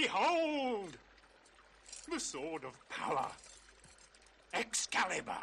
Behold! 0.00 0.96
The 2.10 2.18
sword 2.18 2.64
of 2.64 2.72
power. 2.88 3.28
Excalibur. 4.54 5.36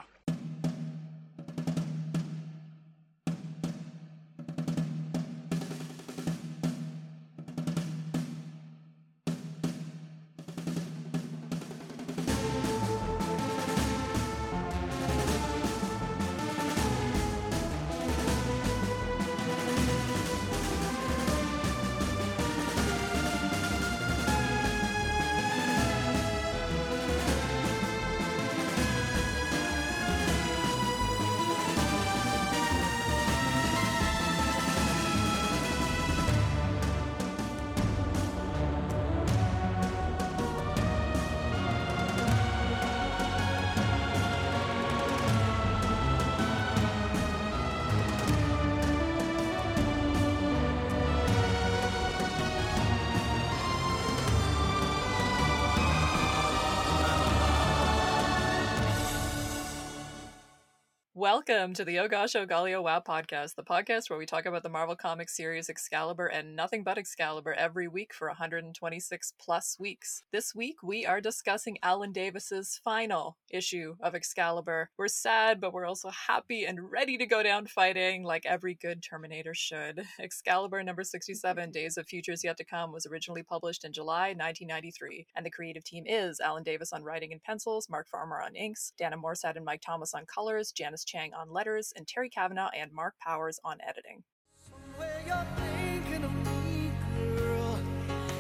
Welcome 61.47 61.73
to 61.75 61.85
the 61.85 61.99
Oh 61.99 62.09
Gosh 62.09 62.35
Oh 62.35 62.45
Golly 62.45 62.73
Oh 62.73 62.81
Wow 62.81 62.99
podcast, 62.99 63.55
the 63.55 63.63
podcast 63.63 64.09
where 64.09 64.19
we 64.19 64.25
talk 64.25 64.45
about 64.45 64.63
the 64.63 64.69
Marvel 64.69 64.97
Comics 64.97 65.37
series 65.37 65.69
Excalibur 65.69 66.25
and 66.25 66.57
nothing 66.57 66.83
but 66.83 66.97
Excalibur 66.97 67.53
every 67.53 67.87
week 67.87 68.13
for 68.13 68.27
126 68.27 69.33
plus 69.39 69.77
weeks. 69.79 70.23
This 70.33 70.53
week 70.53 70.83
we 70.83 71.05
are 71.05 71.21
discussing 71.21 71.77
Alan 71.81 72.11
Davis's 72.11 72.81
final 72.83 73.37
issue 73.49 73.95
of 74.01 74.13
Excalibur. 74.13 74.89
We're 74.97 75.07
sad, 75.07 75.61
but 75.61 75.71
we're 75.71 75.85
also 75.85 76.09
happy 76.09 76.65
and 76.65 76.91
ready 76.91 77.17
to 77.17 77.25
go 77.25 77.41
down 77.43 77.67
fighting 77.67 78.23
like 78.23 78.45
every 78.45 78.73
good 78.73 79.01
Terminator 79.01 79.53
should. 79.53 80.03
Excalibur 80.19 80.83
number 80.83 81.05
67, 81.05 81.71
Days 81.71 81.95
of 81.95 82.07
Futures 82.07 82.43
Yet 82.43 82.57
to 82.57 82.65
Come, 82.65 82.91
was 82.91 83.05
originally 83.05 83.43
published 83.43 83.85
in 83.85 83.93
July 83.93 84.33
1993, 84.33 85.27
and 85.37 85.45
the 85.45 85.51
creative 85.51 85.85
team 85.85 86.03
is 86.05 86.41
Alan 86.41 86.63
Davis 86.63 86.91
on 86.91 87.03
writing 87.03 87.31
and 87.31 87.41
pencils, 87.41 87.89
Mark 87.89 88.09
Farmer 88.09 88.41
on 88.41 88.53
inks, 88.53 88.91
Dana 88.97 89.15
Moreshead 89.17 89.55
and 89.55 89.63
Mike 89.63 89.81
Thomas 89.81 90.13
on 90.13 90.25
colors, 90.25 90.73
Janice 90.73 91.05
Chiang 91.05 91.31
on 91.37 91.51
letters, 91.51 91.93
and 91.95 92.07
Terry 92.07 92.29
Kavanagh 92.29 92.71
and 92.75 92.91
Mark 92.91 93.15
Powers 93.19 93.59
on 93.63 93.77
editing. 93.87 94.23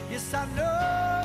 Yes, 0.09 0.33
I 0.33 0.45
know. 0.55 1.16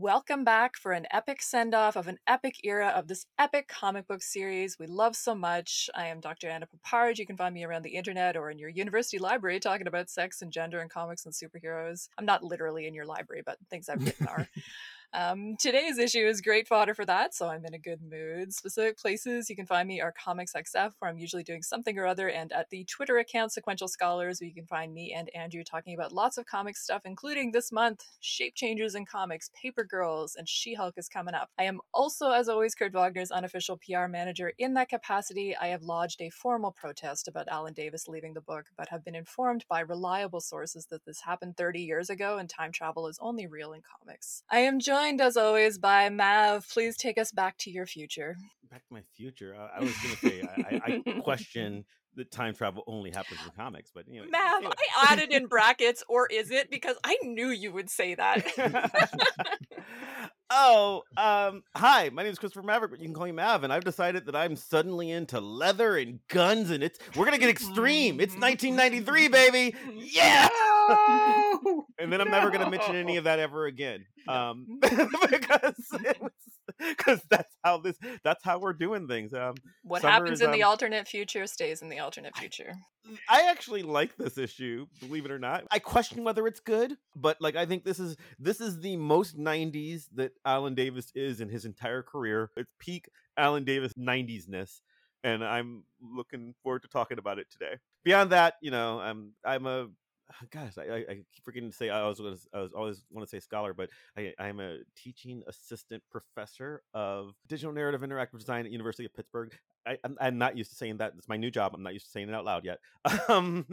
Welcome 0.00 0.44
back 0.44 0.76
for 0.76 0.92
an 0.92 1.08
epic 1.10 1.42
send 1.42 1.74
off 1.74 1.96
of 1.96 2.06
an 2.06 2.18
epic 2.28 2.60
era 2.62 2.92
of 2.94 3.08
this 3.08 3.26
epic 3.36 3.66
comic 3.66 4.06
book 4.06 4.22
series 4.22 4.78
we 4.78 4.86
love 4.86 5.16
so 5.16 5.34
much. 5.34 5.90
I 5.92 6.06
am 6.06 6.20
Dr. 6.20 6.48
Anna 6.48 6.68
Peppard. 6.68 7.18
You 7.18 7.26
can 7.26 7.36
find 7.36 7.52
me 7.52 7.64
around 7.64 7.82
the 7.82 7.96
internet 7.96 8.36
or 8.36 8.48
in 8.48 8.60
your 8.60 8.68
university 8.68 9.18
library 9.18 9.58
talking 9.58 9.88
about 9.88 10.08
sex 10.08 10.40
and 10.40 10.52
gender 10.52 10.78
and 10.78 10.88
comics 10.88 11.26
and 11.26 11.34
superheroes. 11.34 12.10
I'm 12.16 12.24
not 12.24 12.44
literally 12.44 12.86
in 12.86 12.94
your 12.94 13.06
library, 13.06 13.42
but 13.44 13.58
things 13.70 13.88
I've 13.88 14.04
written 14.04 14.28
are. 14.28 14.48
Um, 15.14 15.56
today's 15.58 15.96
issue 15.96 16.26
is 16.26 16.42
great 16.42 16.68
fodder 16.68 16.94
for 16.94 17.06
that, 17.06 17.34
so 17.34 17.48
I'm 17.48 17.64
in 17.64 17.72
a 17.72 17.78
good 17.78 18.00
mood. 18.02 18.52
Specific 18.52 18.98
places 18.98 19.48
you 19.48 19.56
can 19.56 19.64
find 19.64 19.88
me 19.88 20.02
are 20.02 20.12
Comics 20.12 20.52
XF, 20.52 20.92
where 20.98 21.10
I'm 21.10 21.16
usually 21.16 21.42
doing 21.42 21.62
something 21.62 21.98
or 21.98 22.06
other, 22.06 22.28
and 22.28 22.52
at 22.52 22.68
the 22.68 22.84
Twitter 22.84 23.16
account 23.16 23.52
Sequential 23.52 23.88
Scholars, 23.88 24.40
where 24.40 24.48
you 24.48 24.54
can 24.54 24.66
find 24.66 24.92
me 24.92 25.14
and 25.16 25.30
Andrew 25.34 25.64
talking 25.64 25.94
about 25.94 26.12
lots 26.12 26.36
of 26.36 26.44
comics 26.44 26.82
stuff, 26.82 27.02
including 27.06 27.52
this 27.52 27.72
month 27.72 28.04
Shape 28.20 28.54
Changers 28.54 28.94
in 28.94 29.06
Comics, 29.06 29.50
Paper 29.60 29.82
Girls, 29.82 30.36
and 30.36 30.46
She 30.46 30.74
Hulk 30.74 30.94
is 30.98 31.08
coming 31.08 31.34
up. 31.34 31.48
I 31.58 31.64
am 31.64 31.80
also, 31.94 32.30
as 32.30 32.50
always, 32.50 32.74
Kurt 32.74 32.92
Wagner's 32.92 33.30
unofficial 33.30 33.78
PR 33.78 34.08
manager. 34.08 34.52
In 34.58 34.74
that 34.74 34.90
capacity, 34.90 35.56
I 35.56 35.68
have 35.68 35.82
lodged 35.82 36.20
a 36.20 36.28
formal 36.28 36.72
protest 36.72 37.28
about 37.28 37.48
Alan 37.48 37.72
Davis 37.72 38.08
leaving 38.08 38.34
the 38.34 38.42
book, 38.42 38.66
but 38.76 38.90
have 38.90 39.04
been 39.06 39.14
informed 39.14 39.64
by 39.70 39.80
reliable 39.80 40.40
sources 40.40 40.86
that 40.90 41.06
this 41.06 41.22
happened 41.22 41.56
30 41.56 41.80
years 41.80 42.10
ago 42.10 42.36
and 42.36 42.50
time 42.50 42.72
travel 42.72 43.06
is 43.06 43.18
only 43.22 43.46
real 43.46 43.72
in 43.72 43.80
comics. 43.80 44.42
I 44.50 44.58
am 44.58 44.78
joined, 44.78 44.97
as 44.98 45.36
always, 45.36 45.78
by 45.78 46.08
Mav. 46.08 46.68
Please 46.68 46.96
take 46.96 47.18
us 47.18 47.30
back 47.30 47.56
to 47.58 47.70
your 47.70 47.86
future. 47.86 48.36
Back 48.70 48.86
to 48.88 48.94
my 48.94 49.02
future. 49.16 49.54
I, 49.56 49.78
I 49.78 49.80
was 49.80 49.94
going 50.02 50.16
to 50.16 50.28
say 50.28 50.42
I, 50.42 50.80
I, 50.84 51.02
I 51.06 51.20
question 51.22 51.84
that 52.16 52.30
time 52.32 52.52
travel 52.52 52.82
only 52.86 53.10
happens 53.10 53.40
in 53.44 53.50
comics, 53.52 53.90
but 53.94 54.04
anyway. 54.08 54.26
Mav, 54.28 54.58
anyway. 54.58 54.72
I 54.98 55.12
added 55.12 55.32
in 55.32 55.46
brackets, 55.48 56.02
or 56.08 56.26
is 56.26 56.50
it? 56.50 56.70
Because 56.70 56.96
I 57.04 57.16
knew 57.22 57.48
you 57.48 57.72
would 57.72 57.88
say 57.88 58.16
that. 58.16 58.44
oh, 60.50 61.02
um, 61.16 61.62
hi, 61.76 62.10
my 62.10 62.22
name 62.22 62.32
is 62.32 62.38
Christopher 62.38 62.64
Maverick, 62.64 62.90
but 62.90 63.00
you 63.00 63.06
can 63.06 63.14
call 63.14 63.26
me 63.26 63.32
Mav, 63.32 63.64
and 63.64 63.72
I've 63.72 63.84
decided 63.84 64.26
that 64.26 64.36
I'm 64.36 64.56
suddenly 64.56 65.10
into 65.10 65.40
leather 65.40 65.96
and 65.96 66.20
guns, 66.28 66.70
and 66.70 66.82
it's 66.82 66.98
we're 67.16 67.24
gonna 67.24 67.38
get 67.38 67.50
extreme. 67.50 68.20
It's 68.20 68.34
1993, 68.34 69.28
baby. 69.28 69.74
Yeah. 69.94 70.48
and 71.98 72.12
then 72.12 72.20
I'm 72.20 72.30
never 72.30 72.50
gonna 72.50 72.70
mention 72.70 72.96
any 72.96 73.16
of 73.16 73.24
that 73.24 73.38
ever 73.38 73.66
again. 73.66 74.06
Um, 74.26 74.78
because 74.80 75.74
because 76.88 77.20
that's 77.30 77.54
how 77.64 77.78
this 77.78 77.96
that's 78.22 78.42
how 78.44 78.58
we're 78.58 78.72
doing 78.72 79.08
things. 79.08 79.34
Um, 79.34 79.54
what 79.82 80.02
happens 80.02 80.40
is, 80.40 80.40
in 80.42 80.50
the 80.50 80.62
um, 80.62 80.70
alternate 80.70 81.08
future 81.08 81.46
stays 81.46 81.82
in 81.82 81.88
the 81.88 81.98
alternate 81.98 82.36
future. 82.36 82.74
I 83.28 83.48
actually 83.48 83.82
like 83.82 84.16
this 84.16 84.36
issue, 84.36 84.86
believe 85.00 85.24
it 85.24 85.30
or 85.30 85.38
not. 85.38 85.64
I 85.70 85.78
question 85.78 86.24
whether 86.24 86.46
it's 86.46 86.60
good, 86.60 86.96
but 87.16 87.38
like 87.40 87.56
I 87.56 87.66
think 87.66 87.84
this 87.84 87.98
is 87.98 88.16
this 88.38 88.60
is 88.60 88.80
the 88.80 88.96
most 88.96 89.38
90s 89.38 90.08
that 90.14 90.32
Alan 90.44 90.74
Davis 90.74 91.10
is 91.14 91.40
in 91.40 91.48
his 91.48 91.64
entire 91.64 92.02
career. 92.02 92.50
It's 92.56 92.70
peak 92.78 93.08
Alan 93.36 93.64
Davis 93.64 93.92
90s-ness 93.94 94.82
and 95.24 95.44
I'm 95.44 95.84
looking 96.00 96.54
forward 96.62 96.82
to 96.82 96.88
talking 96.88 97.18
about 97.18 97.38
it 97.38 97.46
today. 97.50 97.78
Beyond 98.04 98.30
that, 98.30 98.54
you 98.60 98.70
know, 98.70 99.00
I'm 99.00 99.32
I'm 99.44 99.66
a 99.66 99.88
guys, 100.50 100.78
I, 100.78 100.82
I, 100.82 100.96
I 100.96 101.14
keep 101.14 101.44
forgetting 101.44 101.70
to 101.70 101.76
say 101.76 101.90
I 101.90 102.06
was 102.06 102.20
I 102.54 102.60
was 102.60 102.72
always 102.72 103.04
want 103.10 103.28
to 103.28 103.30
say 103.30 103.40
scholar, 103.40 103.74
but 103.74 103.90
I, 104.16 104.32
I'm 104.38 104.60
a 104.60 104.78
teaching 104.96 105.42
assistant 105.46 106.02
professor 106.10 106.82
of 106.94 107.34
digital 107.46 107.72
narrative 107.72 108.02
interactive 108.02 108.38
design 108.38 108.66
at 108.66 108.72
University 108.72 109.04
of 109.04 109.14
Pittsburgh. 109.14 109.52
I, 109.86 109.96
I'm, 110.04 110.16
I'm 110.20 110.38
not 110.38 110.56
used 110.56 110.70
to 110.70 110.76
saying 110.76 110.98
that. 110.98 111.14
It's 111.16 111.28
my 111.28 111.38
new 111.38 111.50
job. 111.50 111.72
I'm 111.74 111.82
not 111.82 111.94
used 111.94 112.06
to 112.06 112.10
saying 112.10 112.28
it 112.28 112.34
out 112.34 112.44
loud 112.44 112.64
yet. 112.64 112.78
Um, 113.28 113.66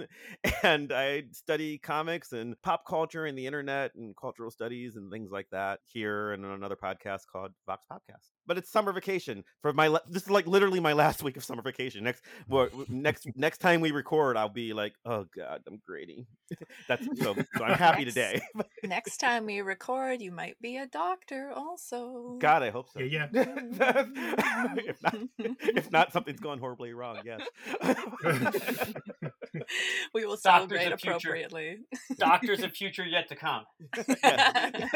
and 0.64 0.92
I 0.92 1.24
study 1.32 1.78
comics 1.78 2.34
and 2.34 2.62
pop 2.62 2.86
culture 2.86 3.26
and 3.26 3.38
the 3.38 3.48
internet 3.48 3.96
and 3.96 4.16
cultural 4.16 4.52
studies 4.52 4.96
and 4.98 5.12
things 5.12 5.32
like 5.32 5.48
that 5.52 5.80
here 5.86 6.32
and 6.34 6.46
on 6.46 6.52
another 6.52 6.76
podcast 6.76 7.22
called 7.32 7.52
Vox 7.66 7.86
Podcast. 7.92 8.35
But 8.48 8.58
it's 8.58 8.72
summer 8.72 8.92
vacation 8.92 9.44
for 9.62 9.74
my. 9.74 9.88
la- 9.88 10.00
This 10.10 10.24
is 10.24 10.30
like 10.30 10.46
literally 10.48 10.80
my 10.80 10.94
last 10.94 11.24
week 11.24 11.36
of 11.38 11.44
summer 11.44 11.62
vacation. 11.62 12.04
Next, 12.04 12.24
well, 12.48 12.70
next, 12.90 13.28
next 13.36 13.58
time 13.60 13.82
we 13.82 13.92
record, 13.92 14.38
I'll 14.38 14.50
be 14.50 14.74
like, 14.74 14.94
oh 15.06 15.26
god, 15.36 15.62
I'm 15.68 15.82
grading. 15.86 16.26
That's 16.88 17.06
so. 17.22 17.36
So 17.58 17.64
I'm 17.64 17.78
happy 17.78 18.04
Next- 18.06 18.14
today. 18.14 18.42
Next 18.84 19.18
time 19.18 19.46
we 19.46 19.62
record, 19.62 20.22
you 20.22 20.32
might 20.32 20.60
be 20.62 20.78
a 20.78 20.86
doctor 20.86 21.52
also. 21.56 22.38
God, 22.40 22.62
I 22.62 22.70
hope 22.70 22.88
so. 22.90 23.00
Yeah, 23.00 23.28
if 23.34 25.02
not, 25.02 25.16
if 25.40 25.92
not, 25.92 26.12
something's 26.14 26.40
gone 26.40 26.60
horribly 26.60 26.94
wrong. 26.94 27.18
Yes. 27.26 27.42
we 30.14 30.26
will 30.26 30.38
Doctors 30.38 30.42
celebrate 30.44 31.00
future. 31.00 31.10
appropriately. 31.10 31.78
Doctors 32.18 32.62
of 32.64 32.72
future 32.74 33.06
yet 33.06 33.28
to 33.30 33.36
come. 33.36 33.64
Yeah. 34.24 34.88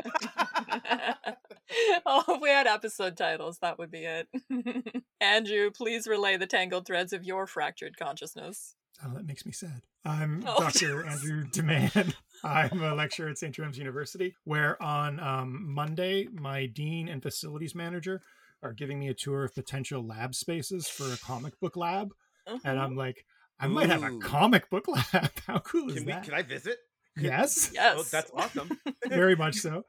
oh, 2.05 2.23
if 2.29 2.41
we 2.41 2.49
had 2.49 2.67
episode 2.67 3.17
titles, 3.17 3.59
that 3.61 3.77
would 3.79 3.91
be 3.91 4.05
it. 4.05 4.27
Andrew, 5.21 5.71
please 5.71 6.07
relay 6.07 6.37
the 6.37 6.47
tangled 6.47 6.85
threads 6.85 7.13
of 7.13 7.23
your 7.23 7.47
fractured 7.47 7.97
consciousness. 7.97 8.75
Oh, 9.05 9.13
that 9.13 9.25
makes 9.25 9.45
me 9.45 9.51
sad. 9.51 9.81
I'm 10.05 10.43
Oh, 10.47 10.59
Dr. 10.59 11.03
yes. 11.05 11.13
Andrew 11.23 11.43
Deman. 11.45 12.13
I'm 12.43 12.81
a 12.81 12.93
lecturer 12.95 13.29
at 13.29 13.37
St. 13.37 13.53
Jerome's 13.53 13.77
University, 13.77 14.35
where 14.45 14.81
on 14.81 15.19
um, 15.19 15.71
Monday, 15.73 16.27
my 16.31 16.65
dean 16.65 17.07
and 17.09 17.21
facilities 17.21 17.75
manager 17.75 18.21
are 18.63 18.73
giving 18.73 18.99
me 18.99 19.07
a 19.07 19.13
tour 19.13 19.43
of 19.45 19.55
potential 19.55 20.05
lab 20.05 20.35
spaces 20.35 20.87
for 20.87 21.11
a 21.13 21.17
comic 21.17 21.57
book 21.59 21.77
lab. 21.77 22.11
And 22.47 22.59
Uh-huh. 22.65 22.71
I'm 22.77 22.95
like, 22.95 23.25
I 23.59 23.67
might 23.67 23.89
have 23.89 24.03
a 24.03 24.17
comic 24.19 24.69
book 24.69 24.87
lab. 24.87 25.31
How 25.47 25.59
cool 25.59 25.89
is 25.89 25.95
Can 25.97 26.05
we? 26.05 26.11
that? 26.13 26.23
Can 26.23 26.33
I 26.33 26.41
visit? 26.41 26.77
yes, 27.17 27.71
Yes. 27.73 27.95
Oh, 27.97 28.03
that's 28.03 28.31
awesome. 28.33 28.69
very 29.07 29.35
much 29.35 29.55
so. 29.55 29.83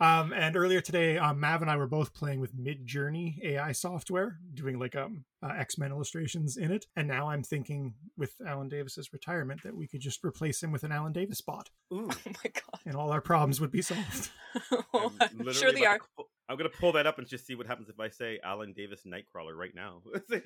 Um, 0.00 0.32
and 0.32 0.56
earlier 0.56 0.80
today, 0.80 1.18
um, 1.18 1.40
Mav 1.40 1.62
and 1.62 1.70
I 1.70 1.76
were 1.76 1.86
both 1.86 2.14
playing 2.14 2.40
with 2.40 2.56
Midjourney 2.56 3.42
AI 3.44 3.72
software, 3.72 4.38
doing 4.52 4.78
like 4.78 4.96
um 4.96 5.24
uh, 5.42 5.52
X 5.56 5.78
Men 5.78 5.90
illustrations 5.90 6.56
in 6.56 6.70
it. 6.72 6.86
And 6.96 7.06
now 7.08 7.28
I'm 7.28 7.42
thinking, 7.42 7.94
with 8.16 8.34
Alan 8.46 8.68
Davis's 8.68 9.12
retirement, 9.12 9.62
that 9.62 9.76
we 9.76 9.86
could 9.86 10.00
just 10.00 10.24
replace 10.24 10.62
him 10.62 10.72
with 10.72 10.84
an 10.84 10.92
Alan 10.92 11.12
Davis 11.12 11.40
bot, 11.40 11.70
Ooh. 11.92 12.08
Oh 12.26 12.30
my 12.44 12.50
god. 12.52 12.80
and 12.86 12.96
all 12.96 13.10
our 13.10 13.20
problems 13.20 13.60
would 13.60 13.70
be 13.70 13.82
solved. 13.82 14.30
Well, 14.92 15.12
I'm 15.20 15.40
I'm 15.40 15.52
sure 15.52 15.72
the 15.72 15.80
about 15.80 15.88
art. 15.90 16.02
to 16.02 16.08
pull- 16.16 16.28
I'm 16.48 16.56
gonna 16.58 16.68
pull 16.68 16.92
that 16.92 17.06
up 17.06 17.18
and 17.18 17.26
just 17.26 17.46
see 17.46 17.54
what 17.54 17.66
happens 17.66 17.88
if 17.88 17.98
I 17.98 18.10
say 18.10 18.38
Alan 18.44 18.74
Davis 18.74 19.00
Nightcrawler 19.06 19.56
right 19.56 19.74
now. 19.74 20.02
Oh 20.04 20.40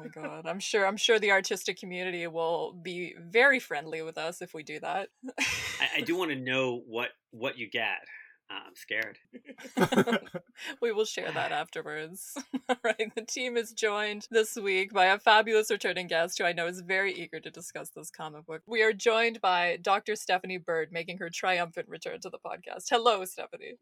my 0.00 0.08
god. 0.08 0.46
I'm 0.46 0.58
sure 0.58 0.84
I'm 0.84 0.96
sure 0.96 1.18
the 1.20 1.30
artistic 1.30 1.78
community 1.78 2.26
will 2.26 2.72
be 2.72 3.14
very 3.20 3.60
friendly 3.60 4.02
with 4.02 4.18
us 4.18 4.42
if 4.42 4.52
we 4.52 4.64
do 4.64 4.80
that. 4.80 5.10
I, 5.80 5.88
I 5.98 6.00
do 6.00 6.16
want 6.16 6.32
to 6.32 6.36
know 6.36 6.82
what 6.86 7.10
what 7.30 7.56
you 7.56 7.70
get. 7.70 8.00
Uh, 8.50 8.60
I'm 8.66 8.74
scared. 8.76 9.18
we 10.82 10.92
will 10.92 11.04
share 11.06 11.32
that 11.32 11.50
afterwards. 11.52 12.36
All 12.68 12.76
right. 12.84 13.10
The 13.14 13.22
team 13.22 13.56
is 13.56 13.72
joined 13.72 14.26
this 14.30 14.56
week 14.56 14.92
by 14.92 15.06
a 15.06 15.18
fabulous 15.18 15.70
returning 15.70 16.06
guest 16.08 16.38
who 16.38 16.44
I 16.44 16.52
know 16.52 16.66
is 16.66 16.80
very 16.80 17.12
eager 17.14 17.40
to 17.40 17.50
discuss 17.50 17.90
this 17.90 18.10
comic 18.10 18.46
book. 18.46 18.62
We 18.66 18.82
are 18.82 18.92
joined 18.92 19.40
by 19.40 19.78
Dr. 19.80 20.14
Stephanie 20.14 20.58
Burt, 20.58 20.92
making 20.92 21.18
her 21.18 21.30
triumphant 21.30 21.88
return 21.88 22.20
to 22.20 22.30
the 22.30 22.38
podcast. 22.38 22.84
Hello, 22.90 23.24
Stephanie. 23.24 23.78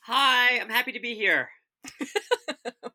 Hi, 0.00 0.60
I'm 0.60 0.70
happy 0.70 0.92
to 0.92 1.00
be 1.00 1.14
here. 1.14 1.48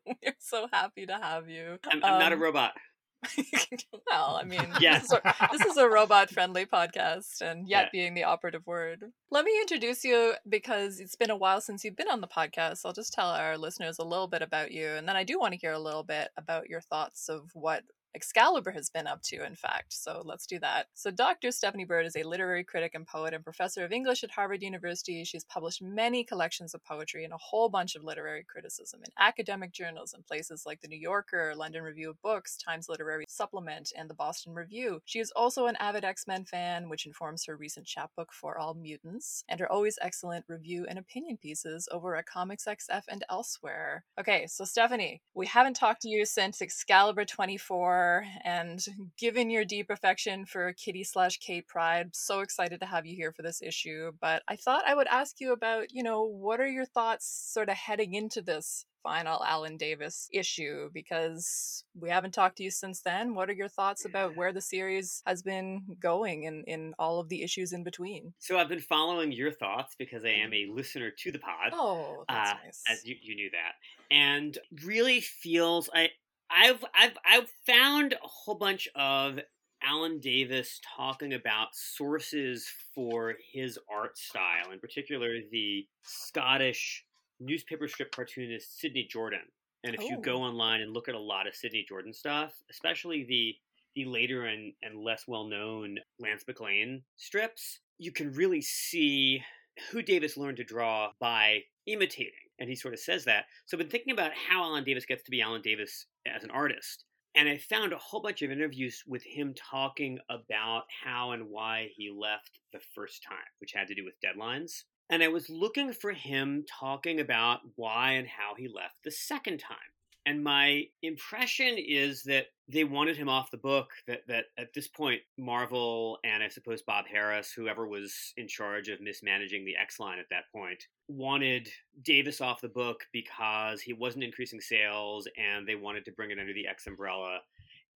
We're 0.06 0.34
so 0.38 0.66
happy 0.72 1.06
to 1.06 1.14
have 1.14 1.48
you. 1.48 1.78
I'm, 1.90 2.02
I'm 2.04 2.18
not 2.18 2.32
a 2.32 2.36
Um, 2.36 2.42
robot. 2.42 2.72
well, 4.10 4.38
I 4.40 4.44
mean, 4.44 4.66
this, 4.80 5.04
is 5.04 5.12
a, 5.12 5.48
this 5.52 5.64
is 5.66 5.76
a 5.76 5.88
robot 5.88 6.30
friendly 6.30 6.66
podcast, 6.66 7.40
and 7.40 7.68
yet 7.68 7.84
Yeah. 7.84 7.88
being 7.92 8.14
the 8.14 8.24
operative 8.24 8.66
word. 8.66 9.04
Let 9.30 9.44
me 9.44 9.52
introduce 9.60 10.04
you 10.04 10.34
because 10.48 11.00
it's 11.00 11.16
been 11.16 11.30
a 11.30 11.36
while 11.36 11.60
since 11.60 11.84
you've 11.84 11.96
been 11.96 12.08
on 12.10 12.20
the 12.20 12.28
podcast. 12.28 12.80
I'll 12.84 12.92
just 12.92 13.12
tell 13.12 13.28
our 13.28 13.56
listeners 13.56 13.98
a 13.98 14.04
little 14.04 14.28
bit 14.28 14.42
about 14.42 14.72
you, 14.72 14.86
and 14.88 15.08
then 15.08 15.16
I 15.16 15.24
do 15.24 15.38
want 15.38 15.52
to 15.54 15.58
hear 15.58 15.72
a 15.72 15.78
little 15.78 16.02
bit 16.02 16.30
about 16.36 16.68
your 16.68 16.80
thoughts 16.80 17.28
of 17.28 17.50
what 17.54 17.82
Excalibur 18.14 18.70
has 18.70 18.90
been 18.90 19.06
up 19.06 19.22
to, 19.22 19.44
in 19.44 19.54
fact. 19.54 19.92
So 19.92 20.22
let's 20.24 20.46
do 20.46 20.58
that. 20.60 20.86
So, 20.94 21.10
Dr. 21.10 21.50
Stephanie 21.50 21.84
Burt 21.84 22.06
is 22.06 22.16
a 22.16 22.22
literary 22.22 22.64
critic 22.64 22.92
and 22.94 23.06
poet 23.06 23.34
and 23.34 23.44
professor 23.44 23.84
of 23.84 23.92
English 23.92 24.22
at 24.22 24.30
Harvard 24.30 24.62
University. 24.62 25.24
She's 25.24 25.44
published 25.44 25.82
many 25.82 26.24
collections 26.24 26.74
of 26.74 26.84
poetry 26.84 27.24
and 27.24 27.32
a 27.32 27.38
whole 27.38 27.68
bunch 27.68 27.94
of 27.94 28.04
literary 28.04 28.44
criticism 28.44 29.00
in 29.04 29.12
academic 29.18 29.72
journals 29.72 30.12
and 30.12 30.26
places 30.26 30.64
like 30.66 30.80
the 30.80 30.88
New 30.88 30.98
Yorker, 30.98 31.54
London 31.56 31.82
Review 31.82 32.10
of 32.10 32.20
Books, 32.22 32.56
Times 32.56 32.88
Literary 32.88 33.24
Supplement, 33.28 33.92
and 33.96 34.10
the 34.10 34.14
Boston 34.14 34.54
Review. 34.54 35.00
She 35.04 35.18
is 35.18 35.32
also 35.34 35.66
an 35.66 35.76
avid 35.80 36.04
X 36.04 36.26
Men 36.26 36.44
fan, 36.44 36.88
which 36.88 37.06
informs 37.06 37.46
her 37.46 37.56
recent 37.56 37.86
chapbook 37.86 38.32
for 38.32 38.58
all 38.58 38.74
mutants, 38.74 39.44
and 39.48 39.60
her 39.60 39.70
always 39.70 39.98
excellent 40.02 40.44
review 40.48 40.86
and 40.88 40.98
opinion 40.98 41.38
pieces 41.38 41.88
over 41.90 42.16
at 42.16 42.26
Comics 42.26 42.66
XF 42.66 43.02
and 43.08 43.24
elsewhere. 43.30 44.04
Okay, 44.20 44.46
so 44.46 44.64
Stephanie, 44.64 45.22
we 45.34 45.46
haven't 45.46 45.74
talked 45.74 46.02
to 46.02 46.08
you 46.08 46.26
since 46.26 46.60
Excalibur 46.60 47.24
24, 47.24 48.01
and 48.44 48.84
given 49.18 49.50
your 49.50 49.64
deep 49.64 49.90
affection 49.90 50.46
for 50.46 50.72
Kitty 50.72 51.04
slash 51.04 51.38
Kate 51.38 51.66
Pryde, 51.66 52.14
so 52.14 52.40
excited 52.40 52.80
to 52.80 52.86
have 52.86 53.06
you 53.06 53.16
here 53.16 53.32
for 53.32 53.42
this 53.42 53.62
issue. 53.62 54.12
But 54.20 54.42
I 54.48 54.56
thought 54.56 54.84
I 54.86 54.94
would 54.94 55.08
ask 55.08 55.40
you 55.40 55.52
about, 55.52 55.92
you 55.92 56.02
know, 56.02 56.22
what 56.22 56.60
are 56.60 56.68
your 56.68 56.86
thoughts 56.86 57.26
sort 57.52 57.68
of 57.68 57.76
heading 57.76 58.14
into 58.14 58.42
this 58.42 58.86
final 59.02 59.42
Alan 59.44 59.76
Davis 59.76 60.28
issue 60.32 60.88
because 60.92 61.84
we 61.98 62.08
haven't 62.08 62.32
talked 62.32 62.56
to 62.58 62.62
you 62.62 62.70
since 62.70 63.00
then. 63.00 63.34
What 63.34 63.50
are 63.50 63.54
your 63.54 63.68
thoughts 63.68 64.04
about 64.04 64.36
where 64.36 64.52
the 64.52 64.60
series 64.60 65.22
has 65.26 65.42
been 65.42 65.82
going 66.00 66.44
in, 66.44 66.64
in 66.66 66.94
all 66.98 67.20
of 67.20 67.28
the 67.28 67.42
issues 67.42 67.72
in 67.72 67.82
between? 67.82 68.32
So 68.38 68.58
I've 68.58 68.68
been 68.68 68.80
following 68.80 69.32
your 69.32 69.52
thoughts 69.52 69.94
because 69.98 70.24
I 70.24 70.30
am 70.30 70.52
a 70.54 70.66
listener 70.72 71.10
to 71.10 71.32
the 71.32 71.38
pod. 71.38 71.72
Oh, 71.72 72.24
that's 72.28 72.50
uh, 72.50 72.54
nice. 72.64 72.82
as 72.88 73.04
you, 73.04 73.16
you 73.20 73.34
knew 73.34 73.50
that, 73.50 74.14
and 74.14 74.56
really 74.84 75.20
feels 75.20 75.90
I 75.92 76.10
I've 76.54 76.84
I've 76.94 77.16
I've 77.24 77.50
found 77.66 78.12
a 78.14 78.18
whole 78.28 78.54
bunch 78.56 78.88
of 78.94 79.40
Alan 79.82 80.20
Davis 80.20 80.80
talking 80.96 81.32
about 81.32 81.74
sources 81.74 82.68
for 82.94 83.36
his 83.52 83.78
art 83.90 84.16
style, 84.18 84.70
in 84.70 84.78
particular 84.80 85.38
the 85.50 85.88
Scottish 86.02 87.04
newspaper 87.40 87.88
strip 87.88 88.12
cartoonist 88.12 88.78
Sydney 88.78 89.04
Jordan. 89.10 89.50
And 89.84 89.94
if 89.96 90.08
you 90.08 90.16
go 90.18 90.36
Oh. 90.36 90.42
online 90.42 90.80
and 90.80 90.92
look 90.92 91.08
at 91.08 91.14
a 91.16 91.18
lot 91.20 91.46
of 91.48 91.56
Sydney 91.56 91.84
Jordan 91.88 92.12
stuff, 92.12 92.54
especially 92.70 93.24
the 93.24 93.56
the 93.94 94.04
later 94.06 94.46
and, 94.46 94.72
and 94.82 94.96
less 94.98 95.26
well 95.28 95.44
known 95.44 95.98
Lance 96.18 96.44
McLane 96.44 97.02
strips, 97.16 97.80
you 97.98 98.12
can 98.12 98.32
really 98.32 98.60
see 98.62 99.42
who 99.90 100.02
Davis 100.02 100.36
learned 100.36 100.58
to 100.58 100.64
draw 100.64 101.12
by 101.18 101.64
imitating. 101.86 102.41
And 102.58 102.68
he 102.68 102.76
sort 102.76 102.94
of 102.94 103.00
says 103.00 103.24
that. 103.24 103.44
So 103.66 103.76
I've 103.76 103.80
been 103.80 103.90
thinking 103.90 104.12
about 104.12 104.32
how 104.32 104.62
Alan 104.62 104.84
Davis 104.84 105.06
gets 105.06 105.22
to 105.24 105.30
be 105.30 105.40
Alan 105.40 105.62
Davis 105.62 106.06
as 106.26 106.44
an 106.44 106.50
artist. 106.50 107.04
And 107.34 107.48
I 107.48 107.56
found 107.56 107.92
a 107.92 107.98
whole 107.98 108.20
bunch 108.20 108.42
of 108.42 108.50
interviews 108.50 109.02
with 109.06 109.24
him 109.24 109.54
talking 109.54 110.18
about 110.28 110.82
how 111.02 111.30
and 111.30 111.48
why 111.48 111.88
he 111.96 112.10
left 112.10 112.58
the 112.72 112.80
first 112.94 113.22
time, 113.26 113.38
which 113.58 113.72
had 113.72 113.88
to 113.88 113.94
do 113.94 114.04
with 114.04 114.20
deadlines. 114.20 114.82
And 115.08 115.22
I 115.22 115.28
was 115.28 115.48
looking 115.48 115.92
for 115.92 116.12
him 116.12 116.64
talking 116.68 117.20
about 117.20 117.60
why 117.76 118.12
and 118.12 118.28
how 118.28 118.54
he 118.56 118.68
left 118.68 118.96
the 119.02 119.10
second 119.10 119.58
time. 119.58 119.78
And 120.24 120.42
my 120.42 120.84
impression 121.02 121.76
is 121.78 122.22
that 122.24 122.46
they 122.68 122.84
wanted 122.84 123.16
him 123.16 123.28
off 123.28 123.50
the 123.50 123.56
book, 123.56 123.90
that, 124.06 124.20
that 124.28 124.46
at 124.56 124.72
this 124.72 124.86
point, 124.86 125.20
Marvel 125.36 126.18
and 126.24 126.42
I 126.42 126.48
suppose 126.48 126.80
Bob 126.80 127.06
Harras, 127.12 127.52
whoever 127.52 127.88
was 127.88 128.32
in 128.36 128.46
charge 128.46 128.88
of 128.88 129.00
mismanaging 129.00 129.64
the 129.64 129.76
X 129.76 129.98
line 129.98 130.18
at 130.18 130.28
that 130.30 130.44
point, 130.54 130.86
wanted 131.08 131.68
Davis 132.02 132.40
off 132.40 132.60
the 132.60 132.68
book 132.68 133.04
because 133.12 133.80
he 133.80 133.92
wasn't 133.92 134.24
increasing 134.24 134.60
sales 134.60 135.26
and 135.36 135.66
they 135.66 135.74
wanted 135.74 136.04
to 136.04 136.12
bring 136.12 136.30
it 136.30 136.38
under 136.38 136.54
the 136.54 136.68
X 136.68 136.86
umbrella 136.86 137.40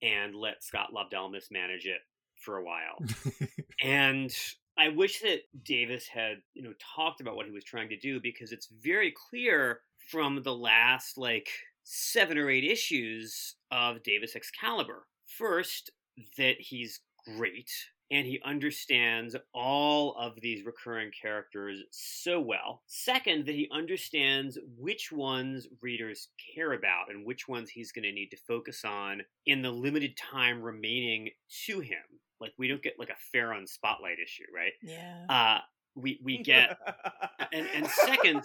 and 0.02 0.34
let 0.34 0.64
Scott 0.64 0.90
Lobdell 0.93 1.31
mismanage 1.31 1.87
it 1.87 2.00
for 2.34 2.58
a 2.58 2.64
while. 2.64 3.02
and 3.82 4.37
I 4.76 4.88
wish 4.88 5.20
that 5.20 5.40
Davis 5.64 6.06
had, 6.06 6.38
you 6.55 6.62
know, 6.62 6.75
talked 6.96 7.20
about 7.20 7.37
what 7.37 7.46
he 7.46 7.52
was 7.52 7.64
trying 7.64 7.88
to 7.88 7.99
do 7.99 8.20
because 8.20 8.52
it's 8.52 8.69
very 8.82 9.12
clear 9.31 9.81
from 10.11 10.43
the 10.43 10.55
last 10.55 11.19
like 11.19 11.49
seven 11.88 12.37
or 12.37 12.50
eight 12.50 12.65
issues 12.65 13.55
of 13.71 14.02
Davis 14.02 14.35
Excalibur. 14.35 15.07
First, 15.25 15.93
that 16.37 16.57
he's 16.59 17.00
great 17.37 17.71
and 18.11 18.26
he 18.26 18.40
understands 18.45 19.35
all 19.52 20.16
of 20.16 20.40
these 20.40 20.64
recurring 20.64 21.11
characters 21.21 21.83
so 21.90 22.40
well. 22.40 22.83
Second, 22.87 23.47
that 23.47 23.55
he 23.55 23.69
understands 23.73 24.59
which 24.78 25.11
ones 25.11 25.66
readers 25.81 26.28
care 26.55 26.73
about 26.73 27.11
and 27.11 27.25
which 27.26 27.49
ones 27.49 27.71
he's 27.71 27.93
going 27.93 28.05
to 28.05 28.12
need 28.12 28.31
to 28.31 28.37
focus 28.37 28.85
on 28.85 29.23
in 29.47 29.62
the 29.62 29.71
limited 29.71 30.16
time 30.16 30.62
remaining 30.62 31.31
to 31.66 31.81
him. 31.81 31.99
Like 32.40 32.52
we 32.59 32.69
don't 32.69 32.83
get 32.83 32.95
like 32.99 33.11
a 33.11 33.37
Feron 33.37 33.69
spotlight 33.69 34.19
issue, 34.23 34.45
right? 34.55 34.73
yeah. 34.83 35.25
Uh 35.28 35.61
we 35.95 36.21
we 36.23 36.43
get 36.43 36.76
and, 37.52 37.66
and 37.75 37.87
second 37.88 38.43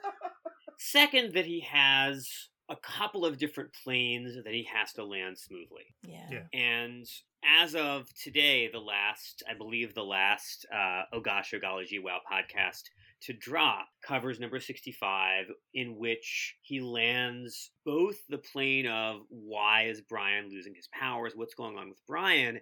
second 0.79 1.33
that 1.33 1.45
he 1.45 1.59
has 1.59 2.49
a 2.71 2.75
couple 2.77 3.25
of 3.25 3.37
different 3.37 3.69
planes 3.83 4.35
that 4.43 4.53
he 4.53 4.67
has 4.73 4.93
to 4.93 5.03
land 5.03 5.37
smoothly. 5.37 5.93
yeah. 6.03 6.27
yeah. 6.31 6.43
And 6.53 7.05
as 7.43 7.75
of 7.75 8.07
today, 8.15 8.69
the 8.71 8.79
last, 8.79 9.43
I 9.49 9.55
believe, 9.55 9.93
the 9.93 10.03
last 10.03 10.65
uh, 10.73 11.03
Oh 11.11 11.19
Gosh, 11.19 11.53
Oh 11.53 11.59
Golly 11.59 11.85
Gee 11.85 11.99
Wow 11.99 12.19
podcast 12.31 12.83
to 13.23 13.33
drop 13.33 13.87
covers 14.01 14.39
number 14.39 14.59
65, 14.59 15.45
in 15.73 15.97
which 15.97 16.55
he 16.61 16.79
lands 16.79 17.71
both 17.85 18.17
the 18.29 18.37
plane 18.37 18.87
of 18.87 19.21
why 19.29 19.83
is 19.83 20.01
Brian 20.01 20.49
losing 20.49 20.73
his 20.73 20.87
powers, 20.87 21.33
what's 21.35 21.53
going 21.53 21.77
on 21.77 21.89
with 21.89 21.99
Brian, 22.07 22.59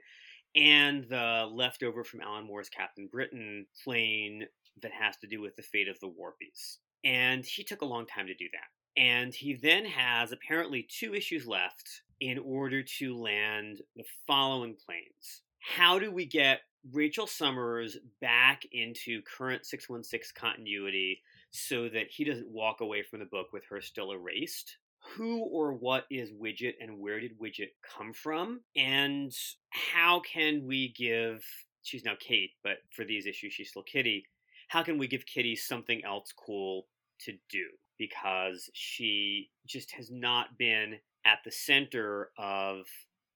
and 0.55 1.05
the 1.07 1.47
leftover 1.51 2.03
from 2.03 2.21
Alan 2.21 2.45
Moore's 2.45 2.69
Captain 2.69 3.07
Britain 3.11 3.67
plane 3.83 4.45
that 4.81 4.91
has 4.91 5.15
to 5.17 5.27
do 5.27 5.41
with 5.41 5.55
the 5.55 5.61
fate 5.61 5.87
of 5.87 5.99
the 5.99 6.07
Warpies. 6.07 6.77
And 7.03 7.45
he 7.45 7.63
took 7.63 7.81
a 7.81 7.85
long 7.85 8.05
time 8.05 8.27
to 8.27 8.33
do 8.33 8.45
that. 8.51 8.67
And 8.99 9.33
he 9.33 9.53
then 9.53 9.85
has 9.85 10.33
apparently 10.33 10.85
two 10.89 11.15
issues 11.15 11.47
left 11.47 12.01
in 12.19 12.37
order 12.37 12.83
to 12.83 13.15
land 13.15 13.81
the 13.95 14.03
following 14.27 14.75
planes. 14.85 15.41
How 15.59 15.99
do 15.99 16.11
we 16.11 16.25
get 16.25 16.59
Rachel 16.91 17.25
Summers 17.25 17.97
back 18.19 18.63
into 18.73 19.21
current 19.21 19.65
616 19.65 20.33
continuity 20.35 21.21
so 21.51 21.87
that 21.87 22.07
he 22.09 22.25
doesn't 22.25 22.51
walk 22.51 22.81
away 22.81 23.01
from 23.01 23.19
the 23.19 23.25
book 23.25 23.47
with 23.53 23.63
her 23.69 23.79
still 23.79 24.11
erased? 24.11 24.75
Who 25.15 25.45
or 25.45 25.73
what 25.73 26.05
is 26.11 26.31
Widget 26.31 26.73
and 26.81 26.99
where 26.99 27.21
did 27.21 27.39
Widget 27.39 27.69
come 27.97 28.11
from? 28.11 28.59
And 28.75 29.31
how 29.69 30.19
can 30.19 30.65
we 30.67 30.93
give, 30.97 31.41
she's 31.83 32.03
now 32.03 32.15
Kate, 32.19 32.51
but 32.65 32.79
for 32.91 33.05
these 33.05 33.25
issues 33.25 33.53
she's 33.53 33.69
still 33.69 33.83
Kitty, 33.83 34.25
how 34.67 34.83
can 34.83 34.97
we 34.97 35.07
give 35.07 35.25
Kitty 35.25 35.55
something 35.55 36.03
else 36.03 36.33
cool 36.37 36.87
to 37.21 37.31
do? 37.49 37.65
Because 37.99 38.69
she 38.73 39.49
just 39.67 39.91
has 39.91 40.09
not 40.09 40.57
been 40.57 40.95
at 41.25 41.39
the 41.45 41.51
center 41.51 42.31
of 42.37 42.85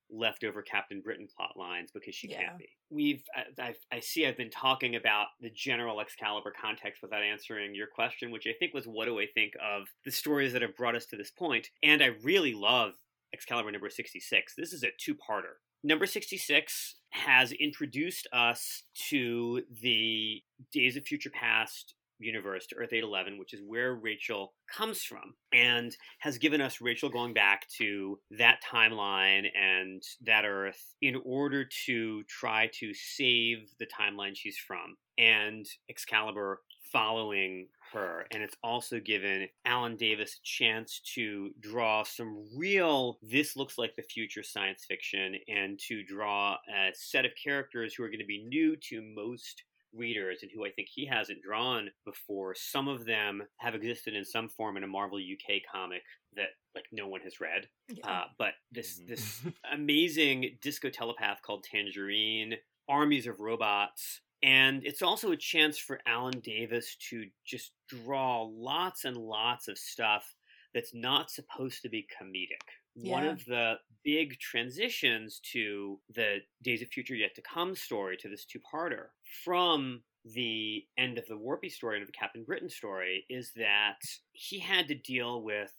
leftover 0.09 0.61
Captain 0.61 1.01
Britain 1.01 1.27
plot 1.35 1.51
lines 1.57 1.89
because 1.93 2.15
she 2.15 2.29
Yeah. 2.29 2.43
can't 2.43 2.57
be. 2.57 2.69
We've 2.89 3.23
I, 3.35 3.69
I've, 3.69 3.77
I 3.91 3.99
see 3.99 4.25
I've 4.27 4.37
been 4.37 4.51
talking 4.51 4.95
about 4.95 5.27
the 5.41 5.49
general 5.49 5.99
Excalibur 5.99 6.53
context 6.59 7.01
without 7.01 7.23
answering 7.23 7.73
your 7.75 7.87
question, 7.87 8.29
which 8.31 8.45
I 8.47 8.53
think 8.59 8.73
was 8.73 8.85
what 8.87 9.05
do 9.05 9.19
I 9.19 9.25
think 9.33 9.53
of 9.61 9.87
the 10.05 10.11
stories 10.11 10.53
that 10.53 10.61
have 10.61 10.75
brought 10.77 10.95
us 10.95 11.05
to 11.07 11.17
this 11.17 11.31
point? 11.31 11.69
And 11.81 12.01
I 12.03 12.11
really 12.23 12.53
love 12.53 12.93
Excalibur 13.33 13.71
number 13.71 13.89
66. 13.89 14.53
This 14.55 14.73
is 14.73 14.83
a 14.83 14.89
two-parter. 14.99 15.55
Number 15.83 16.05
66 16.05 16.95
has 17.09 17.51
introduced 17.51 18.27
us 18.31 18.83
to 19.09 19.63
the 19.81 20.43
Days 20.71 20.95
of 20.95 21.03
Future 21.05 21.31
Past 21.31 21.95
universe 22.23 22.67
to 22.67 22.75
Earth 22.75 22.93
811, 22.93 23.37
which 23.37 23.53
is 23.53 23.61
where 23.65 23.95
Rachel 23.95 24.53
comes 24.75 25.01
from, 25.01 25.35
and 25.51 25.95
has 26.19 26.37
given 26.37 26.61
us 26.61 26.81
Rachel 26.81 27.09
going 27.09 27.33
back 27.33 27.67
to 27.77 28.19
that 28.37 28.59
timeline 28.63 29.47
and 29.55 30.01
that 30.25 30.45
Earth 30.45 30.95
in 31.01 31.21
order 31.25 31.67
to 31.85 32.23
try 32.23 32.69
to 32.79 32.93
save 32.93 33.69
the 33.79 33.87
timeline 33.87 34.35
she's 34.35 34.57
from, 34.57 34.97
and 35.17 35.65
Excalibur 35.89 36.61
following 36.91 37.67
her. 37.91 38.25
And 38.31 38.43
it's 38.43 38.55
also 38.63 38.99
given 38.99 39.47
Alan 39.65 39.97
Davis 39.97 40.35
a 40.35 40.43
chance 40.43 41.01
to 41.15 41.49
draw 41.59 42.03
some 42.03 42.45
real, 42.55 43.17
this 43.21 43.55
looks 43.55 43.77
like 43.77 43.95
the 43.95 44.03
future 44.03 44.43
science 44.43 44.85
fiction, 44.87 45.35
and 45.47 45.79
to 45.87 46.03
draw 46.03 46.53
a 46.53 46.91
set 46.93 47.25
of 47.25 47.31
characters 47.41 47.93
who 47.93 48.03
are 48.03 48.09
going 48.09 48.19
to 48.19 48.25
be 48.25 48.45
new 48.47 48.75
to 48.89 49.01
most 49.01 49.63
readers 49.95 50.39
and 50.41 50.51
who 50.53 50.65
I 50.65 50.71
think 50.71 50.87
he 50.91 51.05
hasn't 51.05 51.41
drawn 51.41 51.89
before. 52.05 52.55
Some 52.55 52.87
of 52.87 53.05
them 53.05 53.43
have 53.57 53.75
existed 53.75 54.13
in 54.15 54.25
some 54.25 54.49
form 54.49 54.77
in 54.77 54.83
a 54.83 54.87
Marvel 54.87 55.17
UK 55.19 55.61
comic 55.71 56.01
that 56.35 56.49
like 56.75 56.85
no 56.91 57.07
one 57.07 57.21
has 57.21 57.39
read. 57.39 57.67
Yeah. 57.89 58.09
Uh, 58.09 58.25
but 58.37 58.53
this 58.71 58.99
Mhm. 58.99 59.07
this 59.07 59.41
amazing 59.71 60.57
disco 60.61 60.89
telepath 60.89 61.41
called 61.41 61.63
Tangerine, 61.63 62.55
armies 62.87 63.27
of 63.27 63.39
robots, 63.39 64.21
and 64.41 64.85
it's 64.85 65.01
also 65.01 65.31
a 65.31 65.37
chance 65.37 65.77
for 65.77 66.01
Alan 66.05 66.39
Davis 66.41 66.95
to 67.09 67.29
just 67.45 67.71
draw 67.87 68.41
lots 68.41 69.05
and 69.05 69.15
lots 69.15 69.67
of 69.67 69.77
stuff 69.77 70.35
that's 70.73 70.93
not 70.93 71.29
supposed 71.31 71.81
to 71.83 71.89
be 71.89 72.07
comedic. 72.19 72.67
One 72.95 73.25
of 73.25 73.43
the 73.45 73.75
big 74.03 74.37
transitions 74.39 75.39
to 75.51 75.99
the 76.13 76.39
Days 76.61 76.81
of 76.81 76.89
Future 76.89 77.15
Yet 77.15 77.35
to 77.35 77.41
Come 77.41 77.75
story, 77.75 78.17
to 78.17 78.29
this 78.29 78.45
two 78.45 78.59
parter, 78.59 79.07
from 79.43 80.03
the 80.25 80.85
end 80.97 81.17
of 81.17 81.27
the 81.27 81.35
Warpy 81.35 81.71
story 81.71 81.97
and 81.97 82.03
of 82.03 82.07
the 82.07 82.17
Captain 82.17 82.43
Britain 82.43 82.69
story, 82.69 83.25
is 83.29 83.51
that 83.55 83.99
he 84.31 84.59
had 84.59 84.87
to 84.87 84.95
deal 84.95 85.41
with 85.41 85.71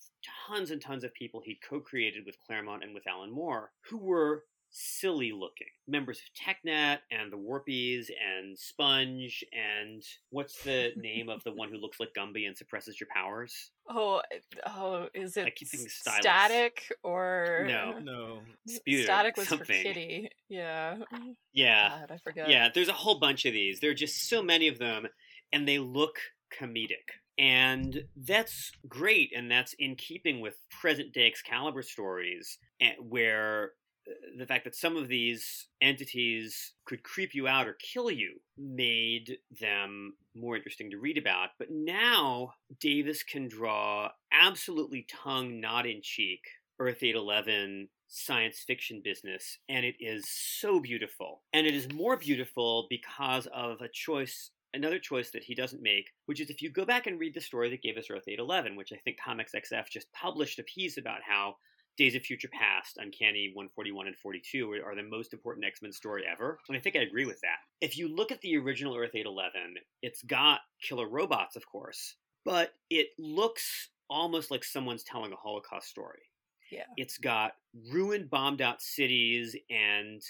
tons 0.47 0.71
and 0.71 0.81
tons 0.81 1.05
of 1.05 1.15
people 1.15 1.41
he 1.45 1.59
co 1.69 1.81
created 1.81 2.25
with 2.27 2.41
Claremont 2.41 2.83
and 2.83 2.95
with 2.95 3.07
Alan 3.07 3.31
Moore 3.31 3.73
who 3.89 3.99
were 3.99 4.45
silly 4.77 5.31
looking 5.31 5.69
members 5.87 6.19
of 6.19 6.25
TechNet 6.35 6.99
and 7.13 7.33
the 7.33 7.37
Warpies 7.37 8.07
and 8.11 8.59
Sponge 8.59 9.45
and 9.53 10.03
what's 10.31 10.63
the 10.65 10.91
name 10.97 11.29
of 11.29 11.45
the 11.45 11.53
one 11.53 11.71
who 11.71 11.79
looks 11.79 12.01
like 12.01 12.09
Gumby 12.19 12.47
and 12.47 12.57
suppresses 12.57 13.01
your 13.01 13.09
powers? 13.15 13.71
oh, 13.89 14.21
oh, 14.67 15.09
is 15.15 15.37
it 15.37 15.47
I 15.47 15.51
keep 15.51 15.69
thinking 15.69 15.89
Stylus. 15.89 16.21
static 16.21 16.93
or 17.03 17.67
No. 17.69 17.99
No. 18.01 18.41
Sputer, 18.67 19.05
Static 19.05 19.37
was 19.37 19.47
for. 19.47 19.59
Kitty. 19.65 20.29
Yeah. 20.49 20.97
Yeah. 21.53 22.01
God, 22.01 22.11
I 22.11 22.19
forgot. 22.19 22.51
Yeah, 22.51 22.69
there's 22.75 22.89
a 22.89 22.93
whole 22.95 23.21
bunch 23.21 23.45
of 23.45 23.53
these. 23.53 23.81
There 23.81 23.91
are 23.91 23.95
just 23.95 24.29
so 24.29 24.43
many 24.43 24.69
of 24.69 24.79
them, 24.79 25.07
and 25.53 25.69
they 25.69 25.79
look 25.79 26.17
comedic. 26.59 27.11
And 27.39 28.05
that's 28.17 28.73
great, 28.89 29.33
and 29.37 29.51
that's 29.51 29.75
in 29.79 29.97
keeping 29.97 30.41
with 30.41 30.57
present 30.71 31.13
day 31.13 31.27
Excalibur 31.27 31.83
stories, 31.83 32.59
eh, 32.81 32.93
where 33.01 33.73
the 34.37 34.47
fact 34.47 34.65
that 34.65 34.75
some 34.75 34.97
of 34.97 35.09
these 35.09 35.69
entities 35.81 36.73
could 36.85 37.03
creep 37.03 37.35
you 37.35 37.47
out 37.49 37.67
or 37.67 37.75
kill 37.75 38.11
you 38.11 38.41
made 38.59 39.39
them 39.61 40.15
more 40.35 40.57
interesting 40.57 40.91
to 40.91 40.99
read 40.99 41.19
about. 41.19 41.51
But 41.59 41.69
now 41.71 42.55
Davis 42.81 43.23
can 43.23 43.49
draw 43.49 44.11
absolutely 44.33 45.07
tongue 45.09 45.61
not 45.61 45.87
in 45.87 46.01
cheek 46.03 46.41
Earth 46.81 47.03
811 47.03 47.89
science 48.09 48.63
fiction 48.67 49.01
business, 49.03 49.59
and 49.69 49.85
it 49.85 49.97
is 50.01 50.29
so 50.29 50.81
beautiful. 50.81 51.43
And 51.53 51.67
it 51.67 51.75
is 51.75 51.93
more 51.93 52.17
beautiful 52.17 52.87
because 52.91 53.47
of 53.55 53.81
a 53.81 53.89
choice, 53.89 54.51
another 54.73 54.99
choice 54.99 55.31
that 55.31 55.45
he 55.45 55.55
doesn't 55.55 55.83
make, 55.83 56.11
which 56.27 56.41
is 56.41 56.51
if 56.51 56.63
you 56.63 56.71
go 56.71 56.85
back 56.85 57.07
and 57.07 57.19
read 57.19 57.35
the 57.35 57.41
story 57.41 57.71
that 57.71 57.83
gave 57.83 57.97
us 57.97 58.07
Earth 58.11 58.25
811, 58.27 58.77
which 58.77 58.93
I 58.93 58.97
think 59.05 59.19
Comics 59.25 59.53
XF 59.55 59.89
just 59.89 60.13
published 60.13 60.59
a 60.59 60.65
piece 60.65 60.97
about 60.97 61.21
how 61.27 61.57
Days 61.97 62.15
of 62.15 62.23
Future 62.23 62.49
Past, 62.49 62.97
Uncanny 62.99 63.53
141 63.55 64.07
and 64.09 64.17
42 64.17 64.73
are- 64.73 64.95
the 64.95 65.03
most 65.03 65.33
important 65.33 65.65
X 65.65 65.83
Men 65.83 65.93
story 65.93 66.25
ever. 66.27 66.59
And 66.69 66.77
I 66.77 66.81
think 66.81 66.97
I 66.97 67.01
agree 67.01 67.25
with 67.25 67.41
that. 67.41 67.59
If 67.81 67.97
you 67.97 68.09
look 68.09 68.33
at 68.33 68.41
the 68.41 68.57
original 68.57 68.97
Earth 68.97 69.15
811, 69.15 69.77
it's 70.03 70.23
got 70.23 70.61
killer 70.83 71.09
robots, 71.09 71.57
of 71.57 71.67
course, 71.67 72.17
but 72.45 72.75
it 72.91 73.09
looks 73.19 73.91
almost 74.09 74.51
like 74.51 74.65
someone's 74.65 75.05
telling 75.05 75.33
a 75.33 75.37
Holocaust 75.37 75.89
story. 75.89 76.23
Yeah. 76.71 76.87
It's 76.97 77.19
got 77.19 77.53
ruined, 77.93 78.31
bombed 78.31 78.61
out 78.61 78.83
cities 78.83 79.57
and 79.71 80.23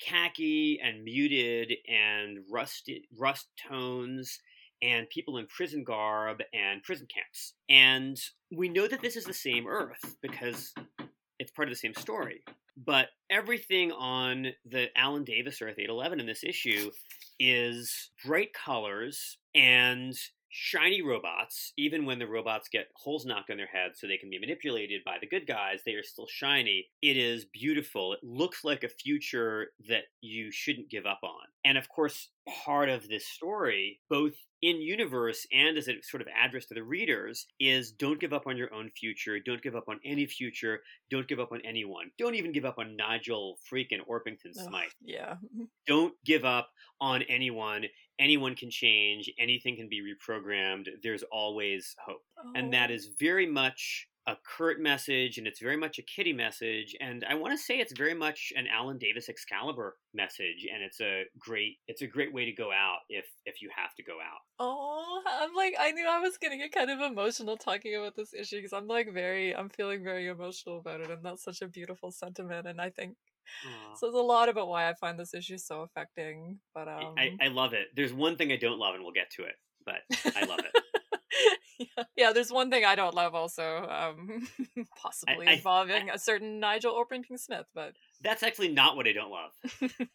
khaki 0.00 0.80
and 0.82 1.04
muted 1.04 1.72
and 1.88 2.40
rusted 2.50 3.02
rust 3.16 3.48
tones 3.68 4.40
and 4.82 5.08
people 5.10 5.38
in 5.38 5.46
prison 5.46 5.84
garb 5.84 6.42
and 6.52 6.82
prison 6.82 7.06
camps. 7.12 7.54
And 7.68 8.20
we 8.50 8.68
know 8.68 8.88
that 8.88 9.00
this 9.00 9.16
is 9.16 9.24
the 9.24 9.32
same 9.32 9.66
Earth 9.68 10.16
because 10.20 10.74
it's 11.42 11.50
part 11.50 11.68
of 11.68 11.72
the 11.72 11.76
same 11.76 11.94
story. 11.94 12.44
But 12.76 13.08
everything 13.28 13.92
on 13.92 14.46
the 14.64 14.86
Alan 14.96 15.24
Davis 15.24 15.60
Earth 15.60 15.78
811 15.78 16.20
in 16.20 16.26
this 16.26 16.44
issue 16.44 16.90
is 17.38 18.10
bright 18.24 18.54
colors 18.54 19.36
and 19.54 20.14
shiny 20.48 21.02
robots. 21.02 21.72
Even 21.76 22.06
when 22.06 22.18
the 22.18 22.26
robots 22.26 22.68
get 22.68 22.88
holes 22.94 23.26
knocked 23.26 23.50
on 23.50 23.56
their 23.56 23.66
heads 23.66 24.00
so 24.00 24.06
they 24.06 24.16
can 24.16 24.30
be 24.30 24.38
manipulated 24.38 25.02
by 25.04 25.16
the 25.20 25.26
good 25.26 25.46
guys, 25.46 25.80
they 25.84 25.94
are 25.94 26.02
still 26.02 26.28
shiny. 26.28 26.86
It 27.02 27.16
is 27.16 27.44
beautiful. 27.44 28.12
It 28.12 28.20
looks 28.22 28.64
like 28.64 28.84
a 28.84 28.88
future 28.88 29.72
that 29.88 30.04
you 30.20 30.52
shouldn't 30.52 30.90
give 30.90 31.06
up 31.06 31.20
on. 31.24 31.46
And 31.64 31.76
of 31.76 31.88
course, 31.88 32.28
part 32.64 32.88
of 32.88 33.08
this 33.08 33.26
story, 33.26 34.00
both 34.10 34.32
in 34.62 34.80
universe 34.80 35.46
and 35.52 35.76
as 35.76 35.88
a 35.88 36.00
sort 36.02 36.20
of 36.20 36.28
address 36.36 36.66
to 36.66 36.74
the 36.74 36.82
readers, 36.82 37.46
is 37.58 37.92
don't 37.92 38.20
give 38.20 38.32
up 38.32 38.46
on 38.46 38.56
your 38.56 38.72
own 38.72 38.90
future. 38.96 39.38
Don't 39.44 39.62
give 39.62 39.74
up 39.74 39.88
on 39.88 39.98
any 40.04 40.26
future. 40.26 40.80
Don't 41.10 41.26
give 41.28 41.40
up 41.40 41.52
on 41.52 41.60
anyone. 41.64 42.10
Don't 42.18 42.34
even 42.34 42.52
give 42.52 42.64
up 42.64 42.78
on 42.78 42.96
Nigel 42.96 43.58
freaking 43.72 44.00
Orpington 44.08 44.52
Smythe 44.54 44.90
yeah. 45.02 45.34
don't 45.86 46.14
give 46.24 46.44
up 46.44 46.68
on 47.00 47.22
anyone. 47.22 47.84
Anyone 48.18 48.54
can 48.54 48.70
change. 48.70 49.30
Anything 49.38 49.76
can 49.76 49.88
be 49.88 50.00
reprogrammed. 50.00 50.86
There's 51.02 51.24
always 51.32 51.94
hope. 52.04 52.22
And 52.54 52.72
that 52.72 52.90
Oh. 52.90 52.98
very 53.18 53.46
much 53.46 54.06
a 54.26 54.36
Kurt 54.44 54.80
message 54.80 55.38
and 55.38 55.46
it's 55.46 55.60
very 55.60 55.76
much 55.76 55.98
a 55.98 56.02
Kitty 56.02 56.32
message. 56.32 56.94
And 57.00 57.24
I 57.28 57.34
want 57.34 57.58
to 57.58 57.62
say 57.62 57.78
it's 57.78 57.96
very 57.96 58.14
much 58.14 58.52
an 58.56 58.66
Alan 58.66 58.98
Davis 58.98 59.28
Excalibur 59.28 59.96
message. 60.14 60.66
And 60.72 60.82
it's 60.82 61.00
a 61.00 61.24
great 61.38 61.78
it's 61.88 62.02
a 62.02 62.06
great 62.06 62.32
way 62.32 62.44
to 62.44 62.52
go 62.52 62.70
out 62.70 62.98
if 63.08 63.26
if 63.46 63.60
you 63.60 63.70
have 63.74 63.94
to 63.96 64.02
go 64.02 64.14
out. 64.14 64.40
Oh, 64.58 65.22
I'm 65.26 65.54
like, 65.54 65.74
I 65.78 65.90
knew 65.90 66.06
I 66.08 66.20
was 66.20 66.38
gonna 66.38 66.56
get 66.56 66.72
kind 66.72 66.90
of 66.90 67.00
emotional 67.00 67.56
talking 67.56 67.96
about 67.96 68.14
this 68.16 68.32
issue 68.32 68.56
because 68.56 68.72
I'm 68.72 68.86
like 68.86 69.12
very, 69.12 69.54
I'm 69.54 69.68
feeling 69.68 70.04
very 70.04 70.28
emotional 70.28 70.78
about 70.78 71.00
it, 71.00 71.10
and 71.10 71.22
that's 71.22 71.44
such 71.44 71.62
a 71.62 71.68
beautiful 71.68 72.12
sentiment, 72.12 72.66
and 72.66 72.80
I 72.80 72.90
think 72.90 73.16
so. 73.62 74.06
says 74.06 74.14
a 74.14 74.18
lot 74.18 74.48
about 74.48 74.68
why 74.68 74.88
I 74.88 74.94
find 74.94 75.18
this 75.18 75.34
issue 75.34 75.58
so 75.58 75.82
affecting. 75.82 76.58
But 76.74 76.88
um, 76.88 77.14
I, 77.18 77.36
I 77.40 77.48
love 77.48 77.72
it. 77.72 77.88
There's 77.96 78.12
one 78.12 78.36
thing 78.36 78.52
I 78.52 78.56
don't 78.56 78.78
love 78.78 78.94
and 78.94 79.02
we'll 79.02 79.12
get 79.12 79.30
to 79.36 79.42
it, 79.44 79.54
but 79.84 80.36
I 80.36 80.44
love 80.44 80.60
it. 80.60 80.82
Yeah, 81.96 82.04
yeah, 82.16 82.32
there's 82.32 82.50
one 82.52 82.70
thing 82.70 82.84
I 82.84 82.94
don't 82.94 83.14
love 83.14 83.34
also, 83.34 83.86
um, 83.88 84.48
possibly 85.02 85.46
I- 85.46 85.52
involving 85.52 86.10
a 86.10 86.18
certain 86.18 86.60
Nigel 86.60 86.92
Orpington 86.94 87.38
Smith, 87.38 87.66
but 87.74 87.94
That's 88.22 88.42
actually 88.42 88.68
not 88.68 88.96
what 88.96 89.06
I 89.06 89.12
don't 89.12 89.30
love. 89.30 89.52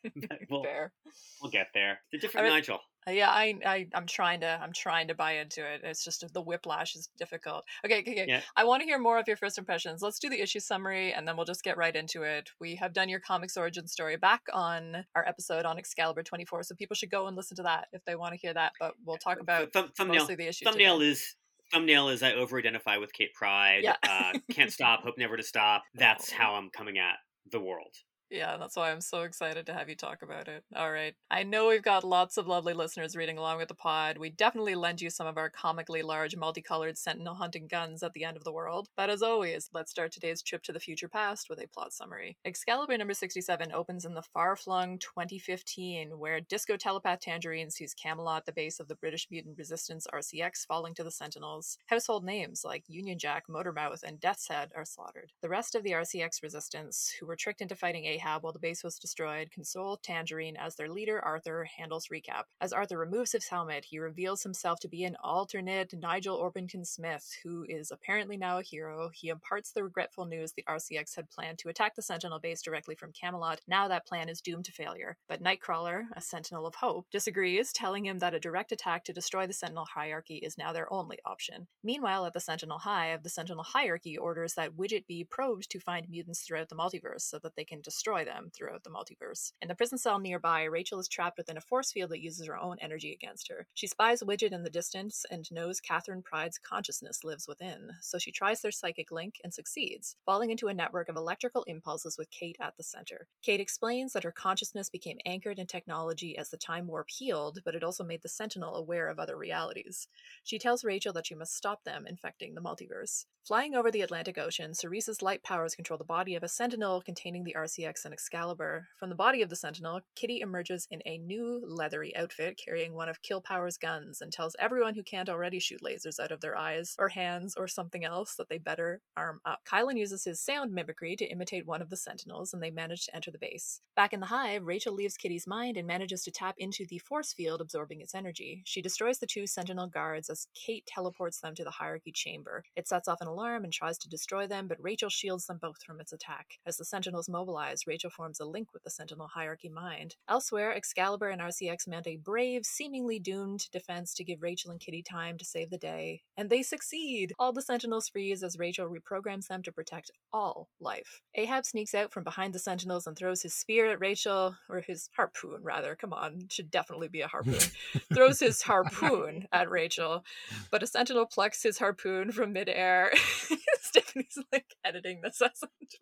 We'll, 0.49 0.63
fair. 0.63 0.93
we'll 1.41 1.51
get 1.51 1.67
there. 1.73 1.99
The 2.11 2.19
different 2.19 2.47
mean- 2.47 2.55
Nigel. 2.55 2.79
Uh, 3.07 3.11
Yeah, 3.11 3.29
I, 3.29 3.55
I, 3.65 3.87
I'm 3.93 4.05
trying 4.05 4.41
to, 4.41 4.47
I'm 4.61 4.71
trying 4.73 5.07
to 5.09 5.15
buy 5.15 5.33
into 5.37 5.61
it. 5.65 5.81
It's 5.83 6.03
just 6.03 6.23
the 6.33 6.41
whiplash 6.41 6.95
is 6.95 7.09
difficult. 7.17 7.63
Okay, 7.85 7.99
okay, 7.99 8.11
okay. 8.11 8.25
Yeah. 8.27 8.41
I 8.55 8.63
want 8.65 8.81
to 8.81 8.85
hear 8.85 8.97
more 8.99 9.17
of 9.19 9.27
your 9.27 9.37
first 9.37 9.57
impressions. 9.57 10.01
Let's 10.01 10.19
do 10.19 10.29
the 10.29 10.41
issue 10.41 10.59
summary, 10.59 11.13
and 11.13 11.27
then 11.27 11.35
we'll 11.37 11.45
just 11.45 11.63
get 11.63 11.77
right 11.77 11.95
into 11.95 12.23
it. 12.23 12.49
We 12.61 12.75
have 12.75 12.93
done 12.93 13.09
your 13.09 13.19
comics 13.19 13.55
origin 13.57 13.87
story 13.87 14.15
back 14.17 14.41
on 14.53 15.05
our 15.15 15.25
episode 15.27 15.65
on 15.65 15.77
Excalibur 15.77 16.23
24, 16.23 16.63
so 16.63 16.75
people 16.75 16.95
should 16.95 17.11
go 17.11 17.27
and 17.27 17.35
listen 17.35 17.55
to 17.57 17.63
that 17.63 17.87
if 17.93 18.03
they 18.05 18.15
want 18.15 18.33
to 18.33 18.39
hear 18.39 18.53
that. 18.53 18.71
But 18.79 18.93
we'll 19.05 19.17
talk 19.17 19.39
about 19.41 19.71
Thumb- 19.73 19.91
thumbnail. 19.97 20.19
mostly 20.21 20.35
the 20.35 20.47
issue. 20.47 20.65
thumbnail 20.65 20.99
today. 20.99 21.11
is 21.11 21.35
thumbnail 21.71 22.09
is 22.09 22.23
I 22.23 22.33
over 22.33 22.57
identify 22.57 22.97
with 22.97 23.13
Kate 23.13 23.33
Pryde. 23.33 23.83
Yeah. 23.83 23.95
uh, 24.07 24.33
can't 24.51 24.71
stop, 24.73 25.01
hope 25.03 25.17
never 25.17 25.37
to 25.37 25.43
stop. 25.43 25.83
That's 25.95 26.31
Oh. 26.33 26.35
how 26.37 26.53
I'm 26.55 26.69
coming 26.69 26.97
at 26.97 27.15
the 27.51 27.59
world. 27.59 27.93
Yeah, 28.29 28.57
that's 28.57 28.75
why 28.75 28.91
I'm 28.91 28.99
so 28.99 29.21
excited 29.21 29.65
to 29.65 29.73
have 29.73 29.87
you 29.87 29.95
talk 29.95 30.21
about 30.21 30.47
it. 30.49 30.63
All 30.75 30.91
right. 30.91 31.15
I 31.31 31.43
know 31.43 31.69
we've 31.69 31.81
got 31.81 32.03
lots 32.03 32.37
of 32.37 32.45
lovely 32.47 32.73
listeners 32.73 33.15
reading 33.15 33.37
along 33.37 33.57
with 33.57 33.69
the 33.69 33.73
pod. 33.73 34.17
We 34.17 34.29
definitely 34.29 34.75
lend 34.75 35.01
you 35.01 35.09
some 35.09 35.27
of 35.27 35.37
our 35.37 35.49
comically 35.49 36.01
large, 36.01 36.35
multicolored 36.35 36.97
sentinel 36.97 37.35
hunting 37.35 37.67
guns 37.67 38.03
at 38.03 38.11
the 38.13 38.25
end 38.25 38.35
of 38.35 38.43
the 38.43 38.51
world. 38.51 38.89
But 38.97 39.09
as 39.09 39.21
always, 39.21 39.69
let's 39.73 39.91
start 39.91 40.11
today's 40.11 40.41
trip 40.41 40.61
to 40.63 40.73
the 40.73 40.79
future 40.79 41.07
past 41.07 41.49
with 41.49 41.59
a 41.59 41.67
plot 41.67 41.93
summary. 41.93 42.37
Excalibur 42.43 42.97
number 42.97 43.13
67 43.13 43.71
opens 43.71 44.03
in 44.03 44.13
the 44.13 44.21
far 44.21 44.57
flung 44.57 44.99
2015, 44.99 46.19
where 46.19 46.41
disco 46.41 46.75
telepath 46.75 47.21
Tangerine 47.21 47.71
sees 47.71 47.93
Camelot, 47.93 48.45
the 48.45 48.51
base 48.51 48.79
of 48.79 48.89
the 48.89 48.95
British 48.95 49.27
Mutant 49.31 49.57
Resistance 49.57 50.05
RCX, 50.13 50.65
falling 50.67 50.93
to 50.95 51.03
the 51.03 51.11
Sentinels. 51.11 51.77
Household 51.87 52.25
names 52.25 52.63
like 52.65 52.83
Union 52.87 53.17
Jack, 53.17 53.45
Motormouth, 53.49 54.03
and 54.03 54.19
Death's 54.19 54.49
Head 54.49 54.71
are 54.75 54.85
slaughtered. 54.85 55.31
The 55.41 55.49
rest 55.49 55.75
of 55.75 55.83
the 55.83 55.91
RCX 55.91 56.43
resistance, 56.43 57.13
who 57.19 57.25
were 57.25 57.35
tricked 57.37 57.61
into 57.61 57.75
fighting 57.75 58.05
Ahab 58.17 58.43
while 58.43 58.53
the 58.53 58.59
base 58.59 58.83
was 58.83 58.99
destroyed, 58.99 59.51
console 59.51 59.97
Tangerine 59.97 60.57
as 60.57 60.75
their 60.75 60.89
leader, 60.89 61.23
Arthur, 61.23 61.67
handles 61.77 62.07
recap. 62.11 62.43
As 62.59 62.73
Arthur 62.73 62.97
removes 62.97 63.31
his 63.31 63.47
helmet, 63.47 63.85
he 63.85 63.99
reveals 63.99 64.43
himself 64.43 64.79
to 64.81 64.87
be 64.87 65.03
an 65.03 65.15
alternate 65.23 65.93
Nigel 65.93 66.37
Orpington 66.37 66.85
Smith, 66.85 67.37
who 67.43 67.65
is 67.69 67.91
apparently 67.91 68.37
now 68.37 68.57
a 68.57 68.63
hero. 68.63 69.09
He 69.13 69.29
imparts 69.29 69.71
the 69.71 69.83
regretful 69.83 70.25
news 70.25 70.53
the 70.53 70.65
RCX 70.67 71.15
had 71.15 71.29
planned 71.29 71.59
to 71.59 71.69
attack 71.69 71.95
the 71.95 72.01
Sentinel 72.01 72.39
base 72.39 72.61
directly 72.61 72.95
from 72.95 73.11
Camelot. 73.11 73.61
Now 73.67 73.87
that 73.87 74.07
plan 74.07 74.29
is 74.29 74.41
doomed 74.41 74.65
to 74.65 74.71
failure. 74.71 75.17
But 75.27 75.43
Nightcrawler, 75.43 76.05
a 76.13 76.21
Sentinel 76.21 76.65
of 76.65 76.75
Hope, 76.75 77.05
disagrees, 77.11 77.71
telling 77.71 78.05
him 78.05 78.19
that 78.19 78.33
a 78.33 78.39
direct 78.39 78.71
attack 78.71 79.03
to 79.05 79.13
destroy 79.13 79.47
the 79.47 79.53
Sentinel 79.53 79.87
hierarchy 79.93 80.37
is 80.37 80.57
now 80.57 80.73
their 80.73 80.91
only 80.91 81.19
option. 81.25 81.67
Meanwhile, 81.83 82.25
at 82.25 82.33
the 82.33 82.39
Sentinel 82.39 82.79
Hive, 82.79 83.23
the 83.23 83.29
Sentinel 83.29 83.63
hierarchy 83.63 84.17
orders 84.17 84.55
that 84.55 84.75
Widget 84.75 85.05
be 85.07 85.23
probed 85.23 85.69
to 85.69 85.79
find 85.79 86.09
mutants 86.09 86.41
throughout 86.41 86.69
the 86.69 86.75
multiverse 86.75 87.21
so 87.21 87.39
that 87.39 87.55
they 87.55 87.65
can 87.65 87.81
destroy 87.81 88.06
them 88.07 88.49
throughout 88.55 88.83
the 88.83 88.89
multiverse. 88.89 89.51
In 89.61 89.67
the 89.67 89.75
prison 89.75 89.97
cell 89.97 90.19
nearby, 90.19 90.63
Rachel 90.63 90.99
is 90.99 91.07
trapped 91.07 91.37
within 91.37 91.57
a 91.57 91.61
force 91.61 91.91
field 91.91 92.11
that 92.11 92.21
uses 92.21 92.47
her 92.47 92.57
own 92.57 92.77
energy 92.79 93.11
against 93.11 93.49
her. 93.49 93.67
She 93.73 93.87
spies 93.87 94.23
Widget 94.23 94.53
in 94.53 94.63
the 94.63 94.69
distance 94.69 95.25
and 95.29 95.51
knows 95.51 95.81
Katherine 95.81 96.21
Pryde's 96.23 96.57
consciousness 96.57 97.23
lives 97.23 97.47
within, 97.47 97.89
so 98.01 98.17
she 98.17 98.31
tries 98.31 98.61
their 98.61 98.71
psychic 98.71 99.11
link 99.11 99.35
and 99.43 99.53
succeeds, 99.53 100.15
falling 100.25 100.49
into 100.49 100.69
a 100.69 100.73
network 100.73 101.09
of 101.09 101.17
electrical 101.17 101.63
impulses 101.63 102.17
with 102.17 102.31
Kate 102.31 102.57
at 102.61 102.77
the 102.77 102.83
center. 102.83 103.27
Kate 103.43 103.59
explains 103.59 104.13
that 104.13 104.23
her 104.23 104.31
consciousness 104.31 104.89
became 104.89 105.17
anchored 105.25 105.59
in 105.59 105.67
technology 105.67 106.37
as 106.37 106.49
the 106.49 106.57
time 106.57 106.87
warp 106.87 107.09
healed, 107.09 107.59
but 107.65 107.75
it 107.75 107.83
also 107.83 108.03
made 108.03 108.21
the 108.21 108.29
Sentinel 108.29 108.75
aware 108.75 109.09
of 109.09 109.19
other 109.19 109.37
realities. 109.37 110.07
She 110.43 110.57
tells 110.57 110.85
Rachel 110.85 111.13
that 111.13 111.27
she 111.27 111.35
must 111.35 111.55
stop 111.55 111.83
them 111.83 112.07
infecting 112.07 112.55
the 112.55 112.61
multiverse. 112.61 113.25
Flying 113.47 113.75
over 113.75 113.89
the 113.89 114.01
Atlantic 114.01 114.37
Ocean, 114.37 114.73
Cerise's 114.73 115.21
light 115.21 115.41
powers 115.41 115.73
control 115.73 115.97
the 115.97 116.03
body 116.03 116.35
of 116.35 116.43
a 116.43 116.49
Sentinel 116.49 117.01
containing 117.01 117.45
the 117.45 117.55
RCX 117.57 117.96
and 118.05 118.13
Excalibur. 118.13 118.87
From 118.97 119.09
the 119.09 119.15
body 119.15 119.41
of 119.41 119.49
the 119.49 119.55
Sentinel, 119.55 120.01
Kitty 120.15 120.41
emerges 120.41 120.87
in 120.91 121.01
a 121.05 121.17
new 121.17 121.61
leathery 121.65 122.15
outfit 122.15 122.59
carrying 122.63 122.93
one 122.93 123.09
of 123.09 123.21
Kill 123.21 123.41
Power's 123.41 123.77
guns 123.77 124.21
and 124.21 124.31
tells 124.31 124.55
everyone 124.59 124.95
who 124.95 125.03
can't 125.03 125.29
already 125.29 125.59
shoot 125.59 125.81
lasers 125.81 126.19
out 126.19 126.31
of 126.31 126.41
their 126.41 126.57
eyes 126.57 126.95
or 126.99 127.09
hands 127.09 127.55
or 127.57 127.67
something 127.67 128.03
else 128.03 128.35
that 128.35 128.49
they 128.49 128.57
better 128.57 129.01
arm 129.15 129.39
up. 129.45 129.59
Kylun 129.65 129.97
uses 129.97 130.23
his 130.23 130.41
sound 130.41 130.71
mimicry 130.71 131.15
to 131.15 131.25
imitate 131.25 131.65
one 131.65 131.81
of 131.81 131.89
the 131.89 131.97
Sentinels 131.97 132.53
and 132.53 132.61
they 132.61 132.71
manage 132.71 133.05
to 133.05 133.15
enter 133.15 133.31
the 133.31 133.37
base. 133.37 133.81
Back 133.95 134.13
in 134.13 134.19
the 134.19 134.27
hive, 134.27 134.63
Rachel 134.65 134.93
leaves 134.93 135.17
Kitty's 135.17 135.47
mind 135.47 135.77
and 135.77 135.87
manages 135.87 136.23
to 136.23 136.31
tap 136.31 136.55
into 136.57 136.85
the 136.87 136.99
force 136.99 137.33
field 137.33 137.61
absorbing 137.61 138.01
its 138.01 138.13
energy. 138.13 138.61
She 138.65 138.81
destroys 138.81 139.19
the 139.19 139.27
two 139.27 139.47
Sentinel 139.47 139.87
guards 139.87 140.29
as 140.29 140.47
Kate 140.53 140.85
teleports 140.85 141.39
them 141.39 141.55
to 141.55 141.63
the 141.63 141.71
hierarchy 141.71 142.11
chamber. 142.11 142.63
It 142.75 142.87
sets 142.87 143.07
off 143.07 143.21
an 143.21 143.27
alarm 143.27 143.63
and 143.63 143.73
tries 143.73 143.97
to 143.99 144.09
destroy 144.09 144.47
them, 144.47 144.67
but 144.67 144.77
Rachel 144.81 145.09
shields 145.09 145.45
them 145.45 145.59
both 145.61 145.81
from 145.83 145.99
its 145.99 146.13
attack. 146.13 146.59
As 146.65 146.77
the 146.77 146.85
Sentinels 146.85 147.29
mobilize, 147.29 147.86
Rachel 147.87 148.09
forms 148.09 148.39
a 148.39 148.45
link 148.45 148.73
with 148.73 148.83
the 148.83 148.89
Sentinel 148.89 149.27
hierarchy 149.27 149.69
mind. 149.69 150.15
Elsewhere, 150.29 150.75
Excalibur 150.75 151.29
and 151.29 151.41
RCX 151.41 151.87
mount 151.87 152.07
a 152.07 152.17
brave, 152.17 152.65
seemingly 152.65 153.19
doomed 153.19 153.69
defense 153.71 154.13
to 154.15 154.23
give 154.23 154.41
Rachel 154.41 154.71
and 154.71 154.79
Kitty 154.79 155.01
time 155.01 155.37
to 155.37 155.45
save 155.45 155.69
the 155.69 155.77
day, 155.77 156.21
and 156.35 156.49
they 156.49 156.61
succeed! 156.61 157.33
All 157.39 157.53
the 157.53 157.61
Sentinels 157.61 158.09
freeze 158.09 158.43
as 158.43 158.59
Rachel 158.59 158.87
reprograms 158.87 159.47
them 159.47 159.63
to 159.63 159.71
protect 159.71 160.11
all 160.33 160.69
life. 160.79 161.21
Ahab 161.35 161.65
sneaks 161.65 161.95
out 161.95 162.11
from 162.11 162.23
behind 162.23 162.53
the 162.53 162.59
Sentinels 162.59 163.07
and 163.07 163.17
throws 163.17 163.41
his 163.41 163.55
spear 163.55 163.89
at 163.89 163.99
Rachel, 163.99 164.55
or 164.69 164.81
his 164.81 165.09
harpoon, 165.15 165.63
rather. 165.63 165.95
Come 165.95 166.13
on, 166.13 166.47
should 166.49 166.69
definitely 166.69 167.07
be 167.07 167.21
a 167.21 167.27
harpoon. 167.27 167.59
throws 168.13 168.39
his 168.39 168.61
harpoon 168.61 169.47
at 169.51 169.69
Rachel, 169.69 170.23
but 170.71 170.83
a 170.83 170.87
Sentinel 170.87 171.25
plucks 171.25 171.63
his 171.63 171.77
harpoon 171.77 172.31
from 172.31 172.53
midair. 172.53 173.11
Stephanie's 173.87 174.37
like 174.51 174.75
editing 174.85 175.21
this 175.21 175.37
to 175.39 175.47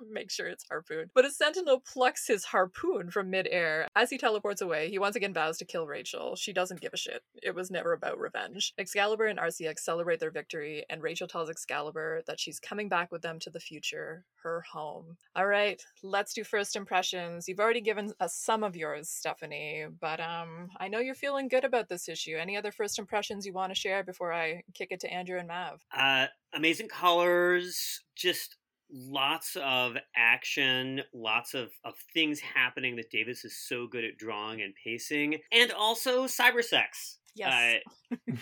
make 0.10 0.32
sure 0.32 0.48
it's 0.48 0.66
harpoon. 0.70 1.10
But 1.14 1.26
a 1.26 1.32
Sentinel 1.32 1.82
plucks 1.82 2.28
his 2.28 2.46
harpoon 2.46 3.12
from 3.12 3.30
midair. 3.30 3.88
As 3.96 4.10
he 4.10 4.18
teleports 4.18 4.62
away, 4.62 4.90
he 4.90 5.00
once 5.00 5.16
again 5.16 5.34
vows 5.34 5.58
to 5.58 5.66
kill 5.66 5.88
Rachel. 5.88 6.36
She 6.36 6.54
doesn't 6.54 6.82
give 6.82 6.94
a 6.94 6.98
shit. 6.98 7.22
It 7.42 7.56
was 7.56 7.72
never 7.72 7.94
about 7.94 8.20
revenge. 8.20 8.74
Excalibur 8.78 9.26
and 9.26 9.40
RCX 9.40 9.80
celebrate 9.80 10.20
their 10.20 10.32
victory, 10.32 10.86
and 10.90 11.02
Rachel 11.02 11.28
tells 11.28 11.50
Excalibur 11.50 12.22
that 12.28 12.40
she's 12.40 12.60
coming 12.60 12.90
back 12.90 13.12
with 13.12 13.22
them 13.22 13.40
to 13.40 13.50
the 13.50 13.60
future, 13.60 14.26
her 14.44 14.62
home. 14.62 15.18
All 15.36 15.48
right, 15.48 15.82
let's 16.04 16.34
do 16.34 16.44
first 16.44 16.76
impressions. 16.76 17.48
You've 17.48 17.60
already 17.60 17.82
given 17.82 18.14
us 18.20 18.36
some 18.36 18.64
of 18.64 18.76
yours, 18.76 19.10
Stephanie, 19.10 19.86
but 20.00 20.20
um, 20.20 20.70
I 20.80 20.88
know 20.88 21.00
you're 21.00 21.16
feeling 21.16 21.48
good 21.48 21.64
about 21.64 21.90
this 21.90 22.10
issue. 22.10 22.38
Any 22.38 22.58
other 22.58 22.72
first 22.72 23.00
impressions 23.00 23.46
you 23.46 23.54
want 23.54 23.74
to 23.74 23.80
share 23.80 24.04
before 24.04 24.34
I 24.34 24.64
kick 24.74 24.90
it 24.92 25.00
to 25.02 25.12
Andrew 25.12 25.40
and 25.40 25.48
Mav? 25.48 25.86
Uh, 25.96 26.28
amazing 26.56 26.88
colors, 26.88 28.02
just 28.16 28.56
lots 28.92 29.58
of 29.62 29.98
action, 30.16 31.02
lots 31.14 31.54
of, 31.54 31.72
of 31.84 31.96
things 32.14 32.40
happening 32.40 32.96
that 32.96 33.12
Davis 33.12 33.44
is 33.44 33.58
so 33.58 33.88
good 33.88 34.04
at 34.04 34.18
drawing 34.18 34.62
and 34.62 34.74
pacing, 34.84 35.40
and 35.52 35.72
also 35.72 36.26
cyber 36.26 36.64
sex. 36.64 37.20
Yes. 37.36 37.82
Uh, 38.28 38.34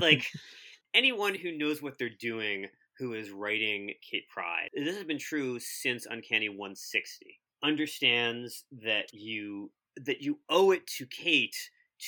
like 0.00 0.26
anyone 0.94 1.34
who 1.34 1.56
knows 1.56 1.80
what 1.80 1.98
they're 1.98 2.08
doing 2.08 2.66
who 2.98 3.14
is 3.14 3.30
writing 3.30 3.92
Kate 4.08 4.28
Pryde, 4.28 4.70
this 4.74 4.96
has 4.96 5.04
been 5.04 5.18
true 5.18 5.58
since 5.58 6.06
Uncanny 6.06 6.48
160. 6.48 7.40
Understands 7.62 8.64
that 8.82 9.12
you 9.12 9.70
that 10.04 10.22
you 10.22 10.38
owe 10.48 10.70
it 10.70 10.86
to 10.86 11.06
Kate 11.06 11.56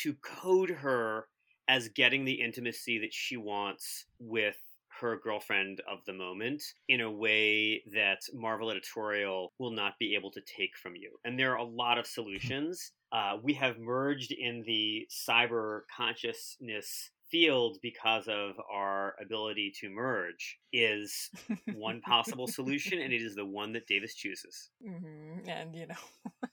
to 0.02 0.14
code 0.22 0.70
her 0.70 1.26
as 1.68 1.88
getting 1.88 2.24
the 2.24 2.40
intimacy 2.40 2.98
that 2.98 3.12
she 3.12 3.36
wants 3.36 4.06
with 4.18 4.56
her 5.02 5.18
girlfriend 5.22 5.82
of 5.90 5.98
the 6.06 6.12
moment 6.12 6.62
in 6.88 7.02
a 7.02 7.10
way 7.10 7.82
that 7.92 8.20
Marvel 8.32 8.70
editorial 8.70 9.52
will 9.58 9.72
not 9.72 9.98
be 9.98 10.14
able 10.14 10.30
to 10.30 10.40
take 10.40 10.76
from 10.82 10.96
you. 10.96 11.10
And 11.24 11.38
there 11.38 11.52
are 11.52 11.58
a 11.58 11.64
lot 11.64 11.98
of 11.98 12.06
solutions. 12.06 12.92
Uh, 13.12 13.36
we 13.42 13.52
have 13.54 13.78
merged 13.78 14.32
in 14.32 14.62
the 14.66 15.06
cyber 15.10 15.82
consciousness 15.94 17.10
field 17.32 17.78
because 17.82 18.28
of 18.28 18.52
our 18.70 19.14
ability 19.20 19.72
to 19.80 19.88
merge 19.88 20.58
is 20.72 21.30
one 21.74 22.00
possible 22.02 22.46
solution 22.46 23.00
and 23.00 23.12
it 23.12 23.22
is 23.22 23.34
the 23.34 23.44
one 23.44 23.72
that 23.72 23.86
davis 23.86 24.14
chooses 24.14 24.68
hmm 24.86 25.48
And 25.48 25.74
you 25.74 25.86
know, 25.86 25.94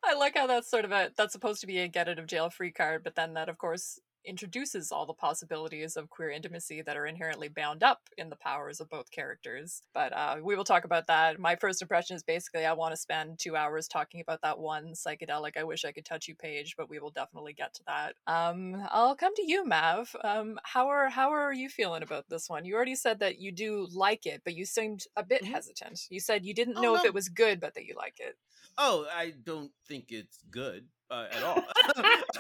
I 0.04 0.16
like 0.16 0.38
how 0.38 0.48
that's 0.48 0.72
sort 0.72 0.86
of 0.86 0.92
a 0.92 1.12
that's 1.18 1.34
supposed 1.34 1.62
to 1.62 1.68
be 1.68 1.80
a 1.80 1.88
get 1.90 2.08
out 2.08 2.20
of 2.20 2.26
jail 2.26 2.50
free 2.50 2.72
card, 2.72 3.04
but 3.04 3.16
then 3.16 3.34
that 3.34 3.50
of 3.50 3.58
course 3.58 4.00
introduces 4.26 4.92
all 4.92 5.06
the 5.06 5.14
possibilities 5.14 5.96
of 5.98 6.10
queer 6.10 6.30
intimacy 6.30 6.82
that 6.82 6.98
are 6.98 7.06
inherently 7.06 7.48
bound 7.48 7.84
up 7.84 8.10
in 8.18 8.30
the 8.30 8.36
powers 8.36 8.80
of 8.80 8.90
both 8.90 9.12
characters. 9.12 9.82
But 9.94 10.14
uh, 10.14 10.38
we 10.44 10.56
will 10.56 10.64
talk 10.64 10.84
about 10.86 11.08
that. 11.08 11.40
My 11.40 11.56
first 11.56 11.82
impression 11.82 12.16
is 12.16 12.24
basically 12.24 12.66
I 12.66 12.74
want 12.74 12.94
to 12.94 12.98
spend 12.98 13.40
two 13.40 13.56
hours 13.56 13.88
talking 13.88 14.22
about 14.22 14.42
that 14.42 14.60
one 14.60 14.94
psychedelic 14.94 15.58
I 15.58 15.64
wish 15.64 15.86
I 15.86 15.92
could 15.92 16.06
touch 16.06 16.28
you 16.28 16.36
page, 16.36 16.76
but 16.78 16.90
we 16.90 17.00
will 17.00 17.12
definitely 17.12 17.54
get 17.54 17.74
to 17.76 17.84
that. 17.88 18.16
Um, 18.28 18.88
I'll 18.90 19.16
come 19.16 19.36
to 19.36 19.44
you, 19.46 19.66
Mav. 19.66 20.16
Um, 20.24 20.60
how 20.64 20.88
are 20.88 21.10
how 21.10 21.30
are 21.32 21.54
you 21.54 21.70
feeling 21.70 22.02
about 22.04 22.28
this 22.30 22.50
one? 22.50 22.66
You 22.66 22.76
already 22.76 22.96
said 22.96 23.20
that 23.20 23.40
you 23.40 23.52
do 23.52 23.88
like 23.92 24.26
it, 24.26 24.42
but 24.44 24.56
you 24.56 24.66
seemed 24.66 25.06
a 25.16 25.24
bit 25.24 25.44
Mhm. 25.44 25.54
hesitant. 25.54 26.08
You 26.10 26.20
said 26.20 26.44
you 26.46 26.54
didn't 26.56 26.80
Oh, 26.80 26.82
know 26.82 26.96
if 26.96 27.06
it 27.06 27.14
was 27.14 27.30
good, 27.30 27.60
but 27.60 27.76
that 27.76 27.86
you 27.86 27.96
like 27.96 28.20
it. 28.20 28.38
Oh, 28.78 29.08
I 29.12 29.32
don't 29.32 29.72
think 29.88 30.12
it's 30.12 30.44
good 30.50 30.88
uh, 31.12 31.26
at 31.32 31.44
all. 31.44 31.64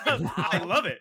I 0.38 0.62
love 0.66 0.86
it. 0.86 1.00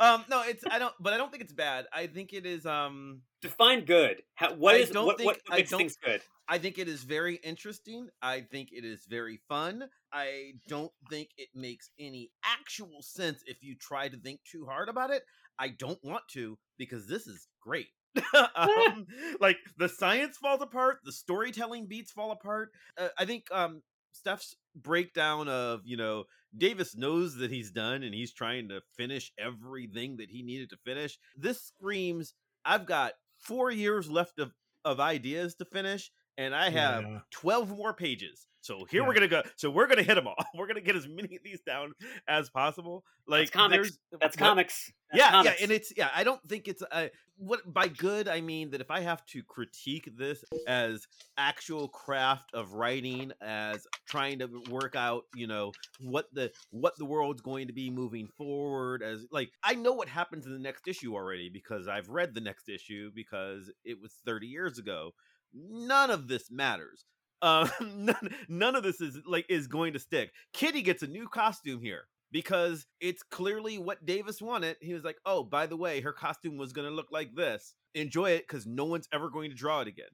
Um, 0.00 0.24
no, 0.28 0.42
it's 0.46 0.64
I 0.70 0.78
don't, 0.78 0.94
but 1.00 1.12
I 1.12 1.16
don't 1.16 1.30
think 1.30 1.42
it's 1.42 1.52
bad. 1.52 1.86
I 1.92 2.06
think 2.06 2.32
it 2.32 2.46
is. 2.46 2.66
Um, 2.66 3.22
define 3.42 3.84
good 3.84 4.22
How, 4.34 4.54
what 4.54 4.74
I 4.74 4.78
is 4.78 4.90
don't 4.90 5.06
what, 5.06 5.18
think- 5.18 5.26
what 5.26 5.38
I 5.50 5.56
makes 5.56 5.70
don't- 5.70 5.78
things 5.78 5.96
good 6.02 6.22
I 6.48 6.58
think 6.58 6.78
it 6.78 6.88
is 6.88 7.02
very 7.02 7.36
interesting. 7.42 8.08
I 8.22 8.40
think 8.42 8.68
it 8.70 8.84
is 8.84 9.04
very 9.08 9.40
fun. 9.48 9.82
I 10.12 10.52
don't 10.68 10.92
think 11.10 11.30
it 11.36 11.48
makes 11.56 11.90
any 11.98 12.30
actual 12.44 13.02
sense 13.02 13.42
if 13.46 13.64
you 13.64 13.74
try 13.74 14.08
to 14.08 14.16
think 14.16 14.40
too 14.44 14.64
hard 14.64 14.88
about 14.88 15.10
it. 15.10 15.24
I 15.58 15.68
don't 15.70 15.98
want 16.04 16.22
to 16.34 16.56
because 16.78 17.08
this 17.08 17.26
is 17.26 17.48
great. 17.60 17.88
um, 18.54 19.06
like 19.40 19.56
the 19.76 19.88
science 19.88 20.36
falls 20.36 20.62
apart, 20.62 20.98
the 21.04 21.10
storytelling 21.12 21.86
beats 21.86 22.12
fall 22.12 22.30
apart. 22.30 22.70
Uh, 22.96 23.08
I 23.18 23.24
think 23.24 23.46
um, 23.50 23.82
Steph's 24.26 24.56
breakdown 24.74 25.46
of 25.46 25.82
you 25.84 25.96
know 25.96 26.24
Davis 26.58 26.96
knows 26.96 27.36
that 27.36 27.52
he's 27.52 27.70
done 27.70 28.02
and 28.02 28.12
he's 28.12 28.32
trying 28.32 28.68
to 28.70 28.80
finish 28.96 29.30
everything 29.38 30.16
that 30.16 30.30
he 30.30 30.42
needed 30.42 30.68
to 30.70 30.76
finish. 30.84 31.16
This 31.36 31.62
screams 31.62 32.34
I've 32.64 32.86
got 32.86 33.12
four 33.38 33.70
years 33.70 34.10
left 34.10 34.40
of 34.40 34.52
of 34.84 34.98
ideas 34.98 35.54
to 35.54 35.64
finish 35.64 36.10
and 36.38 36.54
I 36.54 36.70
have 36.70 37.02
Yeah. 37.04 37.18
12 37.30 37.70
more 37.70 37.92
pages. 37.94 38.46
So 38.60 38.84
here 38.90 39.02
Yeah. 39.02 39.08
we're 39.08 39.14
gonna 39.14 39.28
go. 39.28 39.42
So 39.56 39.70
we're 39.70 39.86
gonna 39.86 40.02
hit 40.02 40.16
them 40.16 40.26
all. 40.26 40.34
We're 40.56 40.66
gonna 40.66 40.80
get 40.80 40.96
as 40.96 41.06
many 41.06 41.36
of 41.36 41.42
these 41.44 41.60
down 41.60 41.92
as 42.26 42.50
possible. 42.50 43.04
Like 43.28 43.52
comics. 43.52 43.96
That's 44.10 44.36
what- 44.36 44.44
comics. 44.44 44.92
That's 45.12 45.18
yeah, 45.22 45.30
comics. 45.30 45.56
yeah, 45.60 45.62
and 45.62 45.70
it's 45.72 45.92
yeah. 45.96 46.10
I 46.12 46.24
don't 46.24 46.40
think 46.48 46.66
it's 46.66 46.82
uh, 46.90 47.08
what 47.36 47.60
by 47.72 47.86
good 47.86 48.26
I 48.26 48.40
mean 48.40 48.70
that 48.70 48.80
if 48.80 48.90
I 48.90 49.00
have 49.00 49.24
to 49.26 49.44
critique 49.44 50.10
this 50.18 50.42
as 50.66 51.06
actual 51.38 51.86
craft 51.88 52.54
of 52.54 52.72
writing, 52.72 53.30
as 53.40 53.86
trying 54.08 54.40
to 54.40 54.48
work 54.68 54.96
out, 54.96 55.26
you 55.36 55.46
know, 55.46 55.70
what 56.00 56.26
the 56.32 56.50
what 56.70 56.96
the 56.98 57.04
world's 57.04 57.42
going 57.42 57.68
to 57.68 57.72
be 57.72 57.88
moving 57.88 58.26
forward, 58.36 59.00
as 59.00 59.26
like 59.30 59.50
I 59.62 59.76
know 59.76 59.92
what 59.92 60.08
happens 60.08 60.44
in 60.44 60.52
the 60.52 60.58
next 60.58 60.88
issue 60.88 61.14
already 61.14 61.50
because 61.50 61.86
I've 61.86 62.08
read 62.08 62.34
the 62.34 62.40
next 62.40 62.68
issue 62.68 63.12
because 63.14 63.70
it 63.84 64.00
was 64.00 64.12
thirty 64.24 64.48
years 64.48 64.78
ago. 64.80 65.12
None 65.54 66.10
of 66.10 66.28
this 66.28 66.50
matters. 66.50 67.04
Uh, 67.42 67.68
none, 67.94 68.34
none 68.48 68.76
of 68.76 68.82
this 68.82 69.00
is 69.00 69.18
like 69.26 69.46
is 69.48 69.66
going 69.66 69.92
to 69.92 69.98
stick. 69.98 70.32
Kitty 70.52 70.82
gets 70.82 71.02
a 71.02 71.06
new 71.06 71.28
costume 71.28 71.80
here 71.80 72.04
because 72.30 72.86
it's 73.00 73.22
clearly 73.22 73.78
what 73.78 74.04
Davis 74.04 74.40
wanted. 74.40 74.76
He 74.80 74.94
was 74.94 75.04
like, 75.04 75.18
"Oh, 75.24 75.44
by 75.44 75.66
the 75.66 75.76
way, 75.76 76.00
her 76.00 76.12
costume 76.12 76.56
was 76.56 76.72
going 76.72 76.88
to 76.88 76.94
look 76.94 77.08
like 77.10 77.34
this. 77.34 77.74
Enjoy 77.94 78.30
it 78.30 78.46
because 78.46 78.66
no 78.66 78.84
one's 78.84 79.08
ever 79.12 79.30
going 79.30 79.50
to 79.50 79.56
draw 79.56 79.80
it 79.80 79.88
again." 79.88 80.06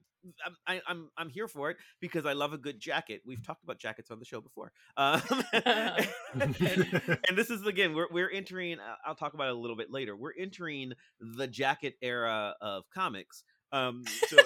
I'm, 0.45 0.55
I, 0.67 0.81
I'm 0.87 1.09
I'm 1.17 1.29
here 1.29 1.47
for 1.47 1.69
it 1.69 1.77
because 1.99 2.25
I 2.25 2.33
love 2.33 2.53
a 2.53 2.57
good 2.57 2.79
jacket. 2.79 3.21
We've 3.25 3.45
talked 3.45 3.63
about 3.63 3.77
jackets 3.79 4.09
on 4.09 4.19
the 4.19 4.25
show 4.25 4.39
before, 4.39 4.71
um, 4.95 5.21
and, 5.51 6.07
and 7.27 7.37
this 7.37 7.49
is 7.49 7.65
again 7.65 7.93
we're 7.93 8.07
we're 8.09 8.29
entering. 8.31 8.79
uh, 8.79 8.95
I'll 9.05 9.15
talk 9.15 9.33
about 9.33 9.47
it 9.47 9.55
a 9.55 9.59
little 9.59 9.75
bit 9.75 9.91
later. 9.91 10.15
We're 10.15 10.33
entering 10.37 10.93
the 11.19 11.47
jacket 11.47 11.95
era 12.01 12.55
of 12.61 12.83
comics. 12.93 13.43
Um, 13.71 14.03
so. 14.27 14.37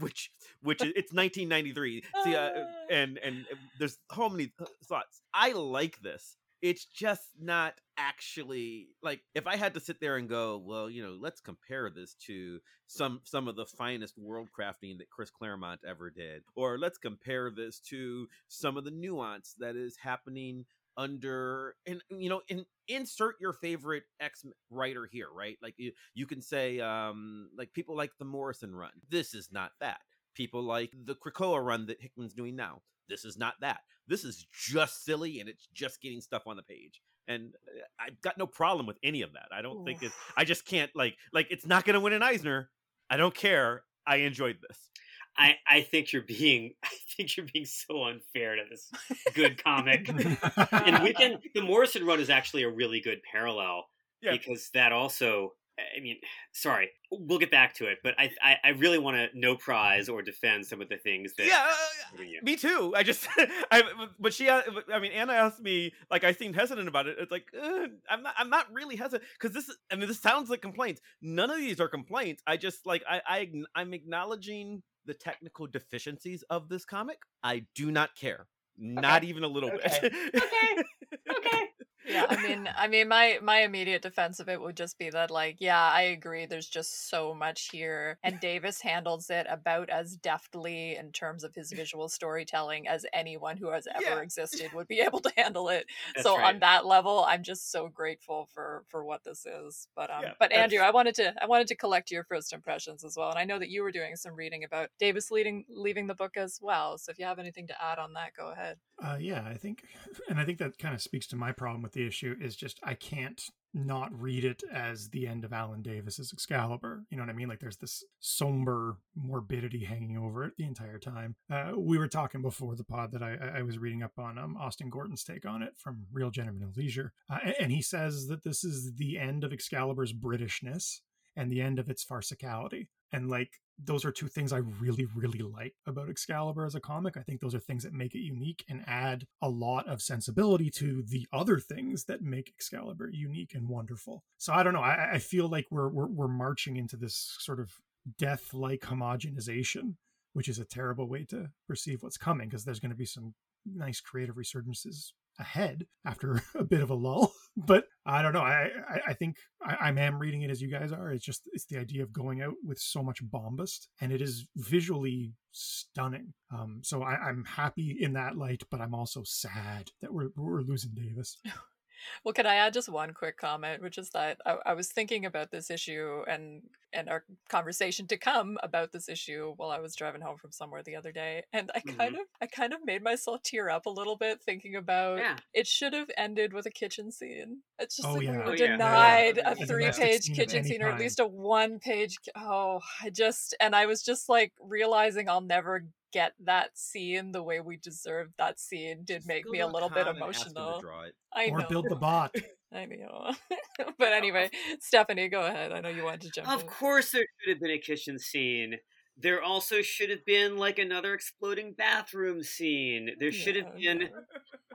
Uh, 0.00 0.04
Which, 0.04 0.30
which 0.62 0.82
is, 0.82 0.92
it's 0.96 1.12
1993. 1.12 2.02
See, 2.24 2.34
uh, 2.36 2.50
Ah. 2.56 2.64
and 2.90 3.18
and 3.18 3.46
uh, 3.50 3.56
there's 3.78 3.98
so 4.14 4.28
many 4.28 4.52
th- 4.58 4.70
thoughts. 4.84 5.20
I 5.34 5.52
like 5.52 6.00
this. 6.00 6.36
It's 6.60 6.86
just 6.86 7.22
not 7.40 7.74
actually 7.96 8.88
like 9.00 9.20
if 9.34 9.46
I 9.46 9.54
had 9.56 9.74
to 9.74 9.80
sit 9.80 10.00
there 10.00 10.16
and 10.16 10.28
go, 10.28 10.58
well, 10.58 10.90
you 10.90 11.02
know, 11.04 11.16
let's 11.20 11.40
compare 11.40 11.88
this 11.88 12.14
to 12.26 12.58
some 12.88 13.20
some 13.22 13.46
of 13.46 13.54
the 13.54 13.66
finest 13.66 14.18
world 14.18 14.48
crafting 14.58 14.98
that 14.98 15.08
Chris 15.10 15.30
Claremont 15.30 15.80
ever 15.86 16.10
did, 16.10 16.42
or 16.56 16.76
let's 16.78 16.98
compare 16.98 17.52
this 17.54 17.78
to 17.90 18.26
some 18.48 18.76
of 18.76 18.84
the 18.84 18.90
nuance 18.90 19.54
that 19.60 19.76
is 19.76 19.96
happening 20.02 20.64
under 20.98 21.76
and 21.86 22.02
you 22.10 22.28
know 22.28 22.42
in 22.48 22.66
insert 22.88 23.36
your 23.40 23.52
favorite 23.52 24.02
x 24.20 24.44
writer 24.68 25.08
here 25.10 25.28
right? 25.34 25.56
Like 25.62 25.74
you, 25.78 25.92
you 26.12 26.26
can 26.26 26.42
say 26.42 26.80
um 26.80 27.48
like 27.56 27.72
people 27.72 27.96
like 27.96 28.10
the 28.18 28.24
morrison 28.24 28.74
run 28.74 28.90
this 29.08 29.32
is 29.32 29.48
not 29.50 29.70
that. 29.80 30.00
People 30.34 30.62
like 30.62 30.92
the 31.04 31.14
krakoa 31.14 31.64
run 31.64 31.86
that 31.86 32.02
hickman's 32.02 32.34
doing 32.34 32.56
now 32.56 32.82
this 33.08 33.24
is 33.24 33.38
not 33.38 33.54
that. 33.60 33.80
This 34.06 34.24
is 34.24 34.46
just 34.52 35.04
silly 35.04 35.40
and 35.40 35.48
it's 35.48 35.66
just 35.72 36.02
getting 36.02 36.20
stuff 36.20 36.42
on 36.46 36.56
the 36.56 36.62
page 36.62 37.00
and 37.28 37.54
uh, 37.66 38.04
i've 38.04 38.20
got 38.20 38.36
no 38.36 38.46
problem 38.46 38.86
with 38.86 38.98
any 39.02 39.22
of 39.22 39.32
that. 39.34 39.48
I 39.52 39.62
don't 39.62 39.84
think 39.84 40.02
it's 40.02 40.14
i 40.36 40.44
just 40.44 40.66
can't 40.66 40.90
like 40.94 41.16
like 41.32 41.46
it's 41.50 41.66
not 41.66 41.84
gonna 41.84 42.00
win 42.00 42.12
an 42.12 42.22
eisner. 42.22 42.70
I 43.08 43.16
don't 43.16 43.34
care. 43.34 43.84
I 44.06 44.16
enjoyed 44.16 44.56
this 44.66 44.90
I, 45.38 45.56
I 45.66 45.80
think 45.82 46.12
you're 46.12 46.22
being 46.22 46.74
I 46.84 46.90
think 47.16 47.36
you're 47.36 47.46
being 47.52 47.64
so 47.64 48.04
unfair 48.04 48.56
to 48.56 48.62
this 48.68 48.90
good 49.34 49.62
comic. 49.62 50.08
and 50.72 51.02
we 51.02 51.12
can 51.14 51.38
the 51.54 51.62
Morrison 51.62 52.04
run 52.04 52.20
is 52.20 52.30
actually 52.30 52.64
a 52.64 52.70
really 52.70 53.00
good 53.00 53.20
parallel 53.30 53.86
Yeah. 54.20 54.32
because 54.32 54.70
that 54.74 54.92
also 54.92 55.52
I 55.96 56.00
mean, 56.00 56.16
sorry, 56.50 56.90
we'll 57.12 57.38
get 57.38 57.52
back 57.52 57.74
to 57.74 57.86
it, 57.86 57.98
but 58.02 58.14
I 58.18 58.32
I, 58.42 58.56
I 58.64 58.68
really 58.70 58.98
want 58.98 59.16
to 59.16 59.38
no 59.38 59.54
prize 59.54 60.08
or 60.08 60.22
defend 60.22 60.66
some 60.66 60.80
of 60.82 60.88
the 60.88 60.96
things 60.96 61.34
that 61.36 61.46
yeah 61.46 61.66
uh, 61.68 61.74
I'm 62.10 62.16
giving 62.16 62.32
you. 62.32 62.40
Me 62.42 62.56
too. 62.56 62.92
I 62.96 63.04
just, 63.04 63.28
I, 63.70 63.82
but 64.18 64.34
she, 64.34 64.50
I 64.50 64.98
mean, 64.98 65.12
Anna 65.12 65.34
asked 65.34 65.60
me, 65.62 65.92
like, 66.10 66.24
I 66.24 66.32
seemed 66.32 66.56
hesitant 66.56 66.88
about 66.88 67.06
it. 67.06 67.16
It's 67.20 67.30
like, 67.30 67.46
uh, 67.56 67.86
I'm 68.10 68.22
not, 68.24 68.34
I'm 68.36 68.50
not 68.50 68.66
really 68.72 68.96
hesitant 68.96 69.22
because 69.38 69.54
this, 69.54 69.74
I 69.90 69.94
mean, 69.96 70.08
this 70.08 70.20
sounds 70.20 70.50
like 70.50 70.62
complaints. 70.62 71.00
None 71.22 71.50
of 71.50 71.58
these 71.58 71.80
are 71.80 71.88
complaints. 71.88 72.42
I 72.46 72.56
just 72.56 72.86
like, 72.86 73.04
I, 73.08 73.20
I, 73.26 73.50
I'm 73.74 73.94
acknowledging 73.94 74.82
the 75.08 75.14
technical 75.14 75.66
deficiencies 75.66 76.44
of 76.50 76.68
this 76.68 76.84
comic. 76.84 77.18
I 77.42 77.66
do 77.74 77.90
not 77.90 78.14
care, 78.14 78.46
not 78.76 79.24
even 79.24 79.42
a 79.42 79.48
little 79.48 79.70
Okay. 79.70 79.98
bit. 80.02 80.12
Okay. 80.36 80.84
Okay. 81.30 81.68
Yeah 82.08 82.24
i 82.26 82.36
mean 82.38 82.68
i 82.74 82.88
mean 82.88 83.06
my 83.06 83.38
my 83.42 83.60
immediate 83.60 84.00
defense 84.00 84.40
of 84.40 84.48
it 84.48 84.60
would 84.60 84.76
just 84.76 84.98
be 84.98 85.10
that 85.10 85.30
like 85.30 85.56
yeah 85.60 85.90
i 85.92 86.00
agree 86.02 86.46
there's 86.46 86.68
just 86.68 87.08
so 87.10 87.34
much 87.34 87.68
here 87.68 88.18
and 88.22 88.40
davis 88.40 88.80
handles 88.80 89.28
it 89.28 89.46
about 89.50 89.90
as 89.90 90.16
deftly 90.16 90.96
in 90.96 91.12
terms 91.12 91.44
of 91.44 91.54
his 91.54 91.72
visual 91.72 92.08
storytelling 92.08 92.88
as 92.88 93.04
anyone 93.12 93.58
who 93.58 93.68
has 93.70 93.86
ever 93.94 94.20
Yeah. 94.20 94.22
existed 94.22 94.72
would 94.72 94.88
be 94.88 95.00
able 95.06 95.20
to 95.20 95.32
handle 95.36 95.68
it 95.68 95.86
That's 96.14 96.32
so 96.32 96.36
right. 96.36 96.46
on 96.46 96.58
that 96.60 96.86
level 96.86 97.24
i'm 97.28 97.42
just 97.42 97.70
so 97.70 97.88
grateful 97.88 98.46
for 98.54 98.84
for 98.88 99.04
what 99.04 99.22
this 99.24 99.44
is 99.44 99.86
but 99.94 100.10
um 100.10 100.24
Yeah, 100.24 100.34
but 100.38 100.50
andrew 100.52 100.78
i 100.80 100.90
wanted 100.90 101.14
to 101.14 101.34
i 101.42 101.46
wanted 101.46 101.66
to 101.66 101.76
collect 101.76 102.10
your 102.10 102.24
first 102.24 102.52
impressions 102.54 103.04
as 103.04 103.16
well 103.18 103.28
and 103.30 103.38
i 103.38 103.44
know 103.44 103.58
that 103.58 103.68
you 103.70 103.82
were 103.82 103.92
doing 103.92 104.16
some 104.16 104.34
reading 104.34 104.64
about 104.64 104.88
davis 104.98 105.30
leading 105.30 105.64
leaving 105.68 106.06
the 106.06 106.14
book 106.14 106.36
as 106.38 106.58
well 106.62 106.96
so 106.96 107.10
if 107.12 107.18
you 107.18 107.24
have 107.26 107.38
anything 107.38 107.66
to 107.66 107.82
add 107.82 107.98
on 107.98 108.14
that 108.14 108.32
go 108.34 108.50
ahead 108.50 108.78
Uh, 109.02 109.16
yeah, 109.20 109.46
I 109.46 109.56
think, 109.56 109.84
and 110.28 110.40
I 110.40 110.44
think 110.44 110.58
that 110.58 110.78
kind 110.78 110.94
of 110.94 111.00
speaks 111.00 111.26
to 111.28 111.36
my 111.36 111.52
problem 111.52 111.82
with 111.82 111.92
the 111.98 112.06
issue 112.06 112.36
is 112.40 112.56
just 112.56 112.78
I 112.82 112.94
can't 112.94 113.40
not 113.74 114.10
read 114.18 114.44
it 114.44 114.62
as 114.72 115.10
the 115.10 115.26
end 115.26 115.44
of 115.44 115.52
Alan 115.52 115.82
Davis's 115.82 116.32
Excalibur. 116.32 117.04
You 117.10 117.16
know 117.18 117.22
what 117.24 117.30
I 117.30 117.34
mean? 117.34 117.48
Like 117.48 117.60
there's 117.60 117.76
this 117.76 118.02
somber 118.18 118.96
morbidity 119.14 119.84
hanging 119.84 120.16
over 120.16 120.44
it 120.44 120.54
the 120.56 120.64
entire 120.64 120.98
time. 120.98 121.36
Uh, 121.50 121.72
we 121.76 121.98
were 121.98 122.08
talking 122.08 122.40
before 122.40 122.74
the 122.76 122.84
pod 122.84 123.12
that 123.12 123.22
I, 123.22 123.58
I- 123.58 123.62
was 123.62 123.78
reading 123.78 124.02
up 124.02 124.18
on 124.18 124.38
um, 124.38 124.56
Austin 124.56 124.88
Gorton's 124.88 125.22
take 125.22 125.44
on 125.44 125.62
it 125.62 125.74
from 125.76 126.06
Real 126.10 126.30
Gentlemen 126.30 126.62
of 126.62 126.76
Leisure, 126.76 127.12
uh, 127.30 127.38
and 127.60 127.70
he 127.70 127.82
says 127.82 128.26
that 128.28 128.42
this 128.42 128.64
is 128.64 128.94
the 128.96 129.18
end 129.18 129.44
of 129.44 129.52
Excalibur's 129.52 130.14
Britishness 130.14 131.00
and 131.36 131.52
the 131.52 131.60
end 131.60 131.78
of 131.78 131.90
its 131.90 132.04
farcicality. 132.04 132.88
And 133.12 133.28
like 133.28 133.50
those 133.82 134.04
are 134.04 134.10
two 134.10 134.26
things 134.26 134.52
I 134.52 134.58
really, 134.58 135.06
really 135.14 135.38
like 135.38 135.74
about 135.86 136.08
Excalibur 136.10 136.66
as 136.66 136.74
a 136.74 136.80
comic. 136.80 137.16
I 137.16 137.22
think 137.22 137.40
those 137.40 137.54
are 137.54 137.60
things 137.60 137.84
that 137.84 137.92
make 137.92 138.14
it 138.14 138.20
unique 138.20 138.64
and 138.68 138.82
add 138.86 139.26
a 139.40 139.48
lot 139.48 139.86
of 139.86 140.02
sensibility 140.02 140.70
to 140.78 141.02
the 141.06 141.26
other 141.32 141.58
things 141.58 142.04
that 142.04 142.22
make 142.22 142.48
Excalibur 142.48 143.08
unique 143.12 143.54
and 143.54 143.68
wonderful. 143.68 144.24
So 144.36 144.52
I 144.52 144.62
don't 144.62 144.74
know. 144.74 144.82
I, 144.82 145.12
I 145.14 145.18
feel 145.18 145.48
like 145.48 145.66
we're, 145.70 145.88
we're 145.88 146.08
we're 146.08 146.28
marching 146.28 146.76
into 146.76 146.96
this 146.96 147.36
sort 147.38 147.60
of 147.60 147.70
death-like 148.18 148.80
homogenization, 148.80 149.94
which 150.32 150.48
is 150.48 150.58
a 150.58 150.64
terrible 150.64 151.08
way 151.08 151.24
to 151.26 151.50
perceive 151.68 152.02
what's 152.02 152.16
coming 152.16 152.48
because 152.48 152.64
there's 152.64 152.80
going 152.80 152.90
to 152.90 152.96
be 152.96 153.04
some 153.04 153.34
nice 153.64 154.00
creative 154.00 154.36
resurgences 154.36 155.12
ahead 155.38 155.86
after 156.04 156.42
a 156.54 156.64
bit 156.64 156.82
of 156.82 156.90
a 156.90 156.94
lull. 156.94 157.32
But 157.60 157.86
I 158.06 158.22
don't 158.22 158.34
know. 158.34 158.42
I 158.42 158.68
I, 158.88 159.00
I 159.08 159.12
think 159.14 159.34
I, 159.60 159.74
I 159.80 159.88
am 159.88 160.20
reading 160.20 160.42
it 160.42 160.50
as 160.50 160.62
you 160.62 160.70
guys 160.70 160.92
are. 160.92 161.10
It's 161.10 161.24
just 161.24 161.42
it's 161.52 161.64
the 161.64 161.76
idea 161.76 162.04
of 162.04 162.12
going 162.12 162.40
out 162.40 162.54
with 162.64 162.78
so 162.78 163.02
much 163.02 163.18
bombast, 163.20 163.88
and 164.00 164.12
it 164.12 164.22
is 164.22 164.46
visually 164.54 165.32
stunning. 165.50 166.34
Um, 166.54 166.82
so 166.84 167.02
I, 167.02 167.16
I'm 167.16 167.44
happy 167.44 167.96
in 167.98 168.12
that 168.12 168.36
light, 168.36 168.62
but 168.70 168.80
I'm 168.80 168.94
also 168.94 169.22
sad 169.24 169.90
that 170.00 170.12
we're 170.12 170.28
we're 170.36 170.60
losing 170.60 170.92
Davis. 170.94 171.40
Well, 172.24 172.32
can 172.32 172.46
I 172.46 172.56
add 172.56 172.72
just 172.72 172.88
one 172.88 173.12
quick 173.14 173.36
comment, 173.36 173.82
which 173.82 173.98
is 173.98 174.10
that 174.10 174.38
I, 174.46 174.56
I 174.66 174.74
was 174.74 174.88
thinking 174.88 175.24
about 175.24 175.50
this 175.50 175.70
issue 175.70 176.22
and 176.28 176.62
and 176.90 177.10
our 177.10 177.22
conversation 177.50 178.06
to 178.06 178.16
come 178.16 178.56
about 178.62 178.92
this 178.92 179.10
issue 179.10 179.52
while 179.58 179.70
I 179.70 179.78
was 179.78 179.94
driving 179.94 180.22
home 180.22 180.38
from 180.38 180.52
somewhere 180.52 180.82
the 180.82 180.96
other 180.96 181.12
day, 181.12 181.42
and 181.52 181.70
I 181.74 181.80
kind 181.80 182.12
mm-hmm. 182.14 182.20
of 182.20 182.26
I 182.40 182.46
kind 182.46 182.72
of 182.72 182.84
made 182.84 183.02
myself 183.02 183.42
tear 183.42 183.68
up 183.68 183.86
a 183.86 183.90
little 183.90 184.16
bit 184.16 184.40
thinking 184.42 184.76
about 184.76 185.18
Yeah. 185.18 185.36
it 185.52 185.66
should 185.66 185.92
have 185.92 186.10
ended 186.16 186.52
with 186.52 186.66
a 186.66 186.70
kitchen 186.70 187.10
scene. 187.12 187.62
It's 187.78 187.96
just 187.96 188.08
Oh, 188.08 188.14
like 188.14 188.22
yeah. 188.22 188.32
we 188.32 188.42
Oh, 188.42 188.46
were 188.46 188.56
yeah. 188.56 188.66
denied 188.72 189.36
Yeah. 189.36 189.50
a 189.50 189.62
A 189.62 189.66
three-page 189.66 190.22
scene 190.22 190.34
kitchen 190.34 190.64
scene 190.64 190.82
or 190.82 190.88
at 190.88 190.98
least 190.98 191.20
a 191.20 191.26
one-page. 191.26 192.16
Oh, 192.34 192.80
I 193.02 193.10
just 193.10 193.54
and 193.60 193.74
I 193.76 193.86
was 193.86 194.02
just 194.02 194.28
like 194.28 194.52
realizing 194.60 195.28
I'll 195.28 195.40
never 195.40 195.84
get 196.12 196.32
that 196.40 196.76
scene 196.78 197.32
the 197.32 197.42
way 197.42 197.60
we 197.60 197.76
deserved 197.76 198.32
that 198.38 198.58
scene 198.58 199.04
did 199.04 199.26
make 199.26 199.44
Go 199.44 199.52
me 199.52 199.60
a 199.60 199.66
little 199.66 199.88
bit 199.88 200.06
con 200.06 200.16
and 200.16 200.18
ask 200.34 200.54
them 200.54 200.66
to 200.66 200.74
emotional. 200.74 200.80
draw 200.80 201.02
it. 201.02 201.14
I 201.34 201.50
or 201.50 201.58
know. 201.58 201.68
build 201.68 201.88
the 201.88 201.96
bot. 201.96 202.34
I 202.72 202.84
know. 202.84 203.32
but 203.98 204.12
anyway, 204.12 204.50
Stephanie, 204.80 205.28
go 205.28 205.46
ahead. 205.46 205.72
I 205.72 205.80
know 205.80 205.88
you 205.88 206.04
wanted 206.04 206.22
to 206.22 206.30
jump. 206.30 206.48
Of 206.48 206.60
in. 206.60 206.66
course, 206.66 207.10
there 207.12 207.24
should 207.40 207.52
have 207.54 207.60
been 207.60 207.70
a 207.70 207.78
kitchen 207.78 208.18
scene. 208.18 208.76
There 209.16 209.42
also 209.42 209.82
should 209.82 210.10
have 210.10 210.24
been 210.24 210.56
like 210.58 210.78
another 210.78 211.14
exploding 211.14 211.72
bathroom 211.72 212.42
scene. 212.42 213.10
There 213.18 213.32
should 213.32 213.56
have 213.56 213.66
Yeah, 213.76 213.94
been, 213.94 214.08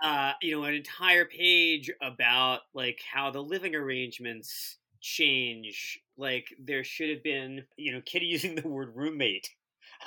uh, 0.03 0.33
you 0.41 0.55
know, 0.55 0.63
an 0.65 0.73
entire 0.73 1.25
page 1.25 1.91
about 2.01 2.61
like 2.73 3.01
how 3.11 3.31
the 3.31 3.41
living 3.43 3.75
arrangements 3.75 4.77
change. 5.01 5.99
Like 6.17 6.47
there 6.59 6.83
should 6.83 7.09
have 7.09 7.23
been, 7.23 7.65
you 7.77 7.93
know, 7.93 8.01
Kitty 8.05 8.25
using 8.27 8.55
the 8.55 8.67
word 8.67 8.91
roommate 8.95 9.49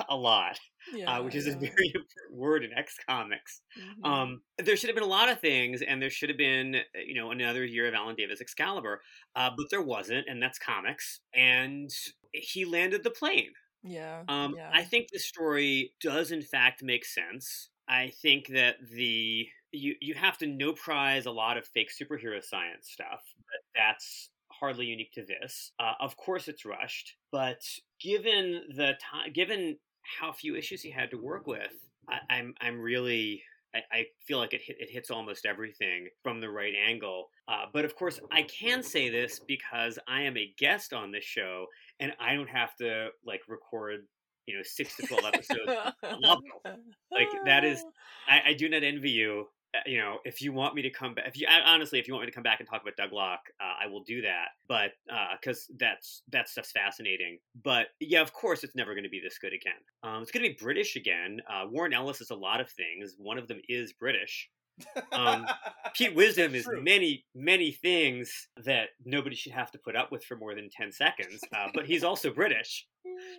a 0.09 0.17
lot, 0.17 0.59
yeah, 0.90 1.18
uh, 1.18 1.22
which 1.22 1.35
is 1.35 1.46
a 1.46 1.53
very 1.57 1.87
important 1.94 2.33
word 2.33 2.64
in 2.64 2.72
X 2.72 2.96
Comics. 3.09 3.62
Mhm. 3.79 4.05
Um, 4.05 4.42
there 4.59 4.77
should 4.77 4.88
have 4.88 4.94
been 4.96 5.05
a 5.05 5.07
lot 5.09 5.29
of 5.29 5.40
things, 5.40 5.83
and 5.83 6.01
there 6.03 6.11
should 6.11 6.29
have 6.29 6.38
been, 6.38 6.77
uh, 6.77 6.81
you 7.05 7.14
know, 7.14 7.31
another 7.31 7.64
year 7.64 7.87
of 7.88 7.94
Alan 7.94 8.16
Davis 8.16 8.40
Excalibur, 8.40 9.03
uh, 9.35 9.51
but 9.57 9.66
there 9.70 9.83
wasn't, 9.83 10.29
and 10.29 10.42
that's 10.42 10.59
comics. 10.59 11.20
And 11.35 11.90
he 12.33 12.64
landed 12.64 13.03
the 13.03 13.11
plane. 13.11 13.53
Yeah. 13.83 14.25
Um, 14.29 14.55
yeah. 14.57 14.70
I 14.72 14.85
think 14.85 15.09
the 15.12 15.18
story 15.18 15.94
does 16.01 16.31
in 16.33 16.42
fact 16.42 16.83
make 16.83 17.05
sense. 17.05 17.70
I 17.88 18.09
think 18.11 18.49
that 18.49 18.77
the 18.90 19.49
you 19.72 19.94
you 20.01 20.14
have 20.14 20.38
to 20.38 20.46
no 20.46 20.72
prize 20.72 21.27
a 21.27 21.31
lot 21.31 21.57
of 21.57 21.66
fake 21.66 21.90
superhero 21.92 22.42
science 22.42 22.90
stuff, 22.90 23.22
but 23.37 23.61
that's 23.75 24.31
hardly 24.51 24.87
unique 24.87 25.12
to 25.12 25.25
this. 25.25 25.72
Uh, 25.79 25.92
of 26.01 26.16
course, 26.16 26.49
it's 26.49 26.64
rushed, 26.64 27.16
but 27.31 27.62
given 28.01 28.64
the 28.75 28.94
time, 29.01 29.33
given 29.33 29.79
how 30.21 30.33
few 30.33 30.57
issues 30.57 30.83
he 30.83 30.90
had 30.90 31.11
to 31.11 31.16
work 31.16 31.47
with, 31.47 31.73
I, 32.09 32.19
I'm 32.31 32.55
I'm 32.61 32.81
really 32.81 33.42
I, 33.75 33.81
I 33.92 34.07
feel 34.27 34.38
like 34.38 34.55
it 34.55 34.62
hit, 34.62 34.77
it 34.81 34.90
hits 34.90 35.11
almost 35.11 35.47
everything 35.47 36.09
from 36.23 36.40
the 36.40 36.49
right 36.49 36.75
angle. 36.75 37.29
Uh, 37.49 37.66
but 37.73 37.85
of 37.85 37.95
course, 37.97 38.21
I 38.31 38.42
can 38.42 38.83
say 38.83 39.09
this 39.09 39.40
because 39.47 39.99
I 40.09 40.23
am 40.23 40.37
a 40.37 40.53
guest 40.59 40.92
on 40.92 41.12
this 41.12 41.25
show, 41.25 41.66
and 42.01 42.12
I 42.21 42.35
don't 42.35 42.49
have 42.49 42.75
to 42.77 43.09
like 43.25 43.42
record 43.49 44.07
you 44.47 44.57
know 44.57 44.62
six 44.62 44.97
to 44.97 45.07
twelve 45.07 45.25
episodes. 45.25 45.73
like 47.12 47.29
that 47.45 47.64
is 47.64 47.85
I, 48.29 48.51
I 48.51 48.53
do 48.55 48.69
not 48.69 48.83
envy 48.83 49.11
you. 49.11 49.49
Uh, 49.77 49.83
You 49.87 49.99
know, 49.99 50.19
if 50.25 50.41
you 50.41 50.53
want 50.53 50.75
me 50.75 50.83
to 50.83 50.91
come 50.91 51.15
back, 51.15 51.27
if 51.27 51.39
you 51.39 51.47
honestly, 51.49 51.99
if 51.99 52.09
you 52.09 52.15
want 52.15 52.25
me 52.25 52.31
to 52.31 52.35
come 52.35 52.43
back 52.43 52.61
and 52.61 52.69
talk 52.69 52.83
about 52.83 52.97
Doug 52.97 53.12
Locke, 53.12 53.47
uh, 53.61 53.85
I 53.85 53.87
will 53.87 54.03
do 54.03 54.23
that. 54.23 54.49
But 54.69 54.93
because 55.41 55.71
that's 55.79 56.23
that 56.31 56.49
stuff's 56.49 56.73
fascinating. 56.73 57.39
But 57.62 57.89
yeah, 58.01 58.21
of 58.21 58.33
course, 58.33 58.65
it's 58.65 58.77
never 58.77 58.95
going 58.95 59.05
to 59.05 59.11
be 59.11 59.21
this 59.21 59.39
good 59.39 59.53
again. 59.53 59.75
Um, 60.03 60.23
it's 60.23 60.31
going 60.31 60.45
to 60.45 60.51
be 60.51 60.57
British 60.61 60.97
again. 60.97 61.41
Uh, 61.49 61.67
Warren 61.71 61.93
Ellis 61.93 62.21
is 62.21 62.31
a 62.31 62.37
lot 62.37 62.61
of 62.61 62.71
things. 62.71 63.15
One 63.19 63.39
of 63.39 63.49
them 63.49 63.61
is 63.69 63.93
British. 63.93 64.49
Um, 65.12 65.47
Pete 65.95 66.15
Wisdom 66.15 66.55
is 66.55 66.69
many, 66.83 67.25
many 67.35 67.73
things 67.73 68.49
that 68.65 68.91
nobody 69.05 69.35
should 69.35 69.53
have 69.53 69.71
to 69.73 69.79
put 69.79 69.97
up 69.97 70.12
with 70.12 70.25
for 70.25 70.37
more 70.37 70.55
than 70.55 70.69
10 70.71 70.93
seconds, 70.93 71.41
uh, 71.57 71.69
but 71.75 71.87
he's 71.87 72.05
also 72.05 72.31
British. 72.31 72.87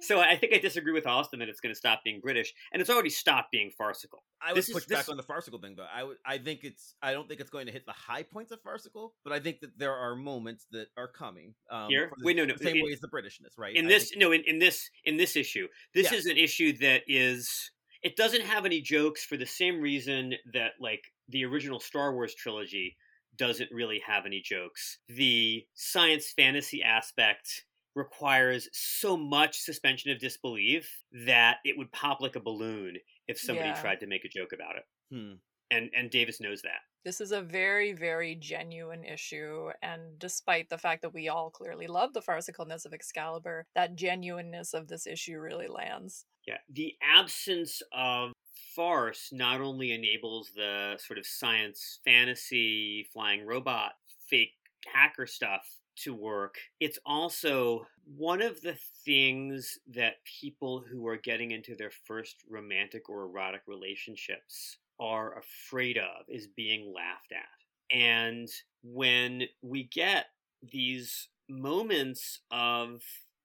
So 0.02 0.20
I 0.20 0.36
think 0.36 0.54
I 0.54 0.58
disagree 0.60 0.94
with 0.94 1.08
Austin 1.08 1.40
that 1.40 1.50
it's 1.50 1.60
going 1.60 1.74
to 1.74 1.78
stop 1.78 2.04
being 2.04 2.20
British, 2.22 2.54
and 2.72 2.82
it's 2.82 2.90
already 2.90 3.10
stopped 3.10 3.52
being 3.52 3.72
farcical. 3.78 4.24
I 4.42 4.52
would 4.52 4.58
This 4.58 4.70
is- 4.70 4.74
push 4.74 4.86
this- 4.86 4.98
back 5.00 5.10
on 5.10 5.18
the 5.18 5.24
farcical 5.24 5.60
thing, 5.60 5.76
though. 5.76 5.88
I 5.92 6.04
would, 6.04 6.18
I 6.26 6.38
think 6.38 6.64
it's, 6.64 6.96
I 7.02 7.14
don't 7.14 7.28
think 7.28 7.40
it's 7.42 7.50
going 7.50 7.66
to 7.66 7.72
hit 7.72 7.86
the 7.86 7.92
high 7.94 8.24
points 8.24 8.52
of 8.52 8.62
farcical, 8.62 9.16
but 9.24 9.34
I 9.34 9.40
think 9.40 9.60
that 9.62 9.78
there 9.78 9.94
are 9.94 10.16
moments 10.16 10.66
that 10.72 10.88
are 10.98 11.08
coming. 11.08 11.56
Um, 11.72 11.90
Here? 11.90 12.12
the 12.18 12.26
Wait, 12.26 12.36
no, 12.36 12.46
no, 12.46 12.56
Same 12.58 12.78
in- 12.78 12.86
way 12.86 12.92
as 12.94 13.00
the 13.00 13.08
Britishness, 13.08 13.58
right? 13.58 13.76
In 13.76 13.86
I 13.86 13.90
this, 13.90 14.10
think- 14.10 14.22
no, 14.22 14.32
in, 14.32 14.44
in 14.46 14.60
this, 14.60 14.90
in 15.06 15.18
this 15.18 15.36
issue, 15.36 15.68
this 15.94 16.12
Yeah. 16.12 16.18
is 16.18 16.26
an 16.26 16.38
issue 16.38 16.74
that 16.80 17.04
is. 17.08 17.72
It 18.04 18.16
doesn't 18.16 18.42
have 18.44 18.66
any 18.66 18.80
jokes 18.82 19.26
for 19.26 19.38
the 19.38 19.46
same 19.48 19.82
reason 19.82 20.36
that 20.54 20.74
like 20.80 21.12
the 21.28 21.44
original 21.46 21.80
Star 21.80 22.14
Wars 22.14 22.36
trilogy 22.36 22.96
doesn't 23.36 23.72
really 23.72 24.00
have 24.06 24.26
any 24.28 24.40
jokes. 24.40 25.00
The 25.10 25.66
science 25.74 26.32
fantasy 26.32 26.84
aspect 26.84 27.66
requires 27.98 28.70
so 28.72 29.18
much 29.18 29.60
suspension 29.60 30.12
of 30.12 30.20
disbelief 30.20 31.04
that 31.26 31.58
it 31.66 31.78
would 31.78 31.92
pop 31.92 32.22
like 32.22 32.36
a 32.36 32.40
balloon 32.40 32.98
if 33.28 33.40
somebody 33.40 33.70
Yeah. 33.70 33.82
tried 33.82 34.00
to 34.00 34.08
make 34.08 34.24
a 34.24 34.30
joke 34.30 34.54
about 34.54 34.76
it. 34.78 34.86
Hmm. 35.12 35.34
And 35.70 35.90
and 35.94 36.10
Davis 36.10 36.40
knows 36.40 36.62
that. 36.62 36.80
This 37.04 37.20
is 37.20 37.32
a 37.32 37.42
very, 37.42 37.94
very 37.94 38.36
genuine 38.36 39.04
issue, 39.04 39.70
and 39.82 40.18
despite 40.20 40.70
the 40.70 40.78
fact 40.78 41.02
that 41.02 41.14
we 41.14 41.30
all 41.30 41.50
clearly 41.50 41.88
love 41.88 42.14
the 42.14 42.22
farcicalness 42.22 42.86
of 42.86 42.94
Excalibur, 42.94 43.66
that 43.76 43.96
genuineness 43.96 44.74
of 44.74 44.88
this 44.88 45.08
issue 45.08 45.40
really 45.40 45.68
lands. 45.68 46.26
Yeah, 46.46 46.58
the 46.70 46.96
absence 47.02 47.82
of 47.94 48.32
farce 48.76 49.30
not 49.32 49.60
only 49.62 49.92
enables 49.92 50.52
the 50.56 50.98
sort 51.00 51.20
of 51.20 51.26
science 51.26 52.00
fantasy 52.06 53.04
flying 53.12 53.46
robot 53.46 53.94
fake 54.30 54.54
hacker 54.86 55.28
stuff 55.28 55.68
to 56.04 56.14
work, 56.14 56.56
it's 56.80 57.00
also 57.06 57.86
one 58.16 58.42
of 58.42 58.62
the 58.62 58.78
things 59.06 59.78
that 59.88 60.24
people 60.40 60.84
who 60.90 61.08
are 61.08 61.18
getting 61.18 61.52
into 61.52 61.76
their 61.76 61.92
first 62.06 62.38
romantic 62.50 63.10
or 63.10 63.24
erotic 63.24 63.62
relationships 63.68 64.78
are 65.00 65.38
afraid 65.38 65.98
of 65.98 66.26
is 66.28 66.48
being 66.48 66.94
laughed 66.94 67.32
at. 67.32 67.96
And 67.96 68.50
when 68.84 69.44
we 69.62 69.84
get 69.84 70.26
these 70.72 71.30
moments 71.50 72.42
of 72.52 73.02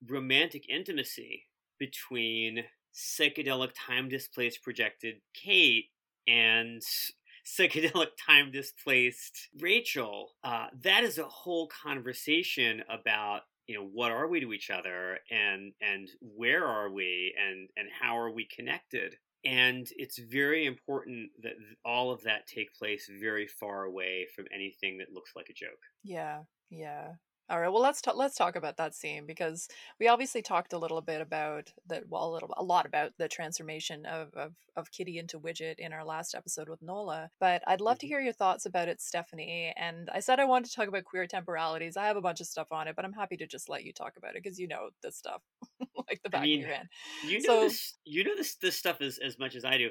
romantic 0.06 0.68
intimacy 0.68 1.44
between 1.78 2.64
psychedelic 2.94 3.70
time 3.74 4.08
displaced 4.08 4.62
projected 4.62 5.16
Kate 5.34 5.86
and 6.26 6.82
psychedelic 7.44 8.08
time 8.26 8.50
displaced. 8.50 9.48
Rachel, 9.60 10.30
uh, 10.44 10.66
that 10.82 11.04
is 11.04 11.18
a 11.18 11.24
whole 11.24 11.68
conversation 11.68 12.82
about 12.88 13.42
you 13.66 13.76
know 13.76 13.88
what 13.92 14.10
are 14.10 14.26
we 14.26 14.40
to 14.40 14.52
each 14.52 14.70
other 14.70 15.18
and 15.30 15.72
and 15.80 16.08
where 16.20 16.66
are 16.66 16.90
we 16.90 17.34
and 17.40 17.68
and 17.76 17.88
how 18.00 18.18
are 18.18 18.32
we 18.32 18.46
connected? 18.54 19.14
And 19.44 19.88
it's 19.96 20.18
very 20.18 20.66
important 20.66 21.30
that 21.42 21.54
all 21.84 22.12
of 22.12 22.22
that 22.22 22.46
take 22.46 22.72
place 22.74 23.10
very 23.20 23.48
far 23.48 23.84
away 23.84 24.28
from 24.36 24.44
anything 24.54 24.98
that 24.98 25.12
looks 25.12 25.32
like 25.34 25.48
a 25.48 25.54
joke. 25.54 25.80
Yeah, 26.04 26.42
yeah. 26.70 27.14
All 27.50 27.60
right. 27.60 27.68
Well, 27.68 27.82
let's 27.82 28.00
talk. 28.00 28.16
Let's 28.16 28.34
talk 28.36 28.56
about 28.56 28.78
that 28.78 28.94
scene 28.94 29.26
because 29.26 29.68
we 30.00 30.08
obviously 30.08 30.40
talked 30.40 30.72
a 30.72 30.78
little 30.78 31.02
bit 31.02 31.20
about 31.20 31.70
that. 31.88 32.04
Well, 32.08 32.30
a 32.30 32.32
little, 32.32 32.54
a 32.56 32.62
lot 32.62 32.86
about 32.86 33.12
the 33.18 33.28
transformation 33.28 34.06
of 34.06 34.32
of, 34.34 34.54
of 34.74 34.90
Kitty 34.90 35.18
into 35.18 35.38
Widget 35.38 35.74
in 35.78 35.92
our 35.92 36.04
last 36.04 36.34
episode 36.34 36.68
with 36.68 36.80
Nola. 36.80 37.30
But 37.40 37.62
I'd 37.66 37.82
love 37.82 37.98
to 37.98 38.06
Mhm. 38.06 38.08
hear 38.08 38.20
your 38.20 38.32
thoughts 38.32 38.64
about 38.64 38.88
it, 38.88 39.02
Stephanie. 39.02 39.74
And 39.76 40.08
I 40.14 40.20
said 40.20 40.40
I 40.40 40.44
wanted 40.46 40.70
to 40.70 40.76
talk 40.76 40.88
about 40.88 41.04
queer 41.04 41.26
temporalities. 41.26 41.96
I 41.98 42.06
have 42.06 42.16
a 42.16 42.22
bunch 42.22 42.40
of 42.40 42.46
stuff 42.46 42.68
on 42.72 42.88
it, 42.88 42.96
but 42.96 43.04
I'm 43.04 43.12
happy 43.12 43.36
to 43.38 43.46
just 43.46 43.68
let 43.68 43.84
you 43.84 43.92
talk 43.92 44.16
about 44.16 44.34
it 44.34 44.42
because 44.42 44.58
you 44.58 44.68
know 44.68 44.88
this 45.02 45.16
stuff 45.18 45.42
like 46.08 46.20
the 46.22 46.30
back 46.30 46.42
mean, 46.42 46.60
of 46.60 46.66
your 46.68 46.74
hand. 46.76 46.88
you 47.26 47.42
know 47.42 47.46
So- 47.46 47.60
this 47.64 47.94
you 48.04 48.24
know 48.24 48.34
this 48.36 48.54
this 48.56 48.76
stuff 48.78 49.00
as, 49.02 49.18
as 49.18 49.38
much 49.38 49.56
as 49.56 49.64
i 49.64 49.76
do 49.76 49.90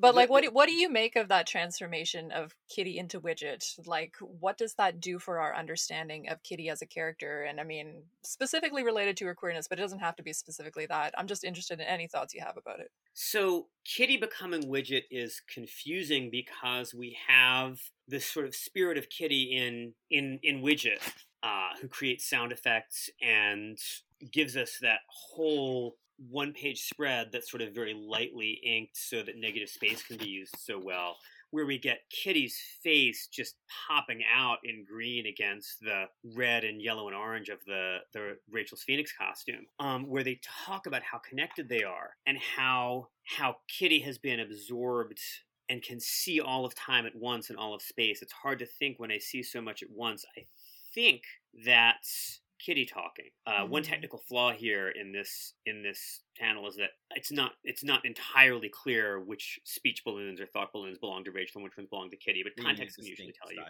But 0.00 0.14
like, 0.14 0.30
what 0.30 0.44
do, 0.44 0.50
what 0.50 0.66
do 0.66 0.72
you 0.72 0.90
make 0.90 1.16
of 1.16 1.28
that 1.28 1.46
transformation 1.46 2.30
of 2.30 2.54
Kitty 2.74 2.98
into 2.98 3.20
Widget? 3.20 3.64
Like, 3.86 4.14
what 4.20 4.56
does 4.56 4.74
that 4.74 5.00
do 5.00 5.18
for 5.18 5.40
our 5.40 5.54
understanding 5.54 6.28
of 6.28 6.42
Kitty 6.42 6.68
as 6.68 6.82
a 6.82 6.86
character? 6.86 7.42
And 7.42 7.60
I 7.60 7.64
mean, 7.64 8.02
specifically 8.22 8.84
related 8.84 9.16
to 9.18 9.26
her 9.26 9.34
queerness, 9.34 9.68
but 9.68 9.78
it 9.78 9.82
doesn't 9.82 9.98
have 9.98 10.16
to 10.16 10.22
be 10.22 10.32
specifically 10.32 10.86
that. 10.86 11.14
I'm 11.18 11.26
just 11.26 11.44
interested 11.44 11.80
in 11.80 11.86
any 11.86 12.06
thoughts 12.06 12.34
you 12.34 12.40
have 12.40 12.56
about 12.56 12.80
it. 12.80 12.90
So 13.14 13.66
Kitty 13.84 14.16
becoming 14.16 14.64
Widget 14.64 15.04
is 15.10 15.42
confusing 15.52 16.30
because 16.30 16.94
we 16.94 17.16
have 17.26 17.80
this 18.06 18.26
sort 18.26 18.46
of 18.46 18.54
spirit 18.54 18.98
of 18.98 19.08
Kitty 19.08 19.56
in 19.56 19.94
in 20.10 20.38
in 20.42 20.62
Widget, 20.62 21.00
uh, 21.42 21.70
who 21.80 21.88
creates 21.88 22.28
sound 22.28 22.52
effects 22.52 23.10
and 23.20 23.78
gives 24.32 24.56
us 24.56 24.78
that 24.80 25.00
whole 25.08 25.96
one 26.30 26.52
page 26.52 26.82
spread 26.82 27.28
that's 27.32 27.50
sort 27.50 27.62
of 27.62 27.74
very 27.74 27.94
lightly 27.94 28.60
inked 28.64 28.96
so 28.96 29.22
that 29.22 29.38
negative 29.38 29.68
space 29.68 30.02
can 30.02 30.16
be 30.16 30.28
used 30.28 30.56
so 30.58 30.80
well 30.82 31.16
where 31.50 31.66
we 31.66 31.78
get 31.78 32.00
Kitty's 32.10 32.60
face 32.82 33.26
just 33.26 33.56
popping 33.88 34.22
out 34.34 34.58
in 34.64 34.84
green 34.84 35.26
against 35.26 35.80
the 35.80 36.04
red 36.34 36.64
and 36.64 36.82
yellow 36.82 37.08
and 37.08 37.16
orange 37.16 37.48
of 37.48 37.58
the, 37.66 37.98
the 38.12 38.36
Rachel's 38.50 38.82
Phoenix 38.82 39.12
costume, 39.12 39.66
um, 39.80 40.06
where 40.06 40.22
they 40.22 40.40
talk 40.66 40.86
about 40.86 41.02
how 41.02 41.18
connected 41.18 41.68
they 41.68 41.82
are 41.82 42.10
and 42.26 42.38
how 42.38 43.08
how 43.24 43.56
Kitty 43.68 44.00
has 44.00 44.18
been 44.18 44.40
absorbed 44.40 45.20
and 45.68 45.82
can 45.82 46.00
see 46.00 46.40
all 46.40 46.64
of 46.64 46.74
time 46.74 47.06
at 47.06 47.14
once 47.14 47.50
and 47.50 47.58
all 47.58 47.74
of 47.74 47.82
space. 47.82 48.22
It's 48.22 48.32
hard 48.32 48.58
to 48.58 48.66
think 48.66 48.98
when 48.98 49.10
I 49.10 49.18
see 49.18 49.42
so 49.42 49.60
much 49.60 49.82
at 49.82 49.90
once. 49.90 50.24
I 50.36 50.46
think 50.94 51.22
that's 51.64 52.40
Kitty 52.58 52.84
talking. 52.86 53.30
Uh, 53.46 53.66
One 53.66 53.82
Mhm. 53.82 53.86
technical 53.86 54.18
flaw 54.18 54.52
here 54.52 54.88
in 54.90 55.12
this 55.12 55.54
in 55.66 55.82
this 55.82 56.22
panel 56.36 56.66
is 56.68 56.76
that 56.76 56.90
it's 57.14 57.30
not 57.30 57.52
it's 57.64 57.84
not 57.84 58.04
entirely 58.04 58.68
clear 58.68 59.20
which 59.20 59.60
speech 59.64 60.02
balloons 60.04 60.40
or 60.40 60.46
thought 60.46 60.72
balloons 60.72 60.98
belong 60.98 61.24
to 61.24 61.30
Rachel 61.32 61.58
and 61.60 61.64
which 61.64 61.76
ones 61.76 61.88
belong 61.88 62.10
to 62.10 62.16
Kitty, 62.16 62.42
but 62.42 62.56
context 62.62 62.96
can 62.96 63.06
usually 63.06 63.32
tell 63.32 63.52
you. 63.52 63.60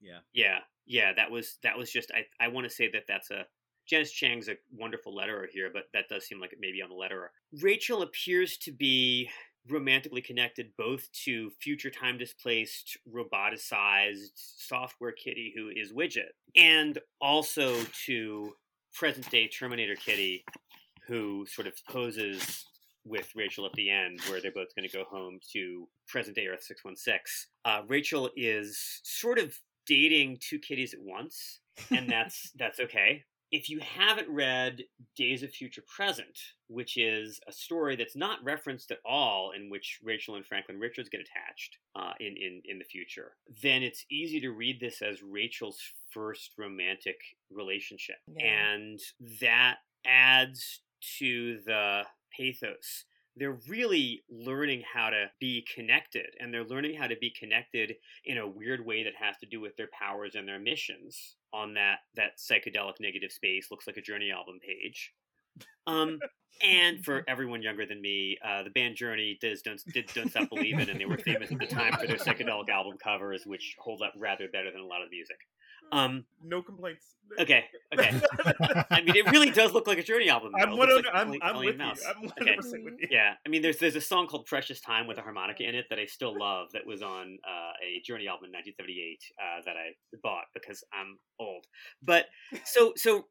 Yeah. 0.00 0.20
Yeah, 0.32 0.60
yeah, 0.86 1.12
that 1.14 1.30
was 1.30 1.58
that 1.62 1.76
was 1.76 1.90
just 1.92 2.10
I 2.12 2.26
I 2.40 2.48
want 2.48 2.64
to 2.64 2.70
say 2.70 2.88
that 2.92 3.06
that's 3.06 3.30
a 3.30 3.46
Janice 3.86 4.12
Chiang's 4.12 4.48
a 4.48 4.58
wonderful 4.70 5.14
letterer 5.16 5.48
here, 5.48 5.70
but 5.70 5.90
that 5.94 6.08
does 6.08 6.26
seem 6.26 6.38
like 6.40 6.52
it 6.52 6.60
may 6.60 6.72
be 6.72 6.82
on 6.82 6.90
the 6.90 6.94
letterer. 6.94 7.28
Rachel 7.52 8.02
appears 8.02 8.58
to 8.58 8.70
be 8.72 9.30
romantically 9.70 10.20
connected 10.20 10.70
both 10.76 11.10
to 11.12 11.50
future 11.60 11.90
time 11.90 12.18
displaced 12.18 12.96
roboticized 13.12 14.30
software 14.34 15.12
kitty 15.12 15.52
who 15.56 15.68
is 15.68 15.92
widget 15.92 16.32
and 16.56 16.98
also 17.20 17.76
to 18.06 18.52
present 18.94 19.30
day 19.30 19.48
terminator 19.48 19.94
kitty 19.94 20.44
who 21.06 21.46
sort 21.46 21.66
of 21.66 21.74
poses 21.88 22.64
with 23.04 23.32
Rachel 23.34 23.64
at 23.66 23.72
the 23.72 23.90
end, 23.90 24.20
where 24.28 24.40
they're 24.40 24.52
both 24.52 24.74
going 24.76 24.88
to 24.88 24.96
go 24.96 25.04
home 25.04 25.40
to 25.52 25.88
present 26.06 26.36
day 26.36 26.46
Earth 26.46 26.62
616. 26.62 27.48
Uh, 27.64 27.82
Rachel 27.88 28.30
is 28.36 29.00
sort 29.02 29.38
of 29.38 29.58
dating 29.86 30.38
two 30.40 30.58
kitties 30.58 30.94
at 30.94 31.00
once, 31.00 31.60
and 31.90 32.08
that's 32.08 32.50
that's 32.58 32.78
okay. 32.80 33.24
If 33.50 33.70
you 33.70 33.80
haven't 33.80 34.28
read 34.28 34.82
Days 35.16 35.42
of 35.42 35.50
Future 35.50 35.82
Present, 35.94 36.38
which 36.66 36.96
is 36.98 37.40
a 37.48 37.52
story 37.52 37.96
that's 37.96 38.14
not 38.16 38.44
referenced 38.44 38.90
at 38.90 38.98
all, 39.06 39.52
in 39.56 39.70
which 39.70 40.00
Rachel 40.04 40.34
and 40.34 40.44
Franklin 40.44 40.78
Richards 40.78 41.08
get 41.08 41.20
attached 41.22 41.78
uh, 41.96 42.12
in, 42.20 42.36
in 42.36 42.60
in 42.66 42.78
the 42.78 42.84
future, 42.84 43.32
then 43.62 43.82
it's 43.82 44.04
easy 44.10 44.38
to 44.40 44.50
read 44.50 44.80
this 44.80 45.00
as 45.00 45.22
Rachel's 45.22 45.80
first 46.12 46.52
romantic 46.58 47.16
relationship, 47.50 48.16
Yeah. 48.36 48.46
and 48.74 49.00
that 49.40 49.76
adds 50.06 50.80
to 51.18 51.60
the 51.64 52.02
pathos. 52.36 53.04
They're 53.38 53.58
really 53.68 54.24
learning 54.30 54.82
how 54.92 55.10
to 55.10 55.26
be 55.40 55.64
connected, 55.74 56.26
and 56.40 56.52
they're 56.52 56.64
learning 56.64 56.96
how 56.96 57.06
to 57.06 57.16
be 57.16 57.30
connected 57.30 57.94
in 58.24 58.38
a 58.38 58.48
weird 58.48 58.84
way 58.84 59.04
that 59.04 59.14
has 59.18 59.36
to 59.38 59.46
do 59.46 59.60
with 59.60 59.76
their 59.76 59.88
powers 59.98 60.34
and 60.34 60.46
their 60.46 60.58
missions 60.58 61.36
on 61.52 61.74
that 61.74 61.98
that 62.16 62.38
psychedelic 62.38 62.94
negative 63.00 63.32
space. 63.32 63.70
Looks 63.70 63.86
like 63.86 63.96
a 63.96 64.02
Journey 64.02 64.30
album 64.30 64.58
page. 64.60 65.12
Um, 65.86 66.18
and 66.62 67.04
for 67.04 67.24
everyone 67.28 67.62
younger 67.62 67.86
than 67.86 68.00
me, 68.00 68.38
uh, 68.44 68.62
the 68.62 68.70
band 68.70 68.96
Journey 68.96 69.38
does 69.40 69.62
don't 69.62 69.80
did 69.92 70.10
Don't 70.14 70.30
Stop 70.30 70.48
Believing, 70.50 70.88
and 70.88 71.00
they 71.00 71.06
were 71.06 71.18
famous 71.18 71.50
at 71.50 71.58
the 71.58 71.66
time 71.66 71.94
for 71.94 72.06
their 72.06 72.16
psychedelic 72.16 72.68
album 72.68 72.96
covers, 73.02 73.44
which 73.46 73.76
hold 73.78 74.02
up 74.02 74.12
rather 74.18 74.48
better 74.48 74.70
than 74.70 74.80
a 74.80 74.86
lot 74.86 75.02
of 75.02 75.10
the 75.10 75.16
music. 75.16 75.38
Um, 75.92 76.24
no 76.44 76.62
complaints. 76.62 77.14
okay, 77.38 77.64
okay. 77.94 78.10
I 78.90 79.00
mean, 79.02 79.16
it 79.16 79.30
really 79.30 79.50
does 79.50 79.72
look 79.72 79.86
like 79.86 79.98
a 79.98 80.02
Journey 80.02 80.28
album. 80.28 80.52
though. 80.56 80.62
I'm, 80.64 80.76
one 80.76 80.94
like 80.94 81.04
I'm, 81.12 81.32
I'm 81.42 81.56
with 81.64 81.80
and 81.80 81.96
you. 81.96 82.04
I'm 82.08 82.22
100 82.22 82.42
Okay. 82.42 82.56
with 82.84 82.94
you. 83.00 83.08
Yeah, 83.10 83.34
I 83.44 83.48
mean, 83.48 83.62
there's 83.62 83.78
there's 83.78 83.96
a 83.96 84.00
song 84.00 84.26
called 84.26 84.46
"Precious 84.46 84.80
Time" 84.80 85.06
with 85.06 85.18
a 85.18 85.22
harmonica 85.22 85.68
in 85.68 85.74
it 85.74 85.86
that 85.90 85.98
I 85.98 86.06
still 86.06 86.38
love. 86.38 86.68
That 86.72 86.86
was 86.86 87.02
on 87.02 87.38
uh, 87.46 87.72
a 87.84 88.00
Journey 88.04 88.28
album 88.28 88.46
in 88.46 88.52
1978 88.52 89.18
uh, 89.38 89.62
that 89.66 89.76
I 89.76 89.92
bought 90.22 90.44
because 90.54 90.82
I'm 90.92 91.18
old. 91.40 91.64
But 92.02 92.26
so 92.64 92.92
so 92.96 93.26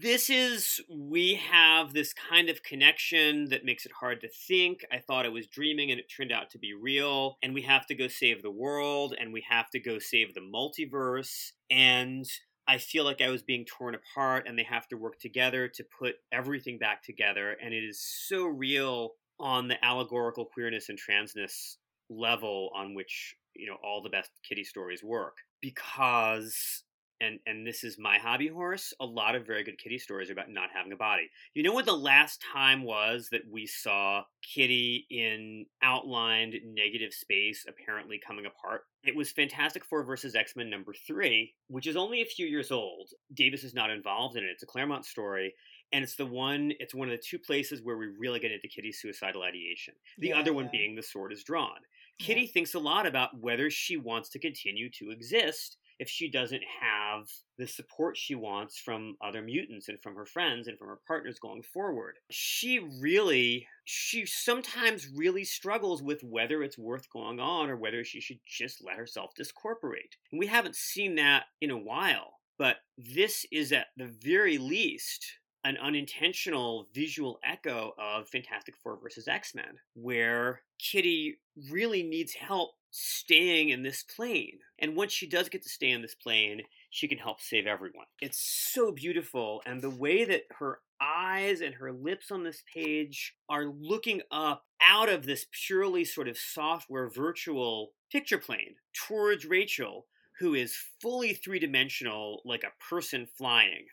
this 0.00 0.30
is 0.30 0.80
we 0.90 1.34
have 1.50 1.92
this 1.92 2.12
kind 2.12 2.48
of 2.48 2.62
connection 2.62 3.48
that 3.50 3.64
makes 3.64 3.86
it 3.86 3.92
hard 3.92 4.20
to 4.22 4.28
think. 4.28 4.80
I 4.92 4.98
thought 4.98 5.26
I 5.26 5.30
was 5.30 5.46
dreaming, 5.46 5.90
and 5.90 6.00
it 6.00 6.06
turned 6.14 6.32
out 6.32 6.50
to 6.50 6.58
be 6.58 6.74
real. 6.74 7.38
And 7.42 7.54
we 7.54 7.62
have 7.62 7.86
to 7.86 7.94
go 7.94 8.08
save 8.08 8.42
the 8.42 8.50
world, 8.50 9.14
and 9.18 9.32
we 9.32 9.44
have 9.48 9.70
to 9.70 9.80
go 9.80 9.98
save 9.98 10.34
the 10.34 10.40
multiverse, 10.40 11.52
and 11.70 12.26
I 12.66 12.78
feel 12.78 13.04
like 13.04 13.20
I 13.20 13.28
was 13.28 13.42
being 13.42 13.66
torn 13.66 13.94
apart 13.94 14.46
and 14.48 14.58
they 14.58 14.64
have 14.64 14.88
to 14.88 14.96
work 14.96 15.18
together 15.18 15.68
to 15.68 15.84
put 15.98 16.14
everything 16.32 16.78
back 16.78 17.02
together. 17.02 17.56
And 17.62 17.74
it 17.74 17.84
is 17.84 18.00
so 18.00 18.46
real 18.46 19.12
on 19.38 19.68
the 19.68 19.82
allegorical 19.84 20.46
queerness 20.46 20.88
and 20.88 20.98
transness 20.98 21.76
level 22.08 22.70
on 22.74 22.94
which, 22.94 23.34
you 23.54 23.66
know, 23.66 23.76
all 23.84 24.02
the 24.02 24.08
best 24.08 24.30
kitty 24.48 24.64
stories 24.64 25.02
work. 25.02 25.36
Because 25.60 26.84
and 27.20 27.38
and 27.46 27.66
this 27.66 27.84
is 27.84 27.98
my 27.98 28.18
hobby 28.18 28.48
horse, 28.48 28.92
a 29.00 29.06
lot 29.06 29.34
of 29.34 29.46
very 29.46 29.64
good 29.64 29.78
kitty 29.78 29.98
stories 29.98 30.28
are 30.28 30.32
about 30.32 30.50
not 30.50 30.70
having 30.74 30.92
a 30.92 30.96
body. 30.96 31.28
You 31.54 31.62
know 31.62 31.72
what 31.72 31.86
the 31.86 31.92
last 31.92 32.42
time 32.52 32.82
was 32.82 33.28
that 33.32 33.42
we 33.50 33.66
saw 33.66 34.22
Kitty 34.42 35.06
in 35.10 35.66
outlined 35.82 36.54
negative 36.64 37.12
space 37.12 37.64
apparently 37.68 38.20
coming 38.24 38.46
apart? 38.46 38.82
It 39.04 39.16
was 39.16 39.32
Fantastic 39.32 39.84
Four 39.84 40.04
versus 40.04 40.34
X 40.34 40.56
Men 40.56 40.70
number 40.70 40.94
three, 41.06 41.54
which 41.68 41.86
is 41.86 41.96
only 41.96 42.22
a 42.22 42.26
few 42.26 42.46
years 42.46 42.70
old. 42.70 43.10
Davis 43.32 43.64
is 43.64 43.74
not 43.74 43.90
involved 43.90 44.36
in 44.36 44.44
it. 44.44 44.50
It's 44.50 44.62
a 44.62 44.66
Claremont 44.66 45.04
story. 45.04 45.54
And 45.92 46.02
it's 46.02 46.16
the 46.16 46.26
one, 46.26 46.72
it's 46.80 46.94
one 46.94 47.08
of 47.08 47.12
the 47.12 47.22
two 47.24 47.38
places 47.38 47.80
where 47.82 47.96
we 47.96 48.06
really 48.18 48.40
get 48.40 48.50
into 48.50 48.66
Kitty's 48.66 49.00
suicidal 49.00 49.42
ideation. 49.42 49.94
The 50.18 50.32
other 50.32 50.52
one 50.52 50.68
being 50.72 50.96
The 50.96 51.02
Sword 51.02 51.32
is 51.32 51.44
Drawn. 51.44 51.78
Kitty 52.18 52.46
thinks 52.46 52.74
a 52.74 52.80
lot 52.80 53.06
about 53.06 53.38
whether 53.38 53.70
she 53.70 53.96
wants 53.96 54.28
to 54.30 54.38
continue 54.38 54.90
to 54.90 55.10
exist 55.10 55.76
if 55.98 56.08
she 56.08 56.30
doesn't 56.30 56.62
have 56.80 57.28
the 57.58 57.66
support 57.66 58.16
she 58.16 58.34
wants 58.34 58.78
from 58.78 59.16
other 59.22 59.42
mutants 59.42 59.88
and 59.88 60.00
from 60.02 60.14
her 60.14 60.26
friends 60.26 60.66
and 60.66 60.78
from 60.78 60.88
her 60.88 61.00
partners 61.06 61.38
going 61.38 61.62
forward. 61.62 62.16
She 62.30 62.78
really, 63.00 63.66
she 63.84 64.26
sometimes 64.26 65.08
really 65.14 65.44
struggles 65.44 66.02
with 66.02 66.22
whether 66.22 66.62
it's 66.62 66.78
worth 66.78 67.08
going 67.10 67.40
on 67.40 67.70
or 67.70 67.76
whether 67.76 68.04
she 68.04 68.20
should 68.20 68.40
just 68.46 68.84
let 68.84 68.96
herself 68.96 69.30
discorporate. 69.36 70.16
And 70.32 70.38
we 70.38 70.46
haven't 70.46 70.76
seen 70.76 71.14
that 71.16 71.44
in 71.60 71.70
a 71.70 71.78
while, 71.78 72.40
but 72.58 72.76
this 72.98 73.46
is 73.52 73.72
at 73.72 73.86
the 73.96 74.06
very 74.06 74.58
least 74.58 75.24
an 75.64 75.78
unintentional 75.78 76.88
visual 76.94 77.38
echo 77.42 77.94
of 77.98 78.28
Fantastic 78.28 78.76
Four 78.82 78.98
versus 79.02 79.28
X 79.28 79.54
Men, 79.54 79.78
where 79.94 80.60
Kitty 80.78 81.38
really 81.70 82.02
needs 82.02 82.34
help 82.34 82.72
staying 82.90 83.70
in 83.70 83.82
this 83.82 84.04
plane. 84.04 84.58
And 84.78 84.94
once 84.94 85.12
she 85.12 85.28
does 85.28 85.48
get 85.48 85.62
to 85.62 85.68
stay 85.68 85.90
in 85.90 86.02
this 86.02 86.14
plane, 86.14 86.62
she 86.90 87.08
can 87.08 87.18
help 87.18 87.40
save 87.40 87.66
everyone. 87.66 88.06
It's 88.20 88.38
so 88.72 88.92
beautiful. 88.92 89.62
And 89.66 89.82
the 89.82 89.90
way 89.90 90.24
that 90.24 90.42
her 90.58 90.78
eyes 91.00 91.60
and 91.60 91.74
her 91.74 91.92
lips 91.92 92.30
on 92.30 92.44
this 92.44 92.62
page 92.72 93.34
are 93.48 93.64
looking 93.64 94.22
up 94.30 94.62
out 94.80 95.08
of 95.08 95.26
this 95.26 95.46
purely 95.66 96.04
sort 96.04 96.28
of 96.28 96.38
software 96.38 97.08
virtual 97.08 97.92
picture 98.12 98.38
plane 98.38 98.76
towards 98.92 99.44
Rachel, 99.44 100.06
who 100.38 100.54
is 100.54 100.76
fully 101.00 101.34
three 101.34 101.58
dimensional, 101.58 102.42
like 102.44 102.62
a 102.62 102.84
person 102.88 103.26
flying. 103.36 103.86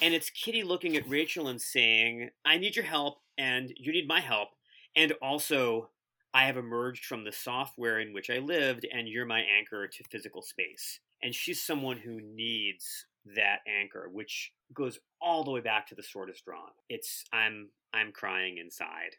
And 0.00 0.14
it's 0.14 0.30
Kitty 0.30 0.62
looking 0.62 0.96
at 0.96 1.08
Rachel 1.08 1.48
and 1.48 1.60
saying, 1.60 2.30
I 2.44 2.58
need 2.58 2.76
your 2.76 2.84
help, 2.84 3.18
and 3.36 3.72
you 3.76 3.92
need 3.92 4.08
my 4.08 4.20
help. 4.20 4.50
And 4.96 5.12
also, 5.22 5.90
I 6.34 6.44
have 6.44 6.56
emerged 6.56 7.04
from 7.04 7.24
the 7.24 7.32
software 7.32 8.00
in 8.00 8.12
which 8.12 8.30
I 8.30 8.38
lived, 8.38 8.86
and 8.92 9.08
you're 9.08 9.26
my 9.26 9.40
anchor 9.40 9.86
to 9.86 10.04
physical 10.10 10.42
space. 10.42 11.00
And 11.22 11.34
she's 11.34 11.62
someone 11.62 11.98
who 11.98 12.20
needs 12.20 13.06
that 13.36 13.60
anchor, 13.66 14.08
which 14.12 14.52
goes 14.72 14.98
all 15.20 15.44
the 15.44 15.50
way 15.50 15.60
back 15.60 15.86
to 15.88 15.94
the 15.94 16.02
sword 16.02 16.30
is 16.30 16.40
drawn. 16.40 16.70
It's 16.88 17.24
I'm 17.32 17.68
I'm 17.92 18.12
crying 18.12 18.58
inside. 18.58 19.16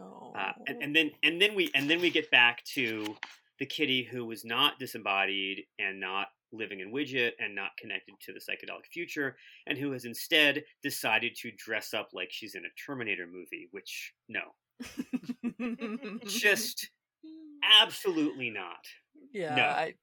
Oh. 0.00 0.32
Uh, 0.36 0.52
and, 0.66 0.82
and 0.82 0.96
then 0.96 1.10
and 1.22 1.40
then 1.40 1.54
we 1.54 1.70
and 1.74 1.88
then 1.90 2.00
we 2.00 2.10
get 2.10 2.30
back 2.30 2.64
to 2.74 3.16
the 3.58 3.66
kitty 3.66 4.02
who 4.02 4.24
was 4.24 4.44
not 4.44 4.78
disembodied 4.78 5.64
and 5.78 6.00
not 6.00 6.28
living 6.52 6.80
in 6.80 6.92
widget 6.92 7.32
and 7.38 7.54
not 7.54 7.70
connected 7.78 8.14
to 8.20 8.32
the 8.32 8.40
psychedelic 8.40 8.86
future 8.90 9.36
and 9.66 9.78
who 9.78 9.92
has 9.92 10.04
instead 10.04 10.62
decided 10.82 11.34
to 11.34 11.50
dress 11.56 11.94
up 11.94 12.08
like 12.12 12.28
she's 12.30 12.54
in 12.54 12.64
a 12.64 12.86
terminator 12.86 13.26
movie 13.26 13.68
which 13.70 14.12
no 14.28 14.40
just 16.26 16.90
absolutely 17.82 18.50
not 18.50 18.84
yeah, 19.32 19.54
no. 19.54 19.62
I, 19.62 19.94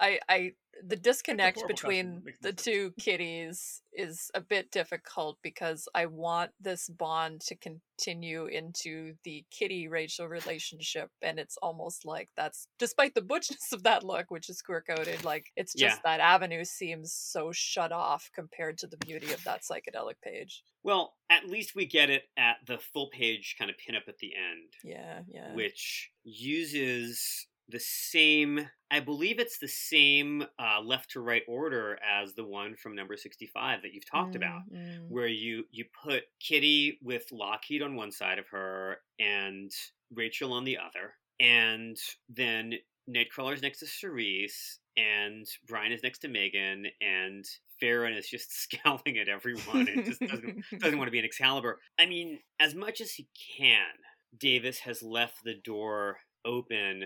I, 0.00 0.20
I, 0.28 0.52
the 0.86 0.96
disconnect 0.96 1.62
between 1.68 2.22
the 2.42 2.48
sense. 2.48 2.62
two 2.64 2.92
kitties 2.98 3.80
is 3.92 4.30
a 4.34 4.40
bit 4.40 4.72
difficult 4.72 5.38
because 5.42 5.88
I 5.94 6.06
want 6.06 6.50
this 6.60 6.88
bond 6.88 7.42
to 7.42 7.54
continue 7.54 8.46
into 8.46 9.14
the 9.22 9.44
kitty 9.50 9.86
Rachel 9.86 10.26
relationship, 10.26 11.10
and 11.22 11.38
it's 11.38 11.56
almost 11.62 12.04
like 12.04 12.28
that's 12.36 12.66
despite 12.78 13.14
the 13.14 13.20
butchness 13.22 13.72
of 13.72 13.84
that 13.84 14.02
look, 14.02 14.30
which 14.30 14.48
is 14.50 14.62
queer 14.62 14.82
coded, 14.86 15.24
like 15.24 15.46
it's 15.56 15.74
just 15.74 16.02
that 16.02 16.18
avenue 16.20 16.64
seems 16.64 17.12
so 17.12 17.52
shut 17.52 17.92
off 17.92 18.30
compared 18.34 18.78
to 18.78 18.88
the 18.88 18.96
beauty 18.96 19.32
of 19.32 19.44
that 19.44 19.62
psychedelic 19.62 20.14
page. 20.22 20.64
well 20.82 21.14
at 21.30 21.48
least 21.48 21.74
we 21.74 21.86
get 21.86 22.10
it 22.10 22.24
at 22.36 22.56
the 22.66 22.78
full 22.78 23.08
page 23.10 23.54
kind 23.58 23.70
of 23.70 23.76
pinup 23.76 24.08
at 24.08 24.18
the 24.18 24.32
end 24.34 24.68
Yeah, 24.84 25.20
yeah. 25.28 25.54
which 25.54 26.10
uses 26.24 27.46
the 27.68 27.80
same 27.80 28.68
i 28.90 29.00
believe 29.00 29.38
it's 29.38 29.58
the 29.58 29.68
same 29.68 30.44
uh, 30.58 30.80
left 30.82 31.10
to 31.10 31.20
right 31.20 31.42
order 31.48 31.98
as 32.04 32.34
the 32.34 32.44
one 32.44 32.76
from 32.76 32.94
number 32.94 33.16
65 33.16 33.82
that 33.82 33.92
you've 33.92 34.08
talked 34.10 34.34
about 34.36 34.60
Mm, 34.72 34.78
mm. 34.78 35.10
where 35.10 35.26
you 35.26 35.64
you 35.70 35.84
put 36.04 36.24
kitty 36.40 36.98
with 37.02 37.24
lockheed 37.32 37.82
on 37.82 37.96
one 37.96 38.12
side 38.12 38.38
of 38.38 38.48
her 38.48 38.98
and 39.18 39.70
rachel 40.14 40.52
on 40.52 40.64
the 40.64 40.76
other 40.78 41.14
and 41.40 41.96
then 42.28 42.74
nightcrawler's 43.08 43.62
next 43.62 43.80
to 43.80 43.86
cerise 43.86 44.78
and 44.96 45.46
brian 45.66 45.92
is 45.92 46.02
next 46.02 46.20
to 46.20 46.28
meggan 46.28 46.86
and 47.00 47.44
Feron 47.82 48.16
is 48.16 48.28
just 48.28 48.52
scowling 48.62 49.18
at 49.18 49.28
everyone 49.28 49.88
and 49.88 50.04
just 50.04 50.20
doesn't 50.20 50.64
doesn't 50.78 50.96
want 50.98 51.08
to 51.08 51.12
be 51.12 51.18
an 51.18 51.24
Excalibur. 51.24 51.80
I 51.98 52.06
mean, 52.06 52.38
as 52.60 52.74
much 52.74 53.00
as 53.00 53.12
he 53.12 53.28
can, 53.58 53.90
Davis 54.38 54.78
has 54.80 55.02
left 55.02 55.42
the 55.44 55.54
door 55.54 56.18
open 56.44 57.04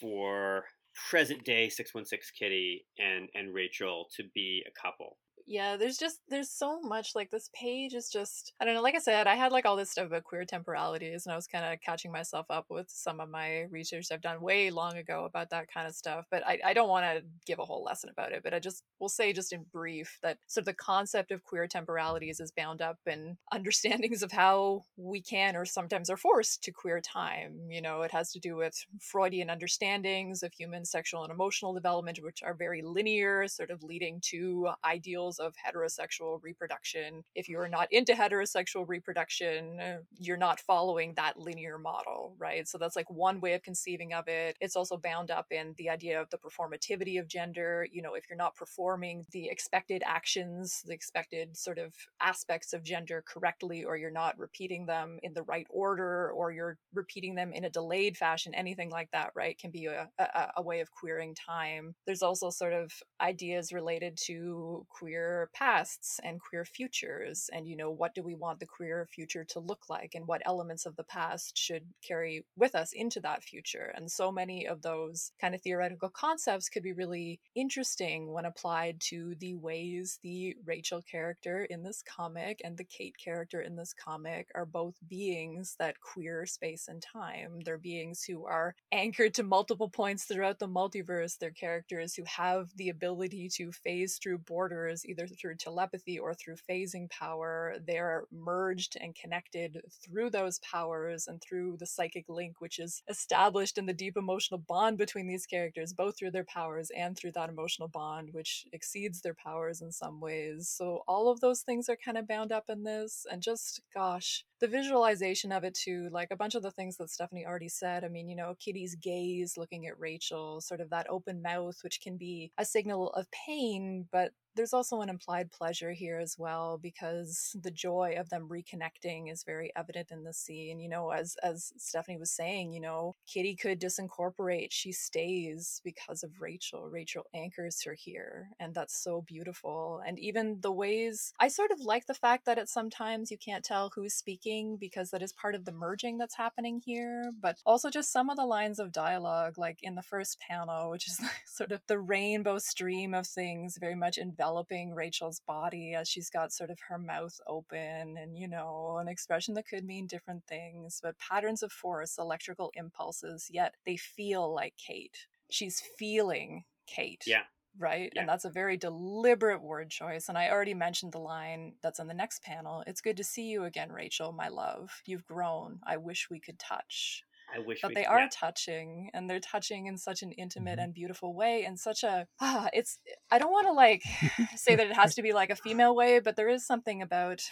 for 0.00 0.64
present 1.10 1.44
day 1.44 1.68
616 1.68 2.32
Kitty 2.38 2.84
and 2.98 3.28
and 3.34 3.54
Rachel 3.54 4.08
to 4.16 4.24
be 4.34 4.64
a 4.66 4.80
couple. 4.80 5.16
Yeah 5.46 5.76
there's 5.76 5.98
just 5.98 6.20
there's 6.28 6.50
so 6.50 6.80
much 6.80 7.14
like 7.14 7.30
this 7.30 7.50
page 7.54 7.94
is 7.94 8.08
just 8.08 8.52
i 8.60 8.64
don't 8.64 8.74
know 8.74 8.82
like 8.82 8.94
i 8.94 8.98
said 8.98 9.26
i 9.26 9.34
had 9.34 9.52
like 9.52 9.66
all 9.66 9.76
this 9.76 9.90
stuff 9.90 10.06
about 10.06 10.24
queer 10.24 10.44
temporalities 10.44 11.26
and 11.26 11.32
i 11.32 11.36
was 11.36 11.46
kind 11.46 11.64
of 11.64 11.80
catching 11.80 12.12
myself 12.12 12.46
up 12.50 12.66
with 12.68 12.88
some 12.88 13.20
of 13.20 13.28
my 13.28 13.62
research 13.70 14.06
i've 14.12 14.20
done 14.20 14.40
way 14.40 14.70
long 14.70 14.96
ago 14.96 15.24
about 15.24 15.50
that 15.50 15.72
kind 15.72 15.86
of 15.86 15.94
stuff 15.94 16.24
but 16.30 16.46
i, 16.46 16.58
I 16.64 16.72
don't 16.72 16.88
want 16.88 17.04
to 17.04 17.22
give 17.46 17.58
a 17.58 17.64
whole 17.64 17.84
lesson 17.84 18.10
about 18.10 18.32
it 18.32 18.42
but 18.42 18.54
i 18.54 18.58
just 18.58 18.84
will 18.98 19.08
say 19.08 19.32
just 19.32 19.52
in 19.52 19.64
brief 19.72 20.18
that 20.22 20.38
sort 20.46 20.62
of 20.62 20.66
the 20.66 20.74
concept 20.74 21.30
of 21.30 21.42
queer 21.42 21.66
temporalities 21.66 22.40
is 22.40 22.52
bound 22.52 22.80
up 22.82 22.98
in 23.06 23.36
understandings 23.52 24.22
of 24.22 24.32
how 24.32 24.84
we 24.96 25.20
can 25.20 25.56
or 25.56 25.64
sometimes 25.64 26.10
are 26.10 26.16
forced 26.16 26.62
to 26.62 26.72
queer 26.72 27.00
time 27.00 27.60
you 27.68 27.80
know? 27.80 28.02
It 28.02 28.12
has 28.12 28.32
to 28.32 28.40
do 28.40 28.56
with 28.56 28.74
freudian 29.00 29.50
understandings 29.50 30.42
of 30.42 30.52
human 30.52 30.84
sexual 30.84 31.22
and 31.22 31.32
emotional 31.32 31.72
development 31.72 32.18
which 32.22 32.42
are 32.42 32.54
very 32.54 32.82
linear 32.82 33.46
sort 33.48 33.70
of 33.70 33.82
leading 33.82 34.20
to 34.30 34.70
ideals 34.84 35.31
rules 35.32 35.38
of 35.38 35.54
heterosexual 35.56 36.40
reproduction. 36.42 37.22
If 37.34 37.48
you 37.48 37.58
are 37.58 37.68
not 37.68 37.88
into 37.90 38.12
heterosexual 38.12 38.86
reproduction, 38.86 39.80
uh, 39.80 39.98
you're 40.18 40.36
not 40.36 40.60
following 40.60 41.14
that 41.16 41.38
linear 41.38 41.78
model, 41.78 42.34
right? 42.38 42.66
So 42.68 42.78
that's 42.78 42.96
like 42.96 43.10
one 43.10 43.40
way 43.40 43.54
of 43.54 43.62
conceiving 43.62 44.12
of 44.12 44.28
it. 44.28 44.56
It's 44.60 44.76
also 44.76 44.96
bound 44.96 45.30
up 45.30 45.46
in 45.50 45.74
the 45.78 45.90
idea 45.90 46.20
of 46.20 46.28
the 46.30 46.38
performativity 46.38 47.18
of 47.18 47.28
gender. 47.28 47.86
You 47.90 48.02
know, 48.02 48.14
if 48.14 48.24
you're 48.28 48.36
not 48.36 48.54
performing 48.54 49.24
the 49.32 49.48
expected 49.48 50.02
actions, 50.04 50.82
the 50.86 50.94
expected 50.94 51.56
sort 51.56 51.78
of 51.78 51.92
aspects 52.20 52.72
of 52.72 52.82
gender 52.82 53.24
correctly, 53.26 53.84
or 53.84 53.96
you're 53.96 54.10
not 54.10 54.38
repeating 54.38 54.86
them 54.86 55.18
in 55.22 55.34
the 55.34 55.42
right 55.42 55.66
order, 55.70 56.30
or 56.32 56.52
you're 56.52 56.78
repeating 56.94 57.34
them 57.34 57.52
in 57.52 57.64
a 57.64 57.70
delayed 57.70 58.16
fashion, 58.16 58.54
anything 58.54 58.90
like 58.90 59.10
that, 59.12 59.30
right, 59.34 59.58
can 59.58 59.70
be 59.70 59.86
a, 59.86 60.08
a, 60.18 60.48
a 60.56 60.62
way 60.62 60.80
of 60.80 60.90
queering 60.90 61.34
time. 61.34 61.94
There's 62.06 62.22
also 62.22 62.50
sort 62.50 62.72
of 62.72 62.92
ideas 63.20 63.72
related 63.72 64.18
to 64.26 64.86
queer 64.88 65.21
pasts 65.52 66.20
and 66.24 66.40
queer 66.40 66.64
futures, 66.64 67.50
and, 67.52 67.66
you 67.66 67.76
know, 67.76 67.90
what 67.90 68.14
do 68.14 68.22
we 68.22 68.34
want 68.34 68.60
the 68.60 68.66
queer 68.66 69.06
future 69.10 69.44
to 69.44 69.60
look 69.60 69.88
like, 69.88 70.14
and 70.14 70.26
what 70.26 70.42
elements 70.44 70.86
of 70.86 70.96
the 70.96 71.04
past 71.04 71.56
should 71.56 71.84
carry 72.06 72.44
with 72.56 72.74
us 72.74 72.92
into 72.92 73.20
that 73.20 73.42
future. 73.42 73.92
And 73.94 74.10
so 74.10 74.30
many 74.32 74.66
of 74.66 74.82
those 74.82 75.32
kind 75.40 75.54
of 75.54 75.62
theoretical 75.62 76.08
concepts 76.08 76.68
could 76.68 76.82
be 76.82 76.92
really 76.92 77.40
interesting 77.54 78.32
when 78.32 78.44
applied 78.44 79.00
to 79.00 79.34
the 79.40 79.54
ways 79.54 80.18
the 80.22 80.56
Rachel 80.64 81.02
character 81.02 81.64
in 81.64 81.82
this 81.82 82.02
comic 82.02 82.60
and 82.64 82.76
the 82.76 82.84
Kate 82.84 83.16
character 83.22 83.60
in 83.60 83.76
this 83.76 83.92
comic 83.92 84.48
are 84.54 84.66
both 84.66 84.94
beings 85.08 85.76
that 85.78 86.00
queer 86.00 86.46
space 86.46 86.88
and 86.88 87.02
time. 87.02 87.60
They're 87.64 87.78
beings 87.78 88.24
who 88.24 88.46
are 88.46 88.74
anchored 88.90 89.34
to 89.34 89.42
multiple 89.42 89.88
points 89.88 90.24
throughout 90.24 90.58
the 90.58 90.68
multiverse. 90.68 91.38
They're 91.38 91.50
characters 91.50 92.14
who 92.14 92.24
have 92.26 92.70
the 92.76 92.88
ability 92.88 93.48
to 93.56 93.72
phase 93.72 94.18
through 94.22 94.38
borders, 94.38 95.04
either 95.12 95.26
through 95.26 95.56
telepathy 95.56 96.18
or 96.18 96.34
through 96.34 96.56
phasing 96.68 97.08
power. 97.10 97.76
They're 97.86 98.24
merged 98.32 98.96
and 99.00 99.14
connected 99.14 99.80
through 99.90 100.30
those 100.30 100.58
powers 100.58 101.28
and 101.28 101.40
through 101.40 101.76
the 101.78 101.86
psychic 101.86 102.28
link, 102.28 102.60
which 102.60 102.78
is 102.78 103.02
established 103.08 103.78
in 103.78 103.86
the 103.86 103.92
deep 103.92 104.16
emotional 104.16 104.58
bond 104.58 104.98
between 104.98 105.26
these 105.26 105.46
characters, 105.46 105.92
both 105.92 106.18
through 106.18 106.32
their 106.32 106.44
powers 106.44 106.90
and 106.96 107.16
through 107.16 107.32
that 107.32 107.50
emotional 107.50 107.88
bond, 107.88 108.30
which 108.32 108.66
exceeds 108.72 109.20
their 109.20 109.34
powers 109.34 109.80
in 109.80 109.92
some 109.92 110.20
ways. 110.20 110.68
So 110.68 111.02
all 111.06 111.30
of 111.30 111.40
those 111.40 111.60
things 111.60 111.88
are 111.88 111.96
kind 111.96 112.18
of 112.18 112.26
bound 112.26 112.52
up 112.52 112.64
in 112.68 112.84
this. 112.84 113.26
And 113.30 113.42
just, 113.42 113.82
gosh, 113.94 114.44
the 114.60 114.68
visualization 114.68 115.52
of 115.52 115.64
it 115.64 115.74
too, 115.74 116.08
like 116.12 116.28
a 116.30 116.36
bunch 116.36 116.54
of 116.54 116.62
the 116.62 116.70
things 116.70 116.96
that 116.96 117.10
Stephanie 117.10 117.46
already 117.46 117.68
said. 117.68 118.04
I 118.04 118.08
mean, 118.08 118.28
you 118.28 118.36
know, 118.36 118.56
Kitty's 118.58 118.94
gaze 118.94 119.56
looking 119.56 119.86
at 119.86 119.98
Rachel, 119.98 120.60
sort 120.60 120.80
of 120.80 120.90
that 120.90 121.10
open 121.10 121.42
mouth, 121.42 121.78
which 121.82 122.00
can 122.00 122.16
be 122.16 122.52
a 122.56 122.64
signal 122.64 123.10
of 123.10 123.26
pain, 123.30 124.06
but 124.12 124.32
there's 124.54 124.74
also 124.74 125.00
an 125.00 125.08
implied 125.08 125.50
pleasure 125.50 125.92
here 125.92 126.18
as 126.18 126.36
well 126.38 126.78
because 126.80 127.56
the 127.62 127.70
joy 127.70 128.14
of 128.18 128.28
them 128.28 128.48
reconnecting 128.50 129.30
is 129.30 129.44
very 129.44 129.72
evident 129.76 130.10
in 130.10 130.24
the 130.24 130.32
scene 130.32 130.78
you 130.80 130.88
know 130.88 131.10
as 131.10 131.36
as 131.42 131.72
stephanie 131.76 132.18
was 132.18 132.30
saying 132.30 132.72
you 132.72 132.80
know 132.80 133.14
kitty 133.26 133.54
could 133.54 133.80
disincorporate 133.80 134.68
she 134.70 134.92
stays 134.92 135.80
because 135.84 136.22
of 136.22 136.40
rachel 136.40 136.88
rachel 136.90 137.24
anchors 137.34 137.82
her 137.84 137.94
here 137.94 138.48
and 138.60 138.74
that's 138.74 139.02
so 139.02 139.22
beautiful 139.22 140.02
and 140.06 140.18
even 140.18 140.58
the 140.60 140.72
ways 140.72 141.32
i 141.40 141.48
sort 141.48 141.70
of 141.70 141.80
like 141.80 142.06
the 142.06 142.14
fact 142.14 142.44
that 142.44 142.58
at 142.58 142.68
sometimes 142.68 143.30
you 143.30 143.38
can't 143.38 143.64
tell 143.64 143.90
who's 143.94 144.14
speaking 144.14 144.76
because 144.76 145.10
that 145.10 145.22
is 145.22 145.32
part 145.32 145.54
of 145.54 145.64
the 145.64 145.72
merging 145.72 146.18
that's 146.18 146.36
happening 146.36 146.80
here 146.84 147.32
but 147.40 147.56
also 147.64 147.88
just 147.88 148.12
some 148.12 148.28
of 148.28 148.36
the 148.36 148.44
lines 148.44 148.78
of 148.78 148.92
dialogue 148.92 149.56
like 149.56 149.78
in 149.82 149.94
the 149.94 150.02
first 150.02 150.38
panel 150.40 150.90
which 150.90 151.08
is 151.08 151.20
sort 151.46 151.72
of 151.72 151.80
the 151.86 151.98
rainbow 151.98 152.58
stream 152.58 153.14
of 153.14 153.26
things 153.26 153.78
very 153.80 153.94
much 153.94 154.18
in 154.18 154.30
enveloping 154.42 154.94
Rachel's 154.94 155.40
body 155.40 155.94
as 155.94 156.08
she's 156.08 156.28
got 156.28 156.52
sort 156.52 156.70
of 156.70 156.78
her 156.88 156.98
mouth 156.98 157.38
open 157.46 158.16
and, 158.16 158.36
you 158.36 158.48
know, 158.48 158.98
an 159.00 159.08
expression 159.08 159.54
that 159.54 159.68
could 159.68 159.84
mean 159.84 160.06
different 160.06 160.44
things, 160.46 161.00
but 161.02 161.18
patterns 161.18 161.62
of 161.62 161.70
force, 161.70 162.18
electrical 162.18 162.72
impulses, 162.74 163.48
yet 163.52 163.74
they 163.86 163.96
feel 163.96 164.52
like 164.52 164.74
Kate. 164.76 165.26
She's 165.50 165.80
feeling 165.98 166.64
Kate. 166.86 167.22
Yeah. 167.26 167.42
Right. 167.78 168.12
Yeah. 168.14 168.22
And 168.22 168.28
that's 168.28 168.44
a 168.44 168.50
very 168.50 168.76
deliberate 168.76 169.62
word 169.62 169.90
choice. 169.90 170.28
And 170.28 170.36
I 170.36 170.50
already 170.50 170.74
mentioned 170.74 171.12
the 171.12 171.18
line 171.18 171.74
that's 171.82 172.00
on 172.00 172.08
the 172.08 172.14
next 172.14 172.42
panel. 172.42 172.82
It's 172.86 173.00
good 173.00 173.16
to 173.16 173.24
see 173.24 173.44
you 173.44 173.64
again, 173.64 173.90
Rachel, 173.90 174.32
my 174.32 174.48
love. 174.48 174.90
You've 175.06 175.24
grown. 175.24 175.78
I 175.86 175.96
wish 175.96 176.28
we 176.30 176.40
could 176.40 176.58
touch 176.58 177.22
I 177.54 177.58
wish 177.58 177.80
but 177.82 177.94
they 177.94 178.02
could- 178.04 178.10
are 178.10 178.20
yeah. 178.20 178.28
touching 178.32 179.10
and 179.14 179.28
they're 179.28 179.40
touching 179.40 179.86
in 179.86 179.98
such 179.98 180.22
an 180.22 180.32
intimate 180.32 180.78
Mhm. 180.78 180.84
and 180.84 180.94
beautiful 180.94 181.34
way 181.34 181.64
and 181.64 181.78
such 181.78 182.02
a 182.02 182.26
ah, 182.40 182.68
it's 182.72 182.98
i 183.30 183.38
don't 183.38 183.52
want 183.52 183.66
to 183.66 183.72
like 183.72 184.02
say 184.56 184.74
that 184.76 184.86
it 184.86 184.94
has 184.96 185.14
to 185.16 185.22
be 185.22 185.32
like 185.32 185.50
a 185.50 185.56
female 185.56 185.94
way 185.94 186.18
but 186.20 186.36
there 186.36 186.48
is 186.48 186.66
something 186.66 187.02
about 187.02 187.42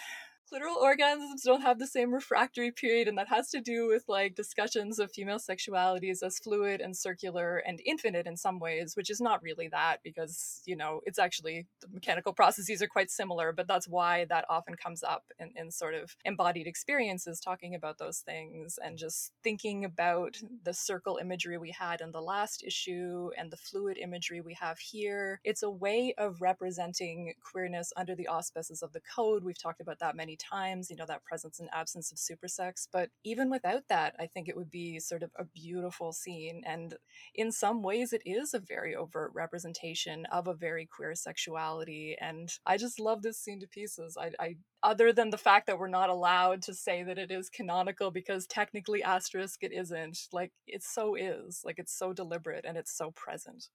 clitoral 0.52 0.82
orgasms 0.82 1.42
don't 1.44 1.62
have 1.62 1.78
the 1.78 1.86
same 1.86 2.12
refractory 2.12 2.70
period 2.70 3.08
and 3.08 3.16
that 3.16 3.28
has 3.28 3.50
to 3.50 3.60
do 3.60 3.86
with 3.86 4.04
like 4.08 4.34
discussions 4.34 4.98
of 4.98 5.12
female 5.12 5.38
sexualities 5.38 6.22
as 6.22 6.38
fluid 6.38 6.80
and 6.80 6.96
circular 6.96 7.58
and 7.58 7.80
infinite 7.86 8.26
in 8.26 8.36
some 8.36 8.58
ways 8.58 8.96
which 8.96 9.10
is 9.10 9.20
not 9.20 9.42
really 9.42 9.68
that 9.68 9.98
because 10.02 10.62
you 10.66 10.76
know 10.76 11.00
it's 11.04 11.18
actually 11.18 11.66
the 11.80 11.88
mechanical 11.92 12.32
processes 12.32 12.82
are 12.82 12.88
quite 12.88 13.10
similar 13.10 13.52
but 13.52 13.68
that's 13.68 13.88
why 13.88 14.24
that 14.26 14.44
often 14.48 14.74
comes 14.74 15.02
up 15.02 15.24
in, 15.38 15.50
in 15.56 15.70
sort 15.70 15.94
of 15.94 16.16
embodied 16.24 16.66
experiences 16.66 17.40
talking 17.40 17.74
about 17.74 17.98
those 17.98 18.18
things 18.18 18.78
and 18.82 18.98
just 18.98 19.32
thinking 19.44 19.84
about 19.84 20.36
the 20.64 20.74
circle 20.74 21.18
imagery 21.20 21.58
we 21.58 21.70
had 21.70 22.00
in 22.00 22.10
the 22.10 22.20
last 22.20 22.64
issue 22.64 23.30
and 23.36 23.50
the 23.50 23.56
fluid 23.56 23.98
imagery 23.98 24.40
we 24.40 24.54
have 24.54 24.78
here. 24.78 25.40
It's 25.44 25.62
a 25.62 25.70
way 25.70 26.14
of 26.18 26.40
representing 26.40 27.34
queerness 27.40 27.92
under 27.96 28.14
the 28.14 28.28
auspices 28.28 28.82
of 28.82 28.92
the 28.92 29.00
code. 29.00 29.44
We've 29.44 29.60
talked 29.60 29.80
about 29.80 29.98
that 30.00 30.16
many 30.16 30.36
times 30.40 30.90
you 30.90 30.96
know 30.96 31.06
that 31.06 31.24
presence 31.24 31.60
and 31.60 31.68
absence 31.72 32.10
of 32.10 32.18
super 32.18 32.48
sex. 32.48 32.88
but 32.92 33.10
even 33.24 33.50
without 33.50 33.82
that 33.88 34.14
i 34.18 34.26
think 34.26 34.48
it 34.48 34.56
would 34.56 34.70
be 34.70 34.98
sort 34.98 35.22
of 35.22 35.30
a 35.38 35.44
beautiful 35.44 36.12
scene 36.12 36.62
and 36.66 36.94
in 37.34 37.52
some 37.52 37.82
ways 37.82 38.12
it 38.12 38.22
is 38.24 38.54
a 38.54 38.58
very 38.60 38.94
overt 38.94 39.30
representation 39.34 40.26
of 40.32 40.46
a 40.48 40.54
very 40.54 40.86
queer 40.86 41.14
sexuality 41.14 42.16
and 42.20 42.54
i 42.66 42.76
just 42.76 42.98
love 43.00 43.22
this 43.22 43.38
scene 43.38 43.60
to 43.60 43.66
pieces 43.68 44.16
i, 44.20 44.30
I 44.40 44.56
other 44.82 45.12
than 45.12 45.30
the 45.30 45.38
fact 45.38 45.66
that 45.66 45.78
we're 45.78 45.88
not 45.88 46.10
allowed 46.10 46.62
to 46.62 46.74
say 46.74 47.02
that 47.02 47.18
it 47.18 47.30
is 47.30 47.50
canonical 47.50 48.10
because 48.10 48.46
technically 48.46 49.02
asterisk 49.02 49.62
it 49.62 49.72
isn't 49.72 50.28
like 50.32 50.52
it 50.66 50.82
so 50.82 51.14
is 51.14 51.62
like 51.64 51.78
it's 51.78 51.96
so 51.96 52.12
deliberate 52.12 52.64
and 52.64 52.76
it's 52.76 52.96
so 52.96 53.10
present 53.10 53.68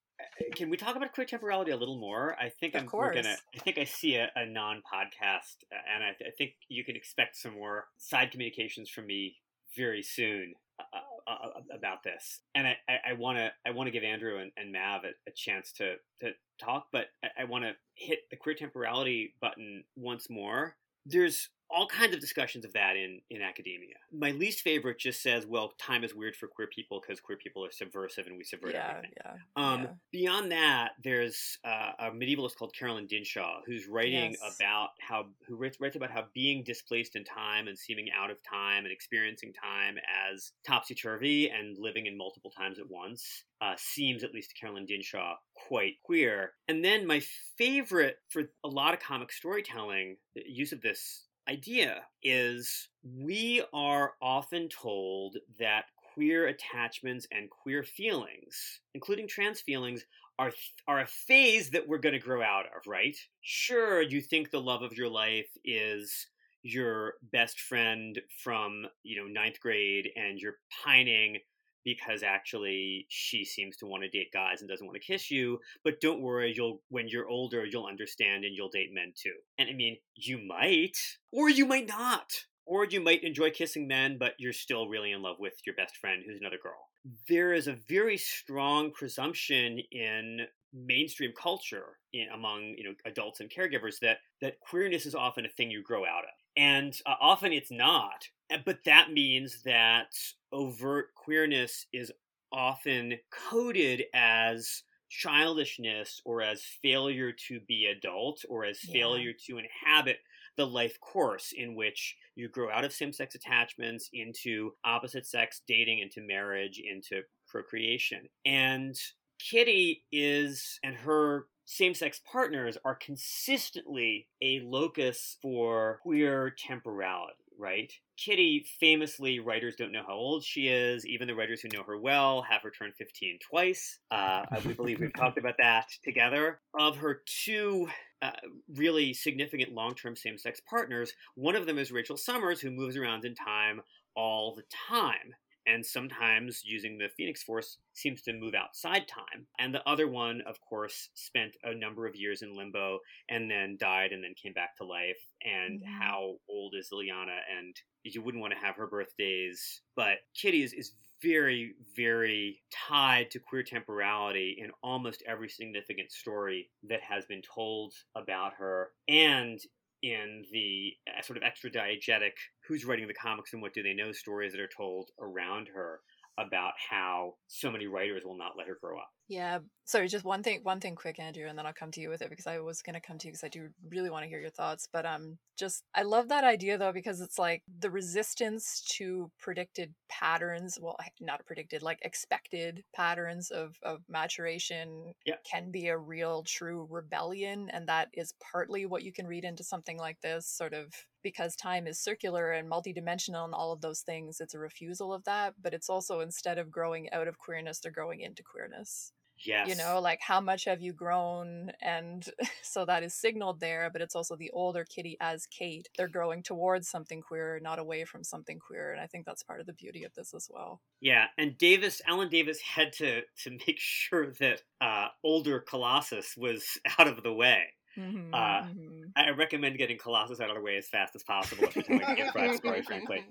Can 0.55 0.69
we 0.69 0.77
talk 0.77 0.95
about 0.95 1.13
queer 1.13 1.25
temporality 1.25 1.71
a 1.71 1.77
little 1.77 1.99
more? 1.99 2.35
I 2.39 2.49
think 2.49 2.73
Of 2.73 2.83
I'm 2.83 2.89
we're 2.91 3.13
gonna. 3.13 3.23
course. 3.23 3.41
I 3.53 3.59
think 3.59 3.77
I 3.77 3.83
see 3.83 4.15
a, 4.15 4.31
a 4.35 4.45
non-podcast, 4.45 5.63
uh, 5.71 5.93
and 5.93 6.03
I, 6.03 6.09
I 6.25 6.31
think 6.37 6.53
you 6.69 6.83
can 6.85 6.95
expect 6.95 7.35
some 7.35 7.53
more 7.53 7.87
side 7.97 8.31
communications 8.31 8.89
from 8.89 9.07
me 9.07 9.35
very 9.75 10.01
soon 10.01 10.53
uh, 10.79 10.83
uh, 11.27 11.31
uh, 11.31 11.61
about 11.75 12.03
this. 12.03 12.39
And 12.53 12.67
I, 12.67 12.75
I 13.09 13.13
want 13.13 13.37
to 13.39 13.51
I 13.65 13.71
want 13.71 13.87
to 13.87 13.91
give 13.91 14.03
Andrew 14.03 14.37
and, 14.37 14.51
and 14.57 14.71
Mav 14.71 15.03
a, 15.03 15.09
a 15.27 15.33
chance 15.35 15.71
to 15.73 15.95
to 16.21 16.31
talk, 16.59 16.87
but 16.91 17.07
I, 17.23 17.41
I 17.41 17.43
want 17.45 17.65
to 17.65 17.73
hit 17.95 18.19
the 18.29 18.37
queer 18.37 18.55
temporality 18.55 19.33
button 19.41 19.83
once 19.95 20.29
more. 20.29 20.75
There's 21.05 21.49
all 21.69 21.87
kinds 21.87 22.13
of 22.13 22.19
discussions 22.19 22.65
of 22.65 22.73
that 22.73 22.95
in 22.95 23.21
in 23.29 23.41
academia. 23.41 23.95
My 24.11 24.31
least 24.31 24.61
favorite 24.61 24.99
just 24.99 25.21
says, 25.21 25.45
"Well, 25.45 25.73
time 25.79 26.03
is 26.03 26.13
weird 26.13 26.35
for 26.35 26.47
queer 26.47 26.67
people 26.67 27.01
because 27.01 27.19
queer 27.19 27.37
people 27.37 27.65
are 27.65 27.71
subversive 27.71 28.27
and 28.27 28.37
we 28.37 28.43
subvert 28.43 28.73
yeah 28.73 28.89
everything." 28.89 29.11
yeah 29.17 29.33
Um, 29.55 29.81
yeah. 29.83 29.89
Beyond 30.11 30.51
that, 30.51 30.91
there's 31.03 31.57
uh, 31.63 31.91
a 31.99 32.11
medievalist 32.11 32.55
called 32.55 32.73
Carolyn 32.73 33.07
Dinshaw 33.07 33.61
who's 33.65 33.87
writing 33.87 34.35
Yes. 34.39 34.55
about 34.55 34.89
how 34.99 35.25
who 35.47 35.55
writes, 35.55 35.79
writes 35.79 35.95
about 35.95 36.11
how 36.11 36.25
being 36.33 36.63
displaced 36.63 37.15
in 37.15 37.23
time 37.23 37.67
and 37.67 37.77
seeming 37.77 38.07
out 38.17 38.29
of 38.31 38.37
time 38.43 38.85
and 38.85 38.91
experiencing 38.93 39.53
time 39.53 39.97
as 40.31 40.51
topsy 40.65 40.95
turvy 40.95 41.49
and 41.49 41.77
living 41.77 42.05
in 42.05 42.17
multiple 42.17 42.51
times 42.51 42.79
at 42.79 42.89
once 42.89 43.43
uh, 43.61 43.73
seems, 43.77 44.23
at 44.23 44.33
least 44.33 44.49
to 44.49 44.55
Carolyn 44.55 44.85
Dinshaw, 44.85 45.35
quite 45.67 45.93
queer. 46.03 46.53
And 46.67 46.83
then 46.83 47.07
my 47.07 47.21
favorite 47.57 48.17
for 48.29 48.43
a 48.63 48.67
lot 48.67 48.93
of 48.93 48.99
comic 48.99 49.31
storytelling 49.31 50.17
the 50.35 50.43
use 50.45 50.71
of 50.71 50.81
this 50.81 51.24
idea 51.47 52.03
is 52.23 52.89
we 53.03 53.63
are 53.73 54.13
often 54.21 54.69
told 54.69 55.37
that 55.59 55.85
queer 56.13 56.47
attachments 56.47 57.27
and 57.31 57.49
queer 57.49 57.83
feelings, 57.83 58.79
including 58.93 59.27
trans 59.27 59.61
feelings, 59.61 60.05
are 60.37 60.51
are 60.87 61.01
a 61.01 61.07
phase 61.07 61.69
that 61.69 61.87
we're 61.87 61.97
going 61.97 62.13
to 62.13 62.19
grow 62.19 62.41
out 62.41 62.65
of, 62.65 62.85
right? 62.87 63.15
Sure, 63.41 64.01
you 64.01 64.21
think 64.21 64.49
the 64.51 64.61
love 64.61 64.81
of 64.81 64.97
your 64.97 65.09
life 65.09 65.47
is 65.63 66.27
your 66.63 67.13
best 67.31 67.59
friend 67.59 68.19
from 68.43 68.85
you 69.03 69.15
know 69.15 69.27
ninth 69.27 69.59
grade, 69.59 70.09
and 70.15 70.39
you're 70.39 70.57
pining 70.83 71.37
because 71.85 72.23
actually 72.23 73.05
she 73.09 73.45
seems 73.45 73.77
to 73.77 73.85
want 73.85 74.03
to 74.03 74.09
date 74.09 74.33
guys 74.33 74.59
and 74.59 74.69
doesn't 74.69 74.85
want 74.85 74.99
to 74.99 75.07
kiss 75.13 75.31
you. 75.31 75.59
But 75.83 76.01
don't 76.01 76.21
worry, 76.21 76.53
you'll 76.53 76.81
when 76.89 77.07
you're 77.07 77.29
older, 77.29 77.63
you'll 77.65 77.85
understand 77.85 78.43
and 78.43 78.53
you'll 78.55 78.69
date 78.69 78.89
men 78.91 79.13
too. 79.15 79.35
And 79.57 79.69
I 79.69 79.73
mean, 79.73 79.97
you 80.15 80.39
might, 80.39 80.97
or 81.31 81.49
you 81.49 81.65
might 81.65 81.87
not. 81.87 82.33
Or 82.67 82.83
you 82.83 82.99
might 82.99 83.23
enjoy 83.23 83.51
kissing 83.51 83.87
men, 83.87 84.17
but 84.17 84.33
you're 84.39 84.51
still 84.51 84.89
really 84.89 85.11
in 85.11 85.21
love 85.21 85.35
with 85.39 85.53
your 85.67 85.75
best 85.75 85.97
friend 85.97 86.23
who's 86.25 86.39
another 86.39 86.57
girl. 86.57 86.89
There 87.29 87.53
is 87.53 87.67
a 87.67 87.77
very 87.87 88.17
strong 88.17 88.91
presumption 88.91 89.79
in 89.91 90.47
mainstream 90.73 91.31
culture 91.39 91.99
in, 92.11 92.27
among 92.33 92.73
you 92.75 92.83
know 92.83 92.95
adults 93.05 93.39
and 93.39 93.51
caregivers 93.51 93.99
that 94.01 94.17
that 94.41 94.59
queerness 94.59 95.05
is 95.05 95.13
often 95.13 95.45
a 95.45 95.49
thing 95.49 95.69
you 95.69 95.83
grow 95.83 96.05
out 96.05 96.23
of, 96.23 96.31
and 96.57 96.99
uh, 97.05 97.13
often 97.21 97.53
it's 97.53 97.71
not. 97.71 98.27
Uh, 98.51 98.57
But 98.65 98.79
that 98.85 99.11
means 99.11 99.61
that 99.63 100.13
overt 100.55 101.13
queerness 101.15 101.85
is 101.93 102.11
often 102.51 103.13
coded 103.29 104.05
as 104.13 104.83
childishness 105.09 106.21
or 106.25 106.41
as 106.41 106.63
failure 106.81 107.31
to 107.31 107.59
be 107.67 107.85
adult 107.85 108.43
or 108.49 108.65
as 108.65 108.79
Yeah. 108.83 108.93
failure 108.93 109.33
to 109.45 109.57
inhabit 109.57 110.19
the 110.55 110.65
life 110.65 110.97
course 111.01 111.51
in 111.51 111.75
which 111.75 112.15
you 112.35 112.47
grow 112.47 112.71
out 112.71 112.85
of 112.85 112.93
same 112.93 113.11
sex 113.11 113.35
attachments 113.35 114.09
into 114.13 114.75
opposite 114.85 115.27
sex 115.27 115.61
dating, 115.67 115.99
into 115.99 116.21
marriage, 116.21 116.79
into 116.79 117.21
procreation. 117.47 118.29
And 118.45 118.95
Kitty 119.37 120.05
is, 120.13 120.79
and 120.81 120.95
her 120.95 121.47
same 121.65 121.93
sex 121.93 122.21
partners 122.31 122.77
are 122.85 122.95
consistently 122.95 124.29
a 124.41 124.61
locus 124.61 125.37
for 125.41 125.99
queer 126.03 126.51
temporality, 126.51 127.33
right? 127.57 127.91
Kitty, 128.17 128.65
famously, 128.79 129.39
writers 129.39 129.75
don't 129.77 129.91
know 129.91 130.03
how 130.07 130.13
old 130.13 130.43
she 130.43 130.67
is. 130.67 131.05
Even 131.05 131.27
the 131.27 131.35
writers 131.35 131.61
who 131.61 131.69
know 131.73 131.83
her 131.83 131.99
well 131.99 132.41
have 132.43 132.61
her 132.61 132.71
turn 132.71 132.91
15 132.97 133.39
twice. 133.49 133.99
Uh, 134.11 134.43
we 134.65 134.73
believe 134.73 134.99
we've 134.99 135.13
talked 135.13 135.37
about 135.37 135.55
that 135.59 135.87
together. 136.03 136.59
Of 136.77 136.97
her 136.97 137.21
two 137.25 137.87
uh, 138.21 138.31
really 138.75 139.13
significant 139.13 139.73
long 139.73 139.95
term 139.95 140.15
same 140.15 140.37
sex 140.37 140.61
partners, 140.69 141.13
one 141.35 141.55
of 141.55 141.65
them 141.65 141.77
is 141.77 141.91
Rachel 141.91 142.17
Summers, 142.17 142.61
who 142.61 142.71
moves 142.71 142.97
around 142.97 143.25
in 143.25 143.35
time 143.35 143.81
all 144.15 144.55
the 144.55 144.63
time. 144.89 145.35
And 145.67 145.85
sometimes 145.85 146.61
using 146.63 146.97
the 146.97 147.09
Phoenix 147.17 147.43
Force 147.43 147.77
seems 147.93 148.21
to 148.23 148.33
move 148.33 148.53
outside 148.53 149.07
time. 149.07 149.47
And 149.59 149.73
the 149.73 149.87
other 149.87 150.07
one, 150.07 150.41
of 150.47 150.59
course, 150.61 151.09
spent 151.15 151.55
a 151.63 151.73
number 151.73 152.05
of 152.05 152.15
years 152.15 152.41
in 152.41 152.55
limbo 152.55 152.99
and 153.29 153.49
then 153.49 153.77
died 153.79 154.11
and 154.11 154.23
then 154.23 154.33
came 154.41 154.53
back 154.53 154.75
to 154.77 154.85
life. 154.85 155.19
And 155.43 155.81
how 155.83 156.35
old 156.49 156.73
is 156.77 156.89
Illyana? 156.93 157.39
And 157.57 157.75
you 158.03 158.21
wouldn't 158.21 158.41
want 158.41 158.53
to 158.53 158.65
have 158.65 158.75
her 158.75 158.87
birthdays. 158.87 159.81
But 159.95 160.17
Kitty 160.39 160.63
is, 160.63 160.73
is 160.73 160.93
very, 161.21 161.73
very 161.95 162.61
tied 162.71 163.31
to 163.31 163.39
queer 163.39 163.63
temporality 163.63 164.57
in 164.59 164.69
almost 164.83 165.23
every 165.27 165.49
significant 165.49 166.11
story 166.11 166.69
that 166.87 167.01
has 167.01 167.25
been 167.25 167.41
told 167.41 167.93
about 168.15 168.53
her. 168.59 168.89
And 169.07 169.59
in 170.03 170.45
the 170.51 170.93
uh, 171.07 171.21
sort 171.21 171.37
of 171.37 171.43
extra 171.43 171.69
diegetic 171.71 172.33
who's 172.67 172.85
writing 172.85 173.07
the 173.07 173.13
comics 173.13 173.53
and 173.53 173.61
what 173.61 173.73
do 173.73 173.83
they 173.83 173.93
know 173.93 174.11
stories 174.11 174.51
that 174.51 174.61
are 174.61 174.69
told 174.75 175.09
around 175.19 175.67
her 175.73 175.99
about 176.37 176.73
how 176.89 177.33
so 177.47 177.71
many 177.71 177.87
writers 177.87 178.23
will 178.25 178.37
not 178.37 178.53
let 178.57 178.67
her 178.67 178.77
grow 178.81 178.97
up. 178.97 179.14
Yeah. 179.27 179.59
Sorry, 179.87 180.07
just 180.07 180.25
one 180.25 180.41
thing 180.43 180.59
one 180.63 180.79
thing 180.79 180.95
quick, 180.95 181.19
Andrew, 181.19 181.45
and 181.47 181.57
then 181.57 181.65
I'll 181.65 181.73
come 181.73 181.91
to 181.91 182.01
you 182.01 182.09
with 182.09 182.21
it 182.21 182.29
because 182.29 182.47
I 182.47 182.59
was 182.59 182.81
gonna 182.81 183.01
come 183.01 183.17
to 183.19 183.27
you 183.27 183.31
because 183.33 183.43
I 183.43 183.49
do 183.49 183.69
really 183.89 184.09
want 184.09 184.23
to 184.23 184.29
hear 184.29 184.39
your 184.39 184.49
thoughts. 184.51 184.87
But 184.91 185.05
um 185.05 185.37
just 185.57 185.83
I 185.95 186.03
love 186.03 186.27
that 186.29 186.43
idea 186.43 186.77
though, 186.77 186.91
because 186.91 187.21
it's 187.21 187.37
like 187.39 187.63
the 187.79 187.89
resistance 187.91 188.81
to 188.97 189.31
predicted 189.39 189.93
patterns, 190.09 190.77
well 190.81 190.97
not 191.21 191.45
predicted, 191.45 191.81
like 191.83 191.99
expected 192.03 192.83
patterns 192.95 193.51
of, 193.51 193.75
of 193.83 194.01
maturation 194.09 195.13
Yeah. 195.25 195.35
can 195.49 195.71
be 195.71 195.87
a 195.87 195.97
real 195.97 196.43
true 196.43 196.87
rebellion. 196.89 197.69
And 197.71 197.87
that 197.87 198.09
is 198.13 198.33
partly 198.51 198.85
what 198.87 199.03
you 199.03 199.11
can 199.13 199.27
read 199.27 199.43
into 199.45 199.63
something 199.63 199.97
like 199.97 200.19
this, 200.21 200.47
sort 200.47 200.73
of 200.73 200.93
because 201.23 201.55
time 201.55 201.87
is 201.87 201.99
circular 201.99 202.51
and 202.51 202.69
multidimensional 202.69 203.45
and 203.45 203.53
all 203.53 203.71
of 203.71 203.81
those 203.81 204.01
things, 204.01 204.39
it's 204.41 204.53
a 204.55 204.59
refusal 204.59 205.13
of 205.13 205.23
that. 205.25 205.53
But 205.61 205.73
it's 205.73 205.89
also 205.89 206.19
instead 206.21 206.57
of 206.59 206.71
growing 206.71 207.11
out 207.11 207.27
of 207.27 207.37
queerness, 207.39 207.79
they're 207.79 207.91
growing 207.91 208.21
into 208.21 208.43
queerness 208.43 209.11
Yes. 209.37 209.69
you 209.69 209.75
know 209.75 209.99
like 209.99 210.19
how 210.21 210.39
much 210.41 210.65
have 210.65 210.81
you 210.81 210.93
grown 210.93 211.71
and 211.81 212.29
so 212.63 212.85
that 212.85 213.03
is 213.03 213.13
signaled 213.13 213.59
there 213.59 213.89
but 213.89 214.01
it's 214.01 214.15
also 214.15 214.35
the 214.35 214.51
older 214.51 214.83
kitty 214.85 215.17
as 215.19 215.45
kate 215.47 215.89
they're 215.97 216.07
growing 216.07 216.43
towards 216.43 216.87
something 216.89 217.21
queer 217.21 217.59
not 217.61 217.79
away 217.79 218.05
from 218.05 218.23
something 218.23 218.59
queer 218.59 218.91
and 218.91 219.01
i 219.01 219.07
think 219.07 219.25
that's 219.25 219.43
part 219.43 219.59
of 219.59 219.65
the 219.65 219.73
beauty 219.73 220.03
of 220.03 220.13
this 220.13 220.33
as 220.33 220.49
well 220.51 220.81
Yeah, 221.01 221.27
and 221.37 221.57
Davis, 221.57 222.01
Alan 222.07 222.29
Davis 222.29 222.61
had 222.61 222.93
to 222.93 223.23
to 223.43 223.49
make 223.67 223.77
sure 223.79 224.31
that 224.33 224.61
uh, 224.81 225.09
older 225.23 225.59
Colossus 225.59 226.35
was 226.37 226.77
out 226.99 227.07
of 227.07 227.23
the 227.23 227.33
way. 227.33 227.73
Mhm, 227.97 228.15
Uh, 228.33 228.61
mhm. 228.61 229.15
I 229.15 229.31
recommend 229.31 229.77
getting 229.77 229.97
Colossus 229.97 230.41
out 230.41 230.49
of 230.49 230.55
the 230.55 230.61
way 230.61 230.77
as 230.77 230.89
fast 230.89 231.15
as 231.15 231.23
possible 231.23 231.67
if 231.67 231.75
you're 231.75 231.83
telling 231.83 232.07
Kitty 232.07 232.29
Pryde 232.29 232.55
story, 232.55 232.81
frankly. 232.83 233.25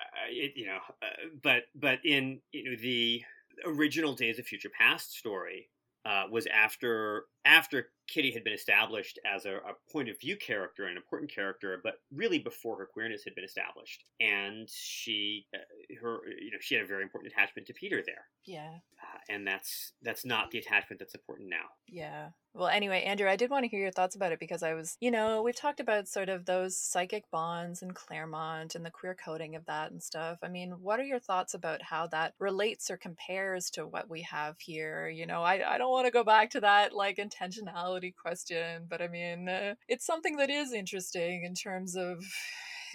uh, 0.00 0.04
it, 0.30 0.52
you 0.56 0.66
know, 0.66 0.80
uh, 1.02 1.28
but 1.42 1.64
but 1.74 2.00
in 2.04 2.42
you 2.52 2.70
know 2.70 2.76
the 2.76 3.22
original 3.64 4.14
Days 4.14 4.38
of 4.38 4.46
Future 4.46 4.70
Past 4.78 5.16
story 5.16 5.68
uh, 6.06 6.24
was 6.30 6.46
after 6.46 7.24
after 7.46 7.88
Kitty 8.08 8.30
had 8.30 8.44
been 8.44 8.52
established 8.52 9.18
as 9.24 9.46
a, 9.46 9.56
a 9.56 9.90
point 9.90 10.08
of 10.08 10.20
view 10.20 10.36
character, 10.36 10.86
an 10.86 10.96
important 10.96 11.30
character, 11.30 11.80
but 11.82 11.94
really 12.12 12.38
before 12.38 12.78
her 12.78 12.86
queerness 12.86 13.24
had 13.24 13.34
been 13.34 13.44
established, 13.44 14.04
and 14.20 14.68
she 14.68 15.46
uh, 15.54 15.58
her 16.02 16.18
you 16.40 16.50
know 16.50 16.58
she 16.60 16.74
had 16.74 16.84
a 16.84 16.86
very 16.86 17.02
important 17.02 17.32
attachment 17.32 17.66
to 17.66 17.74
Peter 17.74 18.02
there, 18.04 18.26
yeah 18.44 18.74
uh, 19.02 19.18
and 19.32 19.46
that's 19.46 19.92
that's 20.02 20.24
not 20.24 20.50
the 20.50 20.58
attachment 20.58 20.98
that's 20.98 21.14
important 21.14 21.48
now. 21.48 21.68
Yeah. 21.88 22.28
Well, 22.56 22.68
anyway, 22.68 23.02
Andrew, 23.02 23.28
I 23.28 23.34
did 23.34 23.50
want 23.50 23.64
to 23.64 23.68
hear 23.68 23.80
your 23.80 23.90
thoughts 23.90 24.14
about 24.14 24.30
it 24.30 24.38
because 24.38 24.62
I 24.62 24.74
was, 24.74 24.96
you 25.00 25.10
know, 25.10 25.42
we've 25.42 25.56
talked 25.56 25.80
about 25.80 26.06
sort 26.06 26.28
of 26.28 26.44
those 26.44 26.78
psychic 26.78 27.28
bonds 27.32 27.82
and 27.82 27.96
Claremont 27.96 28.76
and 28.76 28.86
the 28.86 28.92
queer 28.92 29.16
coding 29.16 29.56
of 29.56 29.66
that 29.66 29.90
and 29.90 30.00
stuff. 30.00 30.38
I 30.40 30.46
mean, 30.46 30.70
what 30.80 31.00
are 31.00 31.04
your 31.04 31.18
thoughts 31.18 31.54
about 31.54 31.82
how 31.82 32.06
that 32.08 32.34
relates 32.38 32.92
or 32.92 32.96
compares 32.96 33.70
to 33.70 33.84
what 33.88 34.08
we 34.08 34.22
have 34.22 34.54
here? 34.60 35.08
You 35.08 35.26
know, 35.26 35.42
I, 35.42 35.74
I 35.74 35.78
don't 35.78 35.90
want 35.90 36.06
to 36.06 36.12
go 36.12 36.22
back 36.22 36.50
to 36.50 36.60
that 36.60 36.94
like 36.94 37.16
intentionality 37.16 38.14
question, 38.14 38.86
but 38.88 39.02
I 39.02 39.08
mean, 39.08 39.48
uh, 39.48 39.74
it's 39.88 40.06
something 40.06 40.36
that 40.36 40.48
is 40.48 40.72
interesting 40.72 41.42
in 41.42 41.54
terms 41.54 41.96
of 41.96 42.24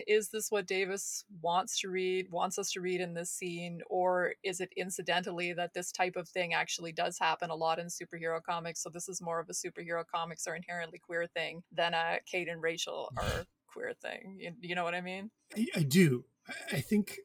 is 0.07 0.29
this 0.29 0.51
what 0.51 0.67
Davis 0.67 1.23
wants 1.41 1.79
to 1.81 1.89
read, 1.89 2.29
wants 2.31 2.57
us 2.59 2.71
to 2.71 2.81
read 2.81 3.01
in 3.01 3.13
this 3.13 3.31
scene, 3.31 3.81
or 3.89 4.33
is 4.43 4.59
it 4.61 4.69
incidentally 4.77 5.53
that 5.53 5.73
this 5.73 5.91
type 5.91 6.15
of 6.15 6.27
thing 6.29 6.53
actually 6.53 6.91
does 6.91 7.17
happen 7.19 7.49
a 7.49 7.55
lot 7.55 7.79
in 7.79 7.87
superhero 7.87 8.41
comics? 8.41 8.81
So 8.81 8.89
this 8.89 9.09
is 9.09 9.21
more 9.21 9.39
of 9.39 9.49
a 9.49 9.53
superhero 9.53 10.03
comics 10.05 10.47
are 10.47 10.55
inherently 10.55 10.99
queer 10.99 11.27
thing 11.27 11.63
than 11.71 11.93
a 11.93 12.19
Kate 12.25 12.47
and 12.49 12.61
Rachel 12.61 13.11
are 13.17 13.45
queer 13.67 13.93
thing. 14.01 14.37
You, 14.39 14.51
you 14.61 14.75
know 14.75 14.83
what 14.83 14.95
I 14.95 15.01
mean? 15.01 15.31
I, 15.55 15.67
I 15.75 15.83
do. 15.83 16.25
I- 16.47 16.77
I 16.77 16.81
think 16.81 17.19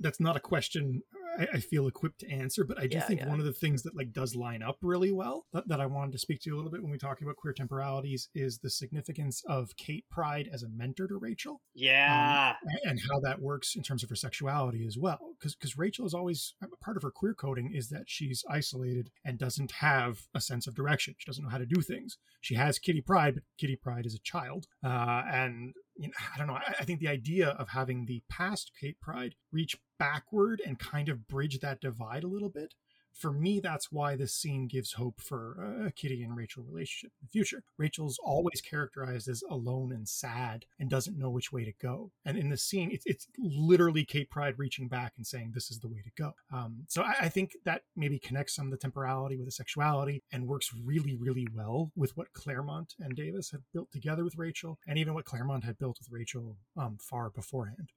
that's 0.00 0.20
not 0.20 0.36
a 0.36 0.40
question 0.40 1.02
I, 1.38 1.46
I 1.54 1.60
feel 1.60 1.86
equipped 1.86 2.20
to 2.20 2.30
answer, 2.30 2.64
but 2.64 2.78
I 2.78 2.86
do 2.86 2.96
Yeah, 2.96 3.02
think 3.02 3.20
yeah. 3.20 3.28
one 3.28 3.38
of 3.38 3.46
the 3.46 3.52
things 3.52 3.82
that 3.84 3.96
like 3.96 4.12
does 4.12 4.34
line 4.34 4.62
up 4.62 4.76
really 4.82 5.12
well 5.12 5.46
that, 5.52 5.68
that 5.68 5.80
I 5.80 5.86
wanted 5.86 6.12
to 6.12 6.18
speak 6.18 6.40
to 6.42 6.50
a 6.50 6.56
little 6.56 6.70
bit 6.70 6.82
when 6.82 6.90
we 6.90 6.98
talk 6.98 7.20
about 7.22 7.36
queer 7.36 7.52
temporalities 7.52 8.28
is 8.34 8.58
the 8.58 8.70
significance 8.70 9.42
of 9.46 9.76
Kate 9.76 10.04
Pryde 10.10 10.48
as 10.52 10.62
a 10.62 10.68
mentor 10.68 11.06
to 11.08 11.16
Rachel 11.16 11.60
Yeah, 11.74 12.54
and 12.84 12.98
how 13.08 13.20
that 13.20 13.40
works 13.40 13.74
in 13.76 13.82
terms 13.82 14.02
of 14.02 14.08
her 14.08 14.16
sexuality 14.16 14.84
as 14.86 14.96
well. 14.98 15.34
Because 15.38 15.54
because 15.54 15.78
Rachel 15.78 16.06
is 16.06 16.14
always 16.14 16.54
part 16.82 16.96
of 16.96 17.02
her 17.02 17.10
queer 17.10 17.34
coding 17.34 17.72
is 17.74 17.88
that 17.90 18.04
she's 18.06 18.44
isolated 18.50 19.10
and 19.24 19.38
doesn't 19.38 19.72
have 19.72 20.22
a 20.34 20.40
sense 20.40 20.66
of 20.66 20.74
direction. 20.74 21.14
She 21.18 21.26
doesn't 21.30 21.44
know 21.44 21.50
how 21.50 21.58
to 21.58 21.66
do 21.66 21.80
things. 21.80 22.18
She 22.40 22.54
has 22.54 22.78
Kitty 22.78 23.00
Pryde, 23.00 23.34
but 23.34 23.44
Kitty 23.58 23.76
Pryde 23.76 24.06
is 24.06 24.14
a 24.14 24.20
child, 24.20 24.66
uh, 24.84 25.22
and 25.30 25.74
you 26.00 26.08
know, 26.08 26.14
I 26.34 26.38
don't 26.38 26.46
know. 26.46 26.54
I, 26.54 26.74
I 26.80 26.84
think 26.84 26.98
the 26.98 27.08
idea 27.08 27.50
of 27.50 27.68
having 27.68 28.06
the 28.06 28.22
past 28.30 28.72
Kate 28.80 28.98
Pryde 29.00 29.34
reach 29.52 29.76
backward 29.98 30.62
and 30.64 30.78
kind 30.78 31.10
of 31.10 31.28
bridge 31.28 31.60
that 31.60 31.80
divide 31.80 32.24
a 32.24 32.28
little 32.28 32.48
bit. 32.48 32.74
For 33.12 33.32
me, 33.32 33.60
that's 33.60 33.92
why 33.92 34.16
this 34.16 34.34
scene 34.34 34.66
gives 34.66 34.92
hope 34.92 35.20
for 35.20 35.84
a 35.86 35.92
Kitty 35.92 36.22
and 36.22 36.36
Rachel 36.36 36.64
relationship 36.64 37.12
in 37.20 37.26
the 37.26 37.30
future. 37.30 37.62
Rachel's 37.76 38.18
always 38.22 38.60
characterized 38.60 39.28
as 39.28 39.42
alone 39.50 39.92
and 39.92 40.08
sad 40.08 40.64
and 40.78 40.88
doesn't 40.88 41.18
know 41.18 41.30
which 41.30 41.52
way 41.52 41.64
to 41.64 41.72
go. 41.80 42.12
And 42.24 42.38
in 42.38 42.48
the 42.48 42.56
scene, 42.56 42.90
it's, 42.90 43.04
it's 43.06 43.26
literally 43.38 44.04
Kate 44.04 44.30
Pryde 44.30 44.58
reaching 44.58 44.88
back 44.88 45.14
and 45.16 45.26
saying, 45.26 45.52
This 45.54 45.70
is 45.70 45.80
the 45.80 45.88
way 45.88 46.02
to 46.02 46.22
go. 46.22 46.32
Um, 46.52 46.84
so 46.88 47.02
I, 47.02 47.14
I 47.22 47.28
think 47.28 47.52
that 47.64 47.82
maybe 47.96 48.18
connects 48.18 48.54
some 48.54 48.66
of 48.66 48.70
the 48.70 48.78
temporality 48.78 49.36
with 49.36 49.46
the 49.46 49.52
sexuality 49.52 50.22
and 50.32 50.46
works 50.46 50.70
really, 50.84 51.14
really 51.14 51.46
well 51.54 51.92
with 51.96 52.16
what 52.16 52.32
Claremont 52.32 52.94
and 53.00 53.14
Davis 53.14 53.50
had 53.50 53.60
built 53.72 53.90
together 53.92 54.24
with 54.24 54.36
Rachel 54.36 54.78
and 54.86 54.98
even 54.98 55.14
what 55.14 55.24
Claremont 55.24 55.64
had 55.64 55.78
built 55.78 55.98
with 55.98 56.10
Rachel 56.10 56.56
um, 56.76 56.96
far 57.00 57.30
beforehand. 57.30 57.90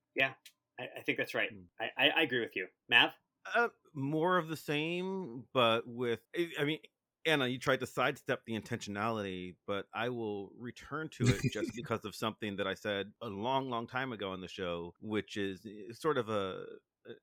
I, 0.79 0.83
I 0.97 1.01
think 1.01 1.17
that's 1.17 1.33
right. 1.33 1.49
Hmm. 1.51 1.65
I, 1.79 2.05
I, 2.05 2.09
I 2.17 2.21
agree 2.23 2.39
with 2.39 2.55
you, 2.55 2.67
Mav. 2.89 3.11
Uh, 3.55 3.69
more 3.93 4.37
of 4.37 4.47
the 4.47 4.57
same, 4.57 5.45
but 5.53 5.87
with 5.87 6.19
I- 6.35 6.51
I 6.59 6.63
mean, 6.63 6.79
Anna, 7.25 7.47
you 7.47 7.57
tried 7.57 7.79
to 7.79 7.87
sidestep 7.87 8.43
the 8.45 8.59
intentionality, 8.59 9.55
but 9.65 9.87
I 9.93 10.09
will 10.09 10.51
return 10.57 11.09
to 11.09 11.27
it 11.27 11.41
just 11.51 11.71
because 11.75 12.03
of 12.05 12.15
something 12.15 12.57
that 12.57 12.67
I 12.67 12.73
said 12.73 13.11
a 13.21 13.27
long, 13.27 13.69
long 13.69 13.87
time 13.87 14.11
ago 14.11 14.31
on 14.31 14.41
the 14.41 14.47
show, 14.47 14.93
which 14.99 15.37
is 15.37 15.65
eh, 15.65 15.93
sort 15.93 16.17
of 16.17 16.29
a 16.29 16.65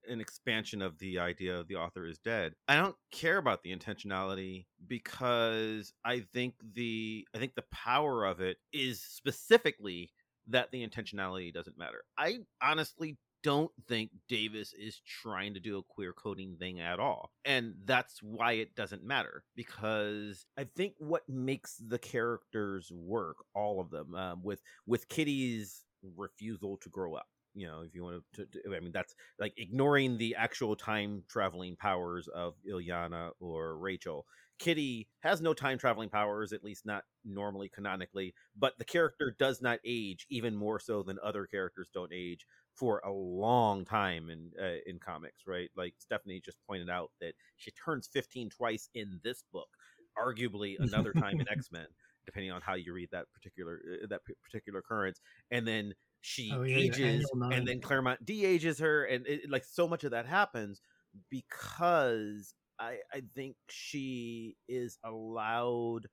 an 0.09 0.21
expansion 0.21 0.83
of 0.83 0.99
the 0.99 1.18
idea 1.18 1.59
of 1.59 1.66
the 1.68 1.77
author 1.77 2.07
is 2.07 2.18
dead. 2.18 2.55
I 2.68 2.77
don't 2.77 2.97
care 3.11 3.39
about 3.39 3.62
the 3.62 3.75
intentionality 3.75 4.66
because 4.87 5.93
I 6.05 6.21
think 6.35 6.55
the 6.75 7.27
I 7.35 7.39
think 7.39 7.55
the 7.55 7.64
power 7.73 8.25
of 8.25 8.41
it 8.41 8.59
is 8.73 9.01
specifically 9.01 10.12
that 10.49 10.71
the 10.71 10.87
intentionality 10.87 11.53
doesn't 11.53 11.79
matter. 11.79 12.03
I 12.18 12.41
honestly 12.62 13.16
don't 13.43 13.70
think 13.88 14.11
Davis 14.28 14.72
is 14.78 15.01
trying 15.22 15.55
to 15.55 15.61
do 15.61 15.78
a 15.78 15.82
queer 15.82 16.12
coding 16.12 16.57
thing 16.59 16.80
at 16.80 17.01
all. 17.01 17.30
And 17.45 17.74
that's 17.84 18.22
why 18.22 18.53
it 18.53 18.74
doesn't 18.74 19.05
matter 19.05 19.45
because 19.57 20.47
I 20.59 20.64
think 20.64 20.95
what 20.99 21.28
makes 21.28 21.76
the 21.76 21.99
characters 21.99 22.91
work, 22.93 23.36
all 23.55 23.80
of 23.80 23.91
them, 23.91 24.14
um, 24.14 24.43
with 24.43 24.61
with 24.86 25.09
Kitty's 25.09 25.84
refusal 26.16 26.76
to 26.78 26.88
grow 26.88 27.14
up. 27.14 27.26
You 27.55 27.66
know, 27.66 27.80
if 27.82 27.95
you 27.95 28.05
want 28.05 28.22
to, 28.34 28.47
to, 28.47 28.76
I 28.76 28.80
mean, 28.80 28.93
that's 28.93 29.14
like 29.38 29.55
ignoring 29.57 30.18
the 30.18 30.36
actual 30.36 30.76
time 30.76 31.24
traveling 31.28 31.76
powers 31.76 32.28
of 32.28 32.55
Illyana 32.70 33.30
or 33.41 33.76
Rachel. 33.76 34.24
Kitty 34.61 35.09
has 35.20 35.41
no 35.41 35.55
time 35.55 35.78
traveling 35.78 36.11
powers, 36.11 36.53
at 36.53 36.62
least 36.62 36.84
not 36.84 37.05
normally 37.24 37.70
canonically, 37.70 38.34
but 38.57 38.78
the 38.78 38.84
character 38.84 39.34
does 39.38 39.62
not 39.62 39.80
age 39.86 40.26
even 40.28 40.55
more 40.55 40.78
so 40.78 41.03
than 41.03 41.18
other 41.24 41.47
characters 41.47 41.88
don't 41.93 42.12
age 42.12 42.47
for 42.81 43.01
a 43.05 43.12
long 43.12 43.85
time 43.85 44.31
in 44.31 44.53
uh, 44.61 44.78
in 44.87 44.99
comics, 44.99 45.47
right? 45.47 45.70
Like 45.76 45.95
Stephanie 45.99 46.41
just 46.41 46.59
pointed 46.66 46.91
out 46.91 47.12
that 47.20 47.35
she 47.57 47.70
turns 47.72 48.09
15 48.09 48.51
twice 48.51 48.91
in 48.95 49.20
this 49.24 49.45
book, 49.53 49.76
arguably 50.18 50.76
another 50.83 51.14
time 51.14 51.41
in 51.41 51.49
X-Men 51.53 51.89
depending 52.26 52.51
on 52.53 52.61
how 52.61 52.74
you 52.74 52.93
read 52.93 53.11
that 53.11 53.33
particular 53.33 53.81
uh, 54.03 54.07
that 54.09 54.24
p- 54.24 54.35
particular 54.43 54.81
occurrence 54.81 55.20
and 55.51 55.66
then 55.66 55.95
she 56.20 56.59
Oh, 56.59 56.62
yeah, 56.64 56.83
ages 56.85 57.33
and 57.51 57.66
then 57.66 57.81
Claremont 57.81 58.24
de-ages 58.26 58.78
her 58.78 59.05
and 59.05 59.26
it, 59.26 59.49
like 59.51 59.64
so 59.64 59.89
much 59.89 60.05
of 60.05 60.11
that 60.11 60.26
happens 60.26 60.83
because 61.31 62.55
I 62.78 63.01
I 63.12 63.22
think 63.35 63.57
she 63.68 64.57
is 64.68 64.99
allowed 65.05 66.09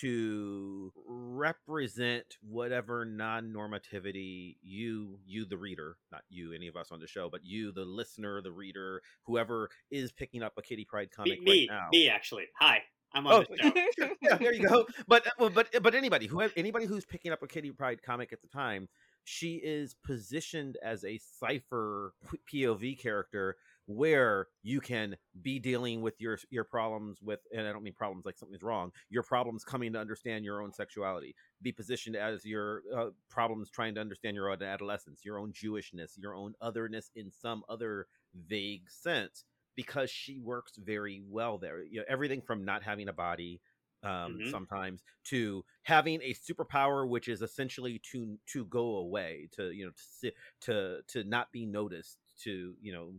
to 0.00 0.92
represent 1.06 2.36
whatever 2.40 3.04
non-normativity 3.04 4.56
you 4.62 5.18
you 5.26 5.44
the 5.44 5.56
reader 5.56 5.96
not 6.10 6.22
you 6.28 6.52
any 6.52 6.68
of 6.68 6.76
us 6.76 6.90
on 6.90 7.00
the 7.00 7.06
show 7.06 7.28
but 7.30 7.40
you 7.44 7.72
the 7.72 7.84
listener 7.84 8.40
the 8.40 8.52
reader 8.52 9.02
whoever 9.24 9.68
is 9.90 10.12
picking 10.12 10.42
up 10.42 10.52
a 10.58 10.62
kitty 10.62 10.84
pryde 10.84 11.10
comic 11.10 11.42
me, 11.42 11.68
right 11.68 11.76
now 11.76 11.88
me, 11.92 12.08
actually. 12.08 12.44
Hi, 12.58 12.82
I'm 13.14 13.26
on 13.26 13.32
Oh, 13.32 13.44
the 13.48 13.56
show. 13.98 14.10
yeah, 14.22 14.36
there 14.36 14.54
you 14.54 14.66
go. 14.68 14.80
Uh, 14.80 14.84
but 15.06 15.26
but 15.54 15.82
but 15.82 15.94
anybody 15.94 16.26
who 16.26 16.40
anybody 16.56 16.86
who's 16.86 17.04
picking 17.04 17.32
up 17.32 17.42
a 17.42 17.46
Kitty 17.46 17.70
Pryde 17.70 18.02
comic 18.02 18.32
at 18.32 18.40
the 18.40 18.48
time, 18.48 18.88
she 19.24 19.56
is 19.62 19.94
positioned 20.04 20.76
as 20.82 21.04
a 21.04 21.18
cipher 21.18 22.14
POV 22.52 22.98
character 22.98 23.56
where 23.86 24.48
you 24.62 24.80
can 24.80 25.16
be 25.42 25.58
dealing 25.58 26.02
with 26.02 26.20
your 26.20 26.38
your 26.50 26.64
problems 26.64 27.20
with 27.22 27.40
and 27.52 27.66
I 27.66 27.72
don't 27.72 27.82
mean 27.82 27.94
problems 27.94 28.24
like 28.24 28.38
something's 28.38 28.62
wrong, 28.62 28.92
your 29.08 29.22
problems 29.22 29.64
coming 29.64 29.92
to 29.94 29.98
understand 29.98 30.44
your 30.44 30.62
own 30.62 30.72
sexuality. 30.72 31.34
Be 31.60 31.72
positioned 31.72 32.16
as 32.16 32.44
your 32.44 32.82
uh, 32.94 33.10
problems 33.28 33.70
trying 33.70 33.94
to 33.96 34.00
understand 34.00 34.36
your 34.36 34.50
own 34.50 34.62
adolescence, 34.62 35.24
your 35.24 35.38
own 35.38 35.52
Jewishness, 35.52 36.12
your 36.16 36.34
own 36.34 36.54
otherness 36.60 37.10
in 37.14 37.30
some 37.30 37.64
other 37.68 38.06
vague 38.34 38.90
sense 38.90 39.44
because 39.74 40.10
she 40.10 40.38
works 40.38 40.76
very 40.76 41.22
well 41.26 41.58
there. 41.58 41.82
You 41.82 42.00
know, 42.00 42.06
everything 42.08 42.42
from 42.42 42.64
not 42.64 42.82
having 42.82 43.08
a 43.08 43.12
body 43.12 43.60
um 44.04 44.40
Mhm. 44.40 44.44
sometimes 44.44 45.04
to 45.22 45.64
having 45.84 46.20
a 46.22 46.34
superpower 46.34 47.08
which 47.08 47.28
is 47.28 47.40
essentially 47.40 48.00
to 48.00 48.36
to 48.46 48.64
go 48.64 48.96
away 48.96 49.48
to 49.52 49.70
you 49.70 49.86
know 49.86 49.92
to 50.20 50.32
to 50.60 51.02
to 51.06 51.22
not 51.22 51.52
be 51.52 51.64
noticed 51.64 52.18
to 52.36 52.76
you 52.80 52.92
know 52.92 53.14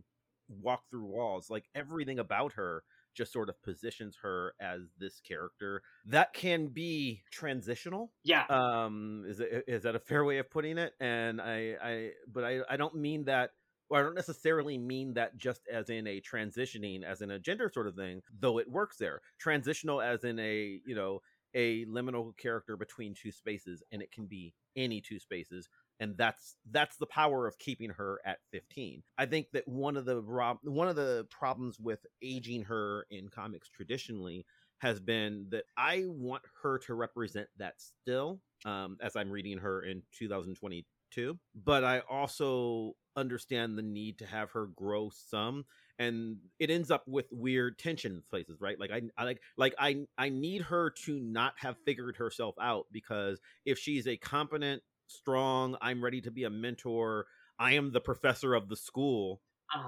walk 0.48 0.88
through 0.90 1.06
walls 1.06 1.50
like 1.50 1.68
everything 1.74 2.18
about 2.18 2.52
her 2.54 2.84
just 3.14 3.32
sort 3.32 3.48
of 3.48 3.60
positions 3.62 4.16
her 4.22 4.54
as 4.60 4.92
this 4.98 5.20
character 5.20 5.82
that 6.04 6.32
can 6.32 6.68
be 6.68 7.22
transitional 7.30 8.12
Yeah, 8.24 8.48
um 8.48 9.24
is 9.26 9.40
it, 9.40 9.64
is 9.66 9.82
that 9.84 9.94
a 9.96 9.98
fair 10.00 10.24
way 10.24 10.38
of 10.38 10.50
putting 10.50 10.76
it 10.76 10.92
and 11.00 11.40
i 11.40 11.76
i 11.82 12.10
but 12.28 12.44
i 12.44 12.60
i 12.68 12.76
don't 12.76 12.94
mean 12.94 13.24
that 13.24 13.50
or 13.90 13.98
I 13.98 14.02
don't 14.02 14.14
necessarily 14.14 14.78
mean 14.78 15.12
that 15.14 15.36
just 15.36 15.68
as 15.68 15.90
in 15.90 16.06
a 16.06 16.18
transitioning, 16.18 17.02
as 17.04 17.20
in 17.20 17.30
a 17.30 17.38
gender 17.38 17.70
sort 17.72 17.86
of 17.86 17.94
thing, 17.94 18.22
though 18.32 18.56
it 18.58 18.66
works 18.70 18.96
there. 18.96 19.20
Transitional 19.38 20.00
as 20.00 20.24
in 20.24 20.38
a, 20.38 20.80
you 20.86 20.94
know, 20.94 21.20
a 21.52 21.84
liminal 21.84 22.34
character 22.36 22.78
between 22.78 23.14
two 23.14 23.30
spaces, 23.30 23.82
and 23.92 24.00
it 24.00 24.10
can 24.10 24.24
be 24.26 24.54
any 24.74 25.02
two 25.02 25.18
spaces. 25.18 25.68
And 26.00 26.16
that's 26.16 26.56
that's 26.70 26.96
the 26.96 27.06
power 27.06 27.46
of 27.46 27.58
keeping 27.58 27.90
her 27.90 28.20
at 28.24 28.38
15. 28.52 29.02
I 29.16 29.26
think 29.26 29.46
that 29.52 29.66
one 29.68 29.96
of 29.96 30.04
the 30.04 30.20
one 30.62 30.88
of 30.88 30.96
the 30.96 31.26
problems 31.30 31.78
with 31.78 32.04
aging 32.22 32.64
her 32.64 33.06
in 33.10 33.28
comics 33.28 33.68
traditionally 33.68 34.44
has 34.78 35.00
been 35.00 35.46
that 35.50 35.64
I 35.76 36.04
want 36.06 36.42
her 36.62 36.78
to 36.80 36.94
represent 36.94 37.48
that 37.58 37.74
still, 37.78 38.40
um, 38.64 38.98
as 39.00 39.16
I'm 39.16 39.30
reading 39.30 39.58
her 39.58 39.82
in 39.82 40.02
2022. 40.18 41.38
But 41.54 41.84
I 41.84 42.00
also 42.00 42.94
understand 43.16 43.78
the 43.78 43.82
need 43.82 44.18
to 44.18 44.26
have 44.26 44.50
her 44.50 44.66
grow 44.66 45.10
some, 45.10 45.64
and 45.98 46.36
it 46.58 46.70
ends 46.70 46.90
up 46.90 47.04
with 47.06 47.26
weird 47.30 47.78
tension 47.78 48.22
places, 48.28 48.60
right? 48.60 48.78
Like 48.78 48.90
I, 48.90 49.02
I 49.16 49.24
like 49.24 49.40
like 49.56 49.74
I 49.78 50.06
I 50.18 50.28
need 50.28 50.62
her 50.62 50.90
to 51.04 51.20
not 51.20 51.54
have 51.58 51.76
figured 51.86 52.16
herself 52.16 52.54
out 52.60 52.86
because 52.90 53.40
if 53.64 53.78
she's 53.78 54.06
a 54.06 54.16
competent, 54.16 54.82
strong, 55.06 55.76
I'm 55.80 56.02
ready 56.02 56.20
to 56.22 56.30
be 56.30 56.44
a 56.44 56.50
mentor. 56.50 57.26
I 57.58 57.74
am 57.74 57.92
the 57.92 58.00
professor 58.00 58.54
of 58.54 58.68
the 58.68 58.76
school 58.76 59.40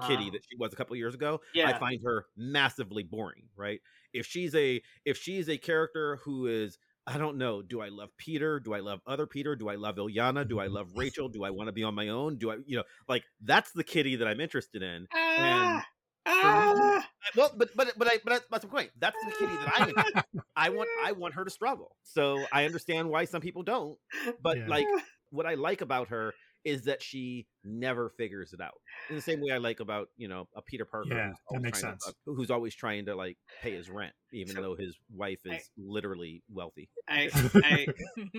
kitty 0.07 0.23
uh-huh. 0.23 0.31
that 0.33 0.43
she 0.49 0.57
was 0.57 0.73
a 0.73 0.75
couple 0.75 0.95
years 0.95 1.15
ago 1.15 1.39
i 1.63 1.71
find 1.77 2.01
her 2.03 2.25
massively 2.35 3.03
boring 3.03 3.43
right? 3.55 3.79
If 4.13 4.25
she's 4.25 4.53
a 4.55 4.81
if 5.05 5.17
she's 5.17 5.49
a 5.49 5.57
character 5.57 6.19
who 6.23 6.47
is 6.47 6.77
i 7.05 7.17
don't 7.17 7.37
know 7.37 7.61
do 7.61 7.79
i 7.81 7.89
love 7.89 8.09
peter? 8.17 8.59
Do 8.59 8.73
i 8.73 8.79
love 8.79 9.01
other 9.05 9.27
peter? 9.27 9.55
Do 9.55 9.69
i 9.69 9.75
love 9.75 9.95
illyana? 9.95 10.47
Do 10.47 10.59
i 10.59 10.67
love 10.77 10.89
rachel? 10.95 11.29
Do 11.29 11.43
i 11.43 11.51
want 11.51 11.67
to 11.67 11.73
be 11.73 11.83
on 11.83 11.93
my 11.93 12.09
own? 12.09 12.37
Do 12.37 12.51
i 12.51 12.57
you 12.65 12.77
know 12.77 12.83
like 13.07 13.23
that's 13.41 13.71
the 13.71 13.83
kitty 13.83 14.17
that 14.17 14.27
i'm 14.27 14.41
interested 14.41 14.81
in. 14.81 15.07
And 15.13 15.81
Ah, 15.81 15.85
ah. 16.25 17.06
Well 17.35 17.51
but 17.57 17.69
but 17.75 17.91
but 17.97 18.07
i 18.07 18.17
but 18.23 18.31
that's, 18.33 18.45
that's 18.51 18.63
the 18.63 18.69
point 18.69 18.89
that's 18.99 19.17
the 19.25 19.31
kitty 19.31 19.53
that 19.55 19.73
i'm 19.77 19.89
in. 19.89 20.41
i 20.55 20.69
want 20.69 20.89
i 21.05 21.11
want 21.11 21.33
her 21.33 21.43
to 21.43 21.49
struggle 21.51 21.95
so 22.03 22.43
i 22.51 22.65
understand 22.65 23.09
why 23.09 23.25
some 23.25 23.41
people 23.41 23.63
don't 23.63 23.97
but 24.41 24.57
Yeah. 24.57 24.67
like 24.67 24.85
what 25.31 25.45
i 25.45 25.55
like 25.55 25.81
about 25.81 26.09
her 26.09 26.33
is 26.65 26.83
that 26.83 27.01
she 27.01 27.47
never 27.63 28.09
figures 28.17 28.51
it 28.51 28.59
out 28.59 28.73
in 29.09 29.15
the 29.15 29.21
same 29.21 29.39
way 29.39 29.51
I 29.53 29.57
like 29.57 29.79
about 29.79 30.09
you 30.17 30.27
know 30.27 30.49
a 30.53 30.61
Peter 30.61 30.83
Parker 30.83 31.07
Yeah, 31.11 31.27
who's 31.27 31.35
that 31.37 31.39
always 31.55 31.63
makes 31.63 31.79
trying 31.79 31.93
to- 31.97 32.01
sense. 32.03 32.15
uh, 32.27 32.31
who's 32.33 32.51
always 32.51 32.75
trying 32.75 33.05
to 33.05 33.15
like 33.15 33.37
pay 33.61 33.71
his 33.73 33.89
rent 33.89 34.11
even 34.33 34.55
So- 34.55 34.61
though 34.61 34.75
his 34.75 34.97
wife 35.13 35.39
is 35.45 35.53
I- 35.53 35.61
literally 35.77 36.43
wealthy. 36.51 36.89
I, 37.07 37.29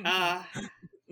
I, 0.05 0.43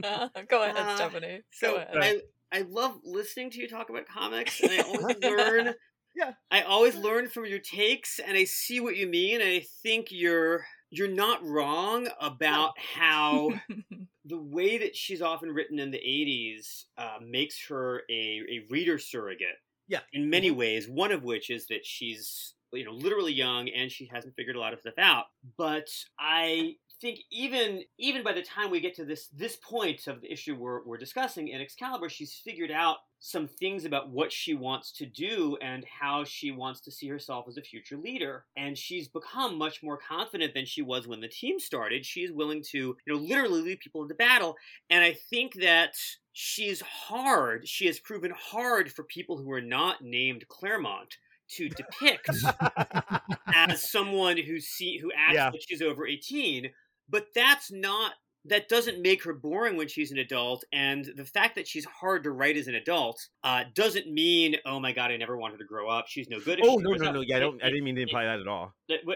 uh, 0.02 0.28
Go 0.50 0.62
ahead, 0.62 0.76
uh, 0.76 0.96
Stephanie. 0.96 1.40
so 1.52 1.70
Go 1.72 1.76
ahead. 1.76 2.20
I, 2.52 2.58
I 2.58 2.62
love 2.68 2.98
listening 3.04 3.50
to 3.52 3.60
you 3.60 3.68
talk 3.68 3.88
about 3.88 4.06
comics, 4.06 4.60
and 4.60 4.72
I 4.72 4.80
always 4.80 5.16
learn. 5.22 5.74
Yeah. 6.16 6.32
I 6.50 6.62
always 6.62 6.96
learn 6.96 7.28
from 7.28 7.46
your 7.46 7.58
takes, 7.58 8.18
and 8.18 8.36
I 8.36 8.44
see 8.44 8.80
what 8.80 8.96
you 8.96 9.06
mean, 9.06 9.40
and 9.40 9.50
I 9.50 9.60
think 9.82 10.08
you're 10.10 10.66
you're 10.90 11.08
not 11.08 11.44
wrong 11.44 12.08
about 12.20 12.74
how 12.78 13.50
the 14.24 14.38
way 14.40 14.78
that 14.78 14.96
she's 14.96 15.20
often 15.20 15.50
written 15.50 15.78
in 15.80 15.90
the 15.90 15.98
80s 15.98 16.84
uh, 16.96 17.18
makes 17.20 17.58
her 17.68 18.02
a, 18.10 18.42
a 18.48 18.66
reader 18.70 18.98
surrogate 18.98 19.56
Yeah. 19.88 20.00
in 20.12 20.30
many 20.30 20.50
ways 20.52 20.88
one 20.88 21.10
of 21.12 21.24
which 21.24 21.50
is 21.50 21.66
that 21.68 21.84
she's 21.84 22.54
you 22.72 22.84
know 22.84 22.92
literally 22.92 23.32
young 23.32 23.68
and 23.68 23.90
she 23.90 24.06
hasn't 24.06 24.34
figured 24.36 24.56
a 24.56 24.60
lot 24.60 24.72
of 24.72 24.80
stuff 24.80 24.94
out 24.98 25.26
but 25.58 25.88
i 26.20 26.76
think 27.00 27.20
even 27.30 27.82
even 27.98 28.22
by 28.22 28.32
the 28.32 28.42
time 28.42 28.70
we 28.70 28.80
get 28.80 28.94
to 28.96 29.04
this 29.04 29.28
this 29.28 29.56
point 29.56 30.06
of 30.06 30.20
the 30.20 30.32
issue 30.32 30.54
we're, 30.56 30.82
we're 30.84 30.96
discussing 30.96 31.48
in 31.48 31.60
excalibur 31.60 32.08
she's 32.08 32.34
figured 32.34 32.70
out 32.70 32.96
some 33.18 33.48
things 33.48 33.84
about 33.84 34.10
what 34.10 34.30
she 34.30 34.54
wants 34.54 34.92
to 34.92 35.06
do 35.06 35.56
and 35.62 35.84
how 35.84 36.22
she 36.22 36.50
wants 36.50 36.80
to 36.82 36.90
see 36.92 37.08
herself 37.08 37.46
as 37.48 37.56
a 37.56 37.62
future 37.62 37.96
leader. 37.96 38.44
And 38.58 38.76
she's 38.76 39.08
become 39.08 39.56
much 39.56 39.82
more 39.82 39.96
confident 39.98 40.52
than 40.52 40.66
she 40.66 40.82
was 40.82 41.08
when 41.08 41.20
the 41.22 41.26
team 41.28 41.58
started. 41.58 42.04
She's 42.04 42.30
willing 42.30 42.62
to 42.72 42.78
you 42.78 42.96
know 43.06 43.16
literally 43.16 43.62
lead 43.62 43.80
people 43.80 44.02
into 44.02 44.14
battle. 44.14 44.54
And 44.90 45.02
i 45.02 45.14
think 45.30 45.54
that 45.54 45.94
she's 46.34 46.82
hard. 46.82 47.66
She 47.66 47.86
has 47.86 47.98
proven 47.98 48.32
hard 48.36 48.92
for 48.92 49.04
people 49.04 49.38
who 49.38 49.50
are 49.50 49.62
not 49.62 50.02
named 50.02 50.46
claremont 50.48 51.16
to 51.48 51.68
depict 51.70 52.28
as 53.54 53.90
someone 53.90 54.36
who 54.36 54.60
see 54.60 54.98
who 54.98 55.10
acts 55.16 55.34
Yeah. 55.34 55.50
like 55.50 55.60
she's 55.66 55.80
over 55.82 56.06
18 56.06 56.70
but 57.08 57.26
that's 57.34 57.70
not 57.72 58.12
that 58.48 58.68
doesn't 58.68 59.02
make 59.02 59.24
her 59.24 59.32
boring 59.32 59.76
when 59.76 59.88
she's 59.88 60.12
an 60.12 60.18
adult 60.18 60.62
and 60.72 61.10
the 61.16 61.24
fact 61.24 61.56
that 61.56 61.66
she's 61.66 61.84
hard 61.86 62.22
to 62.22 62.30
write 62.30 62.56
as 62.56 62.68
an 62.68 62.76
adult 62.76 63.20
uh, 63.42 63.64
doesn't 63.74 64.06
mean 64.12 64.54
oh 64.64 64.78
my 64.78 64.92
god 64.92 65.10
i 65.10 65.16
never 65.16 65.36
want 65.36 65.52
her 65.52 65.58
to 65.58 65.64
grow 65.64 65.88
up 65.88 66.04
she's 66.06 66.28
no 66.28 66.38
good 66.38 66.60
Oh 66.62 66.76
no 66.76 66.92
no 66.92 67.08
up." 67.08 67.14
no 67.14 67.20
yeah 67.22 67.38
I 67.38 67.40
don't 67.40 67.60
I 67.62 67.66
didn't 67.70 67.82
mean 67.84 67.96
to 67.96 68.02
it- 68.02 68.04
imply 68.04 68.24
that 68.24 68.38
at 68.38 68.46
all. 68.46 68.72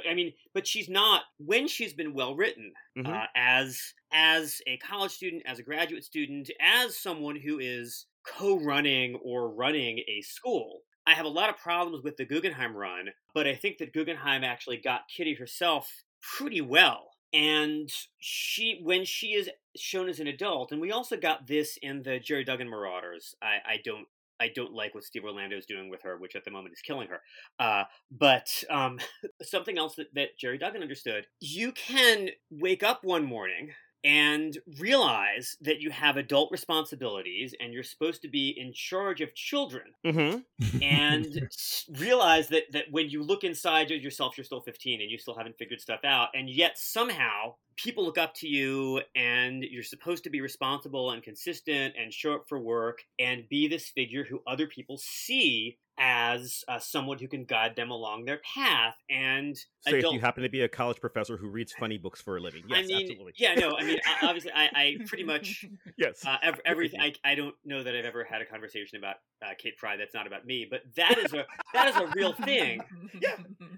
I 0.09 0.15
mean, 0.15 0.33
but 0.53 0.67
she's 0.67 0.89
not 0.89 1.23
when 1.39 1.69
she's 1.69 1.93
been 1.95 2.13
well 2.13 2.35
written 2.35 2.73
Mhm. 2.99 3.07
uh, 3.07 3.27
as 3.37 3.81
as 4.13 4.61
a 4.67 4.77
college 4.79 5.13
student, 5.13 5.45
as 5.47 5.61
a 5.61 5.63
graduate 5.63 6.03
student, 6.05 6.51
as 6.61 6.99
someone 6.99 7.37
who 7.37 7.61
is 7.61 8.07
co-running 8.25 9.15
or 9.23 9.49
running 9.55 10.01
a 10.09 10.21
school. 10.23 10.81
I 11.07 11.15
have 11.15 11.25
a 11.25 11.29
lot 11.29 11.49
of 11.51 11.57
problems 11.57 12.03
with 12.03 12.17
the 12.17 12.25
Guggenheim 12.25 12.77
run, 12.77 13.11
but 13.35 13.47
I 13.47 13.55
think 13.55 13.79
that 13.79 13.93
Guggenheim 13.93 14.43
actually 14.45 14.79
got 14.79 15.03
Kitty 15.15 15.35
herself 15.35 15.89
pretty 16.37 16.61
well. 16.61 17.10
And 17.33 17.91
she, 18.19 18.81
when 18.83 19.05
she 19.05 19.29
is 19.29 19.49
shown 19.77 20.09
as 20.09 20.21
an 20.21 20.27
adult, 20.27 20.73
and 20.73 20.81
we 20.81 20.91
also 20.91 21.17
got 21.17 21.47
this 21.47 21.79
in 21.81 22.03
the 22.03 22.19
Gerry 22.19 22.45
Duggan 22.45 22.69
Marauders. 22.69 23.35
I, 23.41 23.59
I 23.75 23.77
don't 23.85 24.07
I 24.41 24.49
don't 24.49 24.73
like 24.73 24.95
what 24.95 25.05
Steve 25.05 25.25
Orlando 25.25 25.57
is 25.57 25.67
doing 25.67 25.91
with 25.91 26.03
her, 26.03 26.17
which 26.17 26.35
at 26.35 26.45
the 26.45 26.51
moment 26.51 26.73
is 26.73 26.81
killing 26.81 27.09
her. 27.09 27.21
Uh, 27.59 27.85
but 28.11 28.65
um, 28.71 28.99
something 29.43 29.77
else 29.77 29.97
that, 29.97 30.07
that 30.15 30.39
Gerry 30.39 30.59
Duggan 30.59 30.83
understood: 30.83 31.27
you 31.41 31.73
can 31.73 32.31
wake 32.51 32.83
up 32.83 33.05
one 33.05 33.25
morning 33.25 33.73
and 34.05 34.57
realize 34.79 35.57
that 35.61 35.81
you 35.81 35.91
have 35.91 36.17
adult 36.17 36.51
responsibilities 36.51 37.55
and 37.61 37.73
you're 37.73 37.83
supposed 37.83 38.23
to 38.23 38.29
be 38.29 38.51
in 38.59 38.73
charge 38.73 39.21
of 39.21 39.35
children 39.35 39.85
Mm-hmm. 40.05 40.83
and 40.83 41.49
realize 41.99 42.49
that 42.49 42.65
that 42.73 42.85
when 42.91 43.11
you 43.11 43.23
look 43.23 43.45
inside 43.45 43.91
yourself 43.91 44.37
you're 44.37 44.45
still 44.45 44.61
15 44.61 45.01
and 45.01 45.11
you 45.11 45.19
still 45.19 45.37
haven't 45.37 45.59
figured 45.59 45.81
stuff 45.81 46.01
out 46.05 46.29
and 46.35 46.49
yet 46.49 46.79
somehow 46.79 47.55
people 47.77 48.05
look 48.05 48.19
up 48.19 48.35
to 48.35 48.49
you 48.49 49.01
and 49.15 49.63
you're 49.65 49.83
supposed 49.83 50.25
to 50.25 50.31
be 50.31 50.41
responsible 50.41 51.11
and 51.13 51.23
consistent 51.23 51.95
and 51.99 52.13
show 52.13 52.35
up 52.35 52.45
for 52.49 52.59
work 52.61 53.03
and 53.19 53.49
be 53.49 53.69
this 53.69 53.89
figure 53.89 54.25
who 54.25 54.41
other 54.47 54.67
people 54.67 54.99
see 54.99 55.79
as 56.03 56.65
uh, 56.67 56.79
someone 56.79 57.19
who 57.19 57.29
can 57.29 57.45
guide 57.45 57.77
them 57.77 57.91
along 57.91 58.25
their 58.25 58.41
path 58.55 58.97
and 59.11 59.55
Say 59.83 59.99
if 59.99 60.05
you 60.11 60.19
happen 60.19 60.43
to 60.43 60.49
be 60.49 60.63
a 60.63 60.69
college 60.69 60.99
professor 60.99 61.37
who 61.37 61.49
reads 61.49 61.73
funny 61.79 61.99
books 61.99 62.23
for 62.23 62.39
a 62.39 62.41
living. 62.41 62.63
Yes, 62.67 62.79
I 62.79 62.87
mean, 62.87 63.03
absolutely. 63.03 63.33
yeah, 63.37 63.55
no, 63.55 63.77
I 63.77 63.85
mean, 63.85 63.99
obviously, 64.23 64.51
I, 64.55 64.71
I 64.75 64.97
pretty 65.07 65.25
much 65.25 65.67
Yes. 65.99 66.25
uh, 66.25 66.39
ev- 66.43 66.61
everything. 66.65 67.01
I, 67.01 67.13
I 67.23 67.35
don't 67.35 67.55
know 67.67 67.83
that 67.83 67.95
I've 67.95 68.07
ever 68.07 68.25
had 68.25 68.41
a 68.41 68.47
conversation 68.47 68.97
about 68.99 69.17
uh, 69.45 69.51
Kate 69.59 69.77
Pryde 69.77 70.01
that's 70.01 70.15
not 70.15 70.27
about 70.27 70.47
me, 70.47 70.67
but 70.69 70.81
that 70.97 71.19
is 71.19 71.35
a 71.35 71.45
that 71.75 71.89
is 71.89 71.97
a 71.97 72.07
real 72.17 72.33
thing. 72.33 72.81
Yeah, 73.21 73.37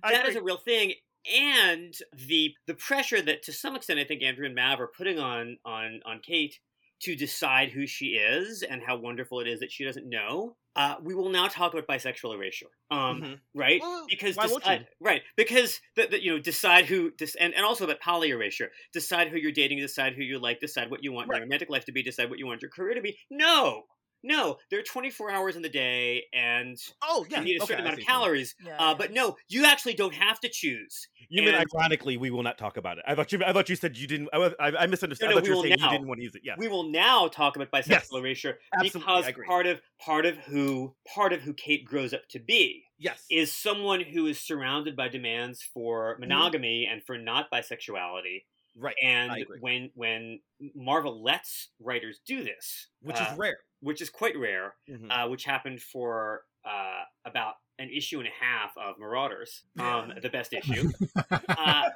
That 0.09 0.29
is 0.29 0.37
a 0.37 0.43
real 0.43 0.59
thing, 0.59 0.93
and 1.35 1.93
the 2.29 2.55
the 2.67 2.75
pressure 2.75 3.21
that 3.21 3.43
to 3.45 3.53
some 3.53 3.75
extent 3.75 3.99
I 3.99 4.05
think 4.05 4.23
Andrew 4.23 4.47
and 4.47 4.55
Mav 4.55 4.81
are 4.81 4.87
putting 4.97 5.19
on 5.19 5.59
on 5.65 6.01
on 6.05 6.21
Kate 6.21 6.61
to 7.03 7.15
decide 7.17 7.71
who 7.71 7.87
she 7.87 8.07
is 8.17 8.63
and 8.63 8.83
how 8.83 8.97
wonderful 8.97 9.41
it 9.41 9.49
is 9.49 9.61
that 9.61 9.73
she 9.73 9.85
doesn't 9.85 10.09
know. 10.09 10.57
Uh, 10.75 10.97
we 11.03 11.15
will 11.15 11.29
now 11.29 11.49
talk 11.49 11.75
about 11.75 11.87
bisexual 11.87 12.35
erasure, 12.35 12.69
um, 12.91 13.21
Mhm. 13.21 13.41
right? 13.55 13.81
Well, 13.81 14.07
because 14.09 14.37
why 14.37 14.47
won't 14.47 14.63
decide, 14.63 14.81
you? 14.81 14.87
right 15.01 15.23
because 15.37 15.81
the, 15.97 16.07
the, 16.07 16.23
you 16.23 16.33
know 16.33 16.39
decide 16.39 16.87
who 16.87 17.11
dis- 17.11 17.35
and, 17.35 17.53
and 17.55 17.65
also 17.65 17.85
about 17.85 18.01
poly 18.01 18.31
erasure 18.31 18.71
decide 18.93 19.29
who 19.29 19.37
you're 19.37 19.53
dating 19.53 19.79
decide 19.79 20.15
who 20.15 20.23
you 20.23 20.39
like 20.39 20.61
decide 20.61 20.91
what 20.91 21.05
you 21.05 21.13
want 21.13 21.29
Right. 21.29 21.37
your 21.37 21.45
romantic 21.45 21.69
life 21.69 21.85
to 21.87 21.93
be 21.93 22.03
decide 22.03 22.31
what 22.31 22.39
you 22.39 22.47
want 22.47 22.63
your 22.63 22.71
career 22.71 22.95
to 22.95 23.03
be 23.03 23.19
no 23.31 23.85
no 24.23 24.57
there 24.71 24.79
are 24.79 24.83
24 24.83 25.31
hours 25.31 25.57
in 25.57 25.63
the 25.63 25.69
day 25.69 26.25
and 26.33 26.79
Oh, 27.03 27.27
yeah. 27.31 27.39
you 27.39 27.45
need 27.45 27.61
a 27.61 27.63
okay, 27.65 27.73
certain 27.75 27.87
I 27.87 27.89
amount 27.89 27.93
of 27.95 27.99
what 27.99 27.99
you 27.99 28.15
mean. 28.15 28.23
calories 28.23 28.55
Yeah, 28.65 28.73
uh, 28.77 28.89
yeah. 28.91 28.95
but 28.99 29.13
no 29.13 29.37
you 29.49 29.65
actually 29.65 29.95
don't 29.95 30.15
have 30.15 30.39
to 30.41 30.49
choose 30.49 31.09
You 31.29 31.43
mean 31.43 31.55
ironically, 31.55 32.17
we 32.17 32.31
will 32.31 32.43
not 32.43 32.59
talk 32.59 32.77
about 32.77 32.99
it. 32.99 33.05
I 33.07 33.15
thought 33.15 33.33
you. 33.33 33.41
I 33.45 33.53
thought 33.53 33.69
you 33.69 33.77
said 33.77 33.97
you 33.97 34.07
didn't. 34.07 34.29
I, 34.35 34.53
I, 34.61 34.83
I 34.83 34.87
misunderstood. 34.87 35.31
No, 35.31 35.37
no, 35.37 35.39
I 35.39 35.41
thought 35.41 35.43
we 35.45 35.49
you 35.49 35.53
were 35.53 35.57
will 35.57 35.63
saying 35.63 35.77
now. 35.81 35.87
you 35.87 35.93
didn't 35.93 36.09
want 36.09 36.19
to 36.19 36.25
use 36.25 36.35
it. 36.35 36.43
Yes. 36.45 36.57
we 36.59 36.69
will 36.69 36.91
now 36.91 37.29
talk 37.29 37.57
about 37.57 37.71
bisexual 37.71 37.89
Yes. 37.89 38.13
erasure 38.13 38.59
because 38.83 39.33
part 39.47 39.67
of 39.67 39.81
part 39.99 40.27
of 40.27 40.37
who 40.39 40.95
part 41.15 41.33
of 41.33 41.41
who 41.41 41.55
Kate 41.55 41.85
grows 41.87 42.13
up 42.13 42.29
to 42.31 42.39
be 42.39 42.85
yes. 42.99 43.25
is 43.31 43.51
someone 43.53 44.01
who 44.03 44.27
is 44.27 44.39
surrounded 44.39 44.95
by 44.97 45.09
demands 45.09 45.63
for 45.75 46.17
monogamy 46.21 46.87
and 46.91 47.03
for 47.03 47.17
not 47.17 47.51
bisexuality 47.51 48.43
right. 48.77 48.95
and 49.03 49.33
when 49.61 49.91
when 49.95 50.41
Marvel 50.75 51.23
lets 51.23 51.69
writers 51.81 52.21
do 52.27 52.45
this, 52.45 52.89
Which 53.01 53.17
uh, 53.17 53.29
is 53.33 53.39
rare. 53.39 53.59
Which 53.83 54.01
is 54.01 54.09
quite 54.09 54.37
rare, 54.39 54.75
Mhm. 54.89 55.11
uh, 55.11 55.29
which 55.29 55.45
happened 55.45 55.83
for 55.83 56.45
uh, 56.65 57.03
about 57.25 57.55
an 57.79 57.91
issue 57.91 58.21
and 58.21 58.29
a 58.29 58.45
half 58.45 58.71
of 58.79 58.97
Marauders, 58.99 59.65
um, 59.81 60.13
the 60.23 60.29
best 60.31 60.53
issue. 60.53 60.91
Uh, 61.49 61.91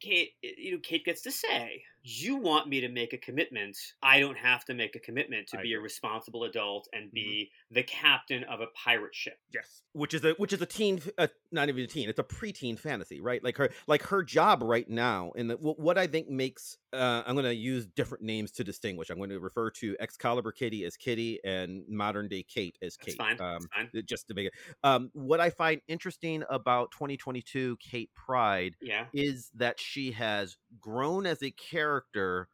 Kate, 0.00 0.30
you 0.42 0.72
know, 0.72 0.78
Kate 0.82 1.04
gets 1.04 1.22
to 1.22 1.32
say, 1.32 1.82
"You 2.10 2.36
want 2.36 2.68
me 2.68 2.80
to 2.80 2.88
make 2.88 3.12
a 3.12 3.18
commitment. 3.18 3.76
I 4.02 4.20
don't 4.20 4.38
have 4.38 4.64
to 4.66 4.74
make 4.74 4.96
a 4.96 4.98
commitment 4.98 5.48
to 5.48 5.58
I 5.58 5.62
be 5.62 5.74
a 5.74 5.80
responsible 5.80 6.44
adult 6.44 6.88
and 6.92 7.10
be 7.12 7.50
the 7.70 7.82
captain 7.82 8.44
of 8.44 8.60
a 8.60 8.66
pirate 8.74 9.14
ship." 9.14 9.38
Yes, 9.52 9.82
which 9.92 10.14
is 10.14 10.24
a 10.24 10.32
which 10.32 10.52
is 10.52 10.62
a 10.62 10.66
teen, 10.66 11.00
uh, 11.18 11.28
not 11.52 11.68
even 11.68 11.84
a 11.84 11.86
teen. 11.86 12.08
It's 12.08 12.18
a 12.18 12.24
preteen 12.24 12.78
fantasy, 12.78 13.20
right? 13.20 13.42
Like 13.44 13.56
her, 13.58 13.70
like 13.86 14.02
her 14.04 14.22
job 14.22 14.62
right 14.62 14.88
now, 14.88 15.32
and 15.36 15.52
what 15.60 15.98
I 15.98 16.06
think 16.06 16.28
makes. 16.28 16.76
Uh, 16.90 17.22
I'm 17.26 17.34
going 17.34 17.44
to 17.44 17.54
use 17.54 17.84
different 17.84 18.24
names 18.24 18.50
to 18.52 18.64
distinguish. 18.64 19.10
I'm 19.10 19.18
going 19.18 19.28
to 19.28 19.38
refer 19.40 19.70
to 19.72 19.94
Excalibur 20.00 20.52
Kitty 20.52 20.86
as 20.86 20.96
Kitty 20.96 21.38
and 21.44 21.82
modern 21.86 22.28
day 22.28 22.42
Kate 22.42 22.78
as 22.80 22.96
That's 22.96 23.08
Kate. 23.08 23.18
fine. 23.18 23.38
Um, 23.42 23.58
That's 23.76 23.90
fine. 23.92 24.02
just 24.06 24.26
to 24.28 24.34
make 24.34 24.46
it. 24.46 24.54
Um, 24.82 25.10
what 25.12 25.38
I 25.38 25.50
find 25.50 25.82
interesting 25.86 26.44
about 26.48 26.90
2022 26.92 27.76
Kate 27.78 28.08
Pryde 28.14 28.74
Yeah. 28.80 29.04
is 29.12 29.50
that 29.56 29.78
she 29.78 30.12
has 30.12 30.56
grown 30.80 31.26
as 31.26 31.42
a 31.42 31.50
character 31.50 31.97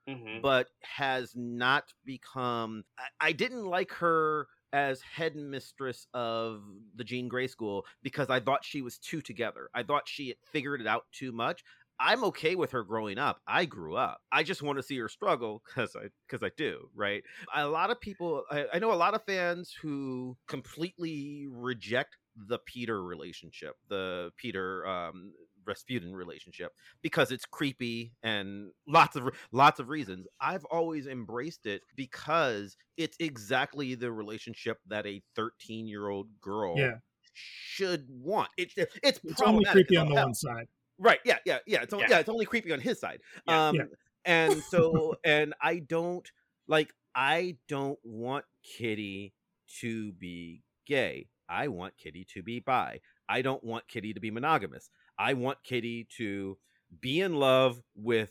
hmm 0.07 0.43
but 0.43 0.69
has 0.83 1.35
not 1.37 1.93
become 2.05 2.85
I, 2.99 3.09
I 3.21 3.33
didn't 3.33 3.65
like 3.67 3.93
her 3.93 4.49
as 4.73 5.01
headmistress 5.03 6.07
of 6.15 6.65
the 6.95 7.05
Jean 7.05 7.29
Grey 7.29 7.47
school 7.47 7.87
because 8.03 8.29
I 8.31 8.41
thought 8.41 8.65
she 8.65 8.83
was 8.83 8.99
too 8.99 9.21
together. 9.23 9.71
I 9.75 9.85
thought 9.85 10.09
she 10.09 10.29
had 10.29 10.37
figured 10.45 10.81
it 10.81 10.87
out 10.89 11.05
too 11.13 11.31
much. 11.33 11.63
I'm 12.01 12.25
okay 12.25 12.57
with 12.57 12.73
her 12.73 12.83
growing 12.83 13.19
up. 13.19 13.41
I 13.47 13.67
grew 13.67 13.95
up. 13.95 14.21
I 14.33 14.43
just 14.43 14.63
want 14.63 14.79
to 14.79 14.83
see 14.83 14.99
her 14.99 15.09
struggle 15.09 15.63
because 15.65 15.95
I 15.95 16.09
because 16.27 16.43
I 16.43 16.51
do, 16.57 16.91
right? 16.95 17.23
A 17.55 17.69
lot 17.69 17.91
of 17.91 18.01
people 18.01 18.45
I, 18.51 18.67
I 18.75 18.79
know 18.81 18.93
a 18.93 18.95
lot 18.95 19.15
of 19.15 19.25
fans 19.25 19.73
who 19.73 20.37
completely 20.49 21.47
reject 21.49 22.17
the 22.37 22.59
Peter 22.59 23.03
relationship, 23.05 23.77
the 23.89 24.33
Peter 24.37 24.85
um 24.87 25.35
Rasputin 25.67 26.15
relationship 26.15 26.73
because 27.03 27.31
it's 27.33 27.45
creepy 27.45 28.13
and 28.23 28.71
lots 28.89 29.17
of 29.17 29.29
lots 29.53 29.81
of 29.81 29.89
reasons. 29.89 30.27
I've 30.41 30.65
always 30.67 31.07
embraced 31.07 31.67
it 31.67 31.83
because 31.97 32.77
it's 32.97 33.17
exactly 33.21 33.95
the 33.95 34.13
relationship 34.13 34.79
that 34.89 35.07
a 35.07 35.23
13 35.37 35.87
year 35.87 36.09
old 36.09 36.29
girl 36.41 36.75
Yeah. 36.77 36.95
should 37.33 38.07
want. 38.09 38.49
It, 38.57 38.73
it's 39.03 39.21
It's 39.25 39.43
only 39.43 39.65
creepy 39.65 39.97
on 39.97 40.09
the 40.09 40.15
hell. 40.15 40.27
one 40.27 40.35
side. 40.35 40.67
Right. 40.99 41.19
Yeah. 41.25 41.39
Yeah. 41.45 41.59
Yeah. 41.67 41.83
It's 41.83 41.93
only, 41.93 42.05
Yeah. 42.09 42.17
yeah. 42.17 42.21
It's 42.21 42.29
only 42.29 42.47
creepy 42.47 42.73
on 42.73 42.81
his 42.81 43.01
side. 43.01 43.21
Yeah. 43.49 43.69
Um, 43.69 43.75
Yeah. 43.77 43.83
and 44.25 44.63
so, 44.63 45.17
and 45.25 45.55
I 45.61 45.79
don't 45.81 46.31
like, 46.69 46.93
I 47.15 47.57
don't 47.69 47.99
want 48.05 48.45
Kitty 48.63 49.35
to 49.81 50.13
be 50.13 50.63
gay. 50.87 51.29
I 51.49 51.69
want 51.69 51.97
Kitty 51.99 52.25
to 52.35 52.43
be 52.43 52.61
bi. 52.61 53.01
I 53.29 53.43
don't 53.43 53.63
want 53.65 53.87
Kitty 53.89 54.15
to 54.15 54.21
be 54.21 54.31
monogamous. 54.31 54.89
I 55.19 55.35
want 55.35 55.63
Kitty 55.65 56.07
to 56.17 56.59
be 57.01 57.21
in 57.21 57.35
love 57.35 57.81
with, 57.95 58.31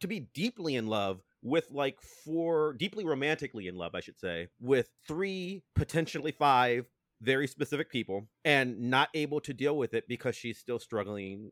to 0.00 0.08
be 0.08 0.28
deeply 0.34 0.76
in 0.76 0.86
love 0.86 1.22
with 1.42 1.70
like 1.70 2.00
four, 2.24 2.74
deeply 2.74 3.04
romantically 3.04 3.66
in 3.66 3.76
love, 3.76 3.94
I 3.94 4.00
should 4.00 4.18
say, 4.18 4.48
with 4.60 4.90
three, 5.06 5.62
potentially 5.74 6.32
five 6.32 6.86
very 7.22 7.46
specific 7.46 7.90
people 7.90 8.28
and 8.44 8.90
not 8.90 9.08
able 9.14 9.40
to 9.40 9.52
deal 9.52 9.76
with 9.76 9.94
it 9.94 10.08
because 10.08 10.34
she's 10.34 10.58
still 10.58 10.78
struggling 10.78 11.50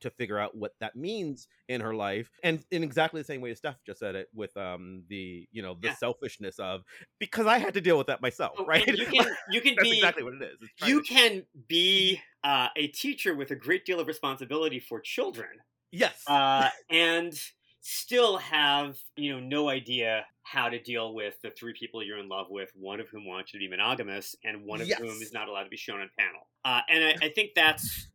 to 0.00 0.10
figure 0.10 0.38
out 0.38 0.56
what 0.56 0.72
that 0.80 0.96
means 0.96 1.48
in 1.68 1.80
her 1.80 1.94
life 1.94 2.30
and 2.42 2.64
in 2.70 2.82
exactly 2.82 3.20
the 3.20 3.24
same 3.24 3.40
way 3.40 3.50
as 3.50 3.58
steph 3.58 3.76
just 3.84 4.00
said 4.00 4.14
it 4.14 4.28
with 4.34 4.56
um 4.56 5.02
the 5.08 5.46
you 5.52 5.62
know 5.62 5.76
the 5.80 5.88
Yeah. 5.88 5.94
selfishness 5.94 6.58
of 6.58 6.82
because 7.18 7.46
i 7.46 7.58
had 7.58 7.74
to 7.74 7.80
deal 7.80 7.98
with 7.98 8.06
that 8.06 8.20
myself 8.22 8.54
Oh, 8.58 8.66
right? 8.66 8.86
you 8.86 9.06
can 9.06 9.26
you 9.50 9.60
can 9.60 9.74
that's 9.76 9.88
be 9.88 9.96
exactly 9.98 10.22
what 10.22 10.34
it 10.34 10.42
is 10.42 10.68
you 10.86 11.02
to- 11.02 11.08
can 11.08 11.42
be 11.68 12.20
uh, 12.44 12.68
a 12.76 12.88
teacher 12.88 13.34
with 13.34 13.50
a 13.52 13.56
great 13.56 13.86
deal 13.86 14.00
of 14.00 14.06
responsibility 14.06 14.78
for 14.78 15.00
children 15.00 15.48
yes. 15.92 16.22
uh, 16.26 16.68
and 16.90 17.32
still 17.80 18.38
have 18.38 18.96
you 19.16 19.32
know 19.32 19.40
no 19.40 19.68
idea 19.68 20.24
how 20.42 20.68
to 20.68 20.78
deal 20.78 21.14
with 21.14 21.40
the 21.42 21.50
three 21.50 21.74
people 21.78 22.02
you're 22.02 22.18
in 22.18 22.28
love 22.28 22.46
with 22.50 22.70
one 22.74 23.00
of 23.00 23.08
whom 23.08 23.26
wants 23.26 23.52
you 23.52 23.58
to 23.60 23.64
be 23.64 23.68
monogamous 23.70 24.34
and 24.44 24.62
one 24.64 24.80
of 24.80 24.88
whom 24.88 25.08
is 25.22 25.32
not 25.32 25.48
allowed 25.48 25.64
to 25.64 25.70
be 25.70 25.76
shown 25.76 26.00
on 26.00 26.10
panel. 26.18 26.46
Uh, 26.64 26.80
and 26.88 27.02
I, 27.04 27.26
I 27.26 27.28
think 27.30 27.52
that's 27.56 28.08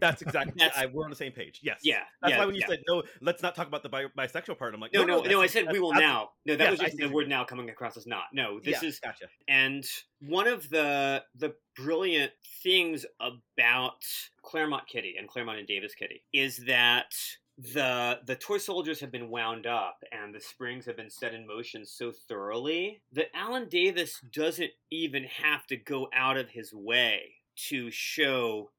that's 0.00 0.22
exactly 0.22 0.54
That's- 0.58 0.76
I, 0.76 0.86
we're 0.86 1.04
on 1.04 1.10
the 1.10 1.16
same 1.16 1.32
page. 1.32 1.60
Yes. 1.62 1.80
Yeah 1.82 2.00
that's 2.20 2.32
yeah, 2.32 2.38
why 2.40 2.46
when 2.46 2.54
you 2.54 2.60
yeah. 2.62 2.68
said 2.68 2.80
no 2.88 3.02
let's 3.20 3.42
not 3.42 3.54
talk 3.54 3.66
about 3.66 3.82
the 3.82 3.88
bi- 3.88 4.06
bisexual 4.16 4.58
part 4.58 4.74
i'm 4.74 4.80
like 4.80 4.92
no 4.92 5.04
no 5.04 5.16
no, 5.16 5.22
that's- 5.22 5.40
i 5.42 5.46
said 5.46 5.66
we 5.72 5.78
will 5.80 5.94
now. 5.94 6.30
No 6.44 6.56
that 6.56 6.64
Yes, 6.64 6.70
was 6.72 6.80
just 6.80 6.96
the 6.96 7.06
word 7.08 7.28
now 7.28 7.44
coming 7.44 7.70
across 7.70 7.96
as 7.96 8.06
not. 8.06 8.24
No 8.32 8.58
this 8.60 8.82
yeah, 8.82 8.88
is 8.88 9.00
gotcha. 9.00 9.26
And 9.48 9.84
one 10.20 10.46
of 10.48 10.68
the 10.70 11.22
the 11.34 11.54
brilliant 11.76 12.32
things 12.62 13.04
about 13.20 14.04
Claremont 14.42 14.86
Kitty 14.88 15.16
and 15.18 15.28
Claremont 15.28 15.58
and 15.58 15.66
Davis 15.68 15.94
Kitty 15.94 16.22
is 16.32 16.58
that 16.66 17.14
the 17.58 18.20
the 18.26 18.36
toy 18.36 18.58
soldiers 18.58 19.00
have 19.00 19.10
been 19.10 19.30
wound 19.30 19.66
up 19.66 20.02
and 20.12 20.34
the 20.34 20.40
springs 20.40 20.84
have 20.84 20.96
been 20.96 21.10
set 21.10 21.32
in 21.34 21.46
motion 21.46 21.86
so 21.86 22.12
thoroughly 22.28 23.00
that 23.12 23.34
Alan 23.34 23.68
Davis 23.68 24.20
doesn't 24.32 24.72
even 24.90 25.24
have 25.24 25.66
to 25.68 25.76
go 25.76 26.08
out 26.14 26.36
of 26.36 26.50
his 26.50 26.72
way 26.74 27.32
to 27.68 27.90
show 27.90 28.70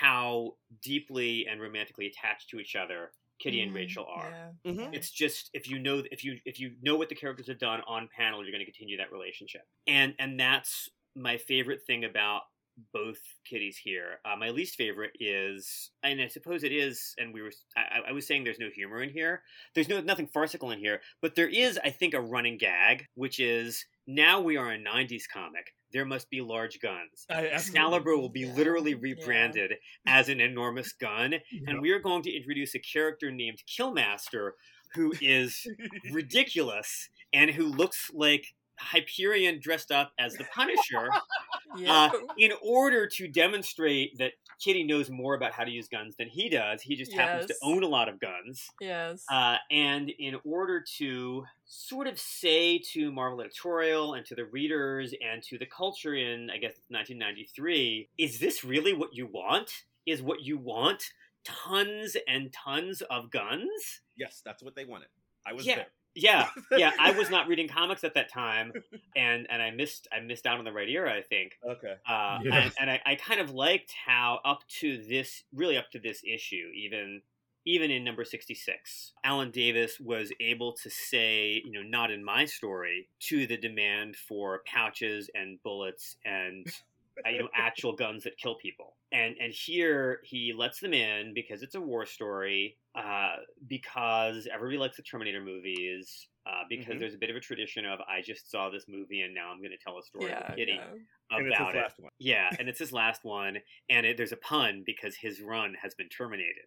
how 0.00 0.56
deeply 0.82 1.46
and 1.46 1.60
romantically 1.60 2.06
attached 2.06 2.50
to 2.50 2.58
each 2.60 2.76
other 2.76 3.12
Kitty 3.38 3.60
and 3.60 3.70
Mm, 3.72 3.74
Rachel 3.74 4.06
are. 4.06 4.30
yeah. 4.30 4.52
Mhm. 4.72 4.94
It's 4.94 5.10
just 5.10 5.50
if 5.52 5.68
you 5.68 5.78
know 5.78 6.02
if 6.10 6.24
you 6.24 6.40
if 6.46 6.58
you 6.58 6.74
know 6.80 6.96
what 6.96 7.10
the 7.10 7.14
characters 7.14 7.48
have 7.48 7.58
done 7.58 7.82
on 7.86 8.08
panel, 8.08 8.42
you're 8.42 8.50
going 8.50 8.64
to 8.64 8.70
continue 8.72 8.96
that 8.96 9.12
relationship, 9.12 9.60
and 9.86 10.14
and 10.18 10.40
that's 10.40 10.88
my 11.14 11.36
favorite 11.36 11.84
thing 11.86 12.04
about 12.04 12.42
both 12.92 13.18
kitties 13.44 13.76
here. 13.76 14.20
Uh, 14.24 14.36
my 14.36 14.48
least 14.50 14.76
favorite 14.76 15.12
is, 15.20 15.90
and 16.02 16.20
I 16.20 16.28
suppose 16.28 16.62
it 16.64 16.72
is, 16.72 17.14
and 17.18 17.32
we 17.34 17.42
were 17.42 17.52
I, 17.76 18.00
I 18.08 18.12
was 18.12 18.26
saying 18.26 18.44
there's 18.44 18.58
no 18.58 18.70
humor 18.70 19.02
in 19.02 19.10
here. 19.10 19.42
There's 19.74 19.88
no 19.88 20.00
nothing 20.00 20.28
farcical 20.28 20.70
in 20.70 20.78
here, 20.78 21.02
but 21.20 21.34
there 21.34 21.48
is, 21.48 21.78
I 21.84 21.90
think, 21.90 22.14
a 22.14 22.20
running 22.20 22.56
gag, 22.56 23.04
which 23.14 23.38
is 23.38 23.84
now 24.06 24.40
we 24.40 24.56
are 24.56 24.72
a 24.72 24.78
'90s 24.78 25.26
comic. 25.30 25.74
There 25.92 26.04
must 26.04 26.28
be 26.30 26.40
large 26.40 26.80
guns. 26.80 27.26
Uh, 27.30 27.34
I- 27.34 27.46
Excalibur 27.46 28.16
will 28.16 28.28
be 28.28 28.40
Yeah. 28.40 28.54
literally 28.54 28.90
Yeah. 28.92 28.96
rebranded 29.00 29.74
as 30.06 30.28
an 30.28 30.40
enormous 30.40 30.92
gun, 30.92 31.32
Yeah. 31.50 31.60
and 31.68 31.80
we 31.80 31.90
are 31.92 31.98
going 32.00 32.22
to 32.24 32.30
introduce 32.34 32.74
a 32.74 32.78
character 32.80 33.30
named 33.30 33.62
Killmaster, 33.66 34.52
who 34.94 35.12
is 35.20 35.66
ridiculous 36.12 37.08
and 37.32 37.50
who 37.50 37.64
looks 37.66 38.10
like 38.12 38.54
Hyperion 38.78 39.58
dressed 39.60 39.90
up 39.90 40.12
as 40.18 40.34
the 40.34 40.44
Punisher. 40.44 41.08
Yeah. 41.76 42.10
Uh, 42.12 42.18
in 42.38 42.52
order 42.62 43.06
to 43.06 43.28
demonstrate 43.28 44.18
that 44.18 44.32
Kitty 44.60 44.84
knows 44.84 45.10
more 45.10 45.34
about 45.34 45.52
how 45.52 45.64
to 45.64 45.70
use 45.70 45.88
guns 45.88 46.16
than 46.16 46.28
he 46.28 46.48
does, 46.48 46.80
he 46.82 46.96
just 46.96 47.12
happens 47.12 47.46
to 47.46 47.54
own 47.62 47.82
a 47.82 47.86
lot 47.88 48.08
of 48.08 48.18
guns. 48.20 48.68
yes. 48.80 49.24
Uh, 49.30 49.56
and 49.70 50.10
in 50.10 50.36
order 50.44 50.82
to 50.98 51.44
sort 51.66 52.06
of 52.06 52.18
say 52.18 52.78
to 52.78 53.12
Marvel 53.12 53.40
Editorial 53.40 54.14
and 54.14 54.24
to 54.26 54.34
the 54.34 54.44
readers 54.46 55.12
and 55.22 55.42
to 55.42 55.58
the 55.58 55.66
culture 55.66 56.14
in, 56.14 56.48
I 56.50 56.58
guess, 56.58 56.74
1993, 56.88 58.08
is 58.18 58.38
this 58.38 58.64
really 58.64 58.92
what 58.92 59.14
you 59.14 59.26
want? 59.26 59.70
Is 60.06 60.22
what 60.22 60.42
you 60.42 60.56
want 60.58 61.02
tons 61.44 62.16
and 62.28 62.52
tons 62.52 63.02
of 63.02 63.30
guns? 63.30 64.00
Yes, 64.16 64.40
that's 64.44 64.62
what 64.62 64.74
they 64.74 64.84
wanted. 64.84 65.08
I 65.46 65.52
was 65.52 65.66
Yeah. 65.66 65.76
there. 65.76 65.86
Yeah, 66.16 66.48
yeah. 66.76 66.92
I 66.98 67.12
was 67.12 67.30
not 67.30 67.46
reading 67.46 67.68
comics 67.78 68.02
at 68.02 68.14
that 68.14 68.30
time, 68.32 68.72
and 69.14 69.46
and 69.50 69.62
I 69.62 69.70
missed 69.70 70.08
I 70.12 70.20
missed 70.20 70.46
out 70.46 70.58
on 70.58 70.64
the 70.64 70.72
right 70.72 70.88
era. 70.88 71.12
I 71.14 71.22
think. 71.22 71.52
Okay. 71.64 71.94
Uh, 72.08 72.38
Yeah. 72.42 72.54
and, 72.62 72.72
and 72.80 72.90
I, 72.90 73.00
I 73.06 73.14
kind 73.16 73.40
of 73.40 73.50
liked 73.50 73.92
how 74.06 74.40
up 74.44 74.66
to 74.80 74.96
this 75.04 75.44
really 75.54 75.76
up 75.76 75.90
to 75.92 75.98
this 75.98 76.22
issue 76.24 76.70
even 76.74 77.22
even 77.68 77.90
in 77.90 78.04
number 78.04 78.24
66 78.24 79.12
alan 79.24 79.50
davis 79.50 79.98
was 79.98 80.30
able 80.40 80.72
to 80.72 80.88
say 80.88 81.60
you 81.64 81.72
know 81.72 81.82
not 81.82 82.12
in 82.12 82.22
my 82.24 82.44
story 82.44 83.08
to 83.18 83.44
the 83.48 83.56
demand 83.56 84.14
for 84.14 84.62
pouches 84.66 85.28
and 85.34 85.60
bullets 85.64 86.14
and 86.24 86.66
you 87.24 87.38
know 87.38 87.48
actual 87.54 87.94
guns 87.94 88.24
that 88.24 88.36
kill 88.36 88.56
people 88.56 88.94
and 89.12 89.36
and 89.40 89.52
here 89.52 90.20
he 90.24 90.52
lets 90.56 90.80
them 90.80 90.92
in 90.92 91.32
because 91.34 91.62
it's 91.62 91.74
a 91.74 91.80
war 91.80 92.04
story 92.06 92.76
uh, 92.94 93.36
because 93.68 94.46
everybody 94.52 94.78
likes 94.78 94.96
the 94.96 95.02
terminator 95.02 95.40
movies 95.40 96.28
uh, 96.46 96.62
because 96.68 96.94
Mhm. 96.94 96.98
there's 97.00 97.14
a 97.14 97.18
bit 97.18 97.30
of 97.30 97.36
a 97.36 97.40
tradition 97.40 97.84
of 97.84 97.98
I 98.08 98.22
just 98.22 98.50
saw 98.50 98.70
this 98.70 98.84
movie 98.88 99.22
and 99.22 99.34
now 99.34 99.50
I'm 99.50 99.58
going 99.58 99.70
to 99.72 99.76
tell 99.82 99.98
a 99.98 100.02
story 100.02 100.26
yeah. 100.30 100.46
with 100.48 100.56
Kitty 100.58 100.72
yeah. 100.72 100.84
And 101.30 101.46
it's 101.46 101.56
his 101.58 101.60
about 101.60 101.74
it. 101.74 101.78
last 101.78 101.98
one. 101.98 102.10
Yeah, 102.18 102.50
and 102.58 102.68
it's 102.68 102.78
his 102.78 102.92
last 102.92 103.24
one, 103.24 103.56
and 103.90 104.06
it, 104.06 104.16
there's 104.16 104.30
a 104.30 104.36
pun 104.36 104.84
because 104.86 105.16
his 105.16 105.40
run 105.40 105.74
has 105.82 105.92
been 105.96 106.08
terminated, 106.08 106.66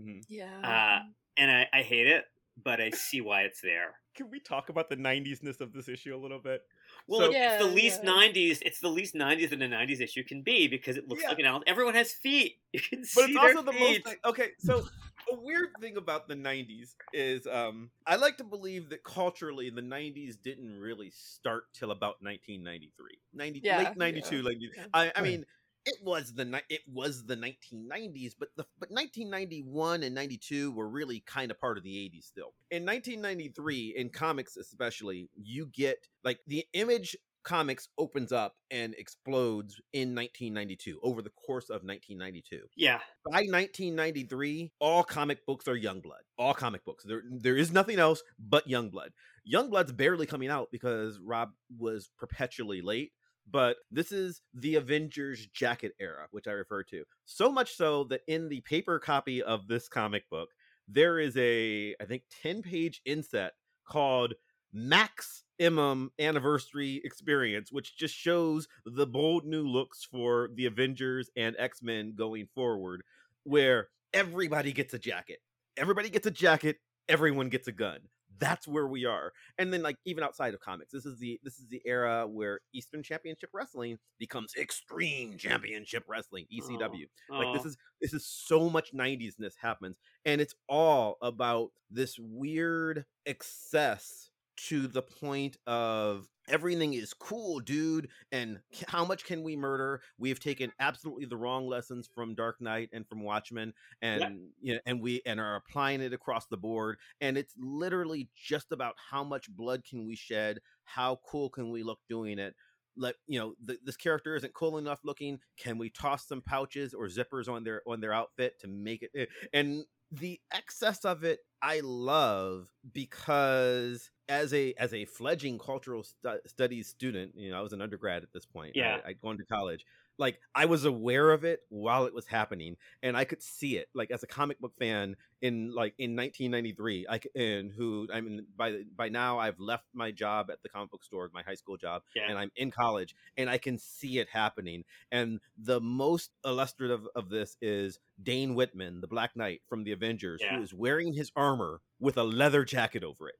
Mhm. 0.00 0.22
Yeah. 0.28 0.60
Uh, 0.60 1.02
and 1.36 1.50
I, 1.50 1.68
I 1.74 1.82
hate 1.82 2.06
it, 2.06 2.24
but 2.64 2.80
I 2.80 2.90
see 2.90 3.20
why 3.20 3.42
it's 3.42 3.60
there. 3.60 3.94
Can 4.14 4.30
we 4.30 4.40
talk 4.40 4.68
about 4.68 4.90
the 4.90 4.96
90s-ness 4.96 5.60
of 5.60 5.72
this 5.72 5.88
issue 5.88 6.14
a 6.14 6.18
little 6.18 6.40
bit? 6.40 6.62
Well, 7.06 7.20
So- 7.20 7.30
it's 7.32 7.62
the 7.64 7.70
least 7.70 8.00
yeah. 8.02 8.10
'90s. 8.10 8.58
It's 8.62 8.80
the 8.80 8.88
least 8.88 9.14
'90s 9.14 9.50
that 9.50 9.62
a 9.62 9.68
'90s 9.68 10.00
issue 10.00 10.24
can 10.24 10.42
be 10.42 10.66
because 10.66 10.96
it 10.96 11.06
looks 11.08 11.22
Yeah. 11.22 11.28
like 11.28 11.38
an 11.38 11.46
album. 11.46 11.62
Everyone 11.66 11.94
has 11.94 12.12
feet. 12.12 12.56
You 12.72 12.80
can 12.80 13.02
see 13.04 13.20
but 13.20 13.26
see 13.26 13.32
it's 13.32 13.40
their 13.40 13.56
also 13.56 13.62
the 13.62 13.72
feet. 13.72 14.04
most 14.04 14.16
okay 14.26 14.50
so 14.58 14.86
a 15.32 15.34
weird 15.40 15.70
thing 15.80 15.96
about 15.96 16.28
the 16.28 16.34
90s 16.34 16.94
is 17.14 17.46
um 17.46 17.90
i 18.06 18.16
like 18.16 18.36
to 18.38 18.44
believe 18.44 18.90
that 18.90 19.02
culturally 19.04 19.70
the 19.70 19.80
90s 19.80 20.36
didn't 20.42 20.78
really 20.78 21.10
start 21.10 21.64
till 21.72 21.90
about 21.92 22.16
1993 22.22 23.18
90 23.32 23.60
Yeah, 23.64 23.78
late 23.78 23.96
92 23.96 24.36
yeah. 24.36 24.42
like 24.42 24.56
Yeah. 24.60 24.84
i 24.92 25.00
i 25.00 25.04
Right. 25.06 25.22
mean 25.22 25.46
it 25.88 26.04
was 26.04 26.34
the 26.34 26.44
ni- 26.44 26.60
it 26.68 26.80
was 26.86 27.24
the 27.24 27.36
1990s 27.36 28.32
but 28.38 28.48
the 28.56 28.64
but 28.78 28.90
1991 28.90 30.02
and 30.02 30.14
92 30.14 30.72
were 30.72 30.88
really 30.88 31.20
kind 31.26 31.50
of 31.50 31.60
part 31.60 31.78
of 31.78 31.84
the 31.84 31.94
80s 31.94 32.24
still 32.24 32.52
in 32.70 32.84
1993 32.84 33.94
in 33.96 34.10
comics 34.10 34.56
especially 34.56 35.30
you 35.34 35.66
get 35.72 35.98
like 36.24 36.38
the 36.46 36.64
image 36.72 37.16
comics 37.44 37.88
opens 37.96 38.30
up 38.30 38.54
and 38.70 38.94
explodes 38.94 39.80
in 39.92 40.14
1992 40.14 41.00
over 41.02 41.22
the 41.22 41.30
course 41.30 41.70
of 41.70 41.82
1992 41.82 42.60
Yeah, 42.76 42.98
by 43.24 43.46
1993, 43.48 44.72
all 44.80 45.02
comic 45.02 45.46
books 45.46 45.66
are 45.66 45.78
Youngblood. 45.78 46.24
All 46.36 46.52
comic 46.52 46.84
books. 46.84 47.04
There, 47.04 47.22
there 47.30 47.56
is 47.56 47.72
nothing 47.72 47.98
else 47.98 48.22
but 48.38 48.68
Youngblood. 48.68 49.10
Youngblood's 49.50 49.92
barely 49.92 50.26
coming 50.26 50.50
out 50.50 50.68
because 50.70 51.18
Rob 51.24 51.50
was 51.78 52.10
perpetually 52.18 52.82
late. 52.82 53.12
But 53.50 53.76
this 53.90 54.12
is 54.12 54.42
the 54.52 54.74
Avengers 54.74 55.46
jacket 55.54 55.92
era, 56.00 56.26
which 56.30 56.46
I 56.46 56.52
refer 56.52 56.82
to. 56.84 57.04
So 57.24 57.50
much 57.50 57.76
so 57.76 58.04
that 58.04 58.20
in 58.26 58.48
the 58.48 58.60
paper 58.60 58.98
copy 58.98 59.42
of 59.42 59.68
this 59.68 59.88
comic 59.88 60.28
book, 60.30 60.50
there 60.86 61.18
is 61.18 61.36
a, 61.36 61.94
I 62.00 62.04
think, 62.04 62.22
10 62.42 62.62
page 62.62 63.00
inset 63.04 63.52
called 63.86 64.34
Max 64.72 65.44
Imam 65.60 66.10
Anniversary 66.18 67.00
Experience, 67.04 67.72
which 67.72 67.96
just 67.96 68.14
shows 68.14 68.68
the 68.84 69.06
bold 69.06 69.44
new 69.44 69.66
looks 69.66 70.04
for 70.04 70.50
the 70.54 70.66
Avengers 70.66 71.30
and 71.36 71.56
X 71.58 71.82
Men 71.82 72.14
going 72.16 72.48
forward, 72.54 73.02
where 73.44 73.88
everybody 74.12 74.72
gets 74.72 74.92
a 74.94 74.98
jacket. 74.98 75.38
Everybody 75.76 76.10
gets 76.10 76.26
a 76.26 76.30
jacket, 76.30 76.78
everyone 77.08 77.48
gets 77.48 77.68
a 77.68 77.72
gun. 77.72 78.00
That's 78.38 78.68
where 78.68 78.86
we 78.86 79.04
are. 79.04 79.32
And 79.58 79.72
then 79.72 79.82
like 79.82 79.96
even 80.04 80.22
outside 80.22 80.54
of 80.54 80.60
comics, 80.60 80.92
this 80.92 81.06
is 81.06 81.18
the 81.18 81.40
this 81.42 81.58
is 81.58 81.66
the 81.68 81.82
era 81.84 82.26
where 82.26 82.60
Eastern 82.72 83.02
Championship 83.02 83.50
Wrestling 83.52 83.98
becomes 84.18 84.54
Extreme 84.56 85.38
Championship 85.38 86.04
Wrestling, 86.08 86.46
oh, 86.52 86.56
ECW 86.56 87.06
like 87.30 87.52
this 87.54 87.64
Oh. 87.64 87.68
is 87.68 87.76
this 88.00 88.14
is 88.14 88.24
so 88.26 88.70
much 88.70 88.92
90s-ness 88.94 89.54
happens 89.60 89.98
and 90.24 90.40
it's 90.40 90.54
all 90.68 91.16
about 91.20 91.70
this 91.90 92.16
weird 92.18 93.04
excess 93.26 94.30
to 94.56 94.86
the 94.88 95.02
point 95.02 95.56
of 95.66 96.26
everything 96.48 96.94
is 96.94 97.12
cool 97.12 97.60
dude 97.60 98.08
and 98.32 98.58
how 98.88 99.04
much 99.04 99.24
can 99.24 99.42
we 99.42 99.56
murder? 99.56 100.00
We've 100.18 100.40
taken 100.40 100.72
absolutely 100.80 101.26
the 101.26 101.36
wrong 101.36 101.66
lessons 101.66 102.08
from 102.14 102.34
dark 102.34 102.60
knight 102.60 102.90
and 102.92 103.06
from 103.08 103.22
watchmen 103.22 103.72
and 104.02 104.50
you 104.60 104.74
know, 104.74 104.80
and 104.86 105.00
we 105.00 105.22
and 105.26 105.40
are 105.40 105.56
applying 105.56 106.00
it 106.00 106.12
across 106.12 106.46
the 106.46 106.56
board 106.56 106.98
and 107.20 107.36
it's 107.36 107.54
literally 107.58 108.28
just 108.34 108.72
about 108.72 108.94
how 109.10 109.24
much 109.24 109.50
blood 109.50 109.82
can 109.88 110.06
we 110.06 110.16
shed 110.16 110.58
how 110.84 111.20
cool 111.26 111.50
can 111.50 111.70
we 111.70 111.82
look 111.82 112.00
doing 112.08 112.38
it? 112.38 112.54
Let 112.96 113.14
you 113.26 113.38
know 113.38 113.54
th- 113.66 113.80
this 113.84 113.96
character 113.96 114.34
isn't 114.34 114.54
cool 114.54 114.78
enough 114.78 115.00
looking 115.04 115.38
can 115.58 115.78
we 115.78 115.90
toss 115.90 116.26
some 116.26 116.42
pouches 116.42 116.94
or 116.94 117.06
zippers 117.06 117.48
on 117.48 117.62
their 117.62 117.82
on 117.86 118.00
their 118.00 118.12
outfit 118.12 118.58
to 118.60 118.68
make 118.68 119.02
it 119.02 119.10
eh, 119.14 119.26
and 119.52 119.84
the 120.10 120.40
excess 120.52 121.04
of 121.04 121.22
it 121.22 121.40
i 121.62 121.80
love 121.82 122.68
because 122.92 124.10
as 124.28 124.52
a 124.52 124.74
as 124.74 124.92
a 124.92 125.04
fledgling 125.06 125.58
cultural 125.58 126.02
stu- 126.02 126.40
studies 126.46 126.88
student 126.88 127.32
you 127.36 127.50
know 127.50 127.58
i 127.58 127.60
was 127.62 127.72
an 127.72 127.80
undergrad 127.80 128.22
at 128.22 128.32
this 128.32 128.46
point 128.46 128.72
Yeah. 128.74 128.98
I, 129.04 129.10
i'd 129.10 129.20
gone 129.20 129.38
to 129.38 129.44
college 129.44 129.84
like 130.18 130.38
i 130.54 130.66
was 130.66 130.84
aware 130.84 131.30
of 131.30 131.44
it 131.44 131.60
while 131.68 132.04
it 132.06 132.14
was 132.14 132.26
happening 132.26 132.76
and 133.02 133.16
i 133.16 133.24
could 133.24 133.42
see 133.42 133.76
it 133.76 133.88
like 133.94 134.10
as 134.10 134.22
a 134.22 134.26
comic 134.26 134.60
book 134.60 134.74
fan 134.78 135.16
in 135.42 135.72
like 135.74 135.94
in 135.98 136.16
1993 136.16 137.06
i 137.08 137.20
and 137.38 137.70
who 137.72 138.08
i 138.12 138.20
mean 138.20 138.44
by 138.56 138.82
by 138.96 139.08
now 139.08 139.38
i've 139.38 139.58
left 139.60 139.84
my 139.94 140.10
job 140.10 140.50
at 140.50 140.62
the 140.62 140.68
comic 140.68 140.90
book 140.90 141.04
store 141.04 141.30
my 141.32 141.42
high 141.42 141.54
school 141.54 141.76
job 141.76 142.02
Yeah. 142.16 142.24
and 142.28 142.38
i'm 142.38 142.50
in 142.56 142.70
college 142.70 143.14
and 143.36 143.48
i 143.48 143.58
can 143.58 143.78
see 143.78 144.18
it 144.18 144.28
happening 144.32 144.84
and 145.12 145.40
the 145.56 145.80
most 145.80 146.30
illustrative 146.44 147.06
of 147.14 147.28
this 147.28 147.56
is 147.60 147.98
dane 148.22 148.54
whitman 148.54 149.00
the 149.00 149.06
black 149.06 149.36
knight 149.36 149.60
from 149.68 149.84
the 149.84 149.92
avengers 149.92 150.40
Yeah. 150.42 150.56
who 150.56 150.62
is 150.62 150.74
wearing 150.74 151.12
his 151.12 151.30
armor 151.36 151.80
with 152.00 152.16
a 152.16 152.24
leather 152.24 152.64
jacket 152.64 153.04
over 153.04 153.28
it 153.28 153.36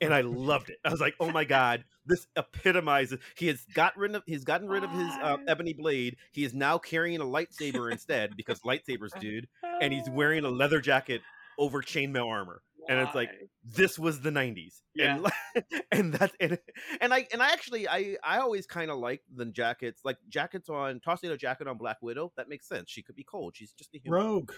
and 0.00 0.14
i 0.14 0.20
loved 0.22 0.70
it 0.70 0.78
i 0.84 0.90
was 0.90 1.00
like 1.00 1.14
oh 1.20 1.30
my 1.30 1.44
god 1.44 1.84
this 2.06 2.26
epitomizes 2.36 3.18
he 3.36 3.46
has 3.48 3.64
got 3.74 3.96
rid 3.96 4.14
of 4.14 4.22
he's 4.26 4.44
gotten 4.44 4.68
rid 4.68 4.84
of 4.84 4.90
his 4.90 5.10
uh, 5.22 5.36
ebony 5.46 5.72
blade 5.74 6.16
he 6.32 6.44
is 6.44 6.54
now 6.54 6.78
carrying 6.78 7.20
a 7.20 7.24
lightsaber 7.24 7.90
instead 7.92 8.36
because 8.36 8.60
lightsabers 8.60 9.18
dude 9.20 9.46
and 9.80 9.92
he's 9.92 10.08
wearing 10.10 10.44
a 10.44 10.50
leather 10.50 10.80
jacket 10.80 11.20
over 11.58 11.82
chainmail 11.82 12.26
armor 12.28 12.62
and 12.88 12.98
it's 13.00 13.14
like 13.14 13.30
this 13.64 13.98
was 13.98 14.20
the 14.20 14.30
90s 14.30 14.82
and 15.00 15.22
like- 15.22 15.32
and 15.92 16.12
that's 16.12 16.34
and, 16.38 16.58
and 17.00 17.14
i 17.14 17.26
and 17.32 17.42
i 17.42 17.50
actually 17.50 17.88
i 17.88 18.16
i 18.22 18.38
always 18.38 18.66
kind 18.66 18.90
of 18.90 18.98
like 18.98 19.22
the 19.34 19.46
jackets 19.46 20.02
like 20.04 20.18
jackets 20.28 20.68
on 20.68 21.00
tossing 21.00 21.30
a 21.30 21.36
jacket 21.36 21.66
on 21.66 21.78
black 21.78 21.96
widow 22.02 22.30
that 22.36 22.48
makes 22.48 22.68
sense 22.68 22.90
she 22.90 23.02
could 23.02 23.16
be 23.16 23.24
cold 23.24 23.54
she's 23.56 23.72
just 23.72 23.94
a 23.94 23.98
human 23.98 24.20
Rogue. 24.20 24.52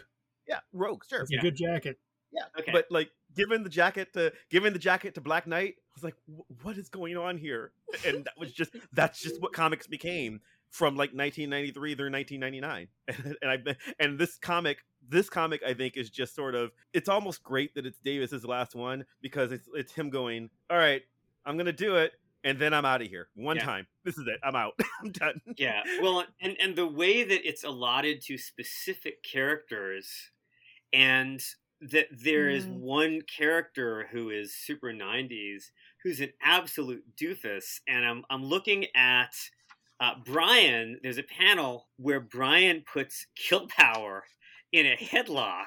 yeah 0.48 0.58
rogue 0.72 1.02
sure 1.08 1.20
It's 1.20 1.30
Yeah. 1.30 1.38
a 1.38 1.42
good 1.42 1.54
jacket. 1.56 1.98
yeah 2.32 2.42
Okay. 2.58 2.72
but 2.72 2.86
like 2.90 3.10
giving 3.36 3.62
the 3.62 3.70
jacket 3.70 4.12
to 4.14 4.32
giving 4.50 4.72
the 4.72 4.78
jacket 4.80 5.14
to 5.14 5.20
black 5.20 5.46
knight 5.46 5.74
i 5.78 5.92
was 5.94 6.02
like 6.02 6.16
what 6.62 6.76
is 6.76 6.88
going 6.88 7.16
on 7.16 7.38
here 7.38 7.70
and 8.04 8.24
that 8.24 8.34
was 8.36 8.52
just 8.52 8.74
that's 8.92 9.22
just 9.22 9.40
what 9.40 9.52
comics 9.52 9.86
became 9.86 10.40
from 10.70 10.94
like 10.96 11.10
1993 11.14 11.94
through 11.94 12.10
1999 12.10 12.88
and 13.42 13.50
i 13.50 13.76
and 14.00 14.18
this 14.18 14.36
comic 14.36 14.78
this 15.08 15.28
comic 15.30 15.62
i 15.66 15.72
think 15.74 15.96
is 15.96 16.10
just 16.10 16.34
sort 16.34 16.54
of 16.54 16.70
it's 16.92 17.08
almost 17.08 17.42
great 17.42 17.74
that 17.74 17.86
it's 17.86 17.98
davis's 18.00 18.44
last 18.44 18.74
one 18.74 19.04
because 19.22 19.52
it's 19.52 19.68
it's 19.74 19.92
him 19.92 20.10
going 20.10 20.50
all 20.70 20.78
right 20.78 21.02
i'm 21.44 21.56
gonna 21.56 21.72
do 21.72 21.96
it 21.96 22.12
and 22.44 22.58
then 22.58 22.72
i'm 22.72 22.84
out 22.84 23.02
of 23.02 23.08
here. 23.08 23.28
One 23.34 23.56
Yeah. 23.56 23.64
time. 23.64 23.86
This 24.04 24.18
is 24.18 24.26
it. 24.28 24.38
I'm 24.44 24.54
out. 24.54 24.74
I'm 25.02 25.10
done. 25.10 25.40
Yeah. 25.56 25.82
Well 26.00 26.24
and 26.40 26.56
and 26.60 26.76
the 26.76 26.86
way 26.86 27.24
that 27.24 27.48
it's 27.48 27.64
allotted 27.64 28.20
to 28.26 28.38
specific 28.38 29.22
characters 29.24 30.30
and 30.92 31.42
that 31.80 32.06
there 32.12 32.48
is 32.48 32.66
Mm. 32.66 32.78
one 32.80 33.20
character 33.22 34.06
who 34.12 34.30
is 34.30 34.54
super 34.54 34.92
90s 34.92 35.70
who's 36.04 36.20
an 36.20 36.32
absolute 36.42 37.02
doofus 37.20 37.80
and 37.88 38.04
i'm 38.06 38.24
i'm 38.30 38.44
looking 38.44 38.86
at 38.94 39.34
uh, 39.98 40.12
Brian, 40.26 41.00
there's 41.02 41.16
a 41.16 41.22
panel 41.22 41.88
where 41.96 42.20
Brian 42.20 42.84
puts 42.92 43.26
Kill 43.34 43.66
Power 43.66 44.24
in 44.76 44.86
a 44.86 44.96
headlock 44.96 45.66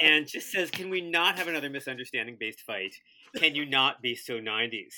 and 0.00 0.26
just 0.26 0.50
says, 0.50 0.70
"Can 0.70 0.90
we 0.90 1.00
not 1.00 1.38
have 1.38 1.48
another 1.48 1.70
misunderstanding-based 1.70 2.60
fight? 2.60 2.94
Can 3.36 3.54
you 3.54 3.66
not 3.66 4.02
be 4.02 4.14
so 4.14 4.40
'90s?" 4.40 4.94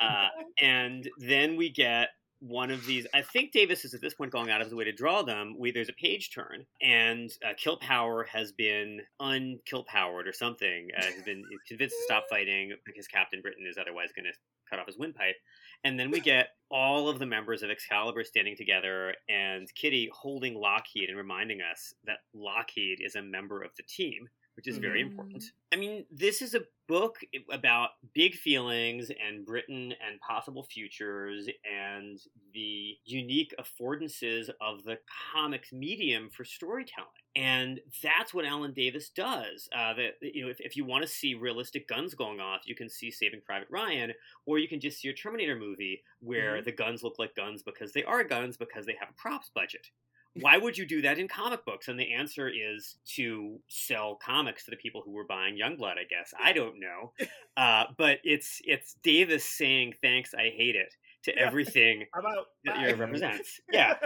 Uh, 0.00 0.28
and 0.60 1.08
then 1.18 1.56
we 1.56 1.70
get 1.70 2.10
one 2.42 2.70
of 2.70 2.84
these. 2.86 3.06
I 3.14 3.22
think 3.22 3.52
Davis 3.52 3.84
is 3.84 3.94
at 3.94 4.00
this 4.00 4.14
point 4.14 4.32
going 4.32 4.50
out 4.50 4.60
of 4.60 4.66
his 4.66 4.74
way 4.74 4.84
to 4.84 4.92
draw 4.92 5.22
them. 5.22 5.54
We 5.58 5.70
there's 5.70 5.88
a 5.88 5.94
page 5.94 6.34
turn, 6.34 6.66
and 6.82 7.30
uh, 7.46 7.52
Kill 7.56 7.76
Power 7.76 8.24
has 8.24 8.52
been 8.52 9.00
unkill 9.20 9.86
powered 9.86 10.26
or 10.26 10.32
something. 10.32 10.88
Uh, 10.98 11.04
has 11.04 11.22
been 11.22 11.44
convinced 11.68 11.94
to 11.96 12.04
stop 12.04 12.24
fighting 12.28 12.72
because 12.84 13.06
Captain 13.06 13.40
Britain 13.40 13.64
is 13.68 13.78
otherwise 13.78 14.10
going 14.14 14.26
to 14.26 14.32
cut 14.68 14.80
off 14.80 14.86
his 14.86 14.98
windpipe. 14.98 15.36
And 15.84 15.98
then 15.98 16.10
we 16.10 16.20
get 16.20 16.48
all 16.70 17.08
of 17.08 17.18
the 17.18 17.26
members 17.26 17.62
of 17.62 17.70
Excalibur 17.70 18.24
standing 18.24 18.56
together, 18.56 19.14
and 19.28 19.72
Kitty 19.74 20.10
holding 20.12 20.54
Lockheed 20.54 21.08
and 21.08 21.18
reminding 21.18 21.60
us 21.60 21.94
that 22.04 22.18
Lockheed 22.34 23.00
is 23.00 23.16
a 23.16 23.22
member 23.22 23.62
of 23.62 23.72
the 23.76 23.82
team, 23.82 24.28
which 24.56 24.68
is 24.68 24.78
very 24.78 25.00
important. 25.00 25.44
I 25.72 25.76
mean, 25.76 26.04
this 26.10 26.42
is 26.42 26.54
a 26.54 26.60
book 26.88 27.16
about 27.50 27.90
big 28.14 28.34
feelings 28.34 29.10
and 29.10 29.46
Britain 29.46 29.94
and 30.06 30.20
possible 30.20 30.62
futures 30.62 31.48
and 31.64 32.20
the 32.52 32.96
unique 33.04 33.54
affordances 33.58 34.50
of 34.60 34.84
the 34.84 34.98
comics 35.32 35.72
medium 35.72 36.28
for 36.30 36.44
storytelling. 36.44 37.08
And 37.34 37.80
that's 38.02 38.34
what 38.34 38.44
Alan 38.44 38.74
Davis 38.74 39.08
does. 39.08 39.68
Uh, 39.74 39.94
that 39.94 40.14
you 40.20 40.44
know, 40.44 40.50
if, 40.50 40.60
if 40.60 40.76
you 40.76 40.84
want 40.84 41.02
to 41.02 41.08
see 41.08 41.34
realistic 41.34 41.88
guns 41.88 42.14
going 42.14 42.40
off, 42.40 42.60
you 42.66 42.74
can 42.74 42.90
see 42.90 43.10
Saving 43.10 43.40
Private 43.40 43.68
Ryan, 43.70 44.12
or 44.44 44.58
you 44.58 44.68
can 44.68 44.80
just 44.80 45.00
see 45.00 45.08
a 45.08 45.14
Terminator 45.14 45.56
movie 45.56 46.02
where 46.20 46.60
the 46.60 46.72
guns 46.72 47.02
look 47.02 47.18
like 47.18 47.34
guns 47.34 47.62
because 47.62 47.92
they 47.92 48.04
are 48.04 48.22
guns 48.22 48.58
because 48.58 48.84
they 48.84 48.96
have 49.00 49.08
a 49.08 49.20
props 49.20 49.50
budget. 49.54 49.88
Why 50.34 50.56
would 50.56 50.78
you 50.78 50.86
do 50.86 51.02
that 51.02 51.18
in 51.18 51.28
comic 51.28 51.64
books? 51.66 51.88
And 51.88 51.98
the 52.00 52.12
answer 52.14 52.48
is 52.48 52.96
to 53.16 53.60
sell 53.68 54.16
comics 54.16 54.64
to 54.64 54.70
the 54.70 54.76
people 54.78 55.02
who 55.04 55.12
were 55.12 55.26
buying 55.26 55.56
Youngblood. 55.58 55.98
I 55.98 56.04
guess 56.08 56.32
I 56.42 56.52
don't 56.52 56.80
know, 56.80 57.12
uh, 57.56 57.84
but 57.98 58.18
it's 58.24 58.60
it's 58.64 58.94
Davis 59.02 59.44
saying 59.44 59.94
thanks, 60.02 60.32
I 60.34 60.50
hate 60.56 60.74
it 60.76 60.94
to 61.24 61.32
Yeah. 61.36 61.46
everything 61.46 62.06
about 62.18 62.46
that 62.64 62.80
year 62.80 62.96
represents. 62.96 63.60
Yeah, 63.70 63.96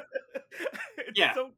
Yeah. 1.15 1.35
so- 1.35 1.53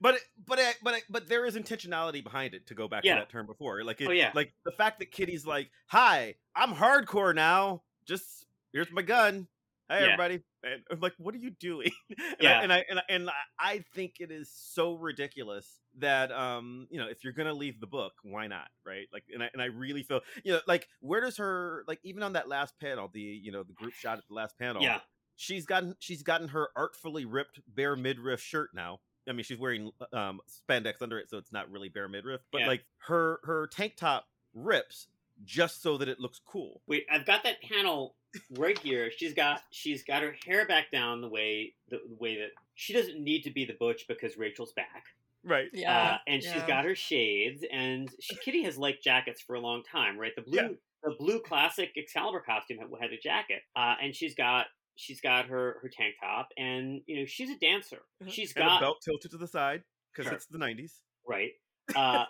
but 0.00 0.18
but 0.46 0.58
but 0.82 1.02
but 1.10 1.28
there 1.28 1.44
is 1.44 1.56
intentionality 1.56 2.24
behind 2.24 2.54
it. 2.54 2.66
To 2.68 2.74
go 2.74 2.88
back 2.88 3.04
Yeah. 3.04 3.16
to 3.16 3.20
that 3.20 3.30
term 3.30 3.46
before, 3.46 3.84
like 3.84 4.00
it, 4.00 4.08
Oh, 4.08 4.12
yeah. 4.12 4.30
like 4.34 4.54
the 4.64 4.72
fact 4.72 4.98
that 5.00 5.10
Kitty's 5.12 5.44
like, 5.46 5.70
"Hi, 5.88 6.36
I'm 6.56 6.74
hardcore 6.74 7.34
now. 7.34 7.82
Just 8.06 8.46
here's 8.72 8.90
my 8.90 9.02
gun. 9.02 9.46
Hey, 9.90 10.00
Yeah. 10.00 10.04
everybody." 10.12 10.42
And 10.64 10.82
I'm 10.90 11.00
like, 11.00 11.14
"What 11.18 11.34
are 11.34 11.38
you 11.38 11.50
doing?" 11.50 11.90
and 12.18 12.36
Yeah. 12.40 12.58
I, 12.58 12.62
and 12.62 12.72
I 12.72 12.84
and 12.90 12.98
I, 12.98 13.02
and 13.08 13.30
I- 13.30 13.32
I 13.58 13.84
think 13.94 14.16
it 14.20 14.30
is 14.30 14.50
so 14.54 14.94
ridiculous 14.94 15.80
that 15.98 16.32
um 16.32 16.86
you 16.90 16.98
know 16.98 17.06
if 17.08 17.22
you're 17.24 17.32
gonna 17.32 17.52
leave 17.54 17.80
the 17.80 17.86
book, 17.86 18.12
why 18.22 18.46
not, 18.46 18.68
right? 18.84 19.06
Like, 19.12 19.24
and 19.32 19.42
I 19.42 19.50
and 19.52 19.62
I 19.62 19.66
really 19.66 20.02
feel 20.02 20.20
you 20.44 20.52
know 20.54 20.60
like 20.66 20.88
where 21.00 21.20
does 21.20 21.36
her 21.38 21.84
like 21.86 22.00
even 22.04 22.22
on 22.22 22.32
that 22.34 22.48
last 22.48 22.78
panel, 22.80 23.08
the 23.12 23.20
you 23.20 23.52
know 23.52 23.62
the 23.62 23.72
group 23.74 23.94
shot 23.94 24.18
at 24.18 24.24
the 24.28 24.34
last 24.34 24.58
panel, 24.58 24.82
yeah, 24.82 25.00
she's 25.36 25.66
gotten 25.66 25.94
she's 25.98 26.22
gotten 26.22 26.48
her 26.48 26.68
artfully 26.76 27.24
ripped 27.24 27.60
bare 27.68 27.96
midriff 27.96 28.40
shirt 28.40 28.70
now. 28.74 29.00
I 29.28 29.32
mean, 29.32 29.44
she's 29.44 29.58
wearing 29.58 29.90
um 30.12 30.40
spandex 30.68 31.00
under 31.00 31.18
it, 31.18 31.30
so 31.30 31.38
it's 31.38 31.52
not 31.52 31.70
really 31.70 31.88
bare 31.88 32.08
midriff. 32.08 32.40
But 32.52 32.62
Yeah. 32.62 32.66
like 32.68 32.84
her 33.06 33.40
her 33.44 33.66
tank 33.68 33.96
top 33.96 34.26
rips 34.52 35.08
just 35.44 35.82
so 35.82 35.96
that 35.98 36.08
it 36.08 36.20
looks 36.20 36.40
cool. 36.44 36.80
Wait, 36.86 37.06
I've 37.10 37.26
got 37.26 37.42
that 37.44 37.60
panel 37.62 38.16
right 38.58 38.78
here. 38.78 39.10
She's 39.16 39.34
got 39.34 39.60
she's 39.70 40.02
got 40.04 40.22
her 40.22 40.34
hair 40.46 40.66
back 40.66 40.90
down 40.90 41.20
the 41.20 41.28
way 41.28 41.74
the, 41.88 41.98
the 42.08 42.16
way 42.18 42.36
that 42.38 42.50
she 42.74 42.92
doesn't 42.92 43.22
need 43.22 43.42
to 43.42 43.50
be 43.50 43.64
the 43.64 43.76
butch 43.78 44.06
because 44.08 44.36
Rachel's 44.36 44.72
back. 44.72 45.04
Right. 45.46 45.68
yeah. 45.74 46.12
uh, 46.14 46.18
and 46.26 46.42
she's 46.42 46.62
got 46.62 46.84
her 46.86 46.94
shades, 46.94 47.62
and 47.70 48.08
she, 48.18 48.34
Kitty 48.36 48.62
has 48.64 48.78
liked 48.78 49.04
jackets 49.04 49.42
for 49.42 49.54
a 49.56 49.60
long 49.60 49.82
time, 49.82 50.18
right? 50.18 50.32
The 50.34 50.40
blue, 50.40 50.56
Yeah. 50.56 50.68
the 51.02 51.14
blue 51.18 51.38
classic 51.40 51.90
Excalibur 51.98 52.40
costume 52.40 52.78
had, 52.78 52.88
had 52.98 53.12
a 53.12 53.18
jacket, 53.18 53.60
uh, 53.76 53.94
and 54.02 54.14
she's 54.16 54.34
got 54.34 54.66
she's 54.96 55.20
got 55.20 55.46
her 55.46 55.76
her 55.82 55.90
tank 55.90 56.14
top, 56.18 56.48
and 56.56 57.02
you 57.06 57.20
know 57.20 57.26
she's 57.26 57.50
a 57.50 57.58
dancer. 57.58 57.98
She's 58.28 58.54
And 58.56 58.64
got 58.64 58.78
a 58.78 58.80
belt 58.80 59.02
tilted 59.04 59.32
to 59.32 59.36
the 59.36 59.46
side 59.46 59.82
because 60.12 60.24
Sure. 60.28 60.34
it's 60.34 60.46
the 60.46 60.56
nineties. 60.58 60.94
right, 61.28 61.50
uh, 61.94 62.24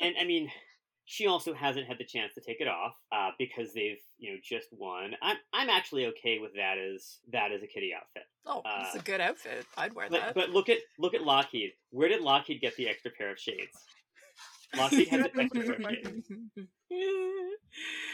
and 0.00 0.14
I 0.20 0.24
mean. 0.24 0.50
She 1.06 1.26
also 1.26 1.52
hasn't 1.52 1.86
had 1.86 1.98
the 1.98 2.04
chance 2.04 2.32
to 2.34 2.40
take 2.40 2.60
it 2.60 2.68
off 2.68 2.94
uh, 3.12 3.30
because 3.38 3.74
they've, 3.74 3.98
you 4.18 4.32
know, 4.32 4.38
just 4.42 4.68
won. 4.72 5.14
I'm, 5.22 5.36
I'm 5.52 5.68
actually 5.68 6.06
okay 6.06 6.38
with 6.38 6.52
that 6.56 6.78
as 6.78 7.18
that 7.32 7.52
as 7.52 7.62
a 7.62 7.66
kitty 7.66 7.92
outfit. 7.94 8.22
Oh, 8.46 8.62
it's 8.80 8.96
uh, 8.96 9.00
a 9.00 9.02
good 9.02 9.20
outfit. 9.20 9.66
I'd 9.76 9.94
wear 9.94 10.08
But, 10.10 10.20
that. 10.20 10.34
but 10.34 10.50
look 10.50 10.68
at 10.70 10.78
look 10.98 11.12
at 11.14 11.22
Lockheed. 11.22 11.72
Where 11.90 12.08
did 12.08 12.22
Lockheed 12.22 12.60
get 12.62 12.74
the 12.76 12.88
extra 12.88 13.10
pair 13.10 13.30
of 13.32 13.38
shades? 13.38 13.76
Lockheed 14.76 15.08
has 15.08 15.20
an 15.26 15.30
extra 15.40 15.62
pair 15.62 15.74
of 15.74 15.82
shades. 16.04 16.28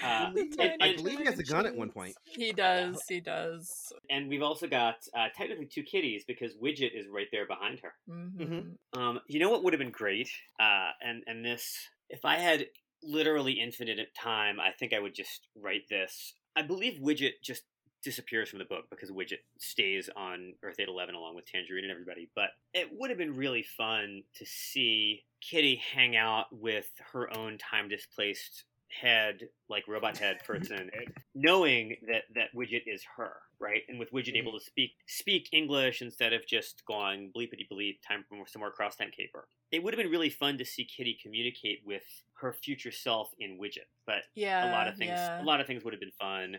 Uh, 0.03 0.31
The 0.33 0.41
and- 0.59 0.83
I 0.83 0.95
believe 0.97 1.19
he 1.19 1.25
has 1.27 1.39
a 1.39 1.43
gun 1.45 1.67
at 1.67 1.77
one 1.77 1.91
point. 1.91 2.17
He 2.25 2.51
does. 2.53 3.03
He 3.09 3.21
does. 3.21 3.93
And 4.09 4.29
we've 4.31 4.43
also 4.43 4.67
got 4.67 4.97
uh, 5.15 5.27
technically 5.37 5.67
two 5.67 5.83
kitties 5.83 6.25
because 6.27 6.55
Widget 6.57 6.99
is 6.99 7.07
right 7.09 7.27
there 7.31 7.47
behind 7.47 7.81
her. 7.81 7.93
Mhm. 8.09 8.77
Um, 8.95 9.21
you 9.29 9.39
know 9.39 9.51
what 9.51 9.63
would 9.65 9.75
have 9.75 9.81
been 9.81 9.91
great? 9.91 10.31
Uh, 10.59 10.91
and 11.03 11.23
and 11.27 11.45
this, 11.45 11.77
if 12.11 12.25
I 12.25 12.37
had 12.37 12.67
literally 13.03 13.53
infinite 13.53 13.99
time, 14.15 14.61
I 14.61 14.73
think 14.79 14.93
I 14.93 14.99
would 14.99 15.15
just 15.15 15.49
write 15.57 15.89
this. 15.89 16.35
I 16.57 16.63
believe 16.63 17.01
Widget 17.01 17.43
just 17.43 17.63
disappears 18.03 18.49
from 18.49 18.59
the 18.59 18.65
book 18.65 18.85
because 18.91 19.11
Widget 19.11 19.41
stays 19.59 20.09
on 20.17 20.55
Earth 20.63 20.77
811 20.79 21.15
along 21.15 21.35
with 21.35 21.47
Tangerine 21.47 21.85
and 21.85 21.93
everybody. 21.93 22.31
But 22.35 22.51
it 22.73 22.89
would 22.93 23.11
have 23.11 23.19
been 23.19 23.37
really 23.37 23.63
fun 23.63 24.23
to 24.37 24.47
see 24.47 25.25
Kitty 25.41 25.81
hang 25.95 26.17
out 26.17 26.47
with 26.51 26.89
her 27.13 27.35
own 27.37 27.59
time 27.59 27.89
displaced 27.89 28.65
head, 28.89 29.49
like 29.69 29.87
robot 29.89 30.19
head 30.19 30.39
person, 30.47 30.91
knowing 31.35 31.97
that 32.09 32.23
that 32.35 32.49
Widget 32.57 32.83
is 32.87 33.03
her, 33.17 33.35
right? 33.61 33.83
And 33.89 33.99
with 33.99 34.13
Widget 34.13 34.29
mm-hmm. 34.29 34.49
able 34.49 34.59
to 34.59 34.65
speak 34.65 34.93
speak 35.07 35.49
English 35.53 36.03
instead 36.03 36.33
of 36.33 36.47
just 36.47 36.83
going 36.87 37.31
bleepity 37.37 37.69
bleep, 37.71 37.99
time 38.07 38.25
for 38.29 38.47
some 38.47 38.61
more 38.61 38.71
cross 38.71 38.97
time 38.97 39.11
caper. 39.17 39.49
It 39.71 39.83
would 39.83 39.95
have 39.95 40.03
been 40.03 40.11
really 40.11 40.31
fun 40.31 40.59
to 40.59 40.65
see 40.65 40.85
Kitty 40.85 41.19
communicate 41.23 41.83
with 41.85 42.05
her 42.41 42.53
future 42.53 42.91
self 42.91 43.31
in 43.39 43.59
Widget, 43.59 43.89
but 44.07 44.23
Yeah. 44.35 44.71
a 44.71 44.73
lot 44.73 44.89
of 44.89 44.97
things 44.97 45.11
yeah. 45.11 45.43
a 45.43 45.45
lot 45.45 45.61
of 45.61 45.67
things 45.67 45.85
would 45.85 45.93
have 45.93 46.01
been 46.01 46.11
fun. 46.13 46.57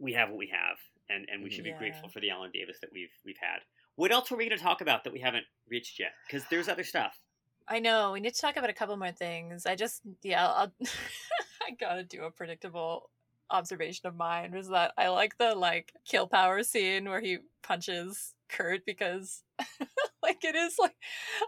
We 0.00 0.12
have 0.14 0.30
what 0.30 0.38
we 0.38 0.48
have, 0.48 0.78
and 1.08 1.26
and 1.30 1.42
we 1.42 1.48
mm-hmm. 1.48 1.54
should 1.54 1.64
be 1.64 1.70
Yeah. 1.70 1.78
grateful 1.78 2.08
for 2.08 2.20
the 2.20 2.30
Alan 2.30 2.50
Davis 2.52 2.78
that 2.80 2.90
we've 2.92 3.12
we've 3.24 3.38
had. 3.40 3.60
What 3.96 4.12
else 4.12 4.30
are 4.30 4.36
we 4.36 4.48
going 4.48 4.56
to 4.56 4.62
talk 4.62 4.80
about 4.80 5.02
that 5.04 5.12
we 5.12 5.18
haven't 5.18 5.44
reached 5.68 5.98
yet? 5.98 6.12
Because 6.26 6.46
there's 6.50 6.68
other 6.68 6.84
stuff. 6.84 7.18
I 7.66 7.80
know. 7.80 8.12
We 8.12 8.20
need 8.20 8.32
to 8.32 8.40
talk 8.40 8.56
about 8.56 8.70
a 8.70 8.72
couple 8.72 8.96
more 8.96 9.12
things. 9.12 9.66
I 9.66 9.74
just, 9.74 10.02
yeah, 10.22 10.46
I'll, 10.46 10.72
I 11.66 11.72
gotta 11.78 12.04
do 12.04 12.22
a 12.22 12.30
predictable 12.30 13.10
observation 13.50 14.06
of 14.06 14.16
mine 14.16 14.52
was 14.52 14.68
that 14.68 14.92
I 14.98 15.08
like 15.08 15.36
the 15.38 15.54
like 15.54 15.92
Killpower 16.10 16.64
scene 16.64 17.08
where 17.08 17.20
he 17.20 17.38
punches 17.62 18.34
Kurt 18.48 18.84
because 18.86 19.42
like 20.22 20.42
it 20.44 20.54
is 20.54 20.76
like 20.78 20.94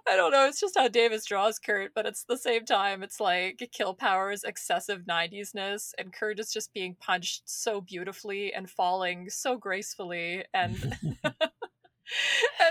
I 0.08 0.16
don't 0.16 0.32
know, 0.32 0.46
it's 0.46 0.60
just 0.60 0.76
how 0.76 0.88
Davis 0.88 1.24
draws 1.24 1.58
Kurt, 1.58 1.92
but 1.94 2.06
it's 2.06 2.24
the 2.24 2.36
same 2.36 2.64
time 2.64 3.02
it's 3.02 3.20
like 3.20 3.70
Killpower's 3.78 4.44
excessive 4.44 5.02
90s-ness 5.08 5.94
and 5.98 6.12
Kurt 6.12 6.40
is 6.40 6.52
just 6.52 6.72
being 6.72 6.96
punched 7.00 7.42
so 7.46 7.80
beautifully 7.80 8.52
and 8.52 8.68
falling 8.68 9.28
so 9.30 9.56
gracefully 9.56 10.44
and 10.54 10.96
and 11.24 11.49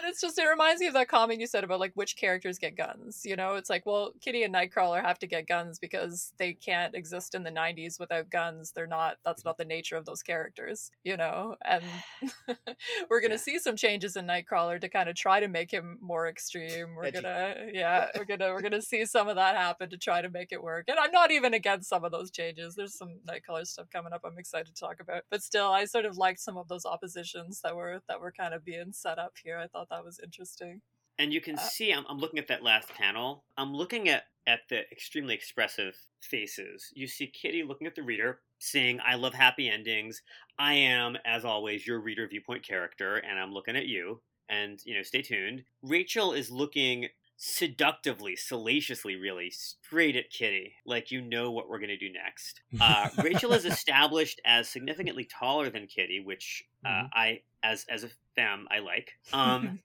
it's 0.09 0.21
just 0.21 0.37
it 0.39 0.43
reminds 0.49 0.81
me 0.81 0.87
of 0.87 0.93
that 0.93 1.07
comment 1.07 1.39
you 1.39 1.47
said 1.47 1.63
about 1.63 1.79
like 1.79 1.91
which 1.95 2.15
characters 2.17 2.57
get 2.59 2.75
guns 2.75 3.21
you 3.25 3.35
know? 3.35 3.55
It's 3.55 3.69
like 3.69 3.85
well 3.85 4.11
kitty 4.21 4.43
and 4.43 4.53
nightcrawler 4.53 5.01
have 5.03 5.19
to 5.19 5.27
get 5.27 5.47
guns 5.47 5.79
because 5.79 6.33
they 6.37 6.53
can't 6.53 6.95
exist 6.95 7.35
in 7.35 7.43
the 7.43 7.51
90s 7.51 7.99
without 7.99 8.29
guns. 8.29 8.71
They're 8.73 8.87
not 8.87 9.17
that's 9.23 9.45
not 9.45 9.57
the 9.57 9.65
nature 9.65 9.95
of 9.95 10.05
those 10.05 10.23
characters 10.23 10.91
you 11.03 11.15
know? 11.17 11.55
And 11.65 11.83
we're 13.09 13.21
gonna 13.21 13.35
Yeah. 13.35 13.37
see 13.37 13.59
some 13.59 13.75
changes 13.75 14.15
in 14.15 14.25
nightcrawler 14.25 14.81
to 14.81 14.89
kind 14.89 15.09
of 15.09 15.15
try 15.15 15.39
to 15.39 15.47
make 15.47 15.71
him 15.71 15.97
more 16.01 16.27
extreme. 16.27 16.95
We're 16.95 17.05
Edgy. 17.05 17.21
gonna 17.21 17.55
yeah 17.73 18.07
we're 18.17 18.25
gonna 18.25 18.51
we're 18.51 18.61
gonna 18.61 18.81
see 18.81 19.05
some 19.05 19.27
of 19.27 19.35
that 19.35 19.55
happen 19.55 19.89
to 19.91 19.97
try 19.97 20.21
to 20.21 20.29
make 20.29 20.51
it 20.51 20.61
work. 20.61 20.85
And 20.87 20.97
i'm 20.99 21.11
not 21.11 21.31
even 21.31 21.53
against 21.53 21.89
some 21.89 22.03
of 22.03 22.11
those 22.11 22.31
changes. 22.31 22.75
There's 22.75 22.95
some 22.95 23.19
nightcrawler 23.27 23.65
stuff 23.67 23.87
coming 23.91 24.13
up 24.13 24.21
i'm 24.25 24.37
excited 24.37 24.67
to 24.73 24.79
talk 24.79 24.99
about. 24.99 25.23
But 25.29 25.43
still 25.43 25.67
i 25.69 25.85
sort 25.85 26.05
of 26.05 26.17
liked 26.17 26.39
some 26.39 26.57
of 26.57 26.67
those 26.67 26.85
oppositions 26.85 27.61
that 27.61 27.75
were 27.75 28.01
that 28.07 28.19
were 28.21 28.31
kind 28.31 28.53
of 28.53 28.65
being 28.65 28.91
set 28.91 29.19
up 29.19 29.33
here. 29.43 29.57
I 29.57 29.67
thought 29.67 29.89
that 29.89 29.98
was 30.01 30.19
interesting 30.19 30.81
And 31.17 31.33
you 31.33 31.41
can 31.41 31.55
Uh, 31.55 31.59
see, 31.59 31.91
I'm, 31.91 32.05
I'm 32.07 32.17
looking 32.17 32.39
at 32.39 32.47
that 32.47 32.63
last 32.63 32.89
panel. 32.89 33.43
I'm 33.57 33.73
looking 33.75 34.07
at, 34.07 34.23
at 34.47 34.61
the 34.69 34.89
extremely 34.91 35.35
expressive 35.35 35.95
faces. 36.21 36.91
You 36.95 37.07
see 37.07 37.27
Kitty 37.27 37.63
looking 37.63 37.87
at 37.87 37.95
the 37.95 38.03
reader, 38.03 38.39
saying, 38.59 38.99
I 39.05 39.15
love 39.15 39.33
happy 39.33 39.69
endings. 39.69 40.21
I 40.57 40.73
am, 40.75 41.17
as 41.25 41.43
always, 41.43 41.85
your 41.85 41.99
reader 41.99 42.25
viewpoint 42.27 42.63
character, 42.63 43.17
and 43.17 43.37
I'm 43.37 43.51
looking 43.53 43.75
at 43.75 43.85
you. 43.87 44.21
And, 44.47 44.79
you 44.85 44.95
know, 44.95 45.03
stay 45.03 45.21
tuned. 45.21 45.63
Rachel 45.83 46.33
is 46.33 46.49
looking 46.49 47.09
seductively, 47.41 48.35
salaciously, 48.35 49.15
really 49.15 49.49
straight 49.49 50.15
at 50.17 50.29
Kitty, 50.29 50.73
like 50.85 51.09
you 51.09 51.21
know 51.21 51.51
what 51.51 51.69
we're 51.69 51.79
going 51.79 51.89
to 51.89 51.97
do 51.97 52.11
next. 52.11 52.61
Uh, 52.81 53.09
Rachel 53.23 53.53
is 53.53 53.65
established 53.65 54.39
as 54.45 54.69
significantly 54.69 55.25
taller 55.25 55.69
than 55.69 55.87
Kitty, 55.87 56.19
which 56.19 56.63
uh, 56.85 56.89
Mhm. 56.89 57.09
I, 57.13 57.41
as 57.63 57.85
as 57.89 58.03
a 58.03 58.09
femme, 58.35 58.67
I 58.69 58.79
like. 58.79 59.11
Um, 59.33 59.79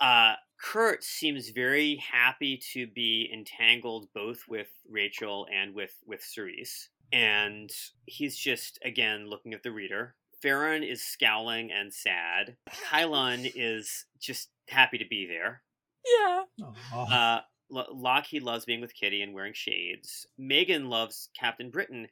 uh, 0.00 0.34
Kurt 0.60 1.04
seems 1.04 1.50
very 1.50 1.96
happy 1.96 2.58
to 2.72 2.86
be 2.86 3.30
entangled 3.32 4.08
both 4.14 4.40
with 4.48 4.68
Rachel 4.88 5.46
and 5.52 5.74
with 5.74 5.92
with 6.06 6.22
Cerise, 6.22 6.88
and 7.12 7.70
he's 8.06 8.36
just 8.36 8.78
again 8.84 9.28
looking 9.28 9.52
at 9.54 9.62
the 9.62 9.72
reader. 9.72 10.16
Feron 10.42 10.86
is 10.86 11.02
scowling 11.02 11.70
and 11.72 11.92
sad. 11.92 12.56
Kylun 12.90 13.50
is 13.54 14.06
just 14.20 14.50
happy 14.68 14.98
to 14.98 15.06
be 15.08 15.26
there. 15.26 15.62
Yeah. 16.04 16.42
Aw. 16.92 17.04
Uh, 17.36 17.40
L- 17.74 17.88
Lockheed 17.94 18.42
loves 18.42 18.64
being 18.64 18.80
with 18.80 18.94
Kitty 18.94 19.22
and 19.22 19.32
wearing 19.34 19.54
shades. 19.54 20.26
Meggan 20.38 20.88
loves 20.88 21.30
Captain 21.38 21.70
Britain, 21.70 22.08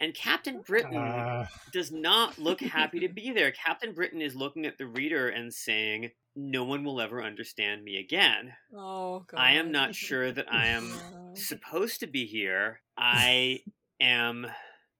and 0.00 0.14
Captain 0.14 0.62
Britain 0.62 0.96
Uh, 0.96 1.46
does 1.72 1.92
not 1.92 2.38
look 2.38 2.60
happy 2.60 3.00
to 3.00 3.08
be 3.08 3.30
there. 3.30 3.52
Captain 3.52 3.92
Britain 3.92 4.20
is 4.22 4.34
looking 4.34 4.66
at 4.66 4.78
the 4.78 4.86
reader 4.86 5.28
and 5.28 5.52
saying, 5.54 6.10
"No 6.34 6.64
one 6.64 6.82
will 6.84 7.00
ever 7.00 7.22
understand 7.22 7.84
me 7.84 7.98
again. 7.98 8.54
Oh 8.74 9.20
god. 9.28 9.38
I 9.38 9.52
am 9.52 9.70
not 9.70 9.94
sure 9.94 10.32
that 10.32 10.52
I 10.52 10.66
am 10.68 10.92
supposed 11.34 12.00
to 12.00 12.06
be 12.06 12.26
here. 12.26 12.80
I 12.96 13.60
am, 14.00 14.46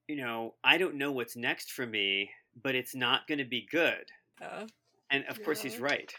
you 0.06 0.16
know, 0.16 0.54
I 0.62 0.78
don't 0.78 0.94
know 0.96 1.10
what's 1.12 1.34
next 1.36 1.72
for 1.72 1.86
me, 1.86 2.30
but 2.62 2.74
it's 2.74 2.94
not 2.94 3.26
going 3.26 3.38
to 3.38 3.44
be 3.44 3.66
good." 3.68 4.04
Yeah. 4.40 4.66
And 5.10 5.24
of 5.26 5.42
course, 5.42 5.60
he's 5.60 5.78
right. 5.78 6.12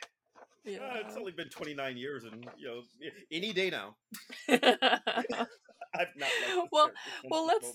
Yeah. 0.66 0.80
Uh, 0.80 0.98
it's 1.06 1.16
only 1.16 1.32
been 1.32 1.50
29 1.50 1.98
years, 1.98 2.24
and 2.24 2.46
you 2.58 2.68
know, 2.68 2.82
any 3.32 3.54
day 3.54 3.70
now. 3.70 3.96
I've 5.98 6.08
not 6.18 6.30
Well- 6.72 6.92
well, 7.30 7.46
let's- 7.48 7.74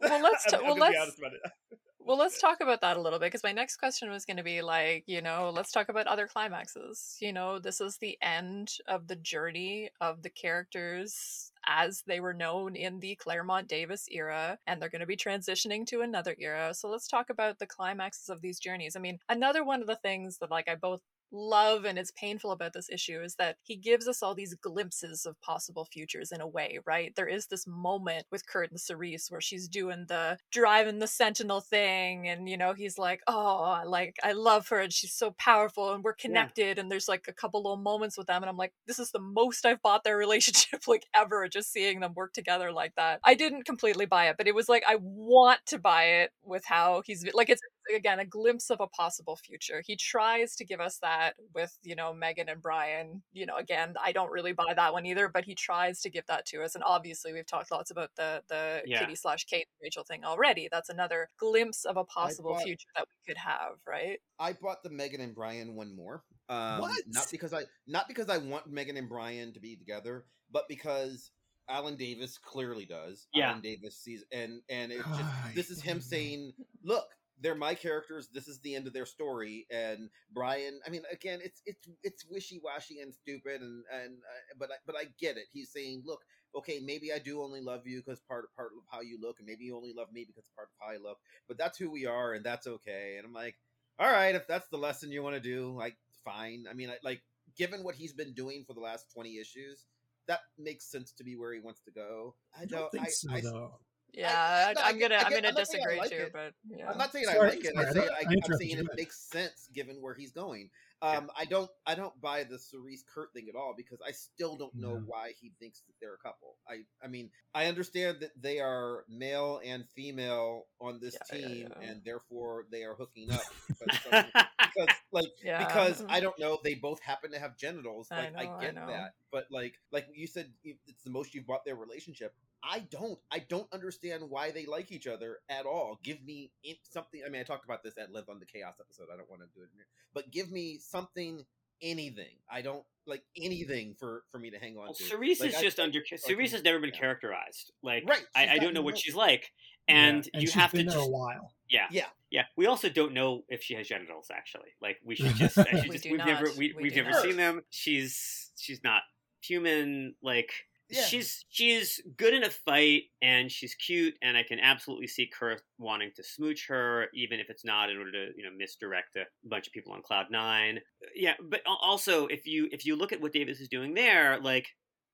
well, 0.00 0.22
let's 0.22 0.44
I'm, 0.46 0.50
ta- 0.50 0.58
I'm 0.58 0.64
well, 0.66 0.76
let's- 0.76 0.98
honest 1.00 1.18
about 1.18 1.32
it. 1.32 1.40
well, 1.98 2.16
let's 2.18 2.40
talk 2.40 2.58
about 2.60 2.80
that 2.82 2.96
a 2.96 3.00
little 3.00 3.18
bit 3.18 3.26
because 3.26 3.42
my 3.42 3.52
next 3.52 3.78
question 3.78 4.10
was 4.10 4.24
going 4.24 4.36
to 4.36 4.44
be 4.44 4.62
like, 4.62 5.02
you 5.06 5.20
know, 5.20 5.50
let's 5.52 5.72
talk 5.72 5.88
about 5.88 6.06
other 6.06 6.28
climaxes. 6.28 7.16
You 7.20 7.32
know, 7.32 7.58
this 7.58 7.80
is 7.80 7.98
the 7.98 8.16
end 8.22 8.68
of 8.86 9.08
the 9.08 9.16
journey 9.16 9.90
of 10.00 10.22
the 10.22 10.30
characters 10.30 11.50
as 11.66 12.04
they 12.06 12.20
were 12.20 12.34
known 12.34 12.76
in 12.76 13.00
the 13.00 13.16
Claremont 13.16 13.66
Davis 13.66 14.06
era, 14.08 14.56
and 14.68 14.80
they're 14.80 14.88
going 14.88 15.00
to 15.00 15.06
be 15.06 15.16
transitioning 15.16 15.84
to 15.86 16.02
another 16.02 16.36
era. 16.38 16.72
So 16.74 16.88
let's 16.88 17.08
talk 17.08 17.28
about 17.28 17.58
the 17.58 17.66
climaxes 17.66 18.28
of 18.28 18.40
these 18.40 18.60
journeys. 18.60 18.94
I 18.94 19.00
mean, 19.00 19.18
another 19.28 19.64
one 19.64 19.80
of 19.80 19.88
the 19.88 19.96
things 19.96 20.38
that 20.38 20.50
like 20.52 20.68
I 20.68 20.76
both 20.76 21.00
love 21.36 21.84
and 21.84 21.98
it's 21.98 22.12
painful 22.12 22.50
about 22.50 22.72
this 22.72 22.88
issue 22.90 23.20
is 23.22 23.34
that 23.36 23.56
he 23.62 23.76
gives 23.76 24.08
us 24.08 24.22
all 24.22 24.34
these 24.34 24.54
glimpses 24.54 25.26
of 25.26 25.40
possible 25.40 25.86
futures 25.92 26.32
in 26.32 26.40
a 26.40 26.46
way, 26.46 26.78
right? 26.86 27.14
There 27.14 27.26
is 27.26 27.46
this 27.46 27.66
moment 27.66 28.26
with 28.30 28.46
Kurt 28.46 28.70
and 28.70 28.80
Cerise 28.80 29.26
where 29.28 29.40
she's 29.40 29.68
doing 29.68 30.06
the 30.08 30.38
driving 30.50 30.98
the 30.98 31.06
sentinel 31.06 31.60
thing 31.60 32.28
and 32.28 32.48
you 32.48 32.56
know 32.56 32.72
he's 32.72 32.98
like, 32.98 33.20
"Oh, 33.26 33.62
I 33.62 33.84
like 33.84 34.16
I 34.22 34.32
love 34.32 34.68
her 34.68 34.80
and 34.80 34.92
she's 34.92 35.14
so 35.14 35.32
powerful 35.38 35.92
and 35.92 36.02
we're 36.02 36.14
connected." 36.14 36.78
And 36.78 36.90
there's 36.90 37.08
like 37.08 37.26
a 37.28 37.32
couple 37.32 37.62
little 37.62 37.76
moments 37.76 38.16
with 38.16 38.26
them 38.26 38.42
and 38.42 38.50
I'm 38.50 38.56
like, 38.56 38.72
"This 38.86 38.98
is 38.98 39.10
the 39.10 39.20
most 39.20 39.66
I've 39.66 39.82
bought 39.82 40.04
their 40.04 40.16
relationship 40.26 40.86
like 40.86 41.06
ever 41.14 41.48
just 41.48 41.72
seeing 41.72 42.00
them 42.00 42.14
work 42.14 42.32
together 42.32 42.72
like 42.72 42.94
that." 42.96 43.20
I 43.24 43.34
didn't 43.34 43.64
completely 43.64 44.06
buy 44.06 44.28
it, 44.28 44.36
but 44.38 44.46
it 44.46 44.54
was 44.54 44.68
like 44.68 44.84
I 44.88 44.96
want 45.00 45.60
to 45.66 45.78
buy 45.78 46.04
it 46.22 46.30
with 46.42 46.64
how 46.64 47.02
he's 47.04 47.24
like 47.34 47.50
it's 47.50 47.62
again 47.94 48.18
a 48.18 48.24
glimpse 48.24 48.70
of 48.70 48.80
a 48.80 48.86
possible 48.88 49.36
future. 49.36 49.82
He 49.86 49.96
tries 49.96 50.56
to 50.56 50.64
give 50.64 50.80
us 50.80 50.98
that 50.98 51.34
with, 51.54 51.76
you 51.82 51.94
know, 51.94 52.12
Meggan 52.12 52.48
and 52.48 52.60
Brian. 52.62 53.22
You 53.32 53.46
know, 53.46 53.56
again, 53.56 53.94
I 54.02 54.12
don't 54.12 54.30
really 54.30 54.52
buy 54.52 54.72
that 54.74 54.92
one 54.92 55.06
either, 55.06 55.28
but 55.28 55.44
he 55.44 55.54
tries 55.54 56.00
to 56.02 56.10
give 56.10 56.26
that 56.26 56.46
to 56.46 56.62
us. 56.62 56.74
And 56.74 56.82
obviously 56.84 57.32
we've 57.32 57.46
talked 57.46 57.70
lots 57.70 57.90
about 57.90 58.10
the 58.16 58.42
the 58.48 58.82
Yeah. 58.86 59.00
Kitty 59.00 59.14
slash 59.14 59.44
Kate 59.44 59.68
Rachel 59.82 60.04
thing 60.04 60.24
already. 60.24 60.68
That's 60.70 60.88
another 60.88 61.28
glimpse 61.38 61.84
of 61.84 61.96
a 61.96 62.04
possible 62.04 62.52
bought- 62.54 62.62
future 62.62 62.88
that 62.96 63.06
we 63.08 63.32
could 63.32 63.38
have, 63.38 63.78
right? 63.86 64.20
I 64.38 64.52
bought 64.54 64.82
the 64.82 64.90
Meggan 64.90 65.20
and 65.20 65.34
Brian 65.34 65.74
one 65.74 65.94
more. 65.94 66.24
Um, 66.48 66.80
What? 66.80 67.02
Not 67.06 67.28
because 67.30 67.52
I 67.52 67.62
not 67.86 68.08
because 68.08 68.28
I 68.28 68.38
want 68.38 68.66
Meggan 68.66 68.96
and 68.96 69.08
Brian 69.08 69.52
to 69.54 69.60
be 69.60 69.76
together, 69.76 70.24
but 70.50 70.68
because 70.68 71.30
Alan 71.68 71.96
Davis 71.96 72.38
clearly 72.38 72.84
does. 72.86 73.26
Yeah. 73.34 73.48
Alan 73.50 73.60
Davis 73.60 73.96
sees 73.98 74.24
and 74.30 74.62
and 74.68 74.92
it's 74.92 75.02
just 75.04 75.24
this 75.56 75.70
is 75.70 75.82
him 75.82 76.00
saying, 76.00 76.52
"Look, 76.84 77.08
they're 77.40 77.54
my 77.54 77.74
characters. 77.74 78.28
This 78.32 78.48
is 78.48 78.60
the 78.60 78.74
end 78.74 78.86
of 78.86 78.92
their 78.92 79.06
story." 79.06 79.66
And 79.70 80.10
Brian, 80.32 80.80
I 80.86 80.90
mean, 80.90 81.02
again, 81.10 81.40
it's 81.42 81.62
it's 81.66 81.88
it's 82.02 82.24
wishy 82.30 82.60
washy 82.62 83.00
and 83.00 83.14
stupid, 83.14 83.62
and 83.62 83.84
and 83.92 84.18
uh, 84.18 84.54
but 84.58 84.70
I, 84.70 84.74
but 84.86 84.96
I 84.96 85.04
get 85.18 85.36
it. 85.36 85.46
He's 85.52 85.70
saying, 85.70 86.02
"Look, 86.04 86.22
okay, 86.54 86.80
maybe 86.84 87.12
I 87.12 87.18
do 87.18 87.42
only 87.42 87.60
love 87.60 87.86
you 87.86 88.02
because 88.04 88.20
part 88.20 88.48
part 88.56 88.72
of 88.76 88.84
how 88.90 89.00
you 89.00 89.18
look, 89.20 89.38
and 89.38 89.46
maybe 89.46 89.64
you 89.64 89.76
only 89.76 89.92
love 89.96 90.12
me 90.12 90.24
because 90.26 90.48
part 90.54 90.68
of 90.68 90.86
how 90.86 90.94
I 90.94 90.96
look. 90.98 91.18
But 91.48 91.58
that's 91.58 91.78
who 91.78 91.90
we 91.90 92.06
are, 92.06 92.34
and 92.34 92.44
that's 92.44 92.66
okay." 92.66 93.16
And 93.16 93.26
I'm 93.26 93.32
like, 93.32 93.56
"All 93.98 94.10
right, 94.10 94.34
if 94.34 94.46
that's 94.46 94.68
the 94.68 94.78
lesson 94.78 95.12
you 95.12 95.22
want 95.22 95.36
to 95.36 95.40
do, 95.40 95.76
like, 95.76 95.96
fine." 96.24 96.64
I 96.70 96.74
mean, 96.74 96.90
I, 96.90 96.96
like, 97.02 97.22
given 97.56 97.84
what 97.84 97.94
he's 97.94 98.12
been 98.12 98.34
doing 98.34 98.64
for 98.66 98.74
the 98.74 98.80
last 98.80 99.06
twenty 99.12 99.38
issues, 99.38 99.84
that 100.28 100.40
makes 100.58 100.90
sense 100.90 101.12
to 101.12 101.24
be 101.24 101.36
where 101.36 101.52
he 101.52 101.60
wants 101.60 101.80
to 101.82 101.90
go. 101.90 102.34
I 102.58 102.64
don't 102.64 102.90
think 102.90 103.06
I, 103.06 103.10
so, 103.10 103.32
I, 103.32 103.40
though. 103.40 103.78
Yeah, 104.16 104.72
no, 104.74 104.80
I, 104.80 104.86
I 104.86 104.90
am 104.90 104.98
get- 104.98 105.10
gonna 105.10 105.20
I 105.22 105.24
I'm 105.26 105.30
gonna 105.32 105.48
I'm 105.48 105.54
not 105.54 105.66
saying 105.68 105.84
I 105.86 105.90
disagree 105.94 105.98
like 105.98 106.10
too, 106.10 106.16
it. 106.16 106.32
but 106.32 106.52
yeah. 106.68 106.90
I'm 106.90 106.98
not 106.98 107.12
saying 107.12 107.26
Sorry, 107.26 107.38
I 107.38 107.50
like 107.50 107.64
it. 107.64 107.74
sorry, 107.74 107.86
I 107.86 107.88
I 107.88 107.92
say 107.92 108.00
don't- 108.00 108.10
I, 108.10 108.14
I 108.14 108.20
I'm 108.26 108.32
interrupted 108.32 108.58
saying 108.68 108.78
it 108.78 108.86
makes 108.96 109.18
sense 109.30 109.68
given 109.74 109.96
where 110.00 110.14
he's 110.14 110.32
going. 110.32 110.70
Um, 111.02 111.30
I 111.36 111.44
don't 111.44 111.70
I 111.86 111.94
don't 111.94 112.18
buy 112.22 112.44
the 112.44 112.58
Cerise 112.58 113.04
Kurt 113.14 113.30
thing 113.34 113.48
at 113.50 113.54
all 113.54 113.74
because 113.76 113.98
I 114.06 114.12
still 114.12 114.56
don't 114.56 114.74
know 114.74 114.94
Yeah. 114.94 115.00
why 115.04 115.32
he 115.38 115.52
thinks 115.60 115.82
that 115.82 115.92
they're 116.00 116.14
a 116.14 116.18
couple. 116.18 116.56
I 116.66 116.84
I 117.04 117.08
mean 117.08 117.28
I 117.54 117.66
understand 117.66 118.20
that 118.20 118.30
they 118.40 118.60
are 118.60 119.04
male 119.06 119.60
and 119.62 119.84
female 119.94 120.64
on 120.80 120.98
this 120.98 121.14
Yeah, 121.30 121.38
yeah, 121.38 121.46
team 121.48 121.72
yeah. 121.82 121.88
and 121.90 122.02
therefore 122.02 122.64
they 122.72 122.84
are 122.84 122.94
hooking 122.94 123.30
up. 123.30 123.42
But 123.78 123.94
it 123.94 124.00
doesn't- 124.10 124.32
because 124.74 124.96
like 125.12 125.28
Yeah. 125.44 125.66
because 125.66 126.02
I 126.08 126.20
don't 126.20 126.38
know 126.38 126.58
they 126.64 126.74
both 126.74 127.00
happen 127.02 127.30
to 127.32 127.38
have 127.38 127.58
genitals. 127.58 128.08
I 128.10 128.30
Like 128.30 128.36
I, 128.38 128.44
know, 128.46 128.52
I 128.56 128.60
get 128.62 128.74
know. 128.76 128.86
that, 128.86 129.14
but 129.30 129.46
like 129.50 129.74
like 129.92 130.06
you 130.14 130.26
said, 130.26 130.50
it's 130.64 131.02
the 131.04 131.10
most 131.10 131.34
you've 131.34 131.46
bought 131.46 131.66
their 131.66 131.76
relationship. 131.76 132.34
I 132.64 132.80
don't. 132.80 133.18
I 133.30 133.40
don't 133.48 133.68
understand 133.72 134.24
why 134.28 134.50
they 134.50 134.66
like 134.66 134.90
each 134.92 135.06
other 135.06 135.38
at 135.48 135.66
all. 135.66 135.98
Give 136.02 136.22
me 136.24 136.50
in- 136.64 136.76
something. 136.82 137.22
I 137.24 137.28
mean, 137.30 137.40
I 137.40 137.44
talked 137.44 137.64
about 137.64 137.82
this 137.84 137.96
at 137.98 138.12
length 138.12 138.28
on 138.28 138.38
the 138.40 138.46
Chaos 138.46 138.74
episode. 138.80 139.06
I 139.12 139.16
don't 139.16 139.28
want 139.30 139.42
to 139.42 139.48
do 139.54 139.62
it 139.62 139.70
here, 139.74 139.86
but 140.14 140.30
give 140.30 140.50
me 140.50 140.78
something, 140.78 141.44
anything. 141.82 142.36
I 142.50 142.62
don't 142.62 142.84
like 143.06 143.22
anything 143.36 143.94
for 144.00 144.24
for 144.32 144.38
me 144.38 144.50
to 144.50 144.58
hang 144.58 144.76
on 144.76 144.84
Well, 144.86 144.94
to. 144.94 145.02
Cerise 145.04 145.40
Like, 145.40 145.50
is 145.50 145.56
I- 145.56 145.62
just 145.62 145.78
under. 145.78 146.00
Cerise 146.16 146.52
has 146.52 146.64
never 146.64 146.78
been 146.80 146.90
yeah. 146.92 146.98
characterized. 147.00 147.72
Like, 147.82 148.04
Right, 148.08 148.24
I, 148.34 148.48
I 148.48 148.58
don't 148.58 148.74
know 148.74 148.82
what 148.82 148.94
no- 148.94 149.00
she's 149.00 149.14
like, 149.14 149.52
Yeah, 149.88 149.94
and, 149.94 150.28
you 150.34 150.40
she's 150.40 150.54
have 150.54 150.70
to 150.72 150.78
been 150.78 150.86
there 150.86 150.96
just 150.96 151.08
a 151.08 151.10
while. 151.12 151.52
yeah, 151.68 151.86
Yeah. 151.92 152.06
yeah. 152.30 152.44
We 152.56 152.66
also 152.66 152.88
don't 152.88 153.12
know 153.12 153.44
if 153.48 153.62
she 153.62 153.74
has 153.74 153.86
genitals. 153.86 154.26
Actually, 154.32 154.70
like 154.80 154.96
we 155.04 155.14
should 155.14 155.36
just. 155.36 155.56
We 155.72 155.88
just 155.90 156.02
do 156.04 156.10
we've 156.10 156.24
never 156.24 156.46
we, 156.56 156.72
We 156.76 156.82
we've 156.84 156.96
never 156.96 157.10
not. 157.10 157.22
seen 157.22 157.36
them. 157.36 157.62
She's 157.70 158.50
she's 158.56 158.82
not 158.82 159.02
human. 159.42 160.16
Like 160.22 160.50
She's 160.90 161.44
she's 161.48 162.00
good 162.16 162.32
in 162.32 162.44
a 162.44 162.50
fight 162.50 163.04
and 163.20 163.50
she's 163.50 163.74
cute 163.74 164.14
and 164.22 164.36
I 164.36 164.44
can 164.44 164.60
absolutely 164.60 165.08
see 165.08 165.26
Kurt 165.26 165.62
wanting 165.78 166.12
to 166.14 166.22
smooch 166.22 166.66
her 166.68 167.08
even 167.12 167.40
if 167.40 167.50
it's 167.50 167.64
not 167.64 167.90
in 167.90 167.98
order 167.98 168.12
to 168.12 168.28
you 168.36 168.44
know 168.44 168.50
misdirect 168.56 169.16
a 169.16 169.24
bunch 169.44 169.66
of 169.66 169.72
people 169.72 169.92
on 169.92 170.02
cloud 170.02 170.26
nine. 170.30 170.80
Yeah, 171.14 171.34
but 171.42 171.62
also 171.66 172.26
if 172.26 172.46
you 172.46 172.68
if 172.70 172.86
you 172.86 172.94
look 172.96 173.12
at 173.12 173.20
what 173.20 173.32
Davis 173.32 173.60
is 173.60 173.68
doing 173.68 173.94
there, 173.94 174.38
like 174.40 174.68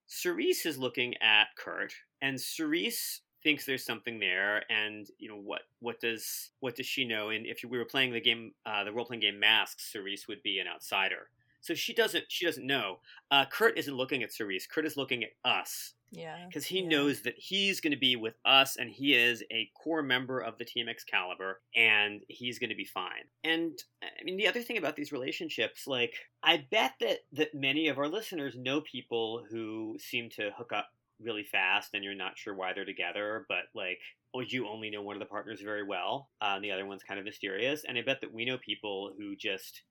Cerise 0.07 0.67
is 0.67 0.77
looking 0.77 1.15
at 1.23 1.47
Kurt 1.57 1.95
and 2.21 2.39
Cerise 2.39 3.23
thinks 3.43 3.65
there's 3.65 3.85
something 3.85 4.21
there 4.21 4.63
and 4.71 5.09
you 5.19 5.29
know 5.29 5.37
what 5.37 5.63
what 5.81 6.01
does 6.01 6.51
what 6.61 6.77
does 6.77 6.87
she 6.87 7.05
know? 7.05 7.31
And 7.31 7.47
if 7.47 7.61
we 7.67 7.79
were 7.79 7.87
playing 7.87 8.13
the 8.13 8.21
game 8.21 8.53
uh, 8.67 8.85
the 8.85 8.93
role 8.93 9.07
playing 9.07 9.21
game 9.21 9.41
masks 9.41 9.91
Cerise 9.91 10.29
would 10.29 10.43
be 10.43 10.59
an 10.59 10.67
outsider 10.69 11.31
so 11.63 11.75
she 11.75 11.95
doesn't 11.95 12.25
she 12.29 12.45
doesn't 12.45 12.67
know 12.67 12.99
uh, 13.31 13.47
Kurt 13.51 13.79
isn't 13.79 13.97
looking 13.97 14.23
at 14.23 14.33
Cerise 14.33 14.67
Kurt 14.67 14.85
is 14.87 14.97
looking 14.99 15.25
at 15.25 15.31
us 15.45 15.95
Yeah. 16.11 16.45
because 16.47 16.67
he 16.67 16.81
yeah. 16.83 16.89
knows 16.89 17.23
that 17.23 17.35
he's 17.39 17.81
going 17.81 17.93
to 17.93 17.99
be 17.99 18.17
with 18.17 18.35
us 18.45 18.77
and 18.77 18.91
he 18.91 19.15
is 19.15 19.43
a 19.51 19.71
core 19.83 20.03
member 20.03 20.39
of 20.41 20.59
the 20.59 20.65
team 20.67 20.89
excalibur 20.89 21.61
and 21.75 22.21
he's 22.29 22.59
going 22.59 22.71
to 22.71 22.77
be 22.77 22.85
fine 22.85 23.25
and 23.45 23.79
i 24.03 24.23
mean 24.25 24.37
the 24.37 24.47
other 24.49 24.63
thing 24.63 24.77
about 24.77 24.97
these 24.97 25.13
relationships 25.13 25.87
like 25.87 26.15
i 26.43 26.65
bet 26.71 26.93
that 27.01 27.21
that 27.33 27.55
many 27.55 27.89
of 27.89 27.99
our 27.99 28.09
listeners 28.09 28.55
know 28.59 28.81
people 28.83 29.43
who 29.51 29.97
seem 29.99 30.29
to 30.31 30.51
hook 30.59 30.73
up 30.75 30.89
really 31.21 31.45
fast 31.45 31.91
and 31.95 32.03
you're 32.03 32.15
not 32.17 32.37
sure 32.37 32.55
why 32.55 32.73
they're 32.73 32.85
together 32.85 33.47
but 33.49 33.65
like 33.75 34.01
or 34.35 34.43
you 34.43 34.67
only 34.69 34.91
know 34.91 35.03
one 35.03 35.15
of 35.15 35.21
the 35.21 35.27
partners 35.27 35.61
very 35.63 35.85
well 35.85 36.29
uh, 36.41 36.55
and 36.57 36.65
the 36.65 36.73
other 36.73 36.85
one's 36.87 37.05
kind 37.05 37.21
of 37.21 37.25
mysterious 37.25 37.85
and 37.87 37.97
i 37.97 38.03
bet 38.03 38.21
that 38.21 38.33
we 38.35 38.45
know 38.45 38.59
people 38.59 39.13
who 39.17 39.37
just 39.37 39.83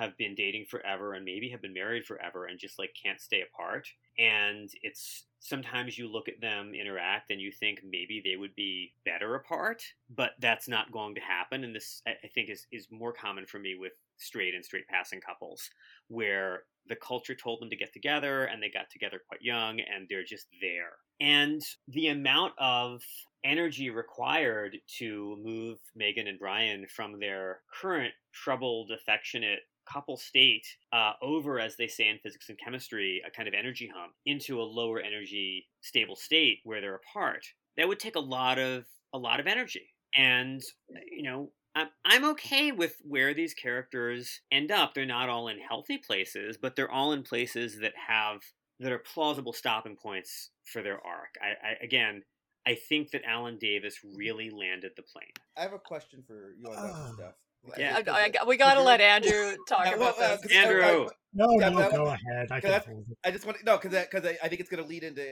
have 0.00 0.16
been 0.16 0.34
dating 0.34 0.64
forever 0.64 1.12
and 1.14 1.24
maybe 1.24 1.48
have 1.48 1.60
been 1.60 1.74
married 1.74 2.06
forever 2.06 2.46
and 2.46 2.58
just 2.58 2.78
like 2.78 2.90
can't 3.00 3.20
stay 3.20 3.42
apart 3.42 3.86
and 4.18 4.70
it's 4.82 5.26
sometimes 5.40 5.98
you 5.98 6.10
look 6.10 6.28
at 6.28 6.40
them 6.40 6.72
interact 6.74 7.30
and 7.30 7.40
you 7.40 7.52
think 7.52 7.80
maybe 7.84 8.22
they 8.24 8.36
would 8.36 8.54
be 8.54 8.92
better 9.04 9.34
apart 9.34 9.82
but 10.14 10.32
that's 10.40 10.68
not 10.68 10.90
going 10.92 11.14
to 11.14 11.20
happen 11.20 11.64
and 11.64 11.74
this 11.74 12.02
i 12.06 12.28
think 12.34 12.48
is, 12.48 12.66
is 12.72 12.86
more 12.90 13.12
common 13.12 13.44
for 13.46 13.58
me 13.58 13.76
with 13.78 13.92
straight 14.16 14.54
and 14.54 14.64
straight 14.64 14.86
passing 14.88 15.20
couples 15.20 15.68
where 16.08 16.64
the 16.88 16.96
culture 16.96 17.34
told 17.34 17.60
them 17.60 17.70
to 17.70 17.76
get 17.76 17.92
together 17.92 18.44
and 18.44 18.62
they 18.62 18.70
got 18.70 18.90
together 18.90 19.20
quite 19.26 19.42
young 19.42 19.80
and 19.80 20.06
they're 20.08 20.24
just 20.24 20.46
there. 20.60 20.92
And 21.20 21.62
the 21.88 22.08
amount 22.08 22.54
of 22.58 23.02
energy 23.44 23.90
required 23.90 24.76
to 24.98 25.38
move 25.42 25.78
Meggan 25.94 26.26
and 26.26 26.38
Brian 26.38 26.86
from 26.94 27.18
their 27.18 27.60
current 27.80 28.12
troubled, 28.32 28.90
affectionate 28.90 29.60
couple 29.92 30.16
state 30.16 30.66
uh, 30.92 31.12
over, 31.22 31.58
as 31.58 31.76
they 31.76 31.86
say 31.88 32.08
in 32.08 32.18
physics 32.22 32.48
and 32.48 32.58
chemistry, 32.58 33.22
a 33.26 33.30
kind 33.30 33.48
of 33.48 33.54
energy 33.54 33.90
hump 33.94 34.12
into 34.26 34.60
a 34.60 34.62
lower 34.62 35.00
energy 35.00 35.66
stable 35.80 36.16
state 36.16 36.58
where 36.64 36.80
they're 36.80 36.96
apart. 36.96 37.44
That 37.76 37.88
would 37.88 37.98
take 38.00 38.16
a 38.16 38.20
lot 38.20 38.58
of 38.58 38.84
a 39.12 39.18
lot 39.18 39.40
of 39.40 39.46
energy, 39.46 39.88
and 40.14 40.60
you 41.10 41.22
know. 41.22 41.52
I'm, 41.76 41.86
I'm 42.04 42.24
okay 42.30 42.72
with 42.72 42.96
where 43.04 43.32
these 43.32 43.54
characters 43.54 44.40
end 44.50 44.72
up. 44.72 44.92
They're 44.92 45.06
not 45.06 45.28
all 45.28 45.46
in 45.46 45.60
healthy 45.60 45.98
places, 45.98 46.56
but 46.60 46.74
they're 46.74 46.90
all 46.90 47.12
in 47.12 47.22
places 47.22 47.78
that 47.78 47.92
have 48.08 48.40
that 48.80 48.90
are 48.90 48.98
plausible 48.98 49.52
stopping 49.52 49.94
points 49.94 50.50
for 50.64 50.82
their 50.82 50.94
arc. 51.06 51.36
I, 51.40 51.68
I 51.68 51.84
again, 51.84 52.24
I 52.66 52.74
think 52.74 53.12
that 53.12 53.22
Alan 53.24 53.56
Davis 53.60 54.00
really 54.16 54.50
landed 54.50 54.92
the 54.96 55.04
plane. 55.04 55.30
I 55.56 55.62
have 55.62 55.72
a 55.72 55.78
question 55.78 56.24
for 56.26 56.54
you 56.58 56.66
on 56.68 56.74
that 56.74 56.92
Oh. 56.92 57.14
stuff. 57.14 57.34
Yeah. 57.76 58.00
I, 58.06 58.32
I, 58.40 58.44
we 58.44 58.56
got 58.56 58.74
to 58.74 58.82
let 58.82 59.00
Andrew 59.00 59.56
talk 59.68 59.84
Yeah, 59.86 59.96
well, 59.96 60.14
about 60.16 60.22
uh, 60.22 60.36
this. 60.36 60.42
'cause 60.42 60.52
I- 60.52 60.54
Andrew. 60.56 60.82
I- 60.82 61.08
No, 61.32 61.46
Yeah, 61.60 61.68
no, 61.68 61.76
but- 61.76 61.92
go 61.92 62.06
ahead. 62.06 62.48
I 62.50 62.60
Can 62.60 62.80
can 62.82 63.04
I- 63.24 63.28
I 63.28 63.30
just 63.30 63.44
want 63.46 63.58
to 63.58 63.64
no 63.64 63.76
because 63.78 63.96
because 64.06 64.24
I, 64.26 64.36
I 64.42 64.48
think 64.48 64.60
it's 64.60 64.70
going 64.70 64.82
to 64.82 64.88
lead 64.88 65.04
into 65.04 65.24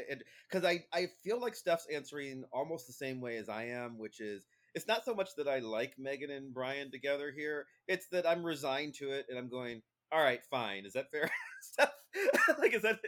because 0.48 0.64
I 0.64 0.84
I 0.92 1.06
feel 1.24 1.40
like 1.40 1.54
Steph's 1.54 1.86
answering 1.92 2.44
almost 2.52 2.86
the 2.86 2.92
same 2.92 3.20
way 3.20 3.36
as 3.38 3.48
I 3.48 3.64
am, 3.64 3.98
which 3.98 4.20
is 4.20 4.46
it's 4.74 4.86
not 4.86 5.04
so 5.04 5.14
much 5.14 5.30
that 5.38 5.48
I 5.48 5.58
like 5.60 5.94
Meggan 5.98 6.30
and 6.30 6.52
Brian 6.54 6.90
together 6.90 7.32
here; 7.36 7.66
it's 7.88 8.06
that 8.12 8.28
I'm 8.28 8.44
resigned 8.44 8.94
to 8.96 9.10
it, 9.10 9.26
and 9.28 9.38
I'm 9.38 9.48
going, 9.48 9.82
all 10.12 10.22
right, 10.22 10.40
fine. 10.50 10.84
Is 10.86 10.92
that 10.92 11.10
fair, 11.10 11.30
Steph? 11.62 11.90
like, 12.60 12.74
is 12.74 12.82
that 12.82 12.98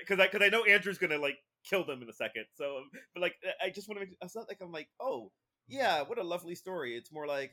because 0.00 0.20
I 0.20 0.26
because 0.28 0.42
I 0.42 0.48
know 0.48 0.64
Andrew's 0.64 0.98
going 0.98 1.10
to 1.10 1.18
like 1.18 1.36
kill 1.68 1.84
them 1.84 2.00
in 2.02 2.08
a 2.08 2.12
second. 2.12 2.46
So, 2.54 2.84
but 3.14 3.20
like, 3.22 3.34
I 3.62 3.68
just 3.70 3.88
want 3.88 4.00
to 4.00 4.06
make 4.06 4.16
it's 4.22 4.36
not 4.36 4.48
like 4.48 4.58
I'm 4.62 4.72
like, 4.72 4.88
oh 5.00 5.30
yeah, 5.68 6.02
what 6.02 6.18
a 6.18 6.22
lovely 6.22 6.54
story. 6.54 6.96
It's 6.96 7.12
more 7.12 7.26
like. 7.26 7.50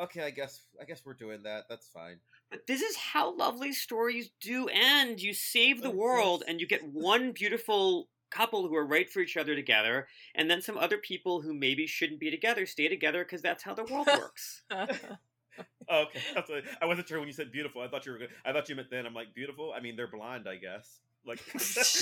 Okay, 0.00 0.22
I 0.22 0.30
guess 0.30 0.62
I 0.80 0.84
guess 0.84 1.02
we're 1.04 1.14
doing 1.14 1.42
that. 1.44 1.64
That's 1.68 1.86
fine. 1.88 2.16
But 2.50 2.66
this 2.66 2.82
is 2.82 2.96
how 2.96 3.36
lovely 3.36 3.72
stories 3.72 4.30
do 4.40 4.68
end. 4.68 5.20
You 5.20 5.32
save 5.32 5.82
the 5.82 5.90
world 5.90 6.44
and 6.46 6.60
you 6.60 6.66
get 6.66 6.84
one 6.92 7.32
beautiful 7.32 8.08
couple 8.30 8.66
who 8.66 8.74
are 8.74 8.86
right 8.86 9.10
for 9.10 9.20
each 9.20 9.36
other 9.36 9.54
together, 9.54 10.08
and 10.34 10.50
then 10.50 10.62
some 10.62 10.78
other 10.78 10.98
people 10.98 11.42
who 11.42 11.54
maybe 11.54 11.86
shouldn't 11.86 12.20
be 12.20 12.30
together 12.30 12.66
stay 12.66 12.88
together 12.88 13.24
because 13.24 13.42
that's 13.42 13.62
how 13.62 13.74
the 13.74 13.84
world 13.84 14.06
works. 14.18 14.62
Oh, 14.70 16.04
okay, 16.04 16.20
what, 16.34 16.64
I 16.80 16.86
wasn't 16.86 17.08
sure 17.08 17.18
when 17.18 17.28
you 17.28 17.34
said 17.34 17.52
beautiful. 17.52 17.82
I 17.82 17.88
thought 17.88 18.06
you 18.06 18.12
were. 18.12 18.18
Gonna, 18.18 18.30
I 18.44 18.52
thought 18.52 18.68
you 18.68 18.76
meant 18.76 18.90
then. 18.90 19.06
I'm 19.06 19.14
like 19.14 19.34
beautiful. 19.34 19.72
I 19.76 19.80
mean, 19.80 19.96
they're 19.96 20.08
blonde, 20.08 20.48
I 20.48 20.56
guess. 20.56 21.00
Like 21.24 21.40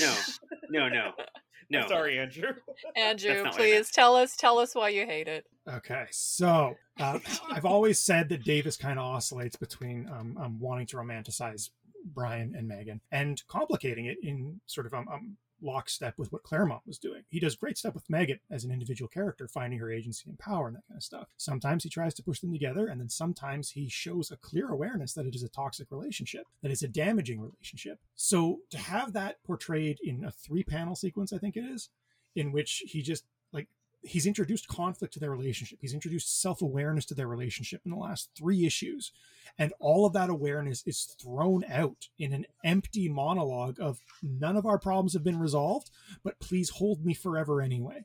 No, 0.00 0.16
no, 0.70 0.88
no, 0.88 1.12
no. 1.70 1.86
Sorry, 1.86 2.18
Andrew. 2.18 2.52
Andrew, 2.96 3.34
not 3.34 3.44
what 3.44 3.54
I 3.54 3.56
please 3.56 3.90
tell 3.90 4.16
us 4.16 4.36
tell 4.36 4.58
us 4.58 4.74
why 4.74 4.88
you 4.88 5.06
hate 5.06 5.28
it. 5.28 5.46
Okay, 5.68 6.06
so 6.10 6.74
uh, 6.98 7.18
I've 7.50 7.64
always 7.64 8.00
said 8.00 8.28
that 8.30 8.44
Davis 8.44 8.76
kind 8.76 8.98
of 8.98 9.04
oscillates 9.04 9.56
between 9.56 10.08
um, 10.10 10.36
um, 10.40 10.58
wanting 10.58 10.86
to 10.88 10.96
romanticize 10.96 11.70
Brian 12.14 12.54
and 12.56 12.66
Meggan 12.66 13.00
and 13.12 13.42
complicating 13.46 14.06
it 14.06 14.18
in 14.22 14.60
sort 14.66 14.86
of 14.86 14.94
um, 14.94 15.06
um, 15.12 15.36
lockstep 15.62 16.14
with 16.18 16.32
what 16.32 16.42
Claremont 16.42 16.82
was 16.86 16.98
doing. 16.98 17.22
He 17.28 17.40
does 17.40 17.56
great 17.56 17.78
stuff 17.78 17.94
with 17.94 18.08
Meggan 18.08 18.40
as 18.50 18.64
an 18.64 18.70
individual 18.70 19.08
character, 19.08 19.48
finding 19.48 19.78
her 19.78 19.92
agency 19.92 20.28
and 20.28 20.38
power 20.38 20.68
and 20.68 20.76
that 20.76 20.86
kind 20.88 20.98
of 20.98 21.02
stuff. 21.02 21.28
Sometimes 21.36 21.82
he 21.84 21.90
tries 21.90 22.14
to 22.14 22.22
push 22.22 22.40
them 22.40 22.52
together, 22.52 22.86
and 22.86 23.00
then 23.00 23.08
sometimes 23.08 23.70
he 23.70 23.88
shows 23.88 24.30
a 24.30 24.36
clear 24.36 24.68
awareness 24.68 25.14
that 25.14 25.26
it 25.26 25.34
is 25.34 25.42
a 25.42 25.48
toxic 25.48 25.90
relationship, 25.90 26.44
that 26.62 26.70
it's 26.70 26.82
a 26.82 26.88
damaging 26.88 27.40
relationship. 27.40 27.98
So 28.14 28.60
to 28.70 28.78
have 28.78 29.12
that 29.12 29.42
portrayed 29.44 29.98
in 30.02 30.24
a 30.24 30.30
three 30.30 30.64
panel 30.64 30.94
sequence, 30.94 31.32
I 31.32 31.38
think 31.38 31.56
it 31.56 31.64
is, 31.64 31.90
in 32.36 32.52
which 32.52 32.82
he 32.86 33.02
just 33.02 33.24
he's 34.02 34.26
introduced 34.26 34.68
conflict 34.68 35.14
to 35.14 35.20
their 35.20 35.30
relationship. 35.30 35.78
He's 35.80 35.94
introduced 35.94 36.40
self 36.40 36.62
awareness 36.62 37.04
to 37.06 37.14
their 37.14 37.28
relationship 37.28 37.82
in 37.84 37.90
the 37.90 37.96
last 37.96 38.30
three 38.36 38.64
issues. 38.66 39.12
And 39.58 39.72
all 39.80 40.06
of 40.06 40.12
that 40.12 40.30
awareness 40.30 40.82
is 40.86 41.16
thrown 41.20 41.64
out 41.70 42.08
in 42.18 42.32
an 42.32 42.46
empty 42.64 43.08
monologue 43.08 43.80
of 43.80 44.00
none 44.22 44.56
of 44.56 44.64
our 44.64 44.78
problems 44.78 45.12
have 45.14 45.24
been 45.24 45.38
resolved, 45.38 45.90
but 46.22 46.38
please 46.40 46.70
hold 46.70 47.04
me 47.04 47.14
forever 47.14 47.60
anyway. 47.60 48.04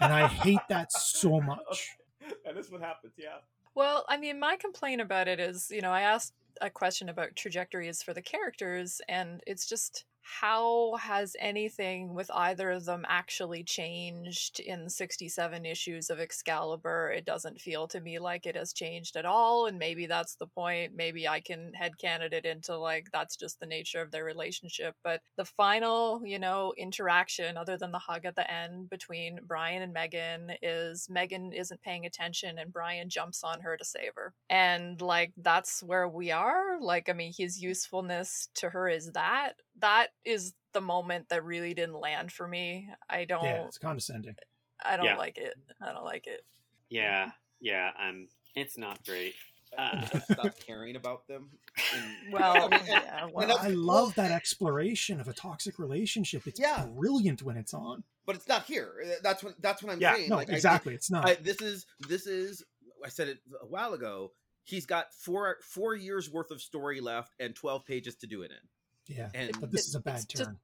And 0.00 0.12
I 0.12 0.28
hate 0.28 0.60
that 0.68 0.92
so 0.92 1.40
much. 1.42 1.96
and 2.44 2.56
this 2.56 2.70
what 2.70 2.82
happens. 2.82 3.14
Yeah. 3.16 3.38
Well, 3.74 4.04
I 4.08 4.18
mean, 4.18 4.38
my 4.38 4.56
complaint 4.56 5.00
about 5.00 5.28
it 5.28 5.40
is, 5.40 5.70
you 5.70 5.80
know, 5.80 5.90
I 5.90 6.02
asked 6.02 6.34
a 6.60 6.68
question 6.68 7.08
about 7.08 7.34
trajectories 7.36 8.02
for 8.02 8.12
the 8.12 8.22
characters, 8.22 9.00
and 9.08 9.40
it's 9.46 9.66
just 9.66 10.04
how 10.22 10.96
has 11.00 11.36
anything 11.40 12.14
with 12.14 12.30
either 12.32 12.70
of 12.70 12.84
them 12.84 13.04
actually 13.08 13.64
changed 13.64 14.60
in 14.60 14.88
67 14.88 15.66
issues 15.66 16.10
of 16.10 16.20
Excalibur? 16.20 17.10
It 17.10 17.24
doesn't 17.24 17.60
feel 17.60 17.88
to 17.88 18.00
me 18.00 18.18
like 18.18 18.46
it 18.46 18.56
has 18.56 18.72
changed 18.72 19.16
at 19.16 19.24
all, 19.24 19.66
and 19.66 19.78
maybe 19.78 20.06
that's 20.06 20.36
the 20.36 20.46
point. 20.46 20.92
Maybe 20.94 21.26
I 21.26 21.40
can 21.40 21.72
headcanon 21.80 22.32
it 22.32 22.44
into 22.44 22.76
like 22.78 23.08
that's 23.12 23.36
just 23.36 23.60
the 23.60 23.66
nature 23.66 24.00
of 24.00 24.10
their 24.10 24.24
relationship. 24.24 24.94
But 25.02 25.20
the 25.36 25.44
final, 25.44 26.22
you 26.24 26.38
know, 26.38 26.72
interaction, 26.76 27.56
other 27.56 27.76
than 27.76 27.92
the 27.92 27.98
hug 27.98 28.24
at 28.24 28.36
the 28.36 28.50
end 28.50 28.90
between 28.90 29.40
Brian 29.46 29.82
and 29.82 29.92
Meggan, 29.92 30.52
is 30.62 31.08
Meggan 31.10 31.52
isn't 31.52 31.82
paying 31.82 32.06
attention 32.06 32.58
and 32.58 32.72
Brian 32.72 33.08
jumps 33.08 33.42
on 33.44 33.60
her 33.60 33.76
to 33.76 33.84
save 33.84 34.12
her. 34.16 34.34
And 34.48 35.00
like 35.00 35.32
that's 35.36 35.82
where 35.82 36.08
we 36.08 36.30
are. 36.30 36.80
Like, 36.80 37.08
I 37.08 37.12
mean, 37.12 37.32
his 37.36 37.62
usefulness 37.62 38.48
to 38.56 38.70
her 38.70 38.88
is 38.88 39.10
that. 39.12 39.54
That 39.80 40.08
is 40.24 40.54
the 40.72 40.80
moment 40.80 41.28
that 41.30 41.44
really 41.44 41.74
didn't 41.74 42.00
land 42.00 42.32
for 42.32 42.46
me. 42.46 42.88
I 43.08 43.24
don't 43.24 43.44
Yeah, 43.44 43.64
it's 43.66 43.78
condescending. 43.78 44.36
I 44.84 44.96
don't 44.96 45.06
Yeah. 45.06 45.16
like 45.16 45.38
it. 45.38 45.54
I 45.80 45.92
don't 45.92 46.04
like 46.04 46.26
it. 46.26 46.44
Yeah, 46.88 47.30
yeah. 47.60 47.90
I'm. 47.98 48.28
it's 48.54 48.76
not 48.76 49.04
great. 49.06 49.34
Uh, 49.78 50.04
Stop 50.04 50.58
caring 50.66 50.96
about 50.96 51.26
them. 51.26 51.48
And- 51.94 52.16
Well, 52.32 52.66
I 52.66 52.76
mean, 52.76 52.86
yeah, 52.86 53.26
well, 53.32 53.56
I 53.58 53.68
love 53.68 54.14
that 54.16 54.30
exploration 54.30 55.18
of 55.18 55.28
a 55.28 55.32
toxic 55.32 55.78
relationship. 55.78 56.46
It's 56.46 56.60
Yeah. 56.60 56.84
brilliant 56.84 57.42
when 57.42 57.56
it's 57.56 57.72
on. 57.72 58.04
but 58.26 58.36
it's 58.36 58.46
not 58.46 58.64
here. 58.66 58.92
Uh, 59.04 59.14
That's 59.22 59.42
what 59.42 59.54
that's 59.62 59.82
what 59.82 59.90
I'm 59.92 60.00
Yeah, 60.00 60.14
saying. 60.14 60.28
no, 60.28 60.36
Like, 60.36 60.50
I- 60.50 60.54
exactly. 60.54 60.94
It's 60.94 61.10
not. 61.10 61.26
I, 61.26 61.34
this 61.36 61.60
is 61.62 61.86
this 62.08 62.26
is 62.26 62.62
I 63.04 63.08
said 63.08 63.28
it 63.28 63.38
a 63.62 63.66
while 63.66 63.94
ago. 63.94 64.32
He's 64.64 64.84
got 64.86 65.12
four 65.14 65.56
four 65.62 65.94
years 65.94 66.30
worth 66.30 66.50
of 66.50 66.60
story 66.60 67.00
left 67.00 67.32
and 67.40 67.54
twelve 67.54 67.84
pages 67.86 68.14
to 68.16 68.26
do 68.26 68.42
it 68.42 68.50
in. 68.50 68.68
Yeah, 69.16 69.28
And 69.34 69.50
but 69.60 69.70
this 69.70 69.86
is 69.88 69.94
a 69.94 70.00
bad 70.00 70.16
it's 70.16 70.24
just- 70.26 70.44
turn. 70.44 70.58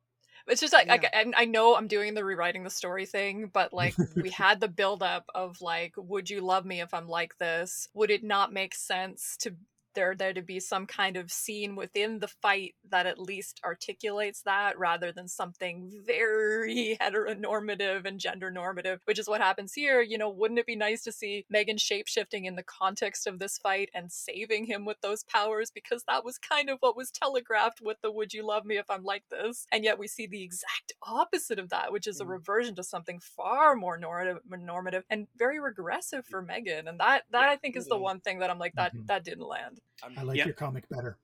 It's 0.47 0.63
just 0.63 0.73
like 0.73 0.87
Yeah. 0.87 1.11
I, 1.13 1.19
I 1.21 1.33
I 1.43 1.45
know 1.45 1.77
I'm 1.77 1.89
doing 1.89 2.15
the 2.15 2.25
rewriting 2.25 2.65
the 2.65 2.71
story 2.71 3.05
thing, 3.05 3.51
but 3.53 3.75
like 3.75 3.95
we 4.17 4.31
had 4.31 4.61
the 4.61 4.69
buildup 4.69 5.27
of 5.35 5.61
like, 5.61 5.93
would 5.99 6.31
you 6.31 6.41
love 6.41 6.65
me 6.65 6.81
if 6.81 6.95
I'm 6.95 7.07
like 7.07 7.37
this? 7.37 7.89
Would 7.93 8.11
it 8.11 8.25
not 8.25 8.51
make 8.53 8.75
sense 8.75 9.37
to 9.41 9.55
there 9.99 10.15
there 10.15 10.33
to 10.33 10.43
be 10.43 10.61
some 10.61 10.87
kind 10.87 11.17
of 11.17 11.33
scene 11.33 11.75
within 11.75 12.21
the 12.21 12.29
fight 12.29 12.75
that 12.89 13.07
at 13.07 13.19
least 13.19 13.61
articulates 13.65 14.43
that 14.43 14.79
rather 14.79 15.11
than 15.13 15.27
something 15.27 15.91
very 16.07 16.97
heteronormative 17.01 18.05
and 18.07 18.21
gender 18.21 18.51
normative, 18.51 19.01
which 19.07 19.19
is 19.19 19.29
what 19.29 19.41
happens 19.41 19.73
here. 19.75 20.01
You 20.01 20.17
know, 20.19 20.31
wouldn't 20.31 20.61
it 20.61 20.67
be 20.67 20.77
nice 20.77 21.03
to 21.05 21.13
see 21.13 21.45
Meggan 21.51 21.77
shapeshifting 21.79 22.45
in 22.45 22.55
the 22.57 22.63
context 22.63 23.27
of 23.27 23.39
this 23.41 23.59
fight 23.59 23.91
and 23.93 24.13
saving 24.13 24.67
him 24.67 24.85
with 24.85 25.01
those 25.01 25.25
powers? 25.25 25.71
Because 25.71 26.05
that 26.07 26.25
was 26.25 26.39
kind 26.39 26.71
of 26.71 26.79
what 26.81 26.97
was 26.97 27.11
telegraphed 27.11 27.81
with 27.81 27.99
the 28.03 28.11
would 28.13 28.33
you 28.33 28.47
love 28.47 28.65
me 28.65 28.77
if 28.79 28.89
I'm 28.91 29.05
like 29.05 29.25
this? 29.31 29.67
And 29.73 29.85
yet 29.85 29.99
we 29.99 30.07
see 30.09 30.27
the 30.27 30.43
exact 30.45 30.93
opposite 31.03 31.59
of 31.59 31.71
that, 31.71 31.91
which 31.93 32.07
is 32.07 32.21
a 32.21 32.25
Mhm. 32.25 32.31
reversion 32.39 32.75
to 32.77 32.85
something 32.85 33.19
far 33.21 33.75
more 33.75 33.99
normative, 33.99 34.39
normative 34.49 35.05
and 35.11 35.27
very 35.37 35.59
regressive 35.61 36.25
for 36.27 36.41
Meggan. 36.43 36.87
And 36.89 37.01
that 37.01 37.25
that. 37.31 37.49
I 37.49 37.57
think 37.57 37.77
is 37.77 37.89
the 37.89 37.97
one 37.99 38.21
thing 38.21 38.41
that 38.41 38.51
I'm 38.51 38.59
like, 38.59 38.75
that 38.77 38.93
Mhm. 38.95 39.07
that 39.07 39.25
didn't 39.25 39.47
land. 39.47 39.81
I 40.03 40.23
like 40.23 40.37
Yeah. 40.39 40.45
your 40.47 40.55
comic 40.55 40.89
better. 40.89 41.19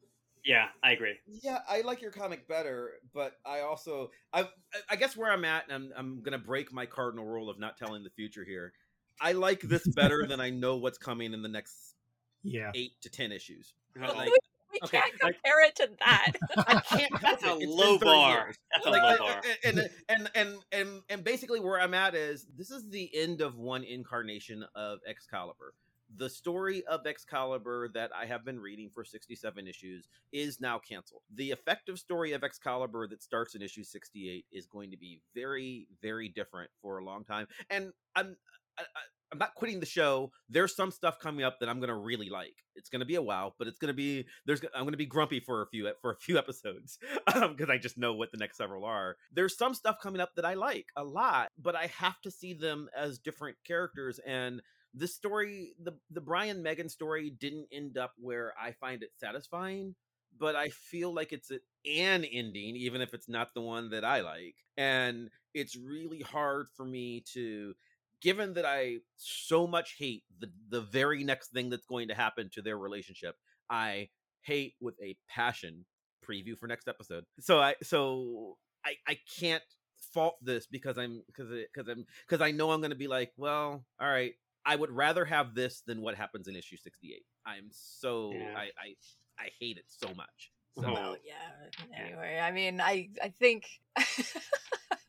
yeah, 0.44 0.66
I 0.82 0.92
agree. 0.92 1.16
Yeah, 1.42 1.60
I 1.68 1.80
like 1.82 2.02
your 2.02 2.10
comic 2.10 2.46
better, 2.48 2.92
but 3.12 3.34
I 3.46 3.60
also 3.60 4.10
I 4.32 4.48
I 4.88 4.96
guess 4.96 5.16
where 5.16 5.30
I'm 5.32 5.44
at, 5.44 5.64
and 5.70 5.72
I'm 5.74 5.92
I'm 5.96 6.22
gonna 6.22 6.38
break 6.38 6.72
my 6.72 6.86
cardinal 6.86 7.24
rule 7.24 7.48
of 7.50 7.58
not 7.58 7.76
telling 7.76 8.02
the 8.04 8.10
future 8.10 8.44
here. 8.44 8.72
I 9.20 9.32
like 9.32 9.60
this 9.60 9.86
better 9.94 10.26
than 10.26 10.40
I 10.40 10.50
know 10.50 10.76
what's 10.76 10.98
coming 10.98 11.32
in 11.34 11.42
the 11.42 11.48
next 11.48 11.94
Yeah. 12.42 12.72
eight 12.74 13.00
to 13.02 13.08
ten 13.10 13.30
issues. 13.32 13.74
Uh-oh. 14.00 14.12
Like, 14.16 14.30
We 14.72 14.80
Okay, 14.82 14.98
can't 14.98 15.12
like- 15.22 15.34
compare 15.36 15.64
it 15.66 15.76
to 15.76 15.88
that. 16.00 16.32
I 16.56 16.80
can't. 16.80 17.12
That's 17.22 17.44
a 17.44 17.56
it. 17.58 17.68
Low 17.68 17.96
bar. 17.96 18.30
years. 18.46 18.56
That's 18.72 18.86
a 18.86 18.90
low 18.90 18.98
I- 18.98 19.16
bar. 19.18 19.42
And, 19.64 19.88
and 20.08 20.30
and 20.34 20.58
and 20.72 21.02
and 21.08 21.22
basically 21.24 21.60
where 21.60 21.80
I'm 21.80 21.94
at 21.94 22.16
is 22.16 22.44
this 22.58 22.72
is 22.72 22.90
the 22.90 23.08
end 23.14 23.40
of 23.40 23.56
one 23.56 23.84
incarnation 23.84 24.64
of 24.74 24.98
Excalibur. 25.08 25.74
The 26.16 26.30
story 26.30 26.84
of 26.86 27.06
Excalibur 27.06 27.88
that 27.94 28.10
I 28.14 28.26
have 28.26 28.44
been 28.44 28.60
reading 28.60 28.90
for 28.92 29.04
67 29.04 29.66
issues 29.66 30.08
is 30.32 30.60
now 30.60 30.78
canceled. 30.78 31.22
The 31.34 31.50
effective 31.50 31.98
story 31.98 32.32
of 32.32 32.44
Excalibur 32.44 33.06
that 33.08 33.22
starts 33.22 33.54
in 33.54 33.62
issue 33.62 33.84
68 33.84 34.44
is 34.52 34.66
going 34.66 34.90
to 34.90 34.96
be 34.96 35.20
very, 35.34 35.86
very 36.02 36.28
different 36.28 36.70
for 36.82 36.98
a 36.98 37.04
long 37.04 37.24
time. 37.24 37.46
And 37.70 37.92
I'm, 38.14 38.36
I, 38.78 38.82
I, 38.82 39.00
I'm 39.34 39.38
not 39.38 39.54
quitting 39.56 39.80
the 39.80 39.86
show. 39.86 40.30
There's 40.48 40.76
some 40.76 40.92
stuff 40.92 41.18
coming 41.18 41.44
up 41.44 41.58
that 41.58 41.68
I'm 41.68 41.80
gonna 41.80 41.98
really 41.98 42.28
like. 42.28 42.54
It's 42.76 42.88
gonna 42.88 43.04
be 43.04 43.16
a 43.16 43.22
while, 43.22 43.56
but 43.58 43.66
it's 43.66 43.80
gonna 43.80 43.92
be 43.92 44.26
there's 44.46 44.62
I'm 44.74 44.84
gonna 44.84 44.96
be 44.96 45.06
grumpy 45.06 45.40
for 45.40 45.62
a 45.62 45.66
few 45.66 45.90
for 46.00 46.12
a 46.12 46.16
few 46.16 46.38
episodes 46.44 46.98
um, 47.34 47.56
because 47.56 47.68
I 47.68 47.78
just 47.78 47.98
know 47.98 48.14
what 48.14 48.30
the 48.30 48.38
next 48.38 48.58
several 48.58 48.84
are. 48.84 49.16
There's 49.32 49.56
some 49.56 49.74
stuff 49.74 49.96
coming 50.00 50.20
up 50.20 50.36
that 50.36 50.44
I 50.44 50.54
like 50.54 50.86
a 50.96 51.02
lot, 51.02 51.48
but 51.60 51.74
I 51.74 51.90
have 51.98 52.20
to 52.22 52.30
see 52.30 52.54
them 52.54 52.88
as 52.96 53.18
different 53.18 53.56
characters 53.66 54.20
and 54.24 54.62
the 54.94 55.08
story 55.08 55.74
the 55.82 55.92
the 56.10 56.20
Brian 56.20 56.62
Meggan 56.62 56.88
story 56.88 57.30
didn't 57.30 57.66
end 57.72 57.98
up 57.98 58.12
where 58.18 58.54
I 58.60 58.72
find 58.72 59.02
it 59.02 59.10
satisfying 59.18 59.94
but 60.38 60.56
I 60.56 60.68
feel 60.68 61.12
like 61.12 61.32
it's 61.32 61.50
an 61.50 61.60
ending, 61.84 62.76
even 62.76 63.00
if 63.00 63.14
it's 63.14 63.28
not 63.28 63.54
the 63.54 63.60
one 63.60 63.90
that 63.90 64.04
I 64.04 64.20
like. 64.20 64.56
And 64.76 65.30
it's 65.52 65.76
really 65.76 66.20
hard 66.20 66.66
for 66.76 66.84
me 66.84 67.22
to, 67.34 67.74
given 68.20 68.54
that 68.54 68.64
I 68.64 68.98
so 69.16 69.66
much 69.66 69.96
hate 69.98 70.24
the 70.40 70.50
the 70.68 70.80
very 70.80 71.24
next 71.24 71.52
thing 71.52 71.70
that's 71.70 71.86
going 71.86 72.08
to 72.08 72.14
happen 72.14 72.50
to 72.54 72.62
their 72.62 72.78
relationship. 72.78 73.36
I 73.70 74.08
hate 74.42 74.74
with 74.80 74.94
a 75.02 75.16
passion. 75.28 75.84
Preview 76.28 76.56
for 76.58 76.66
next 76.66 76.88
episode. 76.88 77.24
So 77.40 77.60
I 77.60 77.74
so 77.82 78.56
I 78.84 78.94
I 79.06 79.18
can't 79.38 79.62
fault 80.14 80.36
this 80.42 80.66
because 80.66 80.96
I'm 80.96 81.22
because 81.26 81.50
because 81.50 81.86
I'm 81.86 82.06
because 82.26 82.40
I 82.40 82.50
know 82.50 82.70
I'm 82.70 82.80
going 82.80 82.92
to 82.92 82.96
be 82.96 83.08
like, 83.08 83.32
well, 83.36 83.84
all 84.00 84.08
right. 84.08 84.32
I 84.66 84.76
would 84.76 84.90
rather 84.90 85.24
have 85.24 85.54
this 85.54 85.82
than 85.86 86.00
what 86.00 86.14
happens 86.14 86.48
in 86.48 86.56
issue 86.56 86.76
68. 86.76 87.22
I'm 87.46 87.68
so 87.70 88.32
Yeah. 88.34 88.54
I 88.56 88.62
I 88.78 88.94
I 89.38 89.50
hate 89.60 89.76
it 89.78 89.84
so 89.88 90.08
much. 90.14 90.50
Oh, 90.76 90.82
so 90.82 90.88
Oh. 90.88 90.92
Well, 90.94 91.16
yeah. 91.24 91.34
Yeah. 91.90 92.04
Anyway, 92.04 92.38
I 92.42 92.50
mean, 92.50 92.80
I 92.80 93.08
I 93.22 93.28
think 93.28 93.66
I 93.96 94.02
can't- 94.04 94.42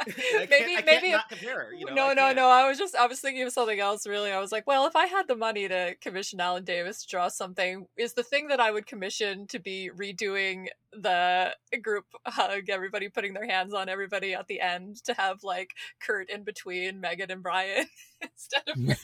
maybe 0.50 0.78
maybe 0.86 1.12
not 1.12 1.30
compare. 1.30 1.74
You 1.74 1.86
know, 1.88 1.94
no 1.94 2.14
no 2.14 2.34
no. 2.34 2.50
I 2.50 2.68
was 2.68 2.78
just 2.78 2.96
I 2.96 3.08
was 3.08 3.20
thinking 3.20 3.44
of 3.44 3.52
something 3.52 3.80
else. 3.80 4.08
Really, 4.08 4.32
I 4.32 4.40
was 4.40 4.52
like, 4.52 4.68
well, 4.68 4.86
if 4.88 4.96
I 4.96 5.06
had 5.06 5.28
the 5.28 5.36
money 5.36 5.68
to 5.68 5.96
commission 6.02 6.40
Alan 6.40 6.64
Davis 6.64 7.04
to 7.04 7.08
draw 7.08 7.28
something, 7.28 7.88
is 7.98 8.14
the 8.14 8.24
thing 8.24 8.48
that 8.50 8.60
I 8.60 8.72
would 8.72 8.86
commission 8.86 9.48
to 9.48 9.60
be 9.60 9.90
redoing 9.96 10.68
the 11.02 11.54
group 11.82 12.06
hug, 12.26 12.70
everybody 12.70 13.10
putting 13.10 13.34
their 13.34 13.48
hands 13.48 13.74
on 13.74 13.90
everybody 13.90 14.34
at 14.34 14.48
the 14.48 14.62
end 14.62 15.04
to 15.06 15.14
have 15.14 15.44
like 15.44 15.72
Kurt 16.00 16.30
in 16.30 16.44
between 16.44 17.02
Meggan 17.02 17.32
and 17.32 17.44
Brian 17.44 17.86
instead 18.22 18.64
of 18.68 18.78
me. 18.78 18.96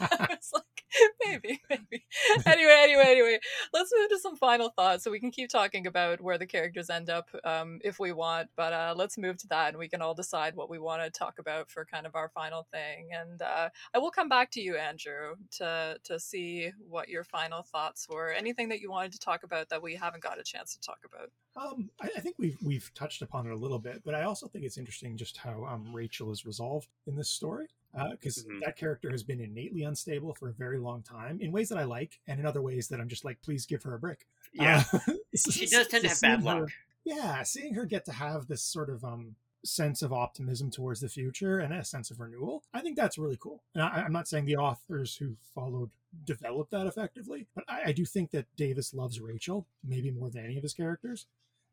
I 0.00 0.26
was 0.30 0.52
like, 0.52 0.84
maybe, 1.24 1.60
maybe. 1.68 2.04
Anyway, 2.44 2.76
anyway, 2.78 3.04
anyway. 3.06 3.38
Let's 3.72 3.92
move 3.96 4.10
to 4.10 4.18
some 4.18 4.36
final 4.36 4.70
thoughts 4.70 5.04
so 5.04 5.10
we 5.10 5.20
can 5.20 5.30
keep 5.30 5.48
talking 5.50 5.86
about 5.86 6.20
where 6.20 6.38
the 6.38 6.46
characters 6.46 6.90
end 6.90 7.10
up 7.10 7.28
um, 7.44 7.80
if 7.82 7.98
we 7.98 8.12
want. 8.12 8.48
But 8.56 8.72
uh, 8.72 8.94
let's 8.96 9.18
move 9.18 9.38
to 9.38 9.48
that 9.48 9.75
and 9.76 9.78
we 9.80 9.88
can 9.88 10.00
all 10.00 10.14
decide 10.14 10.56
what 10.56 10.70
we 10.70 10.78
want 10.78 11.02
to 11.02 11.10
talk 11.10 11.38
about 11.38 11.70
for 11.70 11.84
kind 11.84 12.06
of 12.06 12.14
our 12.14 12.30
final 12.30 12.66
thing. 12.72 13.08
And 13.12 13.42
uh, 13.42 13.68
I 13.94 13.98
will 13.98 14.10
come 14.10 14.28
back 14.30 14.50
to 14.52 14.60
you, 14.60 14.76
Andrew, 14.76 15.34
to 15.58 15.98
to 16.04 16.18
see 16.18 16.70
what 16.88 17.10
your 17.10 17.24
final 17.24 17.62
thoughts 17.62 18.06
were. 18.08 18.32
Anything 18.32 18.70
that 18.70 18.80
you 18.80 18.90
wanted 18.90 19.12
to 19.12 19.18
talk 19.18 19.42
about 19.42 19.68
that 19.68 19.82
we 19.82 19.94
haven't 19.94 20.22
got 20.22 20.40
a 20.40 20.42
chance 20.42 20.74
to 20.74 20.80
talk 20.80 20.98
about. 21.04 21.30
Um, 21.62 21.90
I, 22.00 22.08
I 22.16 22.20
think 22.20 22.36
we've 22.38 22.56
we've 22.62 22.90
touched 22.94 23.20
upon 23.20 23.46
it 23.46 23.52
a 23.52 23.56
little 23.56 23.78
bit, 23.78 24.00
but 24.04 24.14
I 24.14 24.22
also 24.24 24.46
think 24.48 24.64
it's 24.64 24.78
interesting 24.78 25.16
just 25.18 25.36
how 25.36 25.64
um, 25.66 25.92
Rachel 25.94 26.32
is 26.32 26.46
resolved 26.46 26.88
in 27.06 27.16
this 27.16 27.28
story 27.28 27.66
because 28.10 28.44
Mhm. 28.44 28.60
that 28.64 28.76
character 28.76 29.10
has 29.10 29.22
been 29.22 29.40
innately 29.40 29.82
unstable 29.82 30.34
for 30.34 30.48
a 30.48 30.52
very 30.52 30.78
long 30.78 31.02
time 31.02 31.38
in 31.40 31.50
ways 31.52 31.68
that 31.70 31.78
I 31.78 31.84
like, 31.84 32.18
and 32.26 32.40
in 32.40 32.44
other 32.46 32.60
ways 32.62 32.88
that 32.88 33.00
I'm 33.00 33.08
just 33.08 33.24
like, 33.24 33.40
please 33.42 33.64
give 33.66 33.82
her 33.84 33.94
a 33.94 33.98
break. 33.98 34.26
Yeah. 34.54 34.84
Uh, 34.92 34.98
she 35.50 35.66
does 35.66 35.88
tend 35.88 36.02
to 36.04 36.08
have 36.10 36.20
bad 36.20 36.40
seeing 36.42 36.46
her- 36.56 36.60
luck. 36.62 36.70
yeah, 37.04 37.42
seeing 37.42 37.74
her 37.74 37.84
get 37.86 38.04
to 38.06 38.12
have 38.12 38.48
this 38.48 38.62
sort 38.62 38.90
of 38.90 39.02
um 39.04 39.36
sense 39.64 40.02
of 40.02 40.12
optimism 40.12 40.70
towards 40.70 41.00
the 41.00 41.08
future 41.08 41.58
and 41.58 41.72
a 41.72 41.84
sense 41.84 42.10
of 42.10 42.20
renewal, 42.20 42.62
I 42.72 42.80
think 42.80 42.96
that's 42.96 43.18
really 43.18 43.38
cool. 43.40 43.62
And 43.74 43.82
I, 43.82 44.02
I'm 44.04 44.12
not 44.12 44.28
saying 44.28 44.46
the 44.46 44.56
authors 44.56 45.16
who 45.16 45.36
followed 45.54 45.90
developed 46.24 46.70
that 46.70 46.86
effectively, 46.86 47.46
but 47.54 47.64
I, 47.68 47.82
I 47.86 47.92
do 47.92 48.04
think 48.04 48.30
that 48.30 48.46
Davis 48.56 48.94
loves 48.94 49.20
Rachel 49.20 49.66
maybe 49.84 50.10
more 50.10 50.30
than 50.30 50.44
any 50.44 50.56
of 50.56 50.62
his 50.62 50.74
characters, 50.74 51.26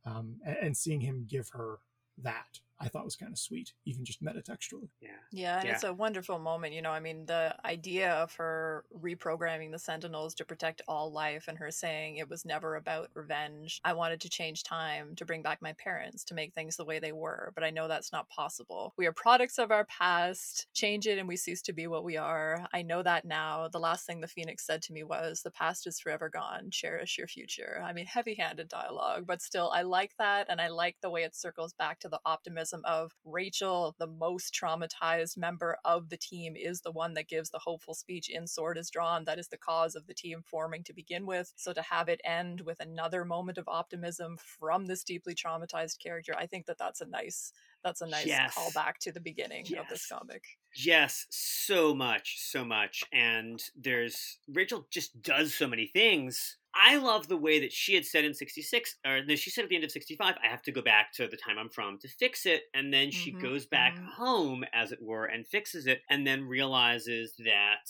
um, 0.05 0.37
and, 0.45 0.57
and 0.57 0.77
seeing 0.77 1.01
him 1.01 1.27
give 1.29 1.49
her 1.49 1.79
that 2.21 2.59
I 2.83 2.89
thought 2.89 3.05
was 3.05 3.15
kind 3.15 3.31
of 3.31 3.39
sweet, 3.39 3.71
even 3.85 4.03
just 4.03 4.21
metatextually. 4.21 4.89
Yeah. 5.01 5.09
Yeah, 5.31 5.59
and 5.59 5.65
Yeah. 5.67 5.73
it's 5.75 5.83
a 5.85 5.93
wonderful 5.93 6.37
moment. 6.37 6.73
You 6.73 6.81
know, 6.81 6.91
I 6.91 6.99
mean, 6.99 7.25
the 7.25 7.55
idea 7.65 8.11
of 8.11 8.33
her 8.35 8.83
reprogramming 8.93 9.71
the 9.71 9.79
Sentinels 9.79 10.33
to 10.35 10.45
protect 10.45 10.81
all 10.87 11.09
life 11.11 11.47
and 11.47 11.57
her 11.59 11.71
saying 11.71 12.17
it 12.17 12.27
was 12.29 12.43
never 12.43 12.75
about 12.75 13.09
revenge. 13.13 13.79
I 13.85 13.93
wanted 13.93 14.19
to 14.21 14.29
change 14.29 14.63
time 14.63 15.15
to 15.15 15.25
bring 15.25 15.41
back 15.41 15.61
my 15.61 15.71
parents, 15.73 16.25
to 16.25 16.33
make 16.33 16.53
things 16.53 16.75
the 16.75 16.83
way 16.83 16.99
they 16.99 17.13
were, 17.13 17.53
but 17.55 17.63
I 17.63 17.69
know 17.69 17.87
that's 17.87 18.11
not 18.11 18.27
possible. 18.29 18.93
We 18.97 19.07
are 19.07 19.13
products 19.13 19.57
of 19.57 19.71
our 19.71 19.85
past. 19.85 20.67
Change 20.73 21.07
it 21.07 21.17
and 21.17 21.27
we 21.27 21.37
cease 21.37 21.61
to 21.63 21.73
be 21.73 21.87
what 21.87 22.03
we 22.03 22.17
are. 22.17 22.67
I 22.73 22.81
know 22.81 23.01
that 23.01 23.23
now. 23.23 23.69
The 23.69 23.79
last 23.79 24.05
thing 24.05 24.19
the 24.19 24.27
Phoenix 24.27 24.65
said 24.65 24.81
to 24.83 24.93
me 24.93 25.03
was, 25.03 25.41
The 25.41 25.51
past 25.51 25.87
is 25.87 25.99
forever 26.01 26.27
gone. 26.27 26.69
Cherish 26.69 27.17
your 27.17 27.27
future. 27.27 27.81
I 27.81 27.93
mean, 27.93 28.05
heavy 28.07 28.35
handed 28.35 28.67
dialogue, 28.67 29.25
but 29.25 29.41
still, 29.41 29.71
I 29.73 29.83
like 29.83 30.11
that. 30.17 30.47
And 30.49 30.59
I 30.59 30.67
like 30.67 30.97
the 31.01 31.09
way 31.09 31.23
it 31.23 31.33
circles 31.35 31.71
back 31.73 31.99
to 32.01 32.09
the 32.09 32.19
optimism 32.25 32.72
of 32.85 33.13
Rachel, 33.23 33.95
the 33.99 34.07
most 34.07 34.53
traumatized 34.53 35.37
member 35.37 35.77
of 35.85 36.09
the 36.09 36.17
team, 36.17 36.55
is 36.55 36.81
the 36.81 36.91
one 36.91 37.13
that 37.13 37.27
gives 37.27 37.49
the 37.49 37.59
hopeful 37.59 37.93
speech 37.93 38.29
in 38.29 38.47
Sword 38.47 38.77
is 38.77 38.89
Drawn. 38.89 39.25
That 39.25 39.39
is 39.39 39.47
the 39.49 39.57
cause 39.57 39.95
of 39.95 40.07
the 40.07 40.13
team 40.13 40.41
forming 40.45 40.83
to 40.85 40.93
begin 40.93 41.25
with. 41.25 41.53
So 41.55 41.73
to 41.73 41.81
have 41.81 42.09
it 42.09 42.21
end 42.23 42.61
with 42.61 42.79
another 42.79 43.25
moment 43.25 43.57
of 43.57 43.67
optimism 43.67 44.37
from 44.37 44.85
this 44.85 45.03
deeply 45.03 45.35
traumatized 45.35 45.99
character, 45.99 46.33
I 46.37 46.47
think 46.47 46.65
that 46.65 46.77
that's 46.77 47.01
a 47.01 47.05
nice 47.05 47.51
that's 47.83 48.01
a 48.01 48.07
nice 48.07 48.25
Yes. 48.27 48.55
callback 48.55 48.97
to 49.01 49.11
the 49.11 49.19
beginning 49.19 49.65
of 49.77 49.87
this 49.89 50.07
comic. 50.07 50.43
Yes, 50.75 51.27
so 51.29 51.93
much, 51.93 52.39
so 52.39 52.63
much. 52.65 53.03
And 53.11 53.61
there's 53.75 54.39
Rachel 54.47 54.87
just 54.89 55.21
does 55.21 55.53
so 55.53 55.67
many 55.67 55.87
things. 55.87 56.57
I 56.75 56.97
love 56.97 57.27
the 57.27 57.37
way 57.37 57.59
that 57.59 57.71
she 57.71 57.93
had 57.93 58.05
said 58.05 58.25
in 58.25 58.33
66, 58.33 58.97
or 59.05 59.23
no, 59.23 59.35
she 59.35 59.49
said 59.51 59.63
at 59.63 59.69
the 59.69 59.75
end 59.75 59.83
of 59.83 59.91
65, 59.91 60.37
I 60.43 60.47
have 60.47 60.63
to 60.63 60.71
go 60.71 60.81
back 60.81 61.11
to 61.13 61.27
the 61.27 61.37
time 61.37 61.57
I'm 61.59 61.69
from 61.69 61.99
to 61.99 62.07
fix 62.07 62.45
it. 62.45 62.63
And 62.73 62.91
then 62.93 63.11
she 63.11 63.31
Mhm, 63.31 63.37
goes 63.37 63.65
back 63.67 63.97
mhm. 63.97 64.13
home, 64.15 64.63
as 64.73 64.91
it 64.91 65.01
were, 65.01 65.25
and 65.25 65.47
fixes 65.47 65.85
it, 65.87 66.01
and 66.09 66.25
then 66.25 66.43
realizes 66.45 67.35
that 67.45 67.85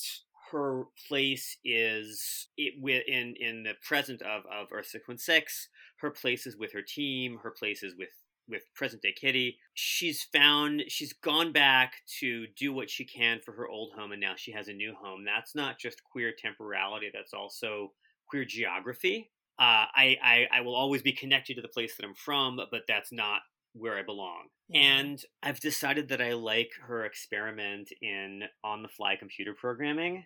her 0.51 0.85
place 1.07 1.57
is 1.63 2.49
it 2.57 2.75
in 3.07 3.35
in 3.37 3.63
the 3.63 3.73
present 3.81 4.21
of 4.21 4.45
of 4.45 4.67
Earth 4.71 4.87
Six 4.87 5.07
One 5.07 5.17
Six. 5.17 5.69
Her 5.97 6.11
place 6.11 6.45
is 6.45 6.57
with 6.57 6.73
her 6.73 6.81
team. 6.81 7.37
Her 7.37 7.51
place 7.51 7.83
is 7.83 7.95
with 7.95 8.09
with 8.47 8.63
present 8.75 9.01
day 9.01 9.13
Kitty. 9.13 9.57
She's 9.73 10.21
found, 10.23 10.83
she's 10.89 11.13
gone 11.13 11.53
back 11.53 12.01
to 12.19 12.45
do 12.47 12.73
what 12.73 12.89
she 12.89 13.05
can 13.05 13.39
for 13.39 13.53
her 13.53 13.69
old 13.69 13.93
home, 13.93 14.11
and 14.11 14.19
now 14.19 14.35
she 14.35 14.51
has 14.51 14.67
a 14.67 14.73
new 14.73 14.93
home. 14.93 15.23
That's 15.23 15.55
not 15.55 15.79
just 15.79 16.03
queer 16.03 16.33
temporality, 16.37 17.09
that's 17.13 17.33
also 17.33 17.93
queer 18.33 18.45
geography. 18.45 19.29
Uh, 19.59 19.85
I, 19.95 20.17
I, 20.23 20.47
I 20.51 20.61
will 20.61 20.73
always 20.75 21.03
be 21.03 21.11
connected 21.11 21.55
to 21.55 21.61
the 21.61 21.67
place 21.67 21.95
that 21.95 22.03
I'm 22.03 22.15
from, 22.15 22.59
but 22.71 22.81
that's 22.87 23.11
not 23.11 23.41
where 23.73 23.95
I 23.95 24.01
belong. 24.01 24.47
Yeah. 24.69 24.81
And 24.81 25.23
I've 25.43 25.59
decided 25.59 26.07
that 26.09 26.19
I 26.19 26.33
like 26.33 26.71
her 26.87 27.05
experiment 27.05 27.89
in 28.01 28.41
on 28.63 28.81
the 28.81 28.87
fly 28.87 29.15
computer 29.17 29.53
programming. 29.53 30.25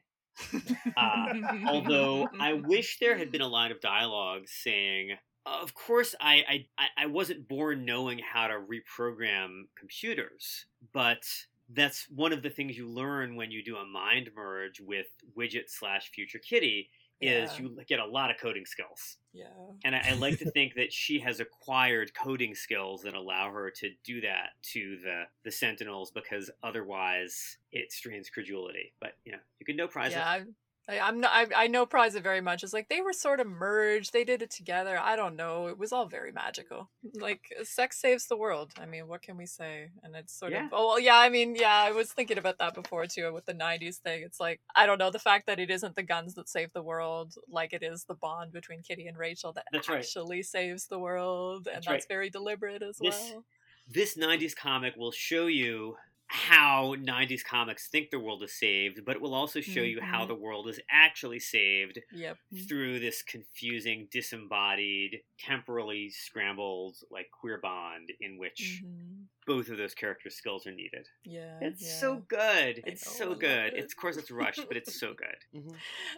Uh, 0.95 1.33
Although 1.67 2.29
I 2.39 2.53
wish 2.53 2.99
there 2.99 3.17
had 3.17 3.31
been 3.31 3.41
a 3.41 3.47
line 3.47 3.71
of 3.71 3.81
dialogue 3.81 4.43
saying, 4.45 5.17
"Of 5.45 5.73
course, 5.73 6.15
I 6.21 6.35
I 6.47 6.65
I- 6.77 7.03
I 7.03 7.05
wasn't 7.07 7.47
born 7.47 7.83
knowing 7.85 8.19
how 8.19 8.47
to 8.47 8.53
reprogram 8.53 9.63
computers, 9.77 10.65
but." 10.93 11.23
That's 11.69 12.07
one 12.09 12.31
of 12.31 12.43
the 12.43 12.49
things 12.49 12.77
you 12.77 12.87
learn 12.87 13.35
when 13.35 13.51
you 13.51 13.61
do 13.61 13.75
a 13.75 13.85
mind 13.85 14.29
merge 14.33 14.79
with 14.79 15.07
widget 15.37 15.65
slash 15.67 16.09
future 16.11 16.39
kitty 16.39 16.89
is 17.21 17.51
Yeah. 17.59 17.65
you 17.65 17.77
get 17.87 17.99
a 17.99 18.05
lot 18.05 18.29
of 18.31 18.37
coding 18.37 18.65
skills. 18.65 19.17
yeah. 19.33 19.45
And 19.83 19.95
I, 19.95 20.01
I 20.09 20.13
like 20.13 20.39
to 20.39 20.51
think 20.51 20.75
that 20.75 20.91
she 21.03 21.19
has 21.19 21.39
acquired 21.39 22.13
coding 22.13 22.53
skills 22.55 23.01
that 23.03 23.13
allow 23.13 23.51
her 23.51 23.71
to 23.71 23.89
do 24.03 24.21
that 24.21 24.49
to 24.73 24.97
the 25.03 25.23
the 25.43 25.51
Sentinels 25.51 26.11
because 26.11 26.49
otherwise 26.63 27.57
it 27.71 27.91
strains 27.91 28.29
credulity. 28.29 28.93
But 28.99 29.13
you 29.25 29.31
know, 29.33 29.39
you 29.59 29.65
can 29.65 29.75
no 29.75 29.87
prize 29.87 30.11
yeah, 30.11 30.35
it. 30.37 30.47
I'm 30.89 31.19
not. 31.19 31.31
I, 31.33 31.47
I 31.63 31.67
know 31.67 31.85
Prize 31.85 32.15
it 32.15 32.23
very 32.23 32.39
much. 32.41 32.63
It's 32.63 32.71
like 32.73 32.87
they 32.89 33.01
were 33.01 33.11
sort 33.13 33.39
of 33.39 33.47
merged. 33.47 34.13
They 34.13 34.23
did 34.23 34.41
it 34.41 34.49
together. 34.51 34.97
I 34.97 35.15
don't 35.17 35.35
know. 35.35 35.67
It 35.67 35.77
was 35.77 35.91
all 35.91 36.05
very 36.07 36.31
magical. 36.31 36.89
Like 37.15 37.41
sex 37.63 37.99
saves 37.99 38.27
the 38.27 38.37
world. 38.37 38.71
I 38.79 38.85
mean, 38.85 39.07
what 39.07 39.21
can 39.21 39.35
we 39.37 39.45
say? 39.45 39.89
And 40.03 40.15
it's 40.15 40.37
sort 40.37 40.53
Yeah. 40.53 40.65
of. 40.67 40.71
Oh 40.73 40.87
well, 40.87 40.99
yeah. 40.99 41.17
I 41.17 41.29
mean, 41.29 41.55
yeah. 41.55 41.73
I 41.75 41.91
was 41.91 42.11
thinking 42.13 42.37
about 42.37 42.57
that 42.59 42.73
before 42.73 43.05
too 43.05 43.33
with 43.33 43.45
the 43.45 43.53
'90s 43.53 43.97
thing. 43.97 44.23
It's 44.23 44.39
like 44.39 44.61
I 44.75 44.85
don't 44.85 44.97
know 44.97 45.11
the 45.11 45.19
fact 45.19 45.47
that 45.47 45.59
it 45.59 45.69
isn't 45.69 45.95
the 45.95 46.03
guns 46.03 46.35
that 46.35 46.47
save 46.47 46.71
the 46.73 46.83
world, 46.83 47.33
like 47.49 47.73
it 47.73 47.83
is 47.83 48.05
the 48.05 48.15
bond 48.15 48.53
between 48.53 48.81
Kitty 48.81 49.07
and 49.07 49.17
Rachel 49.17 49.51
that 49.53 49.65
That's 49.73 49.89
right. 49.89 49.99
actually 49.99 50.43
saves 50.43 50.87
the 50.87 50.99
world, 50.99 51.67
and 51.67 51.75
That's 51.77 51.85
that's, 51.87 52.03
right. 52.03 52.05
very 52.07 52.29
deliberate 52.29 52.81
as 52.81 52.97
This- 52.97 53.31
well. 53.33 53.43
This 53.89 54.17
'90s 54.17 54.53
comic 54.55 54.95
will 54.97 55.11
show 55.13 55.47
you 55.47 55.95
how 56.27 56.95
90s 56.99 57.43
comics 57.43 57.87
think 57.89 58.09
the 58.09 58.19
world 58.19 58.43
is 58.43 58.57
saved, 58.59 59.05
but 59.05 59.15
it 59.15 59.21
will 59.21 59.33
also 59.33 59.61
show 59.61 59.81
you 59.81 60.01
how 60.01 60.23
Mhm. 60.25 60.27
the 60.27 60.35
world 60.35 60.67
is 60.67 60.79
actually 60.89 61.39
saved 61.39 61.99
Yep. 62.11 62.37
through 62.67 62.99
this 62.99 63.23
confusing, 63.23 64.07
disembodied, 64.11 65.23
temporally 65.39 66.09
scrambled, 66.09 66.97
like 67.09 67.29
queer 67.31 67.57
bond 67.59 68.11
in 68.19 68.37
which 68.37 68.81
Mhm. 68.83 69.27
both 69.45 69.69
of 69.69 69.77
those 69.77 69.95
characters' 69.95 70.35
skills 70.35 70.67
are 70.67 70.73
needed. 70.73 71.07
Yeah. 71.23 71.59
It's 71.61 71.81
yeah. 71.81 71.99
so 71.99 72.17
good. 72.27 72.83
It's 72.85 73.09
so 73.17 73.33
good. 73.33 73.73
it. 73.73 73.79
It's 73.83 73.93
of 73.93 73.97
course 73.97 74.17
it's 74.17 74.29
rushed, 74.31 74.67
but 74.67 74.75
it's 74.77 74.99
so 74.99 75.13
good. 75.23 75.37
Mhm. 75.53 75.77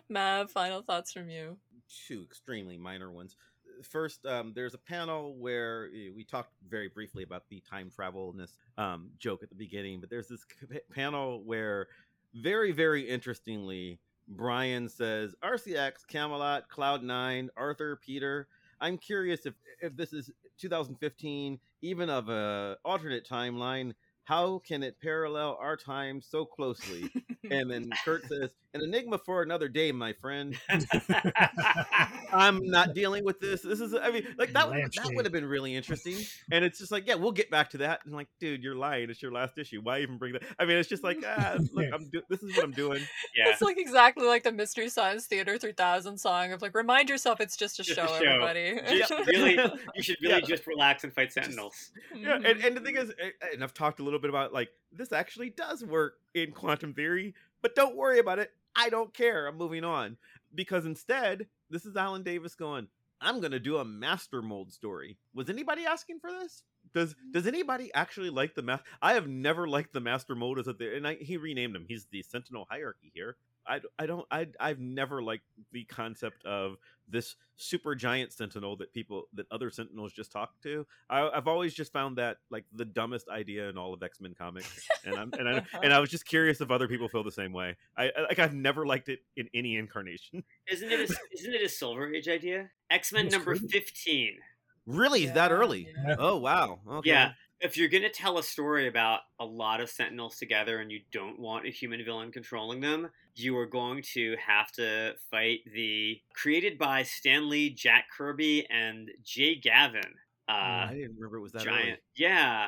Mav, 0.10 0.52
final 0.52 0.82
thoughts 0.82 1.14
from 1.14 1.30
you. 1.30 1.60
two 2.08 2.24
extremely 2.24 2.78
minor 2.78 3.12
ones. 3.12 3.36
First, 3.84 4.26
um, 4.26 4.54
there's 4.56 4.74
a 4.74 4.80
panel 4.80 5.36
where 5.38 5.90
eh, 5.96 6.10
we 6.16 6.24
talked 6.24 6.54
very 6.68 6.90
briefly 6.90 7.24
about 7.24 7.44
the 7.50 7.62
time 7.70 7.90
travelness 7.94 8.58
um, 8.78 9.10
joke 9.20 9.44
at 9.44 9.50
the 9.50 9.56
beginning, 9.56 10.00
but 10.00 10.10
there's 10.10 10.28
this 10.28 10.46
c- 10.60 10.80
panel 10.94 11.44
where, 11.44 11.88
very, 12.34 12.72
very 12.72 13.08
interestingly, 13.08 14.00
Brian 14.28 14.88
says, 14.88 15.34
RCX, 15.44 16.08
Camelot, 16.08 16.70
Cloud9, 16.70 17.50
Arthur, 17.58 18.00
Peter. 18.06 18.48
I'm 18.82 18.98
curious 18.98 19.46
if, 19.46 19.56
if 19.82 19.96
this 19.96 20.14
is 20.14 20.30
2015, 20.60 21.60
even 21.82 22.10
of 22.10 22.30
a 22.30 22.78
alternate 22.86 23.28
timeline, 23.28 23.94
how 24.24 24.60
can 24.60 24.84
it 24.84 24.96
parallel 25.02 25.58
our 25.60 25.76
time 25.76 26.22
so 26.22 26.46
closely? 26.46 27.10
and 27.52 27.70
then 27.72 27.90
Kurt 28.06 28.28
says, 28.28 28.52
an 28.76 28.82
enigma 28.82 29.18
for 29.18 29.42
another 29.42 29.68
day, 29.68 29.92
my 29.92 30.14
friend. 30.14 30.56
I'm 32.34 32.66
not 32.68 32.94
dealing 32.94 33.24
with 33.24 33.40
this. 33.40 33.62
This 33.62 33.80
is, 33.82 33.94
I 33.94 34.12
mean, 34.12 34.26
like 34.38 34.54
that. 34.54 34.70
Would, 34.70 34.92
that 34.94 35.12
would 35.16 35.26
have 35.26 35.32
been 35.32 35.46
really 35.46 35.76
interesting. 35.76 36.16
And 36.52 36.64
it's 36.66 36.80
just 36.80 36.92
like, 36.92 37.08
yeah, 37.08 37.16
we'll 37.16 37.32
get 37.32 37.50
back 37.50 37.70
to 37.72 37.78
that. 37.80 38.02
And 38.06 38.14
like, 38.14 38.28
dude, 38.40 38.64
you're 38.64 38.76
lying. 38.76 39.10
It's 39.10 39.22
your 39.22 39.32
last 39.32 39.58
issue. 39.58 39.80
Why 39.82 40.00
even 40.02 40.18
bring 40.18 40.34
that? 40.34 40.44
I 40.60 40.66
mean, 40.66 40.78
it's 40.78 40.90
just 40.90 41.04
like, 41.04 41.18
ah, 41.26 41.58
look, 41.74 41.86
I'm 41.94 42.10
do- 42.10 42.22
this 42.30 42.42
is 42.44 42.56
what 42.56 42.64
I'm 42.66 42.72
doing. 42.72 43.00
yeah. 43.36 43.50
It's 43.50 43.62
like 43.62 43.78
exactly 43.78 44.28
like 44.28 44.44
the 44.44 44.52
Mystery 44.52 44.90
Science 44.90 45.26
Theater 45.26 45.58
3000 45.58 46.18
song 46.18 46.52
of 46.52 46.62
like, 46.62 46.76
remind 46.76 47.10
yourself 47.10 47.40
it's 47.42 47.56
just 47.58 47.80
a 47.80 47.84
Just 47.84 47.98
a 48.00 48.02
show, 48.02 48.08
show. 48.08 48.26
everybody. 48.26 48.80
Just 49.00 49.12
really, 49.28 49.58
you 49.96 50.04
should 50.04 50.18
really 50.22 50.36
Yeah. 50.36 50.40
just 50.42 50.68
relax 50.68 51.04
and 51.04 51.14
fight 51.14 51.32
sentinels. 51.32 51.92
Yeah, 52.16 52.36
and, 52.36 52.64
and 52.64 52.76
the 52.78 52.82
thing 52.82 52.96
is, 52.98 53.10
eh, 53.22 53.30
and 53.54 53.64
I've 53.64 53.74
talked 53.74 54.00
a 54.00 54.04
little 54.04 54.20
bit 54.20 54.30
about 54.30 54.54
like 54.54 54.70
this 54.92 55.12
actually 55.12 55.50
does 55.52 55.84
work 55.84 56.14
in 56.34 56.52
quantum 56.52 56.94
theory, 56.94 57.34
but 57.62 57.76
don't 57.76 57.96
worry 57.96 58.20
about 58.20 58.40
it. 58.40 58.52
I 58.76 58.90
don't 58.90 59.14
care. 59.14 59.48
I'm 59.48 59.58
moving 59.58 59.84
on 59.84 60.18
because 60.54 60.86
instead, 60.86 61.48
this 61.70 61.86
is 61.86 61.96
Alan 61.96 62.24
Davis 62.24 62.56
going. 62.56 62.88
I'm 63.22 63.42
gonna 63.42 63.60
do 63.60 63.78
a 63.78 63.86
master 63.86 64.42
mold 64.42 64.72
story. 64.72 65.18
Was 65.34 65.50
anybody 65.50 65.86
asking 65.86 66.20
for 66.20 66.32
this? 66.32 66.64
Does 66.94 67.14
mm. 67.14 67.34
does 67.34 67.48
anybody 67.48 67.92
actually 67.94 68.30
like 68.30 68.56
the 68.56 68.62
math? 68.62 68.82
I 69.02 69.14
have 69.14 69.28
never 69.28 69.68
liked 69.68 69.94
the 69.94 70.00
master 70.00 70.36
mold 70.36 70.60
as 70.60 70.68
a 70.68 70.76
and 70.96 71.08
I, 71.08 71.16
he 71.16 71.38
renamed 71.38 71.76
him. 71.76 71.86
He's 71.88 72.08
the 72.12 72.24
Sentinel 72.24 72.68
hierarchy 72.70 73.12
here. 73.14 73.36
I, 73.70 73.80
I 74.00 74.06
don't 74.08 74.26
I 74.32 74.48
I've 74.60 74.80
never 74.80 75.22
liked 75.22 75.46
the 75.72 75.84
concept 75.86 76.44
of 76.46 76.78
this 77.08 77.36
super 77.56 77.94
giant 77.96 78.34
sentinel 78.34 78.76
that 78.78 78.94
people 78.94 79.24
that 79.34 79.46
other 79.52 79.70
sentinels 79.70 80.12
just 80.12 80.32
talk 80.32 80.60
to. 80.64 80.86
I, 81.10 81.30
I've 81.30 81.48
always 81.48 81.74
just 81.74 81.94
found 81.94 82.18
that 82.18 82.38
like 82.50 82.66
the 82.74 82.86
dumbest 82.86 83.30
idea 83.30 83.70
in 83.70 83.78
all 83.78 83.94
of 83.94 84.02
X 84.02 84.20
Men 84.20 84.34
comics, 84.38 84.88
and 85.06 85.16
I'm 85.16 85.32
and 85.34 85.48
I, 85.48 85.64
and 85.84 85.94
I 85.94 86.00
was 86.00 86.10
just 86.10 86.26
curious 86.26 86.62
if 86.62 86.72
other 86.72 86.88
people 86.88 87.08
feel 87.10 87.24
the 87.24 87.32
same 87.32 87.54
way. 87.54 87.78
I 87.96 88.06
I- 88.06 88.22
like 88.30 88.40
I've 88.40 88.54
never 88.56 88.86
liked 88.86 89.10
it 89.10 89.20
in 89.38 89.48
any 89.54 89.76
incarnation. 89.78 90.44
Isn't 90.72 90.92
it? 90.92 91.00
A, 91.00 91.16
isn't 91.34 91.54
it 91.54 91.62
a 91.64 91.70
Silver 91.70 92.12
Age 92.14 92.28
idea? 92.28 92.70
X 92.90 93.14
Men 93.14 93.28
number 93.28 93.56
creepy. 93.56 93.68
fifteen. 93.68 94.38
Really, 94.86 95.26
is 95.26 95.34
that 95.34 95.52
early? 95.52 95.88
yeah. 96.08 96.16
Oh 96.18 96.38
wow. 96.38 96.80
Okay. 96.90 97.10
Yeah. 97.12 97.34
If 97.62 97.76
you're 97.76 97.90
gonna 97.90 98.10
tell 98.10 98.38
a 98.38 98.44
story 98.44 98.88
about 98.88 99.20
a 99.40 99.46
lot 99.46 99.82
of 99.82 99.90
Sentinels 99.90 100.38
together 100.38 100.80
and 100.80 100.90
you 100.92 101.02
don't 101.12 101.38
want 101.40 101.66
a 101.68 101.70
human 101.70 102.04
villain 102.06 102.32
controlling 102.32 102.80
them, 102.80 103.10
you 103.40 103.58
are 103.58 103.66
going 103.66 104.04
to 104.14 104.36
have 104.46 104.72
to 104.74 105.14
fight 105.32 105.60
the 105.74 106.20
created 106.34 106.78
by 106.78 107.04
Stan 107.04 107.50
Lee, 107.50 107.70
Jack 107.70 108.06
Kirby, 108.16 108.66
and 108.70 109.10
Jay 109.24 109.56
Gavin. 109.56 110.02
Uh, 110.48 110.52
I 110.52 110.90
didn't 110.94 111.16
remember 111.16 111.38
it 111.38 111.42
was 111.42 111.52
that 111.54 111.64
giant. 111.64 111.88
early. 111.90 111.98
Yeah. 112.16 112.68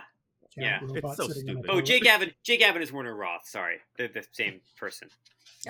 Giant 0.57 0.91
Yeah. 0.93 0.99
It's 1.10 1.18
so 1.18 1.27
sitting 1.27 1.49
on 1.49 1.56
a 1.57 1.60
stupid. 1.61 1.69
Oh. 1.69 1.81
Jay 1.81 1.99
Gavin. 1.99 2.31
Jay 2.43 2.57
Gavin 2.57 2.81
is 2.81 2.91
Werner 2.91 3.15
Roth. 3.15 3.45
Sorry, 3.48 3.77
they're 3.98 4.07
the 4.07 4.26
same 4.34 4.61
person. 4.77 5.10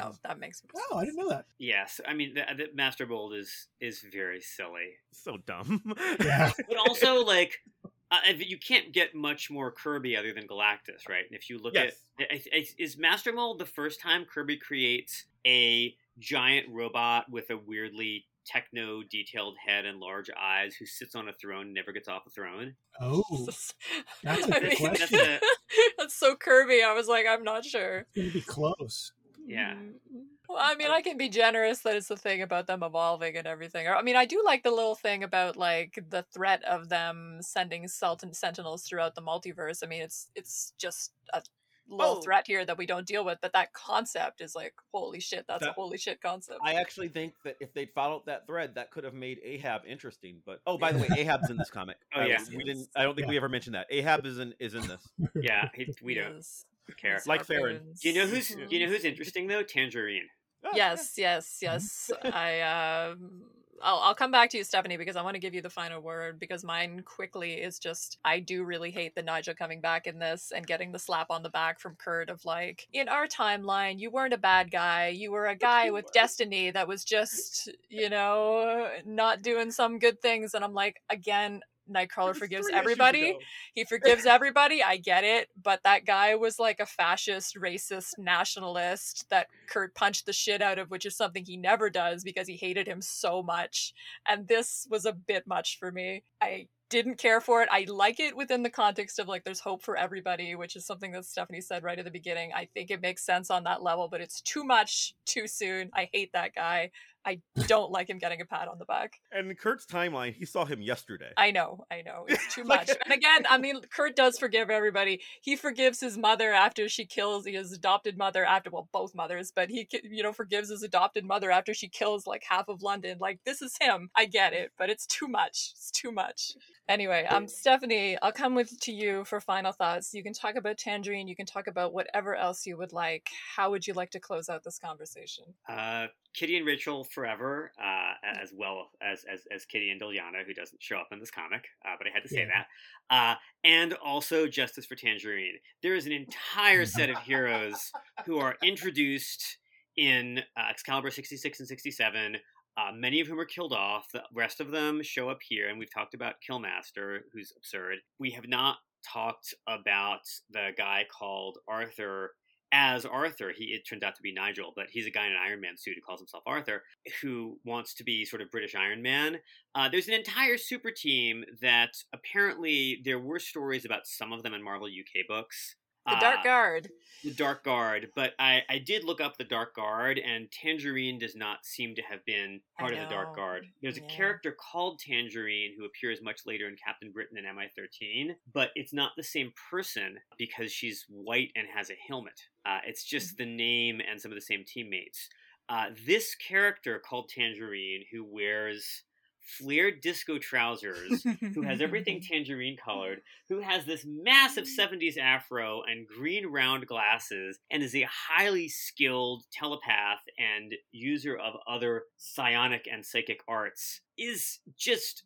Oh, 0.02 0.14
that 0.24 0.40
makes 0.40 0.62
sense. 0.62 0.72
Oh, 0.92 0.98
I 0.98 1.06
didn't 1.06 1.18
know 1.18 1.30
that. 1.30 1.46
Yes, 1.58 2.00
I 2.08 2.14
mean 2.14 2.34
the, 2.34 2.44
the 2.56 2.68
Master 2.74 3.06
Mold 3.06 3.34
is 3.34 3.68
is 3.80 4.02
very 4.12 4.40
silly, 4.42 4.94
So 5.12 5.38
dumb. 5.46 5.82
Yeah. 6.20 6.52
but 6.68 6.78
also 6.78 7.24
like 7.26 7.60
uh, 8.12 8.18
you 8.38 8.58
can't 8.58 8.92
get 8.92 9.16
much 9.16 9.50
more 9.50 9.72
Kirby 9.72 10.16
other 10.18 10.34
than 10.34 10.48
Galactus, 10.48 11.08
right? 11.10 11.26
And 11.26 11.36
if 11.36 11.50
you 11.50 11.58
look 11.58 11.74
Yes. 11.74 11.94
at 12.20 12.28
I- 12.32 12.44
I- 12.54 12.66
is 12.78 12.98
Master 12.98 13.32
Mold 13.32 13.60
the 13.60 13.66
first 13.66 14.00
time 14.02 14.26
Kirby 14.26 14.58
creates 14.58 15.26
a 15.48 15.96
giant 16.20 16.68
robot 16.70 17.30
with 17.32 17.50
a 17.50 17.58
weirdly 17.58 18.28
techno 18.46 19.02
detailed 19.04 19.56
head 19.66 19.86
and 19.86 20.00
large 20.00 20.30
eyes 20.38 20.76
who 20.76 20.86
sits 20.86 21.16
on 21.16 21.30
a 21.30 21.34
throne 21.34 21.68
and 21.68 21.74
never 21.74 21.92
gets 21.92 22.08
off 22.08 22.26
a 22.28 22.30
throne? 22.30 22.76
Oh, 23.00 23.24
That's 23.46 23.74
a 24.26 24.30
I 24.56 24.60
good 24.60 24.64
mean, 24.64 24.78
question. 24.78 25.08
That's 25.20 25.46
that's 25.98 26.16
so 26.16 26.36
Kirby. 26.36 26.84
I 26.84 26.94
was 26.94 27.08
like, 27.08 27.26
I'm 27.30 27.44
not 27.44 27.64
sure. 27.66 28.00
it's 28.00 28.10
gonna 28.16 28.30
be 28.32 28.42
close. 28.42 29.14
Yeah. 29.46 29.74
Mm. 29.76 30.26
Well, 30.54 30.62
I 30.62 30.76
mean, 30.76 30.92
I 30.92 31.02
can 31.02 31.18
be 31.18 31.30
generous 31.30 31.80
that 31.80 31.96
it's 31.96 32.08
the 32.08 32.18
thing 32.18 32.42
about 32.42 32.68
them 32.68 32.84
evolving 32.84 33.38
and 33.38 33.48
everything. 33.48 33.88
Or, 33.88 33.96
I 33.96 34.02
mean, 34.02 34.16
I 34.16 34.26
do 34.26 34.42
like 34.46 34.64
the 34.64 34.72
little 34.72 34.96
thing 34.96 35.24
about 35.24 35.56
like 35.58 36.04
the 36.10 36.24
threat 36.34 36.64
of 36.64 36.90
them 36.90 37.38
sending 37.42 37.88
Sultan 37.88 38.34
Sentinels 38.34 38.84
throughout 38.84 39.16
the 39.16 39.22
multiverse. 39.22 39.84
I 39.84 39.88
mean, 39.88 40.02
it's 40.02 40.28
it's 40.36 40.74
just 40.78 41.12
a 41.34 41.42
little 41.90 42.18
Oh. 42.18 42.22
threat 42.22 42.48
here 42.48 42.64
that 42.66 42.78
we 42.78 42.86
don't 42.86 43.06
deal 43.06 43.26
with, 43.26 43.40
but 43.42 43.52
that 43.54 43.74
concept 43.74 44.40
is 44.40 44.56
like, 44.56 44.74
holy 44.94 45.20
shit, 45.20 45.46
that's 45.48 45.66
a 45.66 45.74
holy 45.74 45.98
shit 45.98 46.22
concept. 46.22 46.60
I 46.64 46.76
actually 46.76 47.10
think 47.10 47.34
that 47.44 47.58
if 47.60 47.74
they'd 47.74 47.90
followed 47.94 48.26
that 48.28 48.48
thread, 48.48 48.76
that 48.76 48.92
could 48.92 49.04
have 49.04 49.14
made 49.14 49.40
Ahab 49.44 49.82
interesting. 49.88 50.42
But 50.46 50.62
oh, 50.66 50.78
by 50.78 50.92
the 50.94 51.00
way, 51.04 51.08
Ahab's 51.18 51.50
in 51.50 51.58
this 51.58 51.70
comic. 51.70 51.98
Oh, 52.16 52.22
Uh, 52.22 52.26
yeah. 52.26 52.38
we 52.56 52.64
didn't. 52.64 52.88
I 52.96 53.04
don't 53.04 53.16
think 53.16 53.28
we 53.28 53.36
ever 53.38 53.50
mentioned 53.50 53.76
that. 53.76 53.88
Ahab 53.90 54.26
is 54.26 54.38
in 54.40 54.54
is 54.60 54.74
in 54.74 54.88
this. 54.88 55.02
Yeah, 55.36 55.70
he, 55.74 55.94
we 56.02 56.14
don't 56.14 56.36
Yes. 56.36 56.66
care. 56.98 57.22
Like 57.26 57.46
Feron. 57.46 57.72
harpoons. 57.80 58.04
You 58.06 58.14
know 58.14 58.26
who's 58.28 58.50
do 58.50 58.66
you 58.70 58.86
know 58.86 58.92
who's 58.92 59.04
interesting 59.06 59.48
though? 59.48 59.64
Tangerine. 59.64 60.28
Oh, 60.64 60.72
yes 60.76 61.14
yes 61.18 61.60
yes. 61.62 62.12
I 62.24 62.62
um 62.62 63.44
I'll, 63.84 63.98
I'll 63.98 64.16
come 64.16 64.30
back 64.32 64.50
to 64.52 64.58
you 64.58 64.64
stephanie 64.64 64.98
because 64.98 65.16
i 65.16 65.24
want 65.24 65.34
to 65.36 65.40
give 65.40 65.56
you 65.56 65.62
the 65.62 65.70
final 65.70 66.02
word 66.02 66.40
because 66.40 66.64
mine 66.64 67.02
quickly 67.04 67.54
is 67.54 67.80
just 67.80 68.20
i 68.24 68.40
do 68.40 68.64
really 68.64 68.92
hate 68.92 69.16
the 69.16 69.24
nigel 69.24 69.56
coming 69.56 69.82
back 69.82 70.06
in 70.08 70.20
this 70.20 70.52
and 70.56 70.68
getting 70.68 70.92
the 70.92 71.00
slap 71.00 71.32
on 71.32 71.42
the 71.44 71.50
back 71.50 71.80
from 71.80 71.96
kurt 71.96 72.30
of 72.30 72.46
like 72.46 72.88
in 72.94 73.10
our 73.10 73.28
timeline 73.28 74.00
you 74.00 74.12
weren't 74.12 74.34
a 74.34 74.38
bad 74.38 74.70
guy. 74.72 75.08
You 75.08 75.32
were 75.32 75.48
a 75.48 75.56
guy 75.56 75.90
with 75.90 76.06
were." 76.06 76.12
destiny 76.14 76.72
that 76.72 76.88
was 76.88 77.04
just 77.04 77.70
you 77.90 78.10
know 78.10 78.90
not 79.06 79.42
doing 79.42 79.72
some 79.72 80.00
good 80.00 80.22
things. 80.22 80.54
And 80.54 80.64
i'm 80.64 80.74
like 80.74 81.02
again 81.10 81.62
Nightcrawler 81.94 82.36
forgives 82.36 82.70
everybody. 82.72 83.38
He 83.74 83.84
forgives 83.90 84.26
everybody. 84.26 84.84
I 84.84 84.98
get 84.98 85.24
it. 85.24 85.50
But 85.62 85.82
that 85.84 86.06
guy 86.06 86.36
was 86.36 86.60
like 86.60 86.80
a 86.80 86.86
fascist, 86.86 87.56
racist, 87.56 88.18
nationalist 88.18 89.30
that 89.30 89.48
Kurt 89.70 89.94
punched 89.96 90.26
the 90.26 90.34
shit 90.34 90.62
out 90.62 90.80
of, 90.80 90.90
which 90.90 91.06
is 91.06 91.16
something 91.16 91.46
he 91.46 91.58
never 91.58 91.90
does 91.90 92.24
because 92.24 92.48
he 92.48 92.56
hated 92.56 92.88
him 92.88 93.02
so 93.02 93.44
much. 93.44 93.94
And 94.28 94.48
this 94.48 94.88
was 94.90 95.06
a 95.06 95.14
bit 95.14 95.48
much 95.48 95.78
for 95.80 95.92
me. 95.92 96.24
I 96.42 96.68
didn't 96.92 97.18
care 97.18 97.40
for 97.40 97.64
it. 97.64 97.70
I 97.72 97.86
like 97.88 98.20
it 98.20 98.36
within 98.36 98.64
the 98.64 98.70
context 98.70 99.18
of 99.18 99.28
like 99.30 99.46
there's 99.46 99.62
hope 99.62 99.82
for 99.82 99.96
everybody, 99.96 100.56
which 100.56 100.76
is 100.76 100.86
something 100.86 101.14
that 101.14 101.26
Stephanie 101.26 101.62
said 101.62 101.84
right 101.84 101.98
at 101.98 102.04
the 102.04 102.12
beginning. 102.12 102.52
I 102.54 102.68
think 102.74 102.92
it 102.92 103.02
makes 103.02 103.26
sense 103.26 103.50
on 103.50 103.64
that 103.64 103.82
level, 103.82 104.10
but 104.10 104.20
it's 104.20 104.42
too 104.42 104.66
much 104.66 105.16
too 105.26 105.48
soon. 105.48 105.90
I 105.96 106.10
hate 106.12 106.34
that 106.34 106.54
guy. 106.54 106.92
I 107.26 107.40
don't 107.68 107.92
like 107.92 108.10
him 108.10 108.18
getting 108.18 108.42
a 108.42 108.46
pat 108.46 108.68
on 108.68 108.80
the 108.80 108.86
back. 108.86 109.14
And 109.32 109.58
Kurt's 109.58 109.86
timeline, 109.86 110.34
he 110.34 110.46
saw 110.46 110.66
him 110.66 110.82
yesterday. 110.82 111.32
I 111.38 111.52
know, 111.52 111.86
I 111.92 112.02
know. 112.02 112.26
It's 112.28 112.54
too 112.56 112.64
Like- 112.66 112.88
much. 112.88 112.98
and 113.04 113.14
again, 113.14 113.44
I 113.50 113.58
mean, 113.58 113.80
Kurt 113.94 114.16
does 114.16 114.38
forgive 114.40 114.70
everybody. 114.70 115.22
He 115.42 115.56
forgives 115.56 116.00
his 116.00 116.18
mother 116.18 116.52
after 116.52 116.90
she 116.90 117.06
kills 117.06 117.46
his 117.46 117.72
adopted 117.72 118.18
mother 118.18 118.44
after, 118.44 118.70
well, 118.72 118.90
both 118.92 119.14
mothers, 119.14 119.52
but 119.56 119.70
he, 119.70 119.88
you 120.04 120.24
know, 120.24 120.34
forgives 120.34 120.70
his 120.70 120.82
adopted 120.84 121.26
mother 121.26 121.52
after 121.52 121.74
she 121.74 121.88
kills 121.90 122.26
like 122.26 122.44
half 122.50 122.68
of 122.70 122.82
London. 122.82 123.18
Like, 123.20 123.40
this 123.46 123.62
is 123.62 123.76
him. 123.80 124.10
I 124.18 124.26
get 124.26 124.54
it, 124.54 124.72
but 124.78 124.90
it's 124.90 125.06
too 125.06 125.28
much. 125.28 125.72
It's 125.76 125.92
too 125.92 126.12
much. 126.12 126.54
Anyway, 126.90 127.26
um, 127.30 127.48
Stephanie, 127.48 128.18
I'll 128.22 128.34
come 128.34 128.54
with 128.56 128.78
to 128.82 128.92
you 128.92 129.24
for 129.24 129.40
final 129.40 129.72
thoughts. 129.72 130.14
You 130.14 130.24
can 130.24 130.34
talk 130.34 130.56
about 130.56 130.78
Tangerine. 130.78 131.28
You 131.28 131.36
can 131.36 131.46
talk 131.46 131.68
about 131.68 131.94
whatever 131.94 132.36
else 132.36 132.66
you 132.66 132.76
would 132.78 132.92
like. 132.92 133.28
How 133.56 133.70
would 133.72 133.88
you 133.88 133.94
like 133.94 134.10
to 134.12 134.20
close 134.20 134.50
out 134.50 134.64
this 134.66 134.78
conversation? 134.78 135.46
Uh, 135.70 136.08
Kitty 136.34 136.58
and 136.58 136.66
Rachel 136.66 137.04
forever, 137.14 137.72
uh, 137.82 138.14
as 138.24 138.52
well 138.56 138.90
as, 139.02 139.24
as 139.32 139.42
as 139.54 139.66
Kitty 139.66 139.90
and 139.90 140.02
Illyana, 140.02 140.46
who 140.46 140.54
doesn't 140.54 140.82
show 140.82 140.98
up 140.98 141.08
in 141.12 141.20
this 141.20 141.32
comic, 141.32 141.66
uh, 141.86 141.96
but 141.98 142.08
I 142.08 142.12
had 142.14 142.24
to 142.24 142.30
say 142.30 142.40
Yeah. 142.48 142.64
that. 143.10 143.16
Uh, 143.16 143.36
and 143.64 143.94
also 143.96 144.48
Justice 144.48 144.86
for 144.86 144.96
Tangerine. 144.96 145.56
There 145.84 145.96
is 145.96 146.06
an 146.06 146.12
entire 146.12 146.86
set 146.86 147.10
of 147.10 147.18
heroes 147.20 147.92
who 148.26 148.38
are 148.40 148.56
introduced 148.64 149.58
in 149.98 150.40
uh, 150.58 150.68
Excalibur 150.70 151.12
66 151.12 151.60
and 151.60 151.68
67. 151.68 152.38
Uh, 152.78 152.92
many 152.96 153.20
of 153.20 153.28
whom 153.28 153.40
are 153.40 153.46
killed 153.46 153.74
off. 153.74 154.06
The 154.14 154.24
rest 154.34 154.62
of 154.62 154.72
them 154.72 155.04
show 155.04 155.30
up 155.30 155.40
here, 155.46 155.68
and 155.68 155.78
we've 155.78 155.94
talked 155.94 156.14
about 156.14 156.36
Killmaster, 156.50 157.20
who's 157.34 157.52
absurd. 157.58 157.98
We 158.18 158.32
have 158.32 158.48
not 158.48 158.78
talked 159.06 159.54
about 159.68 160.22
the 160.50 160.70
guy 160.78 161.06
called 161.12 161.58
Arthur 161.68 162.32
as 162.72 163.06
Arthur. 163.06 163.52
He 163.56 163.66
it 163.66 163.88
turns 163.88 164.04
out 164.04 164.16
to 164.16 164.22
be 164.22 164.34
Nigel, 164.34 164.74
but 164.76 164.88
he's 164.90 165.08
a 165.08 165.12
guy 165.12 165.26
in 165.26 165.32
an 165.32 165.38
Iron 165.46 165.62
Man 165.62 165.78
suit 165.78 165.96
who 165.96 166.02
calls 166.02 166.20
himself 166.20 166.44
Arthur, 166.46 166.84
who 167.22 167.58
wants 167.66 167.94
to 167.96 168.04
be 168.04 168.26
sort 168.26 168.42
of 168.42 168.52
British 168.52 168.76
Iron 168.76 169.02
Man. 169.02 169.40
Uh, 169.76 169.90
there's 169.90 170.08
an 170.08 170.14
entire 170.14 170.58
super 170.58 170.92
team 170.92 171.44
that 171.62 171.92
apparently 172.14 173.02
there 173.04 173.20
were 173.20 173.40
stories 173.40 173.86
about 173.86 174.06
some 174.06 174.34
of 174.34 174.44
them 174.44 174.54
in 174.54 174.64
Marvel 174.64 174.88
UK 174.88 175.28
books. 175.28 175.76
The 176.08 176.16
Dark 176.20 176.40
Uh, 176.40 176.44
Guard. 176.44 176.90
the 177.24 177.32
Dark 177.32 177.64
Guard, 177.64 178.10
but 178.16 178.34
I, 178.40 178.64
I 178.68 178.80
did 178.80 179.04
look 179.04 179.22
up 179.22 179.38
the 179.38 179.44
Dark 179.44 179.76
Guard, 179.76 180.18
and 180.18 180.50
Tangerine 180.52 181.20
does 181.20 181.36
not 181.36 181.64
seem 181.66 181.94
to 181.96 182.02
have 182.02 182.26
been 182.26 182.62
part 182.80 182.94
of 182.94 183.00
the 183.00 183.06
Dark. 183.06 183.36
Guard. 183.36 183.66
There's 183.82 183.98
a 183.98 184.02
character 184.08 184.52
called 184.60 185.00
Tangerine 185.00 185.76
who 185.78 185.86
appears 185.86 186.20
much 186.24 186.42
later 186.48 186.68
in 186.68 186.76
Captain 186.84 187.12
Britain 187.12 187.38
and 187.38 187.46
MI13, 187.46 188.32
but 188.52 188.72
it's 188.76 188.94
not 188.94 189.12
the 189.16 189.24
same 189.24 189.54
person 189.70 190.18
because 190.40 190.72
she's 190.72 191.06
white 191.08 191.52
and 191.56 191.68
has 191.74 191.92
a 191.92 191.96
helmet. 192.08 192.40
Uh, 192.66 192.80
it's 192.88 193.04
just 193.04 193.38
the 193.38 193.46
name 193.46 194.02
and 194.10 194.20
some 194.20 194.32
of 194.32 194.36
the 194.36 194.42
same 194.42 194.64
teammates. 194.66 195.30
Uh, 195.70 195.86
this 196.08 196.34
character 196.36 197.00
called 197.00 197.30
Tangerine, 197.30 198.04
who 198.12 198.26
wears 198.26 199.04
flared 199.42 200.02
disco 200.02 200.38
trousers, 200.38 201.24
who 201.54 201.62
has 201.62 201.82
everything 201.82 202.22
tangerine 202.32 202.78
colored, 202.78 203.22
who 203.50 203.60
has 203.60 203.86
this 203.86 204.06
massive 204.06 204.66
70s 204.66 205.18
afro 205.18 205.82
and 205.84 206.08
green 206.08 206.48
round 206.48 206.88
glasses, 206.88 207.60
and 207.72 207.84
is 207.84 207.96
a 207.96 208.08
highly 208.10 208.70
skilled 208.70 209.44
telepath 209.52 210.22
and 210.38 210.74
user 210.92 211.36
of 211.36 211.56
other 211.68 212.04
psionic 212.18 212.88
and 212.92 213.06
psychic 213.06 213.40
arts, 213.48 214.02
is 214.18 214.60
just 214.78 215.24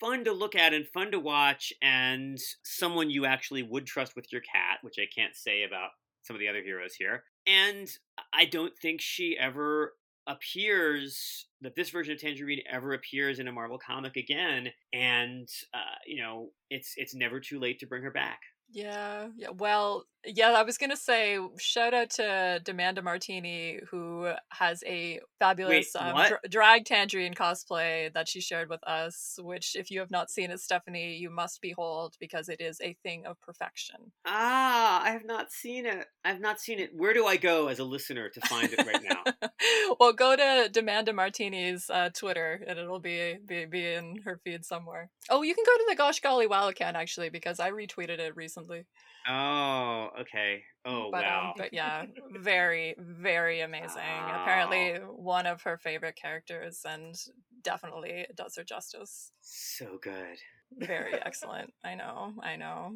fun 0.00 0.24
to 0.24 0.32
look 0.32 0.54
at 0.54 0.74
and 0.74 0.86
fun 0.88 1.10
to 1.10 1.18
watch, 1.18 1.72
and 1.82 2.38
someone 2.62 3.10
you 3.10 3.24
actually 3.24 3.62
would 3.62 3.86
trust 3.86 4.14
with 4.14 4.30
your 4.32 4.42
cat, 4.42 4.78
which 4.82 4.96
I 4.98 5.06
can't 5.14 5.34
say 5.34 5.62
about 5.64 5.90
some 6.22 6.36
of 6.36 6.40
the 6.40 6.48
other 6.48 6.62
heroes 6.62 6.94
here. 6.94 7.24
And 7.46 7.88
I 8.32 8.44
don't 8.44 8.76
think 8.76 9.00
she 9.00 9.36
ever 9.38 9.94
appears 10.26 11.46
that 11.60 11.74
this 11.74 11.90
version 11.90 12.14
of 12.14 12.20
Tangerine 12.20 12.62
ever 12.70 12.94
appears 12.94 13.38
in 13.38 13.48
a 13.48 13.52
Marvel 13.52 13.78
comic 13.78 14.16
again, 14.16 14.68
and 14.92 15.48
uh, 15.74 15.98
you 16.06 16.22
know 16.22 16.50
it's 16.70 16.94
it's 16.96 17.14
never 17.14 17.40
too 17.40 17.58
late 17.58 17.78
to 17.80 17.86
bring 17.86 18.02
her 18.02 18.10
back. 18.10 18.40
Yeah, 18.70 19.28
yeah. 19.36 19.50
Well, 19.50 20.04
yeah, 20.26 20.50
I 20.50 20.62
was 20.62 20.78
gonna 20.78 20.96
say 20.96 21.38
shout 21.58 21.94
out 21.94 22.10
to 22.10 22.60
Demanda 22.64 23.02
Martini 23.02 23.80
who 23.90 24.32
has 24.50 24.82
a 24.86 25.20
fabulous 25.38 25.94
um, 25.96 26.14
dra- 26.14 26.40
drag 26.48 26.84
tangerine 26.84 27.34
cosplay 27.34 28.12
that 28.12 28.28
she 28.28 28.40
shared 28.40 28.68
with 28.68 28.82
us. 28.84 29.38
Which, 29.40 29.76
if 29.76 29.90
you 29.90 30.00
have 30.00 30.10
not 30.10 30.30
seen 30.30 30.50
it, 30.50 30.60
Stephanie, 30.60 31.16
you 31.16 31.30
must 31.30 31.60
behold 31.60 32.14
because 32.18 32.48
it 32.48 32.60
is 32.60 32.80
a 32.80 32.96
thing 33.02 33.26
of 33.26 33.40
perfection. 33.40 34.12
Ah, 34.26 35.02
I 35.02 35.10
have 35.10 35.24
not 35.24 35.52
seen 35.52 35.86
it. 35.86 36.06
I've 36.24 36.40
not 36.40 36.60
seen 36.60 36.78
it. 36.78 36.90
Where 36.94 37.14
do 37.14 37.26
I 37.26 37.36
go 37.36 37.68
as 37.68 37.78
a 37.78 37.84
listener 37.84 38.28
to 38.28 38.40
find 38.42 38.72
it 38.72 38.86
right 38.86 39.02
now? 39.02 39.48
well, 40.00 40.12
go 40.12 40.36
to 40.36 40.70
Demanda 40.72 41.14
Martini's 41.14 41.88
uh, 41.90 42.10
Twitter 42.10 42.64
and 42.66 42.78
it'll 42.78 43.00
be, 43.00 43.36
be 43.46 43.64
be 43.66 43.94
in 43.94 44.16
her 44.24 44.40
feed 44.42 44.64
somewhere. 44.64 45.10
Oh, 45.30 45.42
you 45.42 45.54
can 45.54 45.64
go 45.64 45.76
to 45.76 45.86
the 45.88 45.96
Gosh 45.96 46.20
Golly 46.20 46.46
Wow 46.46 46.68
account 46.68 46.96
actually 46.96 47.30
because 47.30 47.60
I 47.60 47.70
retweeted 47.70 48.18
it 48.18 48.36
recently. 48.36 48.86
Oh, 49.28 50.08
okay. 50.20 50.62
Oh 50.84 51.10
but 51.10 51.24
wow. 51.24 51.48
um, 51.48 51.54
but 51.56 51.72
yeah, 51.72 52.04
very 52.30 52.94
very 52.98 53.60
amazing. 53.60 54.02
Apparently, 54.28 54.94
one 55.14 55.46
of 55.46 55.62
her 55.62 55.78
favorite 55.78 56.16
characters, 56.16 56.80
and 56.88 57.14
definitely 57.62 58.26
does 58.34 58.54
her 58.56 58.64
justice. 58.64 59.32
so 59.40 59.98
good. 60.02 60.38
Very 60.78 61.14
excellent. 61.26 61.72
I 61.84 61.94
know. 61.94 62.34
I 62.42 62.56
know. 62.56 62.92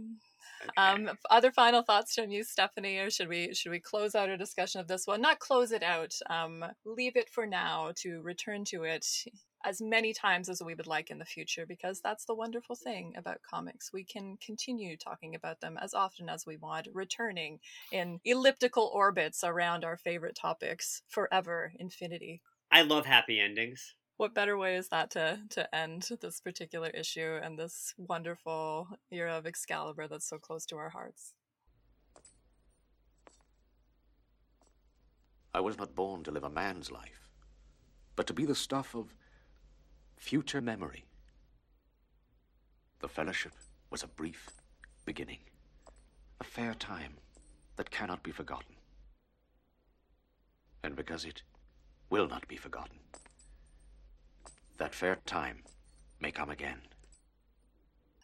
Um, 0.76 1.10
other 1.30 1.50
final 1.52 1.82
thoughts 1.82 2.14
from 2.14 2.30
you, 2.30 2.44
Stephanie, 2.44 2.98
or 2.98 3.10
should 3.10 3.28
we 3.28 3.54
should 3.54 3.70
we 3.70 3.80
close 3.80 4.14
out 4.14 4.28
our 4.28 4.36
discussion 4.36 4.80
of 4.80 4.88
this 4.88 5.06
one? 5.06 5.20
Not 5.20 5.38
close 5.38 5.72
it 5.72 5.82
out. 5.82 6.14
Um, 6.28 6.64
leave 6.84 7.16
it 7.16 7.28
for 7.30 7.46
now 7.46 7.92
to 7.96 8.20
return 8.22 8.64
to 8.66 8.84
it 8.84 9.06
as 9.64 9.80
many 9.80 10.14
times 10.14 10.48
as 10.48 10.62
we 10.62 10.74
would 10.74 10.86
like 10.86 11.10
in 11.10 11.18
the 11.18 11.24
future, 11.24 11.66
because 11.66 12.00
that's 12.00 12.24
the 12.24 12.34
wonderful 12.34 12.74
thing 12.74 13.12
about 13.16 13.42
comics. 13.42 13.92
We 13.92 14.04
can 14.04 14.38
continue 14.44 14.96
talking 14.96 15.34
about 15.34 15.60
them 15.60 15.78
as 15.80 15.92
often 15.92 16.28
as 16.28 16.46
we 16.46 16.56
want, 16.56 16.88
returning 16.94 17.60
in 17.92 18.20
elliptical 18.24 18.90
orbits 18.94 19.44
around 19.44 19.84
our 19.84 19.98
favorite 19.98 20.34
topics 20.34 21.02
forever, 21.08 21.72
infinity. 21.78 22.40
I 22.72 22.82
love 22.82 23.04
happy 23.04 23.38
endings. 23.40 23.94
What 24.20 24.34
better 24.34 24.58
way 24.58 24.76
is 24.76 24.88
that 24.88 25.08
to 25.12 25.40
to 25.48 25.74
end 25.74 26.06
this 26.20 26.42
particular 26.42 26.88
issue 26.88 27.40
and 27.42 27.58
this 27.58 27.94
wonderful 27.96 28.88
era 29.10 29.38
of 29.38 29.46
Excalibur 29.46 30.08
that's 30.08 30.28
so 30.28 30.36
close 30.36 30.66
to 30.66 30.76
our 30.76 30.90
hearts? 30.90 31.32
I 35.54 35.60
was 35.60 35.78
not 35.78 35.94
born 35.94 36.22
to 36.24 36.30
live 36.30 36.44
a 36.44 36.50
man's 36.50 36.90
life, 36.92 37.30
but 38.14 38.26
to 38.26 38.34
be 38.34 38.44
the 38.44 38.54
stuff 38.54 38.94
of 38.94 39.14
future 40.18 40.60
memory. 40.60 41.06
The 42.98 43.08
fellowship 43.08 43.54
was 43.88 44.02
a 44.02 44.06
brief 44.20 44.50
beginning, 45.06 45.40
a 46.42 46.44
fair 46.44 46.74
time 46.74 47.14
that 47.76 47.90
cannot 47.90 48.22
be 48.22 48.32
forgotten. 48.32 48.76
And 50.84 50.94
because 50.94 51.24
it 51.24 51.42
will 52.10 52.28
not 52.28 52.46
be 52.48 52.56
forgotten, 52.56 52.98
that 54.80 54.94
fair 54.94 55.18
time 55.26 55.62
may 56.20 56.32
come 56.32 56.48
again. 56.48 56.80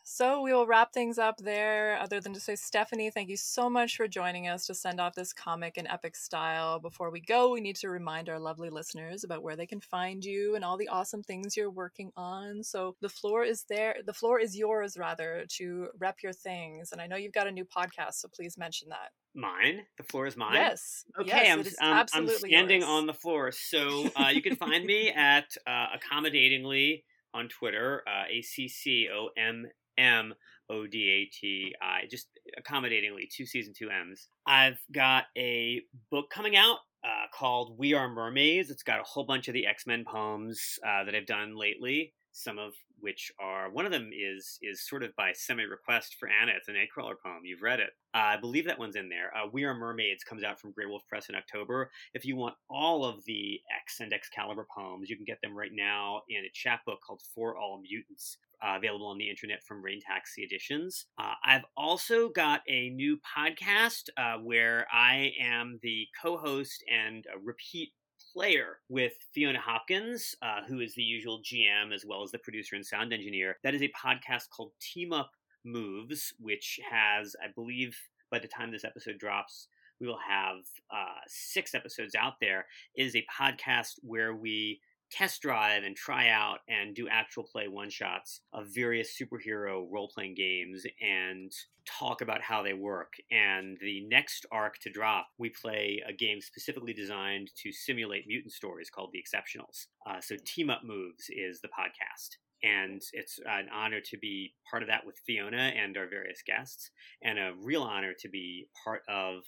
So 0.08 0.40
we 0.40 0.52
will 0.52 0.68
wrap 0.68 0.92
things 0.92 1.18
up 1.18 1.38
there, 1.38 1.98
other 1.98 2.20
than 2.20 2.32
to 2.34 2.38
say, 2.38 2.54
Stephanie, 2.54 3.10
thank 3.10 3.28
you 3.28 3.36
so 3.36 3.68
much 3.68 3.96
for 3.96 4.06
joining 4.06 4.46
us 4.46 4.64
to 4.66 4.74
send 4.74 5.00
off 5.00 5.16
this 5.16 5.32
comic 5.32 5.76
in 5.76 5.88
epic 5.88 6.14
style. 6.14 6.78
Before 6.78 7.10
we 7.10 7.20
go, 7.20 7.50
we 7.50 7.60
need 7.60 7.74
to 7.76 7.88
remind 7.88 8.28
our 8.28 8.38
lovely 8.38 8.70
listeners 8.70 9.24
about 9.24 9.42
where 9.42 9.56
they 9.56 9.66
can 9.66 9.80
find 9.80 10.24
you 10.24 10.54
and 10.54 10.64
all 10.64 10.76
the 10.76 10.86
awesome 10.86 11.24
things 11.24 11.56
you're 11.56 11.72
working 11.72 12.12
on. 12.16 12.62
So 12.62 12.94
the 13.00 13.08
floor 13.08 13.42
is 13.42 13.64
there, 13.68 13.96
the 14.06 14.12
floor 14.12 14.38
is 14.38 14.56
yours, 14.56 14.96
rather, 14.96 15.44
to 15.56 15.88
rep 15.98 16.22
your 16.22 16.32
things. 16.32 16.92
And 16.92 17.00
I 17.00 17.08
know 17.08 17.16
you've 17.16 17.32
got 17.32 17.48
a 17.48 17.52
new 17.52 17.64
podcast, 17.64 18.14
so 18.14 18.28
please 18.28 18.56
mention 18.56 18.90
that. 18.90 19.10
Mine. 19.34 19.80
The 19.96 20.04
floor 20.04 20.28
is 20.28 20.36
mine. 20.36 20.54
Yes. 20.54 21.04
Okay, 21.18 21.30
yes, 21.30 21.52
I'm, 21.52 21.58
it 21.58 21.66
is 21.66 21.76
I'm, 21.80 22.28
standing 22.28 22.82
yours. 22.82 22.90
on 22.90 23.06
the 23.06 23.12
floor. 23.12 23.50
So 23.50 24.08
uh, 24.14 24.28
you 24.28 24.40
can 24.40 24.54
find 24.66 24.84
me 24.84 25.10
at 25.10 25.56
uh, 25.66 25.86
accommodatingly 25.96 27.02
on 27.34 27.48
Twitter, 27.48 28.04
uh, 28.06 28.26
A 28.30 28.40
C 28.42 28.68
C 28.68 29.08
O 29.12 29.30
M 29.36 29.66
M 29.98 30.34
O 30.70 30.86
D 30.86 31.10
A 31.10 31.34
T 31.34 31.74
I, 31.80 32.06
just 32.10 32.28
accommodatingly, 32.56 33.28
two 33.34 33.46
and 33.54 33.74
two 33.74 33.90
M's. 33.90 34.28
I've 34.46 34.78
got 34.92 35.24
a 35.36 35.82
book 36.10 36.30
coming 36.30 36.56
out 36.56 36.78
uh, 37.04 37.26
called 37.32 37.78
We 37.78 37.94
Are 37.94 38.08
Mermaids. 38.08 38.70
It's 38.70 38.82
got 38.82 39.00
a 39.00 39.04
whole 39.04 39.24
bunch 39.24 39.48
of 39.48 39.54
the 39.54 39.66
X 39.66 39.86
Men 39.86 40.04
poems 40.04 40.78
uh, 40.86 41.04
that 41.04 41.14
I've 41.14 41.26
done 41.26 41.56
lately. 41.56 42.12
Some 42.32 42.58
of 42.58 42.74
which 42.98 43.30
are 43.40 43.70
one 43.70 43.86
of 43.86 43.92
them 43.92 44.10
is 44.12 44.58
is 44.62 44.86
sort 44.86 45.02
of 45.02 45.14
by 45.16 45.32
semi 45.32 45.64
request 45.64 46.16
for 46.18 46.28
Anna. 46.28 46.52
It's 46.56 46.68
an 46.68 46.74
Nightcrawler 46.74 47.14
poem. 47.24 47.42
You've 47.44 47.62
read 47.62 47.80
it. 47.80 47.90
Uh, 48.14 48.18
I 48.18 48.36
believe 48.36 48.66
that 48.66 48.78
one's 48.78 48.96
in 48.96 49.08
there. 49.08 49.30
Uh, 49.36 49.48
we 49.52 49.64
Are 49.64 49.74
Mermaids 49.74 50.24
comes 50.24 50.42
out 50.42 50.60
from 50.60 50.72
Graywolf 50.72 51.06
Press 51.08 51.28
in 51.28 51.34
October. 51.34 51.90
If 52.14 52.24
you 52.24 52.36
want 52.36 52.54
all 52.68 53.04
of 53.04 53.24
the 53.24 53.60
X 53.80 54.00
and 54.00 54.12
Excalibur 54.12 54.66
poems, 54.76 55.08
you 55.08 55.16
can 55.16 55.24
get 55.24 55.38
them 55.42 55.56
right 55.56 55.70
now 55.72 56.22
in 56.28 56.44
a 56.44 56.50
chapbook 56.52 56.98
called 57.06 57.22
For 57.34 57.56
All 57.56 57.80
Mutants. 57.82 58.38
Uh, 58.64 58.76
available 58.76 59.06
on 59.06 59.18
the 59.18 59.28
internet 59.28 59.62
from 59.62 59.82
Rain 59.82 60.00
Taxi 60.00 60.42
Editions. 60.42 61.06
Uh, 61.18 61.34
I've 61.44 61.66
also 61.76 62.30
got 62.30 62.62
a 62.66 62.88
new 62.88 63.18
podcast 63.18 64.08
uh, 64.16 64.38
where 64.38 64.86
I 64.90 65.32
am 65.38 65.78
the 65.82 66.06
co 66.22 66.38
host 66.38 66.82
and 66.90 67.26
repeat 67.44 67.92
player 68.32 68.78
with 68.88 69.12
Fiona 69.32 69.60
Hopkins, 69.60 70.34
uh, 70.42 70.60
who 70.66 70.80
is 70.80 70.94
the 70.94 71.02
usual 71.02 71.40
GM 71.40 71.94
as 71.94 72.04
well 72.06 72.22
as 72.22 72.30
the 72.30 72.38
producer 72.38 72.76
and 72.76 72.84
sound 72.84 73.12
engineer. 73.12 73.56
That 73.62 73.74
is 73.74 73.82
a 73.82 73.92
podcast 73.92 74.48
called 74.50 74.72
Team 74.80 75.12
Up 75.12 75.30
Moves, 75.64 76.32
which 76.38 76.78
has, 76.90 77.34
I 77.42 77.48
believe, 77.54 77.96
by 78.30 78.38
the 78.38 78.48
time 78.48 78.70
this 78.72 78.84
episode 78.84 79.18
drops, 79.18 79.68
we 80.00 80.06
will 80.06 80.18
have 80.28 80.58
uh, 80.90 81.20
six 81.26 81.74
episodes 81.74 82.14
out 82.14 82.34
there. 82.40 82.66
It 82.94 83.06
is 83.06 83.16
a 83.16 83.26
podcast 83.40 83.94
where 84.02 84.34
we 84.34 84.80
test 85.16 85.40
drive 85.40 85.82
and 85.82 85.96
try 85.96 86.28
out 86.28 86.58
and 86.68 86.94
do 86.94 87.08
actual 87.08 87.44
play 87.44 87.68
one 87.68 87.88
shots 87.88 88.40
of 88.52 88.66
various 88.74 89.16
superhero 89.18 89.86
role 89.90 90.10
playing 90.14 90.34
games 90.34 90.84
and 91.00 91.52
talk 91.86 92.20
about 92.20 92.42
how 92.42 92.62
they 92.62 92.74
work. 92.74 93.14
And 93.30 93.78
the 93.80 94.06
next 94.08 94.44
arc 94.52 94.78
to 94.80 94.90
drop, 94.90 95.28
we 95.38 95.50
play 95.50 96.02
a 96.06 96.12
game 96.12 96.40
specifically 96.40 96.92
designed 96.92 97.50
to 97.62 97.72
simulate 97.72 98.26
mutant 98.26 98.52
stories 98.52 98.90
called 98.90 99.10
The 99.12 99.22
Exceptionals. 99.22 99.86
Uh, 100.06 100.20
so, 100.20 100.36
Team 100.44 100.68
Up 100.68 100.82
Moves 100.84 101.26
is 101.30 101.60
the 101.60 101.68
podcast. 101.68 102.36
And 102.62 103.02
it's 103.12 103.38
an 103.46 103.68
honor 103.72 104.00
to 104.00 104.18
be 104.18 104.54
part 104.68 104.82
of 104.82 104.88
that 104.88 105.06
with 105.06 105.20
Fiona 105.26 105.72
and 105.76 105.96
our 105.96 106.08
various 106.08 106.42
guests, 106.46 106.90
and 107.22 107.38
a 107.38 107.52
real 107.62 107.82
honor 107.82 108.12
to 108.20 108.28
be 108.28 108.68
part 108.82 109.02
of 109.08 109.42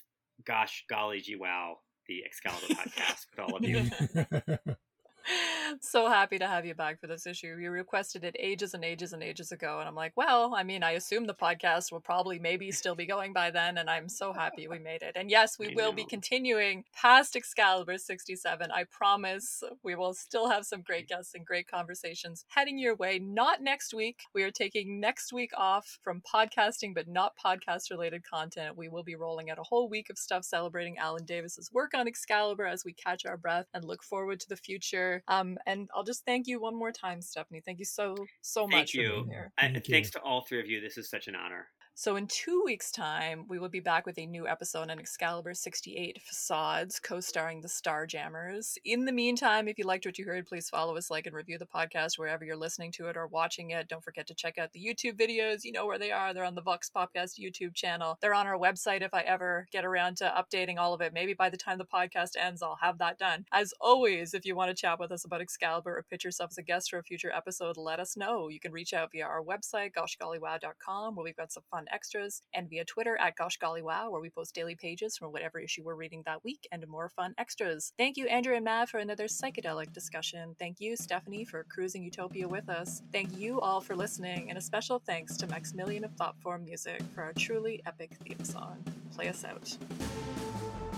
Gosh 0.46 0.84
Golly 0.88 1.20
Gee 1.20 1.36
Wow, 1.36 1.78
the 2.06 2.22
Excalibur 2.24 2.66
podcast 2.74 3.26
with 3.30 3.40
all 3.40 3.56
of 3.56 3.64
you. 3.64 4.76
so 5.80 6.08
happy 6.08 6.38
to 6.38 6.46
have 6.46 6.64
you 6.64 6.74
back 6.74 7.00
for 7.00 7.06
this 7.06 7.26
issue. 7.26 7.56
You 7.60 7.70
requested 7.70 8.24
it 8.24 8.36
ages 8.38 8.74
and 8.74 8.84
ages 8.84 9.12
and 9.12 9.22
ages 9.22 9.52
ago, 9.52 9.78
and 9.78 9.88
I'm 9.88 9.94
like, 9.94 10.12
well, 10.16 10.54
I 10.54 10.62
mean, 10.62 10.82
I 10.82 10.92
assume 10.92 11.26
the 11.26 11.34
podcast 11.34 11.92
will 11.92 12.00
probably 12.00 12.38
maybe 12.38 12.70
still 12.72 12.94
be 12.94 13.06
going 13.06 13.32
by 13.32 13.50
then, 13.50 13.78
and 13.78 13.88
I'm 13.88 14.08
so 14.08 14.32
happy 14.32 14.68
we 14.68 14.78
made 14.78 15.02
it. 15.02 15.12
And 15.16 15.30
yes, 15.30 15.58
we 15.58 15.68
I 15.68 15.72
will 15.74 15.92
be 15.92 16.04
continuing 16.04 16.84
past 16.94 17.36
Excalibur 17.36 17.98
67. 17.98 18.70
I 18.70 18.84
promise 18.84 19.62
we 19.82 19.94
will 19.94 20.14
still 20.14 20.48
have 20.48 20.64
some 20.64 20.82
great 20.82 21.08
guests 21.08 21.34
and 21.34 21.44
great 21.44 21.68
conversations 21.68 22.44
heading 22.48 22.78
your 22.78 22.96
way. 22.96 23.18
Not 23.18 23.62
next 23.62 23.94
week. 23.94 24.20
We 24.34 24.42
are 24.42 24.50
taking 24.50 25.00
next 25.00 25.32
week 25.32 25.52
off 25.56 25.98
from 26.02 26.22
podcasting, 26.22 26.94
but 26.94 27.08
not 27.08 27.32
podcast 27.42 27.90
related 27.90 28.22
content. 28.24 28.76
We 28.76 28.88
will 28.88 29.02
be 29.02 29.16
rolling 29.16 29.50
out 29.50 29.58
a 29.58 29.62
whole 29.62 29.88
week 29.88 30.10
of 30.10 30.18
stuff 30.18 30.44
celebrating 30.44 30.98
Alan 30.98 31.24
Davis's 31.24 31.70
work 31.72 31.92
on 31.94 32.08
Excalibur 32.08 32.66
as 32.66 32.84
we 32.84 32.92
catch 32.92 33.26
our 33.26 33.36
breath 33.36 33.66
and 33.74 33.84
look 33.84 34.02
forward 34.02 34.40
to 34.40 34.48
the 34.48 34.56
future. 34.56 35.17
Um, 35.28 35.58
and 35.66 35.88
I'll 35.94 36.04
just 36.04 36.24
thank 36.24 36.46
you 36.46 36.60
one 36.60 36.76
more 36.76 36.92
time, 36.92 37.20
Stephanie. 37.20 37.62
Thank 37.64 37.78
you 37.78 37.84
so 37.84 38.14
so 38.42 38.66
much 38.66 38.72
Thank 38.72 38.90
for 38.90 38.96
being 38.98 39.24
you. 39.24 39.30
here. 39.30 39.52
I, 39.58 39.62
Thank 39.68 39.86
thanks 39.86 40.08
you. 40.14 40.20
to 40.20 40.22
all 40.22 40.44
three 40.48 40.60
of 40.60 40.66
you. 40.66 40.80
This 40.80 40.98
is 40.98 41.10
such 41.10 41.28
an 41.28 41.34
honor. 41.34 41.66
So, 42.00 42.14
in 42.14 42.28
two 42.28 42.62
weeks' 42.64 42.92
time, 42.92 43.44
we 43.48 43.58
will 43.58 43.68
be 43.68 43.80
back 43.80 44.06
with 44.06 44.20
a 44.20 44.26
new 44.26 44.46
episode 44.46 44.88
on 44.88 45.00
Excalibur 45.00 45.52
68 45.52 46.22
Facades, 46.22 47.00
co 47.00 47.18
starring 47.18 47.60
the 47.60 47.66
Starjammers. 47.66 48.76
In 48.84 49.04
the 49.04 49.10
meantime, 49.10 49.66
if 49.66 49.78
you 49.78 49.84
liked 49.84 50.06
what 50.06 50.16
you 50.16 50.24
heard, 50.24 50.46
please 50.46 50.68
follow 50.68 50.96
us, 50.96 51.10
like, 51.10 51.26
and 51.26 51.34
review 51.34 51.58
the 51.58 51.66
podcast 51.66 52.16
wherever 52.16 52.44
you're 52.44 52.54
listening 52.54 52.92
to 52.92 53.08
it 53.08 53.16
or 53.16 53.26
watching 53.26 53.70
it. 53.70 53.88
Don't 53.88 54.04
forget 54.04 54.28
to 54.28 54.34
check 54.34 54.58
out 54.58 54.70
the 54.72 54.78
YouTube 54.78 55.18
videos. 55.18 55.64
You 55.64 55.72
know 55.72 55.86
where 55.86 55.98
they 55.98 56.12
are. 56.12 56.32
They're 56.32 56.44
on 56.44 56.54
the 56.54 56.62
Vox 56.62 56.88
Podcast 56.88 57.32
YouTube 57.36 57.74
channel. 57.74 58.16
They're 58.22 58.32
on 58.32 58.46
our 58.46 58.56
website 58.56 59.02
if 59.02 59.12
I 59.12 59.22
ever 59.22 59.66
get 59.72 59.84
around 59.84 60.18
to 60.18 60.32
updating 60.32 60.78
all 60.78 60.94
of 60.94 61.00
it. 61.00 61.12
Maybe 61.12 61.34
by 61.34 61.50
the 61.50 61.56
time 61.56 61.78
the 61.78 61.84
podcast 61.84 62.36
ends, 62.38 62.62
I'll 62.62 62.78
have 62.80 62.98
that 62.98 63.18
done. 63.18 63.44
As 63.50 63.74
always, 63.80 64.34
if 64.34 64.44
you 64.44 64.54
want 64.54 64.70
to 64.70 64.80
chat 64.80 65.00
with 65.00 65.10
us 65.10 65.24
about 65.24 65.40
Excalibur 65.40 65.96
or 65.96 66.06
pitch 66.08 66.24
yourself 66.24 66.52
as 66.52 66.58
a 66.58 66.62
guest 66.62 66.90
for 66.90 67.00
a 67.00 67.02
future 67.02 67.32
episode, 67.34 67.76
let 67.76 67.98
us 67.98 68.16
know. 68.16 68.46
You 68.46 68.60
can 68.60 68.70
reach 68.70 68.94
out 68.94 69.10
via 69.10 69.24
our 69.24 69.42
website, 69.42 69.90
goshgollywow.com, 69.98 71.16
where 71.16 71.24
we've 71.24 71.34
got 71.34 71.50
some 71.50 71.64
fun 71.72 71.86
extras, 71.92 72.42
and 72.54 72.68
via 72.68 72.84
Twitter 72.84 73.16
at 73.20 73.36
goshgollywow, 73.36 74.10
where 74.10 74.20
we 74.20 74.30
post 74.30 74.54
daily 74.54 74.74
pages 74.76 75.16
from 75.16 75.32
whatever 75.32 75.58
issue 75.58 75.82
we're 75.84 75.94
reading 75.94 76.22
that 76.26 76.44
week 76.44 76.66
and 76.72 76.86
more 76.88 77.08
fun 77.08 77.34
extras. 77.38 77.92
Thank 77.98 78.16
you, 78.16 78.26
Andrew 78.26 78.54
and 78.54 78.64
Matt, 78.64 78.88
for 78.88 78.98
another 78.98 79.26
psychedelic 79.26 79.92
discussion. 79.92 80.54
Thank 80.58 80.80
you, 80.80 80.96
Stephanie, 80.96 81.44
for 81.44 81.64
cruising 81.64 82.02
Utopia 82.02 82.48
with 82.48 82.68
us. 82.68 83.02
Thank 83.12 83.36
you 83.36 83.60
all 83.60 83.80
for 83.80 83.96
listening, 83.96 84.48
and 84.48 84.58
a 84.58 84.62
special 84.62 84.98
thanks 84.98 85.36
to 85.38 85.46
Maximilian 85.48 86.04
of 86.04 86.12
Thoughtform 86.12 86.64
Music 86.64 87.02
for 87.14 87.22
our 87.22 87.32
truly 87.34 87.82
epic 87.86 88.16
theme 88.24 88.44
song. 88.44 88.82
Play 89.14 89.28
us 89.28 89.44
out. 89.44 89.76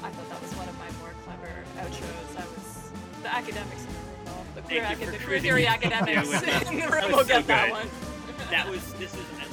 I 0.03 0.11
thought 0.11 0.31
that 0.31 0.43
was 0.43 0.55
one 0.55 0.69
of 0.69 0.79
my 0.79 0.91
more 1.01 1.15
clever 1.25 1.53
outros. 1.79 2.37
I 2.37 2.45
was 2.47 2.91
the 3.23 3.35
academics 3.35 3.83
in 3.85 3.93
the 3.93 4.31
room, 4.31 4.47
the 4.55 4.63
queer, 4.63 4.83
acad- 4.85 5.13
the 5.15 5.19
queer 5.25 5.41
theory 5.41 5.67
academics 5.67 6.33
in 6.69 6.81
the 6.81 6.89
room 6.89 7.13
will 7.13 7.19
so 7.19 7.25
get 7.25 7.47
that 7.49 7.71
one. 7.71 7.89
That 8.51 8.69
was 8.69 8.93
this 8.95 9.15
is 9.15 9.50